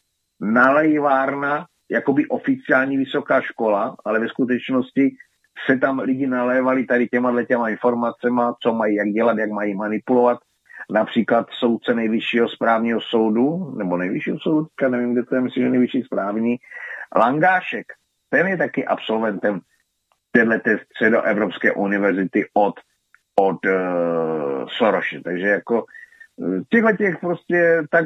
nalejvárna, 0.40 1.66
jakoby 1.90 2.26
oficiální 2.26 2.96
vysoká 2.96 3.40
škola, 3.40 3.96
ale 4.04 4.20
ve 4.20 4.28
skutečnosti 4.28 5.16
se 5.66 5.78
tam 5.78 5.98
lidi 5.98 6.26
nalévali 6.26 6.86
tady 6.86 7.08
těma 7.08 7.44
těma 7.44 7.68
informacema, 7.68 8.54
co 8.62 8.74
mají 8.74 8.94
jak 8.94 9.08
dělat, 9.08 9.38
jak 9.38 9.50
mají 9.50 9.74
manipulovat. 9.74 10.38
Například 10.90 11.46
soudce 11.50 11.94
nejvyššího 11.94 12.48
správního 12.48 13.00
soudu, 13.00 13.74
nebo 13.78 13.96
nejvyššího 13.96 14.38
soudu, 14.38 14.66
nevím, 14.88 15.12
kde 15.12 15.22
to 15.22 15.34
je, 15.34 15.40
myslím, 15.40 15.64
že 15.64 15.70
nejvyšší 15.70 16.02
správní, 16.02 16.56
Langášek, 17.16 17.86
ten 18.30 18.46
je 18.46 18.56
taky 18.56 18.86
absolventem 18.86 19.60
této 20.32 20.70
středoevropské 20.84 21.72
univerzity 21.72 22.48
od, 22.54 22.74
od 23.40 23.66
uh, 23.66 24.68
Soroše. 24.68 25.20
Takže 25.20 25.46
jako 25.46 25.84
eh, 26.42 26.60
těchto 26.68 26.96
těch 26.96 27.18
prostě 27.20 27.82
tak 27.90 28.04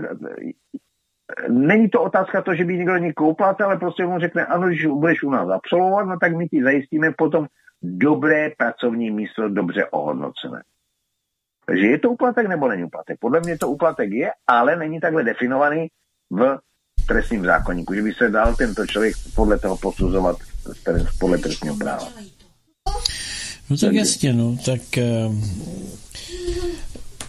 není 1.48 1.88
to 1.88 2.02
otázka 2.02 2.42
to, 2.42 2.54
že 2.54 2.64
by 2.64 2.78
někdo 2.78 2.96
někoho 2.96 3.30
uplácal, 3.30 3.66
ale 3.66 3.78
prostě 3.78 4.06
mu 4.06 4.18
řekne, 4.18 4.46
ano, 4.46 4.68
když 4.68 4.86
budeš 4.86 5.22
u 5.22 5.30
nás 5.30 5.48
absolvovat, 5.50 6.06
no 6.06 6.18
tak 6.18 6.36
my 6.36 6.48
ti 6.48 6.62
zajistíme 6.62 7.12
potom 7.18 7.46
dobré 7.82 8.50
pracovní 8.58 9.10
místo, 9.10 9.48
dobře 9.48 9.84
ohodnocené. 9.84 10.62
Takže 11.66 11.86
je 11.86 11.98
to 11.98 12.10
úplatek 12.10 12.46
nebo 12.46 12.68
není 12.68 12.84
úplatek? 12.84 13.18
Podle 13.20 13.40
mě 13.40 13.58
to 13.58 13.68
úplatek 13.68 14.10
je, 14.10 14.30
ale 14.46 14.76
není 14.76 15.00
takhle 15.00 15.24
definovaný 15.24 15.88
v 16.30 16.58
trestním 17.08 17.44
zákonníku, 17.44 17.94
že 17.94 18.02
by 18.02 18.12
se 18.12 18.28
dal 18.28 18.54
tento 18.54 18.86
člověk 18.86 19.14
podle 19.34 19.58
toho 19.58 19.76
posuzovat 19.76 20.36
podle 21.18 21.38
trestního 21.38 21.76
práva. 21.76 22.08
No 23.70 23.76
tak 23.76 23.94
jasně, 23.94 24.32
no, 24.32 24.58
tak 24.64 24.80
uh, 25.28 25.34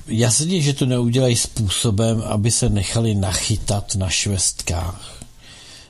jasně, 0.07 0.61
že 0.61 0.73
to 0.73 0.85
neudělají 0.85 1.35
způsobem, 1.35 2.21
aby 2.21 2.51
se 2.51 2.69
nechali 2.69 3.15
nachytat 3.15 3.95
na 3.95 4.09
švestkách. 4.09 5.23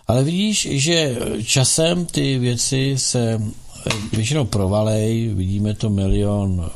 Ale 0.08 0.24
vidíš, 0.24 0.68
že 0.72 1.16
časem 1.44 2.06
ty 2.06 2.40
věci 2.40 2.94
se 2.98 3.42
většinou 4.14 4.46
provalej, 4.46 5.28
vidíme 5.34 5.74
to 5.74 5.90
milion 5.90 6.72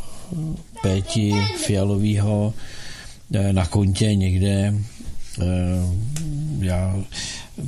péti 0.81 1.33
fialového 1.65 2.53
eh, 3.33 3.53
na 3.53 3.65
kontě 3.65 4.15
někde. 4.15 4.73
Eh, 5.41 5.45
já 6.59 6.95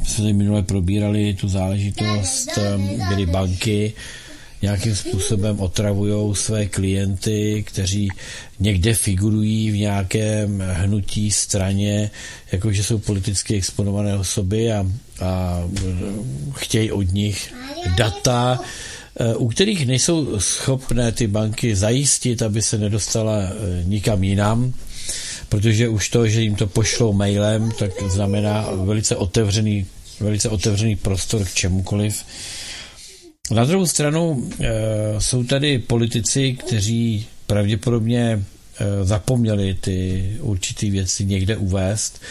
jsme 0.03 0.33
minule 0.33 0.63
probírali 0.63 1.33
tu 1.33 1.49
záležitost, 1.49 2.49
eh, 2.57 2.77
kdy 3.13 3.25
banky 3.25 3.93
nějakým 4.63 4.95
způsobem 4.95 5.59
otravují 5.59 6.35
své 6.35 6.65
klienty, 6.65 7.63
kteří 7.67 8.09
někde 8.59 8.93
figurují 8.93 9.71
v 9.71 9.77
nějakém 9.77 10.63
hnutí 10.73 11.31
straně, 11.31 12.11
jakože 12.51 12.83
jsou 12.83 12.97
politicky 12.97 13.55
exponované 13.55 14.17
osoby 14.17 14.71
a, 14.71 14.87
a 15.21 15.63
chtějí 16.55 16.91
od 16.91 17.13
nich 17.13 17.53
data, 17.97 18.59
eh, 19.19 19.35
u 19.35 19.47
kterých 19.47 19.85
nejsou 19.85 20.39
schopné 20.39 21.11
ty 21.11 21.27
banky 21.27 21.75
zajistit, 21.75 22.41
aby 22.41 22.61
se 22.61 22.77
nedostala 22.77 23.39
eh, 23.39 23.83
nikam 23.83 24.23
jinam, 24.23 24.73
protože 25.53 25.89
už 25.89 26.09
to, 26.09 26.27
že 26.27 26.41
jim 26.41 26.55
to 26.55 26.67
pošlou 26.67 27.13
mailem, 27.13 27.71
tak 27.79 27.91
znamená 28.07 28.71
velice 28.71 29.15
otevřený, 29.15 29.85
velice 30.19 30.49
otevřený 30.49 30.95
prostor 30.95 31.45
k 31.45 31.53
čemukoliv. 31.53 32.25
Na 33.51 33.65
druhou 33.65 33.85
stranu 33.85 34.49
e, 34.59 34.71
jsou 35.21 35.43
tady 35.43 35.79
politici, 35.79 36.53
kteří 36.53 37.25
pravděpodobně 37.47 38.21
e, 38.23 39.05
zapomněli 39.05 39.73
ty 39.73 40.29
určité 40.41 40.89
věci 40.89 41.25
někde 41.25 41.57
uvést. 41.57 42.21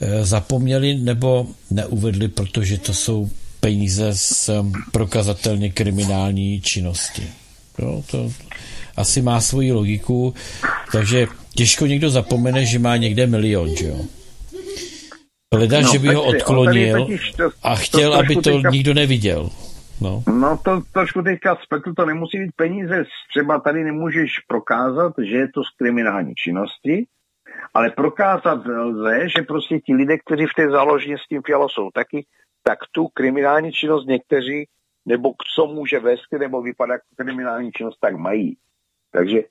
E, 0.00 0.24
zapomněli 0.24 0.94
nebo 0.94 1.46
neuvedli, 1.70 2.28
protože 2.28 2.78
to 2.78 2.94
jsou 2.94 3.30
peníze 3.60 4.14
z 4.14 4.50
prokazatelně 4.92 5.70
kriminální 5.70 6.60
činnosti. 6.60 7.22
Jo, 7.78 8.04
to 8.10 8.32
asi 8.96 9.22
má 9.22 9.40
svoji 9.40 9.72
logiku, 9.72 10.34
takže 10.92 11.26
těžko 11.56 11.86
někdo 11.86 12.10
zapomene, 12.10 12.66
že 12.66 12.78
má 12.78 12.96
někde 12.96 13.26
milion, 13.26 13.76
že 13.76 13.86
jo? 13.86 13.96
Leda, 15.54 15.80
no, 15.80 15.88
že 15.92 15.98
by 15.98 16.14
ho 16.14 16.22
odklonil 16.24 17.06
a 17.62 17.74
chtěl, 17.74 18.14
aby 18.14 18.36
to 18.36 18.50
nikdo 18.70 18.94
neviděl. 18.94 19.50
No, 20.00 20.22
no 20.26 20.58
to 20.64 20.82
trošku 20.92 21.22
teďka 21.22 21.56
spletl, 21.62 21.94
to 21.94 22.06
nemusí 22.06 22.38
být 22.38 22.52
peníze. 22.56 23.04
Třeba 23.30 23.60
tady 23.60 23.84
nemůžeš 23.84 24.30
prokázat, 24.48 25.12
že 25.18 25.36
je 25.36 25.48
to 25.48 25.64
z 25.64 25.70
kriminální 25.76 26.34
činnosti, 26.34 27.06
Ale 27.74 27.90
prokázat 27.90 28.66
lze, 28.66 29.28
že 29.36 29.42
prostě 29.42 29.78
ti 29.78 29.94
lidé, 29.94 30.18
kteří 30.18 30.46
v 30.46 30.54
té 30.56 30.70
záložně 30.70 31.18
s 31.18 31.28
tím 31.28 31.42
Fialo 31.42 31.68
jsou 31.68 31.90
taky, 31.90 32.26
tak 32.62 32.78
tu 32.92 33.08
kriminální 33.08 33.72
činnost 33.72 34.06
někteří, 34.06 34.68
nebo 35.06 35.32
co 35.54 35.66
může 35.66 35.98
vést, 35.98 36.32
nebo 36.38 36.62
vypadá 36.62 36.94
kriminální 37.16 37.72
činnost, 37.72 37.98
tak 38.00 38.16
mají. 38.16 38.56
Takže 39.12 39.42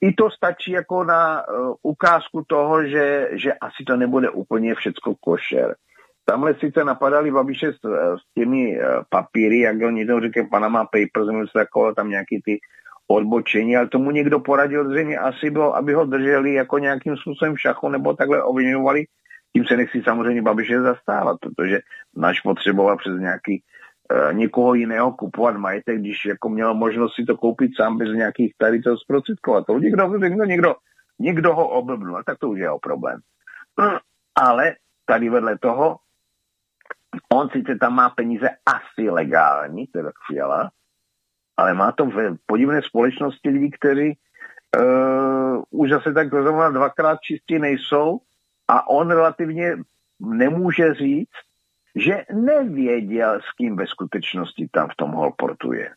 i 0.00 0.12
to 0.12 0.30
stačí 0.30 0.72
jako 0.72 1.04
na 1.04 1.48
uh, 1.48 1.74
ukázku 1.82 2.44
toho, 2.46 2.84
že, 2.84 3.28
že 3.32 3.52
asi 3.52 3.84
to 3.86 3.96
nebude 3.96 4.30
úplně 4.30 4.74
všecko 4.74 5.14
košer. 5.20 5.74
Tamhle 6.24 6.54
sice 6.54 6.84
napadali 6.84 7.30
Babiše 7.30 7.72
s, 7.72 7.78
s 8.16 8.34
těmi 8.34 8.78
uh, 8.78 8.84
papíry, 9.10 9.60
jak 9.60 9.76
on 9.86 9.94
někdo 9.94 10.20
říká 10.20 10.46
Panama 10.50 10.84
Papers, 10.84 11.26
nebo 11.26 11.46
se 11.46 11.52
takového 11.52 11.94
tam 11.94 12.10
nějaký 12.10 12.42
ty 12.44 12.58
odbočení, 13.08 13.76
ale 13.76 13.88
tomu 13.88 14.10
někdo 14.10 14.40
poradil 14.40 14.90
zřejmě 14.90 15.18
asi 15.18 15.50
bylo, 15.50 15.76
aby 15.76 15.94
ho 15.94 16.04
drželi 16.06 16.54
jako 16.54 16.78
nějakým 16.78 17.16
způsobem 17.16 17.54
v 17.54 17.60
šachu 17.60 17.88
nebo 17.88 18.14
takhle 18.14 18.42
ovlivňovali. 18.42 19.04
Tím 19.52 19.64
se 19.64 19.76
nechci 19.76 20.02
samozřejmě 20.04 20.42
Babiše 20.42 20.80
zastávat, 20.80 21.36
protože 21.40 21.80
náš 22.16 22.40
potřeboval 22.40 22.96
přes 22.96 23.12
nějaký 23.20 23.62
uh, 23.62 23.81
někoho 24.32 24.74
jiného 24.74 25.12
kupovat 25.12 25.56
majetek, 25.56 25.98
když 25.98 26.24
jako 26.24 26.48
měl 26.48 26.74
možnost 26.74 27.14
si 27.14 27.24
to 27.24 27.36
koupit 27.36 27.70
sám 27.76 27.98
bez 27.98 28.08
nějakých 28.08 28.54
tady 28.58 28.82
to 28.82 28.96
zprostředkovat. 28.96 29.66
To 29.66 29.78
někdo, 29.78 30.18
někdo, 30.18 30.44
někdo, 30.44 30.74
někdo 31.18 31.54
ho 31.54 31.68
oblbnul, 31.68 32.22
tak 32.26 32.38
to 32.38 32.48
už 32.48 32.58
je 32.58 32.70
o 32.70 32.78
problém. 32.78 33.20
Ale 34.34 34.74
tady 35.06 35.30
vedle 35.30 35.58
toho, 35.58 35.96
on 37.32 37.48
sice 37.48 37.78
tam 37.78 37.94
má 37.94 38.10
peníze 38.10 38.48
asi 38.66 39.10
legální, 39.10 39.86
teda 39.86 40.10
Fiala, 40.26 40.70
ale 41.56 41.74
má 41.74 41.92
to 41.92 42.06
v 42.06 42.36
podivné 42.46 42.82
společnosti 42.82 43.48
lidí, 43.48 43.70
kteří 43.70 44.18
uh, 44.78 45.62
už 45.70 45.90
zase 45.90 46.12
tak 46.12 46.30
zrovna 46.30 46.70
dvakrát 46.70 47.20
čistí 47.20 47.58
nejsou 47.58 48.20
a 48.68 48.88
on 48.88 49.10
relativně 49.10 49.76
nemůže 50.20 50.94
říct, 50.94 51.36
že 51.96 52.24
nevěděl, 52.32 53.40
s 53.40 53.52
kým 53.56 53.76
ve 53.76 53.86
skutečnosti 53.86 54.68
tam 54.72 54.88
v 54.88 54.96
tom 54.96 55.10
Holportu 55.10 55.72
je. 55.72 55.90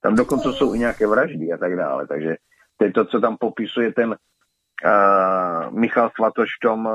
Tam 0.00 0.16
dokonce 0.16 0.52
jsou 0.52 0.74
i 0.74 0.78
nějaké 0.78 1.06
vraždy 1.06 1.52
a 1.52 1.56
tak 1.56 1.76
dále, 1.76 2.06
takže 2.06 2.36
to 2.76 2.84
je 2.84 2.92
to, 2.92 3.04
co 3.04 3.20
tam 3.20 3.36
popisuje 3.36 3.92
ten 3.92 4.08
uh, 4.08 5.78
Michal 5.78 6.10
Svatoš 6.14 6.48
v 6.56 6.60
tom, 6.62 6.88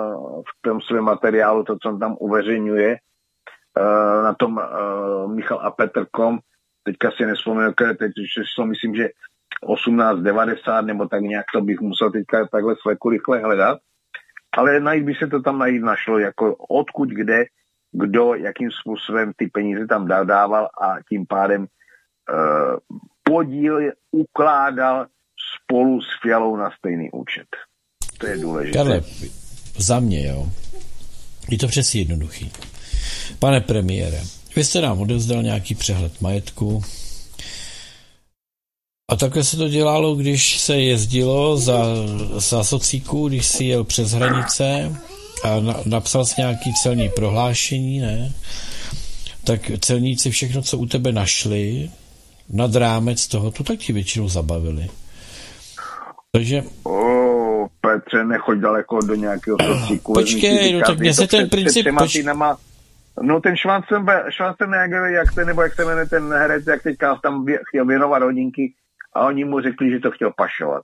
v 0.47 0.61
tom 0.61 0.81
svém 0.81 1.03
materiálu, 1.03 1.63
to, 1.63 1.77
co 1.81 1.89
on 1.89 1.99
tam 1.99 2.15
uveřejňuje, 2.19 2.97
uh, 2.97 4.23
na 4.23 4.33
tom 4.33 4.57
uh, 4.57 5.31
Michal 5.31 5.59
a 5.59 5.71
Petr.com, 5.71 6.39
teďka 6.83 7.11
si 7.11 7.25
nespomínám, 7.25 7.73
teď 7.73 8.11
to 8.55 8.65
myslím, 8.65 8.95
že 8.95 9.09
1890 9.65 10.81
nebo 10.81 11.07
tak 11.07 11.21
nějak 11.21 11.45
to 11.53 11.61
bych 11.61 11.79
musel 11.81 12.11
teďka 12.11 12.47
takhle 12.47 12.75
sleku 12.81 13.09
rychle 13.09 13.39
hledat, 13.39 13.79
ale 14.57 14.79
najít 14.79 15.03
by 15.03 15.15
se 15.15 15.27
to 15.27 15.41
tam 15.41 15.59
najít 15.59 15.83
našlo, 15.83 16.19
jako 16.19 16.55
odkud, 16.55 17.09
kde, 17.09 17.45
kdo, 17.99 18.35
jakým 18.35 18.69
způsobem 18.71 19.31
ty 19.37 19.47
peníze 19.47 19.87
tam 19.87 20.07
dával 20.07 20.65
a 20.65 20.95
tím 21.09 21.25
pádem 21.25 21.61
uh, 21.61 21.67
podíl 23.23 23.79
ukládal 24.11 25.05
spolu 25.55 26.01
s 26.01 26.07
Fialou 26.21 26.55
na 26.55 26.71
stejný 26.77 27.11
účet. 27.11 27.47
To 28.17 28.27
je 28.27 28.37
důležité. 28.37 28.77
Karle, 28.77 29.01
za 29.77 29.99
mě, 29.99 30.27
jo. 30.27 30.47
Je 31.49 31.57
to 31.57 31.67
přesně 31.67 32.01
jednoduchý. 32.01 32.51
Pane 33.39 33.61
premiére, 33.61 34.21
vy 34.55 34.63
jste 34.63 34.81
nám 34.81 35.01
odevzdal 35.01 35.43
nějaký 35.43 35.75
přehled 35.75 36.21
majetku. 36.21 36.81
A 39.11 39.15
takhle 39.15 39.43
se 39.43 39.57
to 39.57 39.69
dělalo, 39.69 40.15
když 40.15 40.59
se 40.59 40.77
jezdilo 40.77 41.57
za, 41.57 41.77
za 42.37 42.63
socíku, 42.63 43.27
když 43.27 43.47
si 43.47 43.63
jel 43.63 43.83
přes 43.83 44.11
hranice 44.11 44.95
a 45.43 45.59
na, 45.59 45.75
napsal 45.85 46.25
si 46.25 46.41
nějaký 46.41 46.73
celní 46.73 47.09
prohlášení, 47.09 47.99
ne? 47.99 48.31
Tak 49.43 49.59
celníci 49.79 50.31
všechno, 50.31 50.61
co 50.61 50.77
u 50.77 50.85
tebe 50.85 51.11
našli, 51.11 51.89
nad 52.49 52.75
rámec 52.75 53.27
toho, 53.27 53.51
to 53.51 53.63
tak 53.63 53.79
ti 53.79 53.93
většinou 53.93 54.29
zabavili. 54.29 54.87
Takže... 56.31 56.63
O, 56.83 57.67
Petře, 57.81 58.23
nechoď 58.23 58.57
daleko 58.57 58.99
do 58.99 59.15
nějakého 59.15 59.57
socíku. 59.63 60.13
Počkej, 60.13 60.73
no 60.73 60.81
tak 60.81 60.99
mě 60.99 61.13
se 61.13 61.27
ten 61.27 61.49
princip... 61.49 61.87
Poč... 61.97 62.17
No 63.21 63.41
ten 63.41 63.55
Schwarzenegger, 64.31 65.03
jak 65.03 65.31
se, 65.31 65.45
nebo 65.45 65.61
jak 65.61 65.75
se 65.75 65.85
jmenuje 65.85 66.05
ten 66.05 66.33
herec, 66.33 66.67
jak 66.67 66.83
teďka 66.83 67.15
tam 67.15 67.45
chtěl 67.69 67.85
věnovat 67.85 68.23
hodinky 68.23 68.73
a 69.13 69.25
oni 69.25 69.45
mu 69.45 69.61
řekli, 69.61 69.91
že 69.91 69.99
to 69.99 70.11
chtěl 70.11 70.31
pašovat. 70.37 70.83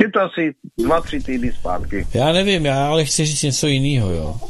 Je 0.00 0.10
to 0.10 0.20
asi 0.20 0.54
dva, 0.78 1.00
tři 1.00 1.20
týdny 1.20 1.52
zpátky. 1.52 2.06
Já 2.14 2.32
nevím, 2.32 2.66
já 2.66 2.86
ale 2.86 3.04
chci 3.04 3.26
říct 3.26 3.42
něco 3.42 3.66
jiného, 3.66 4.10
jo. 4.10 4.40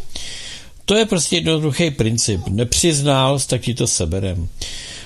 To 0.84 0.96
je 0.96 1.06
prostě 1.06 1.36
jednoduchý 1.36 1.90
princip. 1.90 2.40
Nepřiznal, 2.48 3.40
tak 3.40 3.60
ti 3.60 3.74
to 3.74 3.86
seberem. 3.86 4.48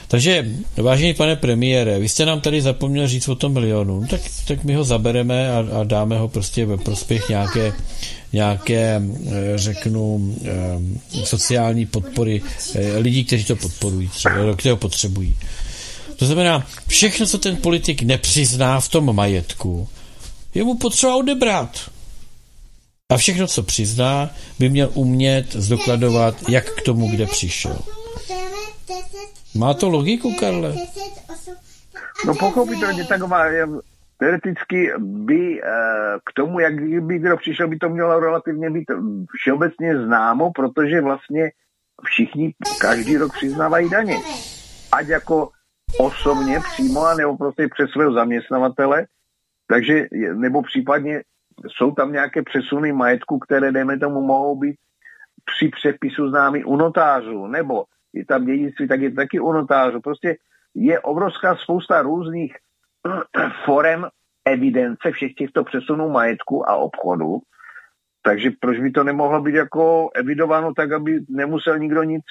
Takže, 0.08 0.46
vážený 0.76 1.14
pane 1.14 1.36
premiére, 1.36 1.98
vy 1.98 2.08
jste 2.08 2.26
nám 2.26 2.40
tady 2.40 2.62
zapomněl 2.62 3.08
říct 3.08 3.28
o 3.28 3.34
tom 3.34 3.52
milionu, 3.52 4.00
no 4.00 4.06
tak, 4.06 4.20
tak 4.48 4.64
my 4.64 4.74
ho 4.74 4.84
zabereme 4.84 5.50
a, 5.50 5.64
a 5.80 5.84
dáme 5.84 6.18
ho 6.18 6.28
prostě 6.28 6.66
ve 6.66 6.76
prospěch 6.76 7.28
nějaké, 7.28 7.72
nějaké 8.32 9.02
eh, 9.02 9.58
řeknu, 9.58 10.34
eh, 10.44 11.24
sociální 11.24 11.86
podpory 11.86 12.42
eh, 12.74 12.98
lidí, 12.98 13.24
kteří 13.24 13.44
to 13.44 13.56
podporují, 13.56 14.08
třeba, 14.08 14.34
kteří 14.52 14.68
ho 14.68 14.76
potřebují. 14.76 15.36
To 16.16 16.26
znamená, 16.26 16.66
všechno, 16.86 17.26
co 17.26 17.38
ten 17.38 17.56
politik 17.56 18.02
nepřizná 18.02 18.80
v 18.80 18.88
tom 18.88 19.16
majetku, 19.16 19.88
je 20.56 20.64
mu 20.64 20.76
potřeba 20.78 21.16
odebrat. 21.16 21.70
A 23.12 23.16
všechno, 23.16 23.46
co 23.46 23.62
přizná, 23.62 24.30
by 24.58 24.68
měl 24.68 24.90
umět 24.94 25.52
zdokladovat, 25.52 26.34
jak 26.48 26.64
k 26.64 26.82
tomu 26.82 27.10
kde 27.10 27.26
přišel. 27.26 27.78
Má 29.54 29.74
to 29.74 29.88
logiku, 29.88 30.34
Karle? 30.40 30.74
No 32.26 32.34
pochopitelně 32.34 33.04
taková 33.04 33.44
teoreticky 34.18 34.92
by 34.98 35.60
eh, 35.62 35.66
k 36.24 36.32
tomu, 36.34 36.60
jak 36.60 36.74
by 37.00 37.18
kdo 37.18 37.36
přišel, 37.36 37.68
by 37.68 37.76
to 37.76 37.88
mělo 37.88 38.20
relativně 38.20 38.70
být 38.70 38.84
všeobecně 39.40 40.04
známo, 40.04 40.52
protože 40.54 41.00
vlastně 41.00 41.50
všichni 42.04 42.54
každý 42.80 43.16
rok 43.16 43.32
přiznávají 43.32 43.90
daně. 43.90 44.16
Ať 44.92 45.08
jako 45.08 45.48
osobně 45.98 46.60
přímo, 46.60 47.14
nebo 47.18 47.36
prostě 47.36 47.68
přes 47.74 47.90
svého 47.90 48.12
zaměstnavatele, 48.12 49.06
takže, 49.66 50.06
nebo 50.34 50.62
případně 50.62 51.22
jsou 51.66 51.90
tam 51.90 52.12
nějaké 52.12 52.42
přesuny 52.42 52.92
majetku, 52.92 53.38
které, 53.38 53.72
dejme 53.72 53.98
tomu, 53.98 54.20
mohou 54.20 54.56
být 54.58 54.76
při 55.44 55.68
přepisu 55.68 56.28
známý 56.28 56.64
u 56.64 56.76
notářů, 56.76 57.46
nebo 57.46 57.84
je 58.12 58.24
tam 58.24 58.44
dědictví, 58.44 58.88
tak 58.88 59.00
je 59.00 59.12
taky 59.12 59.40
u 59.40 59.52
notářů. 59.52 60.00
Prostě 60.00 60.36
je 60.74 61.00
obrovská 61.00 61.56
spousta 61.56 62.02
různých 62.02 62.56
forem 63.64 64.06
evidence 64.44 65.12
všech 65.12 65.34
těchto 65.34 65.64
přesunů 65.64 66.08
majetku 66.08 66.70
a 66.70 66.76
obchodu. 66.76 67.38
Takže 68.22 68.50
proč 68.60 68.78
by 68.78 68.90
to 68.90 69.04
nemohlo 69.04 69.42
být 69.42 69.54
jako 69.54 70.10
evidováno 70.14 70.74
tak, 70.74 70.92
aby 70.92 71.20
nemusel 71.28 71.78
nikdo 71.78 72.02
nic 72.02 72.24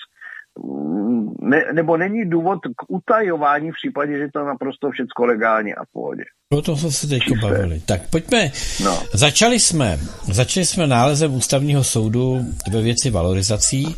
ne, 1.41 1.65
nebo 1.73 1.97
není 1.97 2.29
důvod 2.29 2.59
k 2.77 2.83
utajování 2.87 3.71
v 3.71 3.73
případě, 3.81 4.17
že 4.17 4.27
to 4.33 4.39
je 4.39 4.45
naprosto 4.45 4.91
všechno 4.91 5.25
legálně 5.25 5.75
a 5.75 5.85
v 5.85 5.91
pohodě. 5.93 6.23
O 6.53 6.61
tom 6.61 6.77
jsme 6.77 6.91
se 6.91 7.07
teď 7.07 7.21
bavili. 7.41 7.81
Tak 7.85 8.09
pojďme. 8.09 8.51
No. 8.83 8.99
Začali 9.13 9.59
jsme, 9.59 9.99
začali 10.31 10.65
jsme 10.65 10.87
nálezem 10.87 11.33
ústavního 11.33 11.83
soudu 11.83 12.45
ve 12.71 12.81
věci 12.81 13.09
valorizací. 13.09 13.95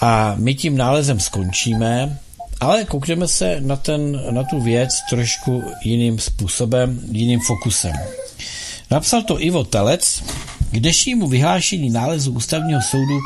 A 0.00 0.34
my 0.38 0.54
tím 0.54 0.76
nálezem 0.76 1.20
skončíme, 1.20 2.18
ale 2.60 2.84
koukneme 2.84 3.28
se 3.28 3.60
na, 3.60 3.76
ten, 3.76 4.34
na 4.34 4.42
tu 4.44 4.60
věc 4.60 4.90
trošku 5.10 5.62
jiným 5.84 6.18
způsobem, 6.18 7.00
jiným 7.10 7.40
fokusem. 7.40 7.92
Napsal 8.90 9.22
to 9.22 9.42
Ivo 9.42 9.64
Telec 9.64 10.24
k 10.70 10.80
dnešnímu 10.80 11.28
vyhlášení 11.28 11.90
nálezu 11.90 12.32
ústavního 12.32 12.82
soudu 12.82 13.18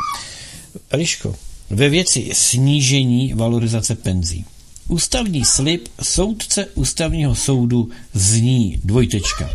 Liško, 0.93 1.35
ve 1.70 1.89
věci 1.89 2.31
snížení 2.32 3.35
valorizace 3.35 3.95
penzí. 3.95 4.45
Ústavní 4.89 5.45
slib 5.45 5.89
soudce 6.03 6.66
ústavního 6.74 7.35
soudu 7.35 7.90
zní 8.15 8.81
dvojtečka. 8.85 9.51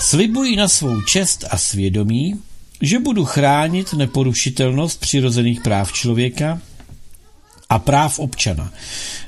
Slibují 0.00 0.56
na 0.56 0.68
svou 0.68 1.02
čest 1.02 1.44
a 1.50 1.58
svědomí, 1.58 2.34
že 2.82 2.98
budu 2.98 3.24
chránit 3.24 3.92
neporušitelnost 3.92 5.00
přirozených 5.00 5.60
práv 5.60 5.92
člověka 5.92 6.60
a 7.68 7.78
práv 7.78 8.18
občana, 8.18 8.72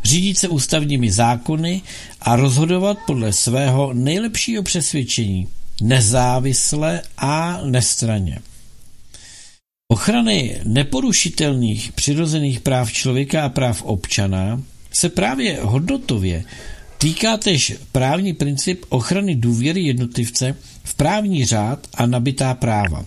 řídit 0.05 0.39
se 0.39 0.49
ústavními 0.49 1.13
zákony 1.13 1.83
a 2.21 2.37
rozhodovat 2.37 2.99
podle 3.07 3.33
svého 3.33 3.93
nejlepšího 3.93 4.63
přesvědčení, 4.63 5.49
nezávisle 5.83 7.03
a 7.19 7.61
nestraně. 7.65 8.39
Ochrany 9.91 10.61
neporušitelných 10.65 11.93
přirozených 11.93 12.61
práv 12.61 12.93
člověka 12.93 13.45
a 13.45 13.49
práv 13.49 13.83
občana 13.83 14.63
se 14.93 15.09
právě 15.09 15.59
hodnotově 15.63 16.45
týká 16.99 17.37
tež 17.37 17.75
právní 17.93 18.33
princip 18.33 18.85
ochrany 18.89 19.35
důvěry 19.35 19.81
jednotlivce 19.83 20.57
v 20.85 20.95
právní 20.95 21.45
řád 21.45 21.87
a 21.95 22.07
nabitá 22.07 22.55
práva. 22.55 23.07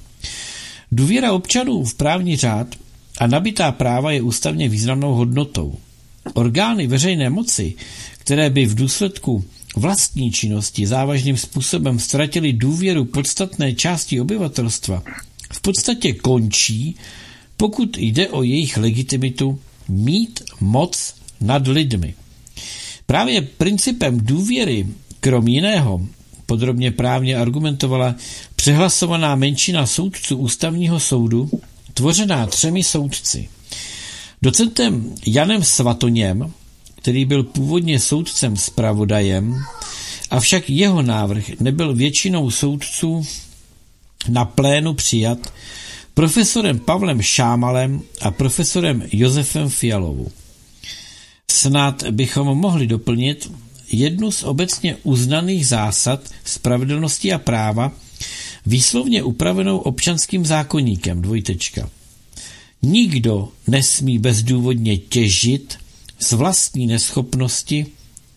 Důvěra 0.92 1.34
občanů 1.34 1.84
v 1.84 1.94
právní 1.94 2.36
řád 2.36 2.68
a 3.18 3.28
nabitá 3.28 3.72
práva 3.72 4.12
je 4.12 4.22
ústavně 4.22 4.70
významnou 4.70 5.14
hodnotou. 5.14 5.76
Orgány 6.34 6.88
veřejné 6.88 7.30
moci, 7.30 7.74
které 8.18 8.50
by 8.50 8.66
v 8.66 8.76
důsledku 8.76 9.46
vlastní 9.76 10.32
činnosti 10.32 10.88
závažným 10.88 11.38
způsobem 11.38 12.00
ztratili 12.00 12.54
důvěru 12.54 13.06
podstatné 13.06 13.74
části 13.74 14.22
obyvatelstva, 14.22 15.04
v 15.54 15.62
podstatě 15.62 16.14
končí, 16.14 16.96
pokud 17.58 17.98
jde 17.98 18.30
o 18.30 18.44
jejich 18.44 18.78
legitimitu 18.78 19.60
mít 19.88 20.44
moc 20.60 21.16
nad 21.42 21.68
lidmi. 21.68 22.14
Právě 23.06 23.42
principem 23.42 24.20
důvěry, 24.20 24.88
krom 25.20 25.48
jiného, 25.48 26.08
podrobně 26.46 26.92
právně 26.92 27.38
argumentovala 27.38 28.16
přehlasovaná 28.56 29.36
menšina 29.36 29.86
soudců 29.86 30.38
ústavního 30.38 31.00
soudu, 31.00 31.50
tvořená 31.94 32.46
třemi 32.46 32.84
soudci. 32.84 33.50
Docentem 34.42 35.16
Janem 35.28 35.64
Svatoněm, 35.64 36.54
který 36.96 37.26
byl 37.26 37.44
původně 37.44 38.00
soudcem 38.00 38.58
zpravodajem, 38.58 39.64
avšak 40.30 40.70
jeho 40.70 41.02
návrh 41.02 41.60
nebyl 41.60 41.96
většinou 41.96 42.52
soudců 42.52 43.26
na 44.30 44.46
plénu 44.46 44.94
přijat, 44.94 45.54
profesorem 46.14 46.80
Pavlem 46.80 47.22
Šámalem 47.22 48.02
a 48.22 48.32
profesorem 48.32 49.04
Josefem 49.12 49.70
Fialovou. 49.70 50.32
Snad 51.52 52.04
bychom 52.12 52.58
mohli 52.58 52.88
doplnit 52.88 53.52
jednu 53.92 54.32
z 54.32 54.44
obecně 54.44 54.98
uznaných 55.04 55.68
zásad 55.68 56.30
spravedlnosti 56.46 57.34
a 57.34 57.40
práva, 57.40 57.92
výslovně 58.66 59.24
upravenou 59.24 59.78
občanským 59.78 60.46
zákonníkem 60.46 61.22
dvojtečka. 61.22 61.90
Nikdo 62.82 63.50
nesmí 63.68 64.20
bezdůvodně 64.20 64.98
těžit 64.98 65.78
z 66.20 66.32
vlastní 66.32 66.88
neschopnosti 66.88 67.86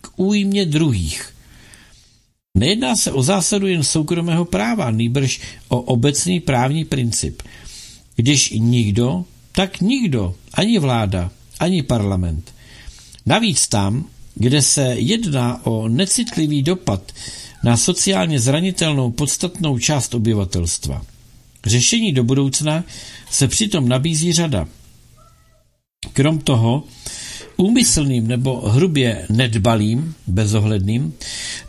k 0.01 0.09
újmě 0.15 0.65
druhých. 0.65 1.33
Nejedná 2.57 2.95
se 2.95 3.11
o 3.11 3.23
zásadu 3.23 3.67
jen 3.67 3.83
soukromého 3.83 4.45
práva, 4.45 4.91
nýbrž 4.91 5.41
o 5.67 5.81
obecný 5.81 6.39
právní 6.39 6.85
princip. 6.85 7.41
Když 8.15 8.49
nikdo, 8.57 9.25
tak 9.51 9.81
nikdo, 9.81 10.35
ani 10.53 10.79
vláda, 10.79 11.31
ani 11.59 11.83
parlament. 11.83 12.53
Navíc 13.25 13.67
tam, 13.67 14.05
kde 14.35 14.61
se 14.61 14.81
jedná 14.97 15.65
o 15.65 15.87
necitlivý 15.87 16.63
dopad 16.63 17.11
na 17.63 17.77
sociálně 17.77 18.39
zranitelnou 18.39 19.11
podstatnou 19.11 19.79
část 19.79 20.13
obyvatelstva. 20.13 21.01
Řešení 21.65 22.13
do 22.13 22.23
budoucna 22.23 22.83
se 23.31 23.47
přitom 23.47 23.89
nabízí 23.89 24.33
řada. 24.33 24.67
Krom 26.13 26.39
toho, 26.39 26.83
úmyslným 27.57 28.27
nebo 28.27 28.69
hrubě 28.69 29.25
nedbalým, 29.29 30.15
bezohledným, 30.27 31.13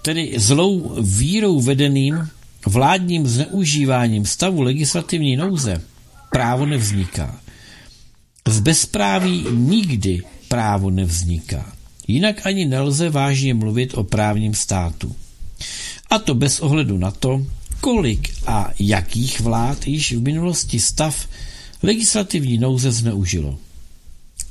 tedy 0.02 0.35
zlou 0.36 0.97
vírou 1.01 1.60
vedeným 1.60 2.28
vládním 2.66 3.27
zneužíváním 3.27 4.27
stavu 4.27 4.62
legislativní 4.62 5.36
nouze, 5.36 5.82
právo 6.31 6.66
nevzniká. 6.66 7.40
Z 8.48 8.60
bezpráví 8.60 9.47
nikdy 9.51 10.23
právo 10.48 10.90
nevzniká. 10.90 11.73
Jinak 12.09 12.47
ani 12.47 12.65
nelze 12.65 13.10
vážně 13.10 13.55
mluvit 13.55 13.94
o 13.94 14.05
právním 14.05 14.55
státu. 14.55 15.16
A 16.10 16.19
to 16.19 16.35
bez 16.35 16.60
ohledu 16.60 16.98
na 16.98 17.10
to, 17.10 17.47
kolik 17.81 18.31
a 18.47 18.70
jakých 18.78 19.40
vlád 19.40 19.86
již 19.86 20.12
v 20.12 20.23
minulosti 20.23 20.81
stav 20.81 21.28
legislativní 21.82 22.59
nouze 22.59 22.93
zneužilo. 22.93 23.59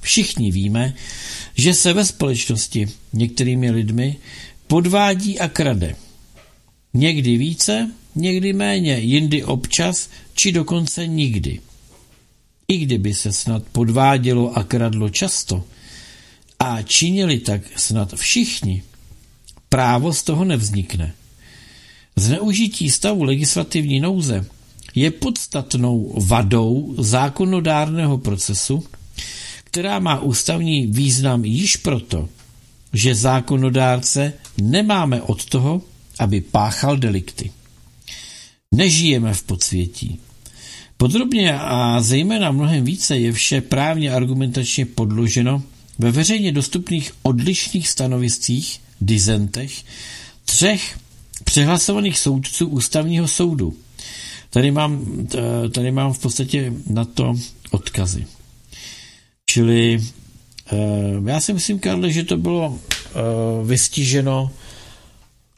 Všichni 0.08 0.52
víme, 0.52 0.94
že 1.56 1.74
se 1.74 1.94
ve 1.94 2.06
společnosti 2.06 2.88
některými 3.14 3.72
lidmi 3.72 4.16
podvádí 4.68 5.40
a 5.40 5.48
krade. 5.48 5.96
Někdy 6.94 7.38
více, 7.38 7.92
někdy 8.16 8.54
méně, 8.54 9.00
jindy 9.00 9.44
občas, 9.44 10.10
či 10.34 10.52
dokonce 10.52 11.08
nikdy. 11.08 11.60
I 12.68 12.78
kdyby 12.78 13.14
se 13.14 13.34
snad 13.34 13.64
podvádělo 13.72 14.58
a 14.58 14.64
kradlo 14.64 15.10
často, 15.10 15.64
a 16.60 16.82
činili 16.82 17.40
tak 17.40 17.62
snad 17.76 18.14
všichni, 18.16 18.84
právo 19.70 20.14
z 20.14 20.24
toho 20.24 20.46
nevznikne. 20.46 21.14
Zneužití 22.16 22.92
stavu 22.92 23.24
legislativní 23.24 24.00
nouze 24.00 24.46
je 24.96 25.12
podstatnou 25.12 26.16
vadou 26.16 26.96
zákonodárného 26.98 28.18
procesu, 28.18 28.84
která 29.78 30.00
má 30.00 30.20
ústavní 30.20 30.88
význam 30.88 31.46
již 31.46 31.76
proto, 31.76 32.30
že 32.94 33.16
zákonodárce 33.16 34.34
nemáme 34.62 35.22
od 35.22 35.46
toho, 35.46 35.82
aby 36.20 36.42
páchal 36.42 36.98
delikty. 36.98 37.52
Nežijeme 38.72 39.34
v 39.34 39.44
podsvětí. 39.44 40.20
Podrobně 40.98 41.60
a 41.60 42.02
zejména 42.02 42.52
mnohem 42.52 42.86
více 42.86 43.18
je 43.18 43.32
vše 43.32 43.62
právně 43.62 44.12
argumentačně 44.12 44.86
podloženo 44.86 45.64
ve 46.00 46.12
veřejně 46.12 46.52
dostupných 46.52 47.12
odlišných 47.24 47.90
stanoviscích, 47.90 48.82
dizentech, 49.02 49.84
třech 50.46 51.00
přehlasovaných 51.44 52.20
soudců 52.20 52.68
ústavního 52.68 53.28
soudu. 53.28 53.74
Tady 54.50 54.72
mám, 54.72 55.06
tady 55.72 55.92
mám 55.92 56.14
v 56.14 56.20
podstatě 56.20 56.74
na 56.90 57.06
to 57.06 57.36
odkazy. 57.72 58.26
Čili 59.58 59.98
eh, 60.72 60.78
já 61.26 61.40
si 61.42 61.54
myslím, 61.54 61.80
Karle, 61.80 62.12
že 62.12 62.24
to 62.24 62.38
bylo 62.38 62.78
eh, 62.78 63.14
vystiženo 63.66 64.52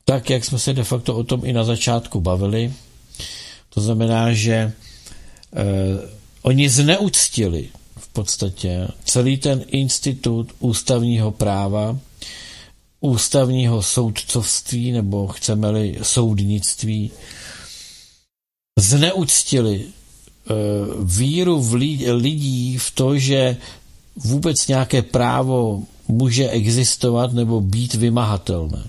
tak, 0.05 0.30
jak 0.30 0.45
jsme 0.45 0.59
se 0.59 0.73
de 0.73 0.84
facto 0.84 1.15
o 1.15 1.23
tom 1.23 1.41
i 1.45 1.53
na 1.53 1.63
začátku 1.63 2.21
bavili. 2.21 2.73
To 3.69 3.81
znamená, 3.81 4.34
že 4.34 4.53
eh, 4.55 4.71
oni 6.41 6.69
zneuctili 6.69 7.69
v 7.97 8.07
podstatě 8.07 8.88
celý 9.05 9.38
ten 9.38 9.65
institut 9.67 10.51
ústavního 10.59 11.31
práva, 11.31 11.99
ústavního 12.99 13.84
soudcovství, 13.84 14.91
nebo 14.91 15.27
chceme-li 15.27 15.97
soudnictví, 16.01 17.11
zneuctili 18.80 19.85
víru 21.03 21.61
v 21.61 21.73
lidí 22.11 22.77
v 22.77 22.91
to, 22.91 23.17
že 23.17 23.57
vůbec 24.24 24.68
nějaké 24.68 25.02
právo 25.02 25.84
může 26.08 26.50
existovat 26.50 27.34
nebo 27.34 27.62
být 27.62 27.94
vymahatelné. 27.94 28.84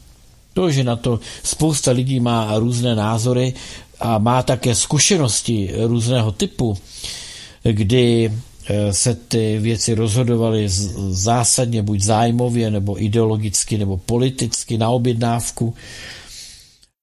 To, 0.54 0.70
že 0.70 0.84
na 0.84 0.96
to 0.96 1.20
spousta 1.42 1.90
lidí 1.90 2.20
má 2.20 2.58
různé 2.58 2.94
názory 2.94 3.54
a 4.00 4.18
má 4.18 4.42
také 4.42 4.74
zkušenosti 4.74 5.70
různého 5.76 6.32
typu, 6.32 6.78
kdy 7.62 8.32
eh, 8.66 8.92
se 8.92 9.14
ty 9.14 9.58
věci 9.58 9.94
rozhodovaly 9.94 10.68
zásadně 11.10 11.82
buď 11.82 12.00
zájmově, 12.00 12.70
nebo 12.70 13.02
ideologicky, 13.02 13.78
nebo 13.78 13.96
politicky 13.96 14.78
na 14.78 14.90
objednávku. 14.90 15.74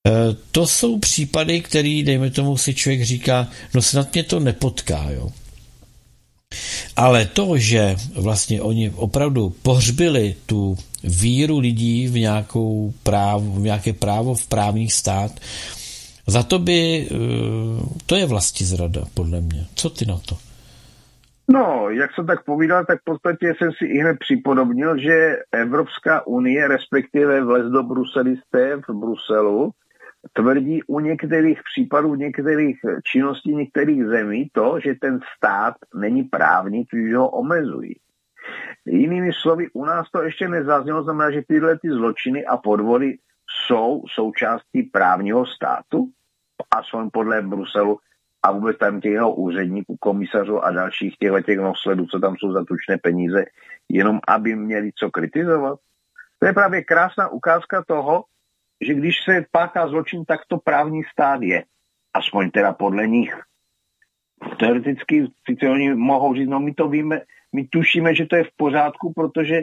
Eh, 0.07 0.35
to 0.51 0.67
jsou 0.67 0.99
případy, 0.99 1.61
které, 1.61 2.01
dejme 2.05 2.29
tomu, 2.29 2.57
si 2.57 2.73
člověk 2.73 3.05
říká, 3.05 3.47
no 3.73 3.81
snad 3.81 4.13
mě 4.13 4.23
to 4.23 4.39
nepotká, 4.39 5.09
jo. 5.09 5.31
Ale 6.97 7.25
to, 7.25 7.57
že 7.57 7.95
vlastně 8.21 8.61
oni 8.61 8.89
opravdu 8.95 9.49
pohřbili 9.49 10.35
tu 10.45 10.77
víru 11.03 11.59
lidí 11.59 12.07
v, 12.07 12.13
nějakou 12.13 12.93
právo, 13.03 13.51
v 13.51 13.59
nějaké 13.59 13.93
právo 13.93 14.35
v 14.35 14.47
právní 14.47 14.89
stát, 14.89 15.31
za 16.27 16.43
to 16.43 16.59
by, 16.59 17.07
eh, 17.11 17.15
to 18.05 18.15
je 18.15 18.25
vlastní 18.25 18.65
zrada, 18.65 19.01
podle 19.13 19.41
mě. 19.41 19.65
Co 19.75 19.89
ty 19.89 20.05
na 20.05 20.17
to? 20.17 20.37
No, 21.49 21.89
jak 21.89 22.09
jsem 22.15 22.25
tak 22.25 22.43
povídal, 22.45 22.85
tak 22.85 23.01
v 23.01 23.03
podstatě 23.03 23.53
jsem 23.57 23.71
si 23.71 23.85
i 23.85 23.99
hned 23.99 24.17
připodobnil, 24.19 24.97
že 24.97 25.37
Evropská 25.51 26.27
unie, 26.27 26.67
respektive 26.67 27.43
vlez 27.43 27.71
do 27.71 27.83
bruselisté 27.83 28.75
v 28.75 28.93
Bruselu, 28.93 29.71
tvrdí 30.33 30.83
u 30.83 30.99
některých 30.99 31.59
případů, 31.73 32.15
některých 32.15 32.77
činností 33.11 33.55
některých 33.55 34.05
zemí 34.05 34.49
to, 34.51 34.79
že 34.79 34.95
ten 35.01 35.19
stát 35.37 35.75
není 35.95 36.23
právní, 36.23 36.85
tudíž 36.85 37.13
ho 37.15 37.29
omezují. 37.29 37.95
Jinými 38.85 39.33
slovy, 39.33 39.67
u 39.73 39.85
nás 39.85 40.11
to 40.11 40.23
ještě 40.23 40.47
nezaznělo, 40.47 41.03
znamená, 41.03 41.31
že 41.31 41.41
tyhle 41.47 41.79
ty 41.79 41.89
zločiny 41.89 42.45
a 42.45 42.57
podvody 42.57 43.17
jsou 43.65 44.03
součástí 44.13 44.83
právního 44.83 45.45
státu, 45.45 46.09
aspoň 46.71 47.09
podle 47.13 47.41
Bruselu 47.41 47.99
a 48.43 48.51
vůbec 48.51 48.77
tam 48.77 49.01
těch 49.01 49.11
jeho 49.11 49.35
úředníků, 49.35 49.97
komisařů 49.99 50.65
a 50.65 50.71
dalších 50.71 51.17
těchto 51.17 51.41
těch 51.41 51.59
nosledů, 51.59 52.05
co 52.05 52.19
tam 52.19 52.35
jsou 52.37 52.51
za 52.51 52.63
tučné 52.63 52.97
peníze, 52.97 53.45
jenom 53.89 54.19
aby 54.27 54.55
měli 54.55 54.91
co 54.95 55.11
kritizovat. 55.11 55.79
To 56.39 56.47
je 56.47 56.53
právě 56.53 56.83
krásná 56.83 57.27
ukázka 57.27 57.83
toho, 57.87 58.23
že 58.81 58.93
když 58.93 59.15
se 59.23 59.45
páká 59.51 59.87
zločin, 59.87 60.25
tak 60.25 60.39
to 60.47 60.57
právní 60.57 61.03
stát 61.03 61.41
je. 61.41 61.63
Aspoň 62.13 62.51
teda 62.51 62.73
podle 62.73 63.07
nich. 63.07 63.41
Teoreticky 64.59 65.27
sice 65.49 65.69
oni 65.69 65.95
mohou 65.95 66.35
říct, 66.35 66.49
no 66.49 66.59
my 66.59 66.73
to 66.73 66.87
víme, 66.89 67.21
my 67.55 67.67
tušíme, 67.67 68.15
že 68.15 68.25
to 68.25 68.35
je 68.35 68.43
v 68.43 68.55
pořádku, 68.57 69.13
protože 69.13 69.61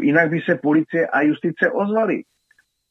jinak 0.00 0.30
by 0.30 0.40
se 0.40 0.54
policie 0.54 1.06
a 1.06 1.22
justice 1.22 1.70
ozvali. 1.70 2.22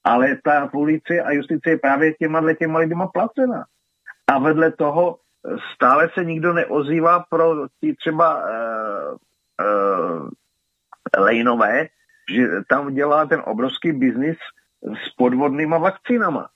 Ale 0.04 0.38
ta 0.44 0.68
policie 0.68 1.24
a 1.24 1.32
justice 1.32 1.70
je 1.70 1.78
právě 1.78 2.14
těma 2.14 2.54
těma 2.54 2.80
lidma 2.80 3.08
placena. 3.08 3.66
A 4.28 4.40
vedle 4.40 4.72
toho 4.72 5.20
stále 5.74 6.10
se 6.14 6.26
nikdo 6.26 6.54
neozývá 6.54 7.26
pro 7.30 7.68
ty 7.80 7.96
třeba 7.96 8.44
uh, 8.44 9.18
uh, 9.66 10.30
lejnové, 11.18 11.88
že 12.36 12.48
tam 12.70 12.94
dělá 12.94 13.26
ten 13.26 13.41
obrovský 13.46 13.91
biznis 13.91 14.38
s 14.84 15.15
podvodnýma 15.15 15.77
vakcínama. 15.77 16.49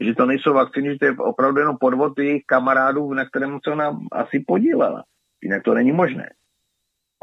Že 0.00 0.14
to 0.14 0.26
nejsou 0.26 0.52
vakcíny, 0.54 0.92
že 0.92 0.98
to 0.98 1.04
je 1.04 1.16
opravdu 1.18 1.60
jenom 1.60 1.76
podvod 1.76 2.18
jejich 2.18 2.42
kamarádů, 2.46 3.14
na 3.14 3.24
kterém 3.24 3.58
se 3.64 3.70
ona 3.70 3.98
asi 4.12 4.40
podílela. 4.40 5.04
Jinak 5.42 5.62
to 5.62 5.74
není 5.74 5.92
možné. 5.92 6.30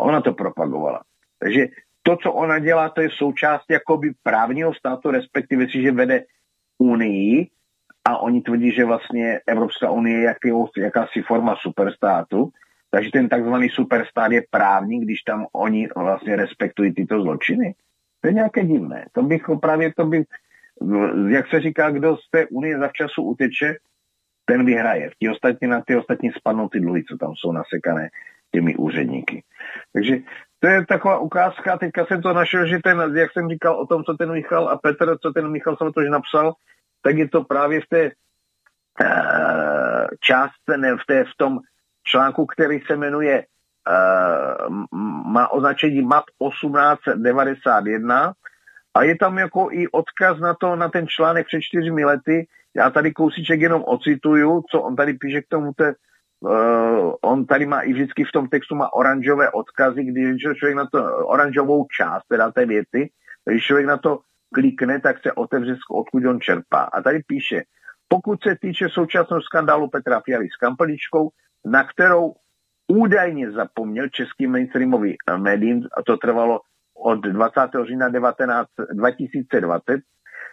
Ona 0.01 0.21
to 0.21 0.33
propagovala. 0.33 1.03
Takže 1.39 1.65
to, 2.03 2.17
co 2.17 2.33
ona 2.33 2.59
dělá, 2.59 2.89
to 2.89 3.01
je 3.01 3.09
součást 3.09 3.65
jakoby 3.69 4.13
právního 4.23 4.73
státu, 4.73 5.11
respektive 5.11 5.69
si, 5.69 5.81
že 5.81 5.91
vede 5.91 6.23
Unii 6.77 7.49
a 8.05 8.17
oni 8.17 8.41
tvrdí, 8.41 8.71
že 8.71 8.85
vlastně 8.85 9.39
Evropská 9.47 9.91
unie 9.91 10.17
je 10.17 10.23
jaký, 10.23 10.49
jakási 10.77 11.21
forma 11.21 11.55
superstátu, 11.55 12.49
takže 12.91 13.11
ten 13.11 13.29
takzvaný 13.29 13.69
superstát 13.69 14.31
je 14.31 14.43
právní, 14.49 14.99
když 14.99 15.21
tam 15.21 15.47
oni 15.51 15.87
vlastně 15.95 16.35
respektují 16.35 16.93
tyto 16.93 17.21
zločiny. 17.21 17.75
To 18.21 18.27
je 18.27 18.33
nějaké 18.33 18.63
divné. 18.63 19.05
To 19.11 19.23
bych 19.23 19.41
právě, 19.61 19.93
to 19.93 20.05
by, 20.05 20.23
jak 21.27 21.47
se 21.47 21.59
říká, 21.59 21.89
kdo 21.89 22.17
z 22.17 22.29
té 22.29 22.47
unie 22.47 22.79
zavčasu 22.79 23.23
uteče, 23.23 23.75
ten 24.45 24.65
vyhraje. 24.65 25.11
Ti 25.19 25.29
ostatní 25.29 25.67
na 25.67 25.81
ty 25.81 25.95
ostatní 25.95 26.31
spadnou 26.31 26.69
ty 26.69 26.79
dluhy, 26.79 27.03
co 27.03 27.17
tam 27.17 27.33
jsou 27.35 27.51
nasekané 27.51 28.09
těmi 28.51 28.75
úředníky. 28.75 29.43
Takže 29.93 30.17
to 30.59 30.67
je 30.67 30.85
taková 30.85 31.19
ukázka, 31.19 31.77
teďka 31.77 32.05
jsem 32.05 32.21
to 32.21 32.33
našel, 32.33 32.67
že 32.67 32.79
ten, 32.83 33.15
jak 33.15 33.31
jsem 33.31 33.49
říkal 33.49 33.75
o 33.75 33.85
tom, 33.85 34.03
co 34.03 34.13
ten 34.13 34.31
Michal 34.31 34.69
a 34.69 34.77
Petr, 34.77 35.17
co 35.17 35.31
ten 35.31 35.51
Michal 35.51 35.77
že 36.03 36.09
napsal, 36.09 36.53
tak 37.01 37.17
je 37.17 37.29
to 37.29 37.43
právě 37.43 37.81
v 37.81 37.87
té 37.89 38.11
uh, 39.01 40.07
částce, 40.19 40.77
ne, 40.77 40.95
v, 40.95 41.05
té, 41.07 41.23
v 41.23 41.37
tom 41.37 41.59
článku, 42.03 42.45
který 42.45 42.79
se 42.79 42.95
jmenuje, 42.95 43.45
má 45.25 45.47
označení 45.51 46.01
MAP 46.01 46.23
1891 46.49 48.33
a 48.93 49.03
je 49.03 49.17
tam 49.17 49.37
jako 49.37 49.67
i 49.71 49.87
odkaz 49.87 50.39
na 50.39 50.53
to, 50.53 50.75
na 50.75 50.89
ten 50.89 51.07
článek 51.07 51.47
před 51.47 51.61
čtyřmi 51.61 52.05
lety. 52.05 52.47
Já 52.75 52.89
tady 52.89 53.11
kousíček 53.11 53.61
jenom 53.61 53.83
ocituju, 53.85 54.63
co 54.71 54.81
on 54.81 54.95
tady 54.95 55.13
píše 55.13 55.41
k 55.41 55.47
tomu, 55.47 55.73
te, 55.73 55.93
uh, 56.39 57.13
on 57.21 57.45
tady 57.45 57.65
má 57.65 57.81
i 57.81 57.93
vždycky 57.93 58.23
v 58.23 58.31
tom 58.31 58.47
textu 58.47 58.75
má 58.75 58.93
oranžové 58.93 59.51
odkazy, 59.51 60.03
když 60.03 60.41
člověk 60.59 60.75
na 60.75 60.85
to, 60.91 61.27
oranžovou 61.27 61.85
část 61.97 62.23
teda 62.27 62.51
té 62.51 62.65
věty, 62.65 63.09
když 63.45 63.63
člověk 63.63 63.87
na 63.87 63.97
to 63.97 64.19
klikne, 64.53 64.99
tak 64.99 65.21
se 65.21 65.33
otevře, 65.33 65.75
odkud 65.91 66.25
on 66.25 66.41
čerpá. 66.41 66.81
A 66.93 67.01
tady 67.01 67.19
píše, 67.27 67.61
pokud 68.07 68.43
se 68.43 68.55
týče 68.61 68.89
současného 68.89 69.41
skandálu 69.41 69.89
Petra 69.89 70.21
Fialy 70.25 70.47
s 70.49 70.57
kampeličkou, 70.57 71.29
na 71.65 71.83
kterou 71.83 72.33
údajně 72.87 73.51
zapomněl 73.51 74.09
český 74.09 74.47
mainstreamový 74.47 75.15
médium, 75.37 75.87
a 75.97 76.03
to 76.03 76.17
trvalo 76.17 76.59
od 77.03 77.21
20. 77.21 77.59
října 77.87 78.09
19, 78.09 78.67
2020, 78.93 80.01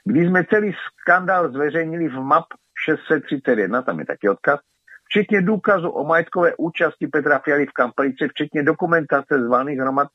kdy 0.05 0.20
jsme 0.20 0.44
celý 0.44 0.72
skandál 1.00 1.52
zveřejnili 1.52 2.09
v 2.09 2.20
MAP 2.20 2.44
631, 2.86 3.82
tam 3.82 3.98
je 3.98 4.06
taky 4.06 4.28
odkaz, 4.28 4.60
včetně 5.05 5.42
důkazu 5.42 5.88
o 5.88 6.05
majetkové 6.05 6.52
účasti 6.59 7.06
Petra 7.06 7.38
Fialy 7.38 7.66
v 7.66 7.72
kampelice, 7.72 8.28
včetně 8.28 8.62
dokumentace 8.62 9.42
z 9.42 9.46
valných 9.46 9.78
hromad, 9.78 10.09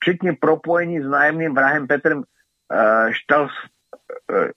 včetně 0.00 0.32
propojení 0.40 1.00
s 1.00 1.06
nájemným 1.06 1.54
vrahem 1.54 1.86
Petrem 1.86 2.18
uh, 2.18 2.24
Štals, 3.10 3.52
uh, 4.32 4.48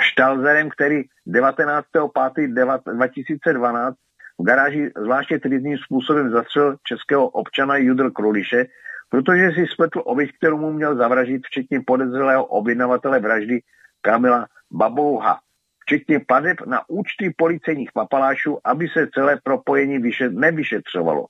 Štalzerem, 0.00 0.70
který 0.70 1.02
19.5.2012 1.28 3.94
v 4.38 4.44
garáži 4.44 4.90
zvláště 4.96 5.38
trýzným 5.38 5.78
způsobem 5.78 6.30
zastřelil 6.30 6.76
českého 6.86 7.28
občana 7.28 7.76
Judr 7.76 8.10
Kruliše, 8.10 8.66
protože 9.08 9.52
si 9.52 9.66
spletl 9.66 10.02
oběť, 10.04 10.30
kterou 10.36 10.58
mu 10.58 10.72
měl 10.72 10.96
zavražit, 10.96 11.42
včetně 11.46 11.80
podezřelého 11.86 12.44
objednavatele 12.44 13.20
vraždy 13.20 13.60
Kamila 14.00 14.46
Babouha, 14.70 15.38
včetně 15.80 16.20
padeb 16.20 16.60
na 16.66 16.80
účty 16.88 17.34
policejních 17.36 17.92
papalášů, 17.92 18.58
aby 18.64 18.88
se 18.88 19.08
celé 19.14 19.38
propojení 19.44 19.98
vyšet, 19.98 20.32
nevyšetřovalo. 20.32 21.26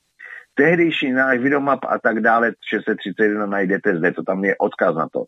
Tehdejší 0.54 1.12
náš 1.12 1.38
videomap 1.38 1.84
a 1.88 1.98
tak 1.98 2.20
dále, 2.20 2.52
631 2.70 3.46
najdete 3.46 3.96
zde, 3.96 4.12
to 4.12 4.22
tam 4.22 4.44
je 4.44 4.56
odkaz 4.56 4.94
na 4.96 5.08
to 5.08 5.24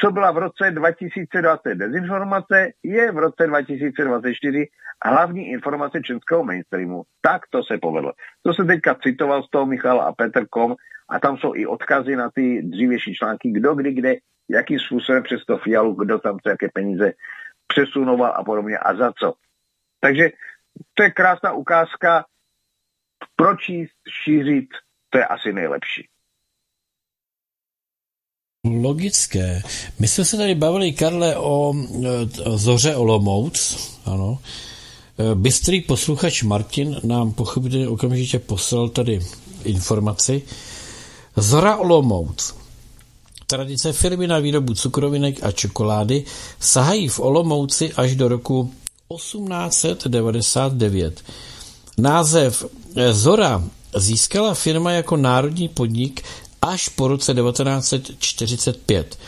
co 0.00 0.10
byla 0.10 0.30
v 0.30 0.38
roce 0.38 0.70
2020 0.70 1.74
dezinformace, 1.74 2.70
je 2.82 3.12
v 3.12 3.18
roce 3.18 3.46
2024 3.46 4.66
hlavní 5.04 5.48
informace 5.48 6.02
českého 6.02 6.44
mainstreamu. 6.44 7.02
Tak 7.20 7.42
to 7.50 7.62
se 7.62 7.78
povedlo. 7.78 8.12
To 8.42 8.54
se 8.54 8.64
teďka 8.64 8.94
citoval 8.94 9.42
z 9.42 9.50
toho 9.50 9.66
Michala 9.66 10.04
a 10.04 10.12
Petr 10.12 10.46
Kom 10.50 10.74
a 11.08 11.18
tam 11.18 11.36
jsou 11.36 11.54
i 11.54 11.66
odkazy 11.66 12.16
na 12.16 12.30
ty 12.34 12.62
dřívější 12.62 13.14
články, 13.14 13.50
kdo 13.50 13.74
kdy 13.74 13.92
kde, 13.92 14.14
jakým 14.50 14.78
způsobem 14.78 15.22
přes 15.22 15.44
to 15.44 15.58
fialu, 15.58 15.94
kdo 15.94 16.18
tam 16.18 16.38
co, 16.40 16.48
jaké 16.48 16.68
peníze 16.74 17.12
přesunoval 17.66 18.32
a 18.36 18.44
podobně 18.44 18.78
a 18.78 18.94
za 18.94 19.12
co. 19.12 19.34
Takže 20.00 20.30
to 20.94 21.02
je 21.02 21.10
krásná 21.10 21.52
ukázka, 21.52 22.24
proč 23.36 23.58
šířit, 24.24 24.68
to 25.10 25.18
je 25.18 25.26
asi 25.26 25.52
nejlepší. 25.52 26.08
Logické. 28.64 29.62
My 29.98 30.08
jsme 30.08 30.24
se 30.24 30.36
tady 30.36 30.54
bavili, 30.54 30.92
Karle, 30.92 31.36
o, 31.36 31.74
Zoře 32.54 32.96
Olomouc, 32.96 33.76
ano. 34.04 34.38
E, 35.18 35.34
bystrý 35.34 35.80
posluchač 35.80 36.42
Martin 36.42 37.00
nám 37.02 37.32
pochopitelně 37.32 37.88
okamžitě 37.88 38.38
poslal 38.38 38.88
tady 38.88 39.20
informaci. 39.64 40.42
Zora 41.36 41.76
Olomouc. 41.76 42.54
Tradice 43.46 43.92
firmy 43.92 44.26
na 44.26 44.38
výrobu 44.38 44.74
cukrovinek 44.74 45.44
a 45.44 45.52
čokolády 45.52 46.24
sahají 46.60 47.08
v 47.08 47.20
Olomouci 47.20 47.92
až 47.92 48.16
do 48.16 48.28
roku 48.28 48.70
1899. 49.16 51.22
Název 51.98 52.64
Zora 53.12 53.64
získala 53.96 54.54
firma 54.54 54.92
jako 54.92 55.16
národní 55.16 55.68
podnik 55.68 56.22
až 56.64 56.88
po 56.88 57.08
roce 57.08 57.34
1945. 57.34 59.18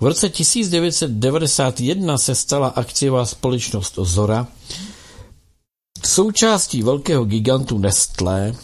V 0.00 0.04
roce 0.04 0.28
1991 0.28 2.18
se 2.18 2.34
stala 2.34 2.68
akciová 2.68 3.26
společnost 3.26 3.98
Zora 4.02 4.46
součástí 6.06 6.82
velkého 6.82 7.24
gigantu 7.24 7.78
Nestlé 7.78 8.54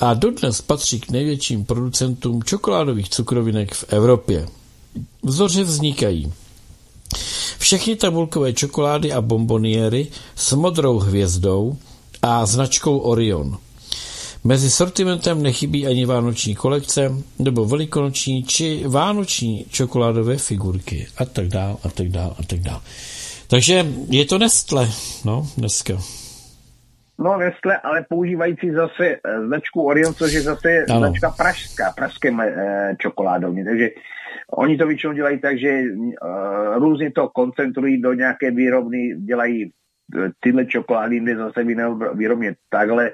a 0.00 0.14
dodnes 0.14 0.60
patří 0.60 1.00
k 1.00 1.10
největším 1.10 1.64
producentům 1.64 2.42
čokoládových 2.42 3.08
cukrovinek 3.08 3.74
v 3.74 3.84
Evropě. 3.88 4.46
Vzoře 5.22 5.64
vznikají 5.64 6.32
všechny 7.58 7.96
tabulkové 7.96 8.52
čokolády 8.52 9.12
a 9.12 9.20
bomboniéry 9.20 10.06
s 10.36 10.52
modrou 10.52 10.98
hvězdou 10.98 11.76
a 12.22 12.46
značkou 12.46 12.98
Orion. 12.98 13.58
Mezi 14.46 14.70
sortimentem 14.70 15.42
nechybí 15.42 15.86
ani 15.86 16.06
vánoční 16.06 16.54
kolekce 16.54 17.10
nebo 17.38 17.64
velikonoční 17.64 18.42
či 18.42 18.84
vánoční 18.88 19.64
čokoládové 19.64 20.36
figurky 20.36 21.06
a 21.18 21.24
tak 21.24 21.46
dál 21.46 21.76
a 21.84 21.88
tak 21.88 22.08
dál 22.08 22.36
a 22.38 22.42
tak 22.50 22.58
dál. 22.58 22.80
Takže 23.50 23.84
je 24.10 24.24
to 24.24 24.38
Nestle, 24.38 24.86
no, 25.24 25.42
dneska. 25.58 25.94
No 27.18 27.38
Nestle, 27.38 27.76
ale 27.78 28.04
používající 28.08 28.70
zase 28.70 29.06
eh, 29.06 29.46
značku 29.46 29.82
Orion, 29.82 30.14
což 30.14 30.32
je 30.32 30.42
zase 30.42 30.84
ano. 30.90 30.98
značka 30.98 31.30
pražská, 31.30 31.92
pražské 31.96 32.28
eh, 32.40 32.96
čokoládovny. 32.98 33.64
Takže 33.64 33.88
oni 34.56 34.76
to 34.76 34.86
většinou 34.86 35.12
dělají 35.12 35.40
tak, 35.40 35.58
že 35.58 35.82
uh, 35.82 36.78
různě 36.78 37.12
to 37.12 37.28
koncentrují 37.28 38.02
do 38.02 38.12
nějaké 38.12 38.50
výrobny, 38.50 39.16
dělají 39.16 39.70
tyhle 40.40 40.66
čokolády, 40.66 41.14
jinde 41.14 41.36
zase 41.36 41.64
v 41.64 41.68
jiné 41.68 41.84
výrobně 42.14 42.54
takhle 42.70 43.10
Eh, 43.10 43.12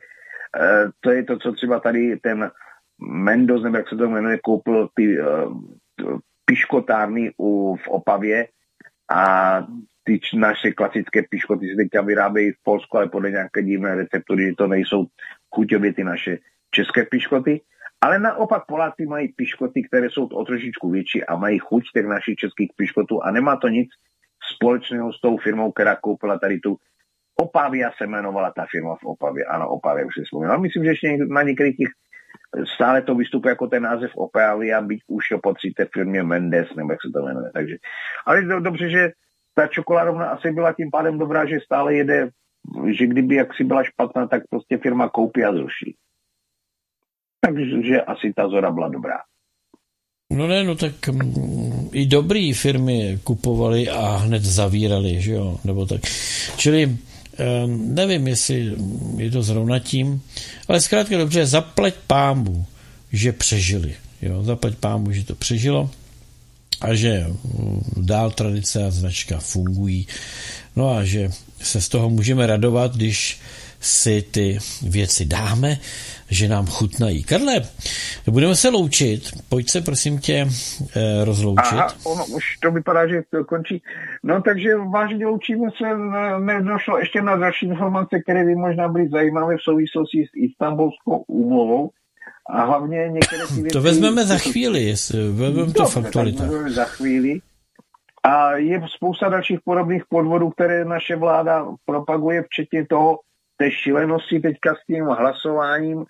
to 1.00 1.10
je 1.10 1.24
to, 1.24 1.38
co 1.38 1.52
třeba 1.52 1.80
tady 1.80 2.16
ten 2.16 2.50
Mendoz, 3.00 3.62
nebo 3.62 3.76
jak 3.76 3.88
se 3.88 3.96
to 3.96 4.08
jmenuje, 4.08 4.38
koupil 4.38 4.88
ty 4.94 5.20
uh, 5.20 5.28
piškotárny 6.44 7.32
u, 7.38 7.76
v 7.76 7.88
Opavě 7.88 8.48
a 9.10 9.22
ty 10.04 10.20
naše 10.34 10.72
klasické 10.72 11.22
piškoty 11.30 11.66
se 11.68 11.76
teďka 11.76 12.02
vyrábějí 12.02 12.52
v 12.52 12.62
Polsku, 12.62 12.96
ale 12.96 13.08
podle 13.08 13.30
nějaké 13.30 13.62
divné 13.62 13.94
receptury, 13.94 14.46
že 14.46 14.54
to 14.58 14.66
nejsou 14.66 15.06
chuťově 15.54 15.92
ty 15.94 16.04
naše 16.04 16.38
české 16.70 17.04
piškoty. 17.04 17.60
Ale 18.00 18.18
naopak 18.18 18.66
Poláci 18.66 19.06
mají 19.06 19.28
piškoty, 19.28 19.82
které 19.82 20.10
jsou 20.10 20.26
o 20.26 20.44
trošičku 20.44 20.90
větší 20.90 21.24
a 21.24 21.36
mají 21.36 21.58
chuť 21.58 21.84
těch 21.94 22.06
našich 22.06 22.36
českých 22.36 22.70
piškotů 22.76 23.22
a 23.22 23.30
nemá 23.30 23.56
to 23.56 23.68
nic 23.68 23.88
společného 24.54 25.12
s 25.12 25.20
tou 25.20 25.36
firmou, 25.36 25.72
která 25.72 25.96
koupila 25.96 26.38
tady 26.38 26.60
tu 26.60 26.76
Opavia 27.40 27.90
se 27.98 28.04
jmenovala 28.04 28.52
ta 28.56 28.66
firma 28.70 28.94
v 28.94 29.04
Opavě. 29.04 29.44
Ano, 29.44 29.68
Opavia 29.68 30.06
už 30.06 30.14
si 30.14 30.22
vzpomínal. 30.24 30.60
Myslím, 30.60 30.84
že 30.84 30.90
ještě 30.90 31.16
na 31.28 31.42
některých 31.42 31.76
těch 31.76 31.88
stále 32.74 33.02
to 33.02 33.14
vystupuje 33.14 33.52
jako 33.52 33.66
ten 33.66 33.82
název 33.82 34.10
Opavia, 34.16 34.80
byť 34.80 35.00
už 35.08 35.28
to 35.28 35.38
patří 35.38 35.74
té 35.74 35.86
firmě 35.92 36.22
Mendes, 36.22 36.68
nebo 36.76 36.92
jak 36.92 37.02
se 37.02 37.10
to 37.14 37.22
jmenuje. 37.22 37.50
Takže, 37.54 37.76
ale 38.26 38.42
do, 38.42 38.60
dobře, 38.60 38.90
že 38.90 39.10
ta 39.54 39.66
čokoládovna 39.66 40.26
asi 40.26 40.50
byla 40.50 40.72
tím 40.72 40.90
pádem 40.90 41.18
dobrá, 41.18 41.46
že 41.46 41.60
stále 41.64 41.94
jede, 41.94 42.28
že 42.92 43.06
kdyby 43.06 43.34
jaksi 43.34 43.64
byla 43.64 43.84
špatná, 43.84 44.26
tak 44.26 44.42
prostě 44.50 44.78
firma 44.78 45.08
koupí 45.08 45.44
a 45.44 45.52
zruší. 45.52 45.96
Takže 47.40 48.02
asi 48.02 48.32
ta 48.36 48.48
zora 48.48 48.70
byla 48.70 48.88
dobrá. 48.88 49.18
No 50.32 50.46
ne, 50.46 50.64
no 50.64 50.76
tak 50.76 51.08
mm, 51.08 51.90
i 51.92 52.06
dobrý 52.06 52.52
firmy 52.52 53.18
kupovali 53.24 53.88
a 53.88 54.16
hned 54.16 54.42
zavírali, 54.42 55.20
že 55.20 55.32
jo, 55.32 55.58
nebo 55.64 55.86
tak. 55.86 56.00
Čili 56.56 56.96
nevím, 57.66 58.28
jestli 58.28 58.72
je 59.16 59.30
to 59.30 59.42
zrovna 59.42 59.78
tím, 59.78 60.22
ale 60.68 60.80
zkrátka 60.80 61.18
dobře, 61.18 61.46
zaplať 61.46 61.94
pámu, 62.06 62.66
že 63.12 63.32
přežili. 63.32 63.94
Jo, 64.22 64.44
zaplať 64.44 64.74
pámu, 64.74 65.12
že 65.12 65.24
to 65.24 65.34
přežilo 65.34 65.90
a 66.80 66.94
že 66.94 67.26
mm, 67.28 67.82
dál 67.96 68.30
tradice 68.30 68.84
a 68.84 68.90
značka 68.90 69.38
fungují. 69.40 70.06
No 70.76 70.90
a 70.96 71.04
že 71.04 71.30
se 71.62 71.80
z 71.80 71.88
toho 71.88 72.10
můžeme 72.10 72.46
radovat, 72.46 72.96
když 72.96 73.38
si 73.80 74.22
ty 74.30 74.58
věci 74.82 75.24
dáme, 75.24 75.78
že 76.30 76.48
nám 76.48 76.66
chutnají. 76.66 77.24
Karle, 77.24 77.62
budeme 78.30 78.56
se 78.56 78.68
loučit. 78.68 79.22
Pojď 79.48 79.70
se 79.70 79.80
prosím 79.80 80.18
tě 80.18 80.46
eh, 80.96 81.24
rozloučit. 81.24 81.72
Aha, 81.72 81.88
ono 82.04 82.26
už 82.26 82.44
to 82.62 82.70
vypadá, 82.70 83.06
že 83.06 83.22
to 83.30 83.44
končí. 83.44 83.82
No 84.24 84.42
takže 84.42 84.76
vážně 84.76 85.26
loučíme 85.26 85.68
se, 85.78 85.84
nedošlo 86.38 86.98
ještě 86.98 87.22
na 87.22 87.36
další 87.36 87.66
informace, 87.66 88.20
které 88.22 88.44
by 88.44 88.54
možná 88.54 88.88
byly 88.88 89.08
zajímavé 89.08 89.56
v 89.56 89.62
souvislosti 89.62 90.24
s 90.26 90.30
Istanbulskou 90.34 91.24
úmluvou. 91.26 91.90
A 92.50 92.64
hlavně 92.64 93.08
některé 93.08 93.46
ty 93.46 93.54
věci... 93.54 93.68
To 93.68 93.80
vezmeme 93.80 94.24
za 94.24 94.38
chvíli, 94.38 94.94
vezmeme 95.32 95.72
to 95.72 95.84
v 95.84 95.96
aktualitách. 95.96 96.48
Za 96.68 96.84
chvíli. 96.84 97.40
A 98.22 98.52
je 98.56 98.82
spousta 98.96 99.28
dalších 99.28 99.58
podobných 99.64 100.02
podvodů, 100.08 100.50
které 100.50 100.84
naše 100.84 101.16
vláda 101.16 101.66
propaguje, 101.84 102.42
včetně 102.42 102.86
toho, 102.86 103.18
té 103.56 103.70
šílenosti 103.70 104.40
teďka 104.40 104.74
s 104.74 104.86
tím 104.86 105.04
hlasováním, 105.04 106.04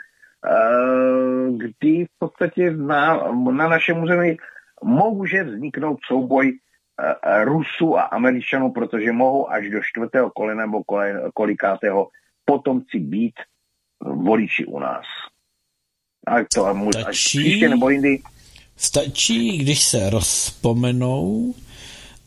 kdy 1.57 2.05
v 2.05 2.19
podstatě 2.19 2.71
na, 2.71 3.33
na 3.33 3.69
našem 3.69 4.03
území 4.03 4.37
může 4.85 5.45
vzniknout 5.45 5.99
souboj 6.07 6.53
eh, 6.53 7.45
Rusů 7.45 7.99
a 7.99 8.03
Američanů, 8.03 8.73
protože 8.73 9.13
mohou 9.13 9.51
až 9.51 9.71
do 9.71 9.81
čtvrtého 9.83 10.31
kolena 10.31 10.67
nebo 10.67 10.83
kolikátého 11.35 12.09
potomci 12.45 12.99
být 12.99 13.35
voliči 14.01 14.65
u 14.65 14.79
nás. 14.79 15.07
A 16.27 16.45
to 16.55 16.67
a 16.67 16.73
můj, 16.73 16.93
až 17.07 17.25
příště 17.25 17.69
nebo 17.69 17.91
jindy. 17.91 18.23
Stačí, 18.77 19.59
když 19.59 19.85
se 19.85 20.11
rozpomenou 20.11 21.55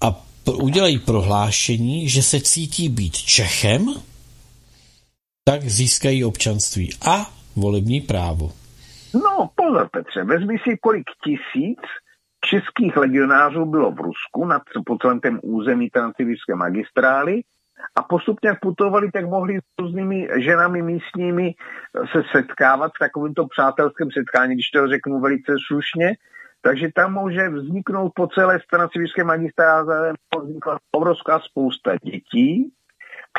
a 0.02 0.26
udělají 0.54 1.00
prohlášení, 1.00 2.10
že 2.10 2.24
se 2.24 2.42
cítí 2.42 2.90
být 2.90 3.18
Čechem, 3.18 3.94
tak 5.44 5.64
získají 5.70 6.24
občanství 6.24 6.94
a 7.02 7.34
volební 7.56 8.02
právo. 8.02 8.50
No 9.14 9.50
pozor 9.56 9.90
Petře, 9.92 10.24
vezmi 10.24 10.58
si 10.58 10.78
kolik 10.78 11.06
tisíc 11.24 11.80
českých 12.46 12.98
legionářů 12.98 13.66
bylo 13.66 13.92
v 13.92 14.00
Rusku 14.00 14.46
nad, 14.46 14.62
po 14.86 14.98
celém 14.98 15.20
tém 15.20 15.40
území 15.44 15.90
transsibirské 15.90 16.56
magistrály 16.56 17.42
a 17.96 18.04
postupně 18.04 18.52
putovali, 18.62 19.12
tak 19.12 19.26
mohli 19.26 19.58
s 19.58 19.82
různými 19.82 20.28
ženami 20.38 20.82
místními 20.82 21.54
se 22.12 22.22
setkávat 22.32 22.92
v 22.96 23.00
takovémto 23.00 23.48
přátelském 23.48 24.08
setkání, 24.12 24.54
když 24.54 24.70
to 24.70 24.88
řeknu 24.88 25.20
velice 25.20 25.54
slušně. 25.68 26.14
Takže 26.62 26.88
tam 26.96 27.14
může 27.14 27.50
vzniknout 27.50 28.12
po 28.16 28.28
celé 28.28 28.60
transsibirské 28.72 29.24
magistrále 29.24 30.14
vznikla 30.44 30.78
obrovská 30.92 31.40
spousta 31.40 31.96
dětí, 32.04 32.72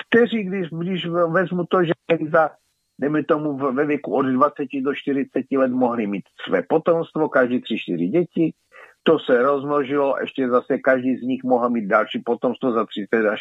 kteří, 0.00 0.44
když, 0.44 0.68
když 0.70 1.06
vezmu 1.32 1.64
to, 1.66 1.84
že 1.84 1.92
za, 2.32 2.50
dejme 2.98 3.24
tomu, 3.24 3.56
ve 3.56 3.86
věku 3.86 4.14
od 4.14 4.22
20 4.22 4.54
do 4.84 4.94
40 4.94 5.44
let 5.56 5.72
mohli 5.72 6.06
mít 6.06 6.24
své 6.48 6.62
potomstvo, 6.62 7.28
každý 7.28 7.60
3-4 7.60 8.10
děti, 8.10 8.54
to 9.02 9.18
se 9.18 9.42
rozmnožilo, 9.42 10.16
ještě 10.20 10.48
zase 10.48 10.78
každý 10.78 11.16
z 11.16 11.22
nich 11.22 11.44
mohl 11.44 11.70
mít 11.70 11.86
další 11.86 12.18
potomstvo 12.18 12.72
za 12.72 12.86
30 12.86 13.26
až 13.26 13.40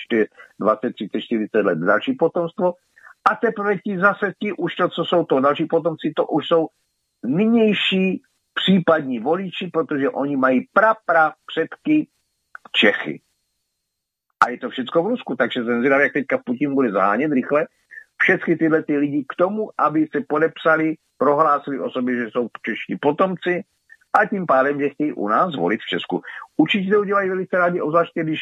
20, 0.59 0.93
30, 0.93 1.21
40 1.21 1.61
let 1.61 1.77
další 1.77 2.13
potomstvo. 2.13 2.73
A 3.29 3.35
teprve 3.35 3.77
ti 3.77 3.99
zase 3.99 4.33
ti 4.39 4.53
už 4.53 4.75
to, 4.75 4.89
co 4.89 5.05
jsou 5.05 5.23
to 5.25 5.39
další 5.39 5.65
potomci, 5.65 6.13
to 6.15 6.25
už 6.25 6.47
jsou 6.47 6.67
nynější 7.23 8.21
případní 8.53 9.19
voliči, 9.19 9.67
protože 9.73 10.09
oni 10.09 10.37
mají 10.37 10.67
pra, 10.73 10.95
pra 11.05 11.33
předky 11.45 12.07
Čechy. 12.75 13.21
A 14.45 14.49
je 14.49 14.57
to 14.57 14.69
všechno 14.69 15.03
v 15.03 15.07
Rusku, 15.07 15.35
takže 15.35 15.63
jsem 15.63 15.79
zvědavý, 15.79 16.03
jak 16.03 16.13
teďka 16.13 16.37
Putin 16.37 16.73
bude 16.73 16.91
zahánět 16.91 17.31
rychle 17.31 17.67
všechny 18.21 18.55
tyhle 18.55 18.83
ty 18.83 18.97
lidi 18.97 19.25
k 19.29 19.35
tomu, 19.35 19.69
aby 19.77 20.07
se 20.15 20.21
podepsali, 20.27 20.95
prohlásili 21.17 21.79
o 21.79 21.89
sobě, 21.89 22.15
že 22.15 22.31
jsou 22.31 22.47
čeští 22.65 22.95
potomci 23.01 23.63
a 24.19 24.25
tím 24.25 24.45
pádem, 24.45 24.79
že 24.79 24.89
chtějí 24.89 25.13
u 25.13 25.27
nás 25.27 25.55
volit 25.55 25.81
v 25.81 25.89
Česku. 25.89 26.21
Určitě 26.57 26.91
to 26.91 26.99
udělají 26.99 27.29
velice 27.29 27.57
rádi, 27.57 27.81
obzvláště 27.81 28.23
když 28.23 28.39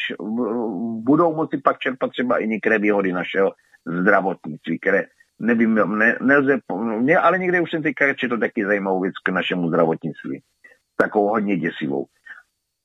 budou 1.02 1.34
moci 1.34 1.58
pak 1.58 1.78
čerpat 1.78 2.10
třeba 2.10 2.38
i 2.38 2.48
některé 2.48 2.78
výhody 2.78 3.12
našeho 3.12 3.52
zdravotnictví, 3.86 4.78
které 4.78 5.04
nevím, 5.38 5.74
ne, 5.74 6.16
nelze, 6.20 6.58
mě, 6.98 7.18
ale 7.18 7.38
někde 7.38 7.60
už 7.60 7.70
jsem 7.70 7.82
teďka 7.82 8.14
četl 8.14 8.38
taky 8.38 8.66
zajímavou 8.66 9.00
věc 9.00 9.14
k 9.24 9.28
našemu 9.28 9.68
zdravotnictví. 9.68 10.42
Takovou 10.96 11.28
hodně 11.28 11.56
děsivou 11.56 12.06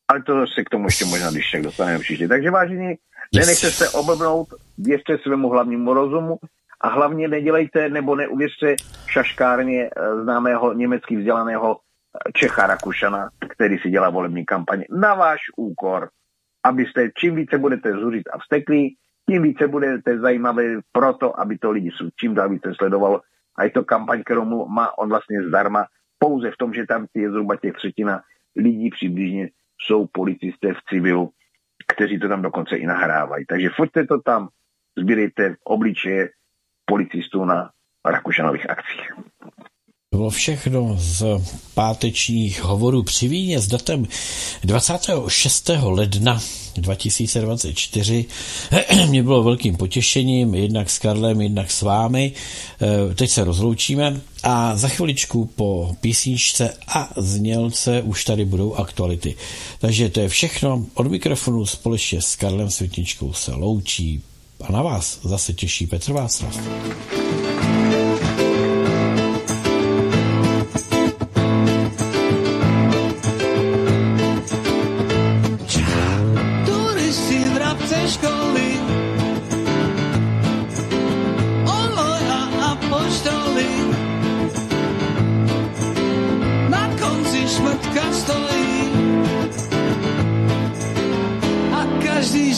ale 0.08 0.24
to 0.24 0.48
se 0.48 0.64
k 0.64 0.70
tomu 0.70 0.86
ještě 0.86 1.06
možná, 1.06 1.32
když 1.32 1.46
však 1.46 1.62
dostaneme 1.62 2.00
příště. 2.00 2.28
Takže 2.28 2.52
vážení, 2.52 2.96
nenechte 3.36 3.72
se 3.72 3.90
oblbnout, 3.90 4.48
věřte 4.78 5.18
svému 5.18 5.50
hlavnímu 5.50 5.94
rozumu 5.94 6.38
a 6.82 6.90
hlavně 6.90 7.28
nedělejte 7.28 7.90
nebo 7.90 8.16
neuvěřte 8.16 8.76
šaškárně 9.08 9.84
eh, 9.84 10.24
známého 10.24 10.74
německy 10.74 11.18
vzdělaného 11.18 11.78
eh, 11.78 12.32
Čecha 12.32 12.68
Rakušana, 12.68 13.30
který 13.50 13.78
si 13.78 13.90
dělá 13.90 14.10
volební 14.10 14.46
kampaně 14.46 14.86
na 14.90 15.14
váš 15.14 15.40
úkor, 15.58 16.10
abyste 16.64 17.10
čím 17.18 17.36
více 17.36 17.58
budete 17.58 17.92
zuřit 17.92 18.24
a 18.34 18.38
vsteklí, 18.38 18.96
tím 19.30 19.44
více 19.44 19.68
budete 19.68 20.20
zajímavé 20.20 20.64
proto, 20.92 21.40
aby 21.40 21.58
to 21.58 21.72
lidi 21.72 21.92
čím 22.20 22.36
dál 22.36 22.50
více 22.50 22.74
sledovalo. 22.78 23.22
A 23.56 23.64
je 23.64 23.70
to 23.70 23.84
kampaň, 23.84 24.24
kterou 24.24 24.68
má 24.68 24.98
on 24.98 25.10
vlastně 25.10 25.44
zdarma, 25.44 25.86
pouze 26.20 26.52
v 26.52 26.58
tom, 26.58 26.74
že 26.74 26.86
tam 26.86 27.06
je 27.14 27.30
zhruba 27.30 27.56
těch 27.56 27.74
třetina 27.74 28.22
lidí 28.56 28.90
přibližně 28.90 29.50
jsou 29.82 30.08
policisté 30.08 30.74
v 30.74 30.84
civilu, 30.90 31.30
kteří 31.88 32.20
to 32.20 32.28
tam 32.28 32.42
dokonce 32.42 32.76
i 32.76 32.86
nahrávají. 32.86 33.46
Takže 33.46 33.70
foďte 33.76 34.06
to 34.06 34.22
tam, 34.22 34.50
sbírejte 34.98 35.56
obličeje 35.64 36.30
policistů 36.88 37.46
na 37.46 37.70
Rakušanových 38.06 38.70
akcích. 38.70 39.12
To 40.10 40.18
bylo 40.18 40.30
všechno 40.30 40.96
z 40.98 41.26
pátečních 41.74 42.64
hovorů 42.64 43.04
při 43.04 43.28
víně 43.28 43.60
s 43.60 43.68
datem 43.68 44.08
26. 44.64 45.70
ledna 45.84 46.42
2024. 46.78 48.26
Mě 49.08 49.24
bylo 49.24 49.44
velkým 49.44 49.78
potěšením, 49.78 50.56
jednak 50.56 50.90
s 50.90 51.00
Karlem, 51.00 51.42
jednak 51.42 51.72
s 51.72 51.82
vámi. 51.82 52.32
Eh, 52.32 53.16
teď 53.16 53.30
se 53.30 53.44
rozloučíme 53.44 54.22
a 54.44 54.76
za 54.76 54.88
chviličku 54.88 55.46
po 55.46 55.96
písničce 56.02 56.78
a 56.88 57.10
znělce 57.18 58.02
už 58.02 58.26
tady 58.26 58.46
budou 58.46 58.74
aktuality. 58.76 59.36
Takže 59.80 60.10
to 60.10 60.20
je 60.20 60.30
všechno. 60.30 60.86
Od 60.94 61.08
mikrofonu 61.08 61.66
společně 61.66 62.22
s 62.22 62.36
Karlem 62.36 62.70
Světničkou 62.72 63.34
se 63.34 63.54
loučí 63.54 64.24
a 64.62 64.72
na 64.72 64.82
vás 64.82 65.20
zase 65.24 65.54
těší 65.54 65.88
Petr 65.88 66.12
Václav. 66.14 66.58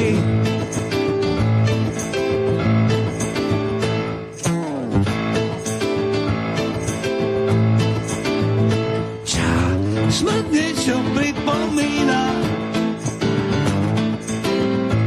žiť 0.00 0.24
Smrt 10.10 10.46
niečo 10.50 11.00
pripomína 11.14 12.24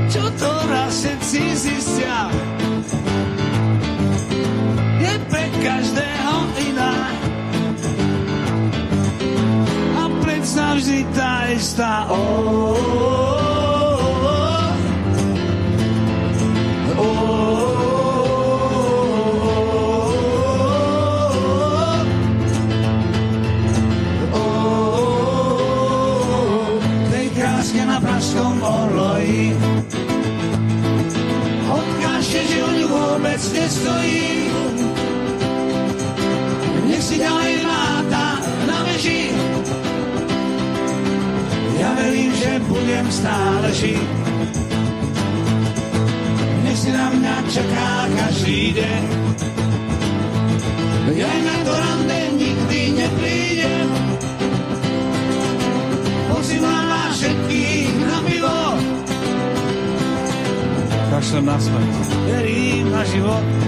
Čo 0.10 0.24
to 0.40 0.52
raz 0.72 0.96
všetci 0.96 1.42
zistia 1.60 2.32
Je 5.04 5.14
pre 5.28 5.46
každého 5.60 6.38
iná 6.72 6.96
A 10.00 10.04
predsa 10.24 10.80
vždy 10.80 11.04
tá 11.14 11.52
istá 11.52 12.08
oh, 12.08 12.16
oh, 12.16 12.80
oh, 12.80 13.23
stále 43.14 43.70
žiť. 43.70 44.10
Nech 46.66 46.78
si 46.82 46.90
na 46.90 47.14
mňa 47.14 47.36
čaká 47.54 47.90
každý 48.10 48.74
deň. 48.74 49.04
Ja 51.14 51.30
na 51.30 51.56
to 51.62 51.74
rande 51.78 52.20
nikdy 52.42 52.80
neprídem. 52.98 53.90
Pozývam 56.34 56.84
vás 56.90 57.14
všetkých 57.22 57.94
na 58.02 58.18
pivo. 58.26 58.62
Kašlem 61.14 61.46
na 61.46 61.58
smrt. 61.62 61.94
Verím 62.26 62.90
na 62.90 63.06
život. 63.06 63.63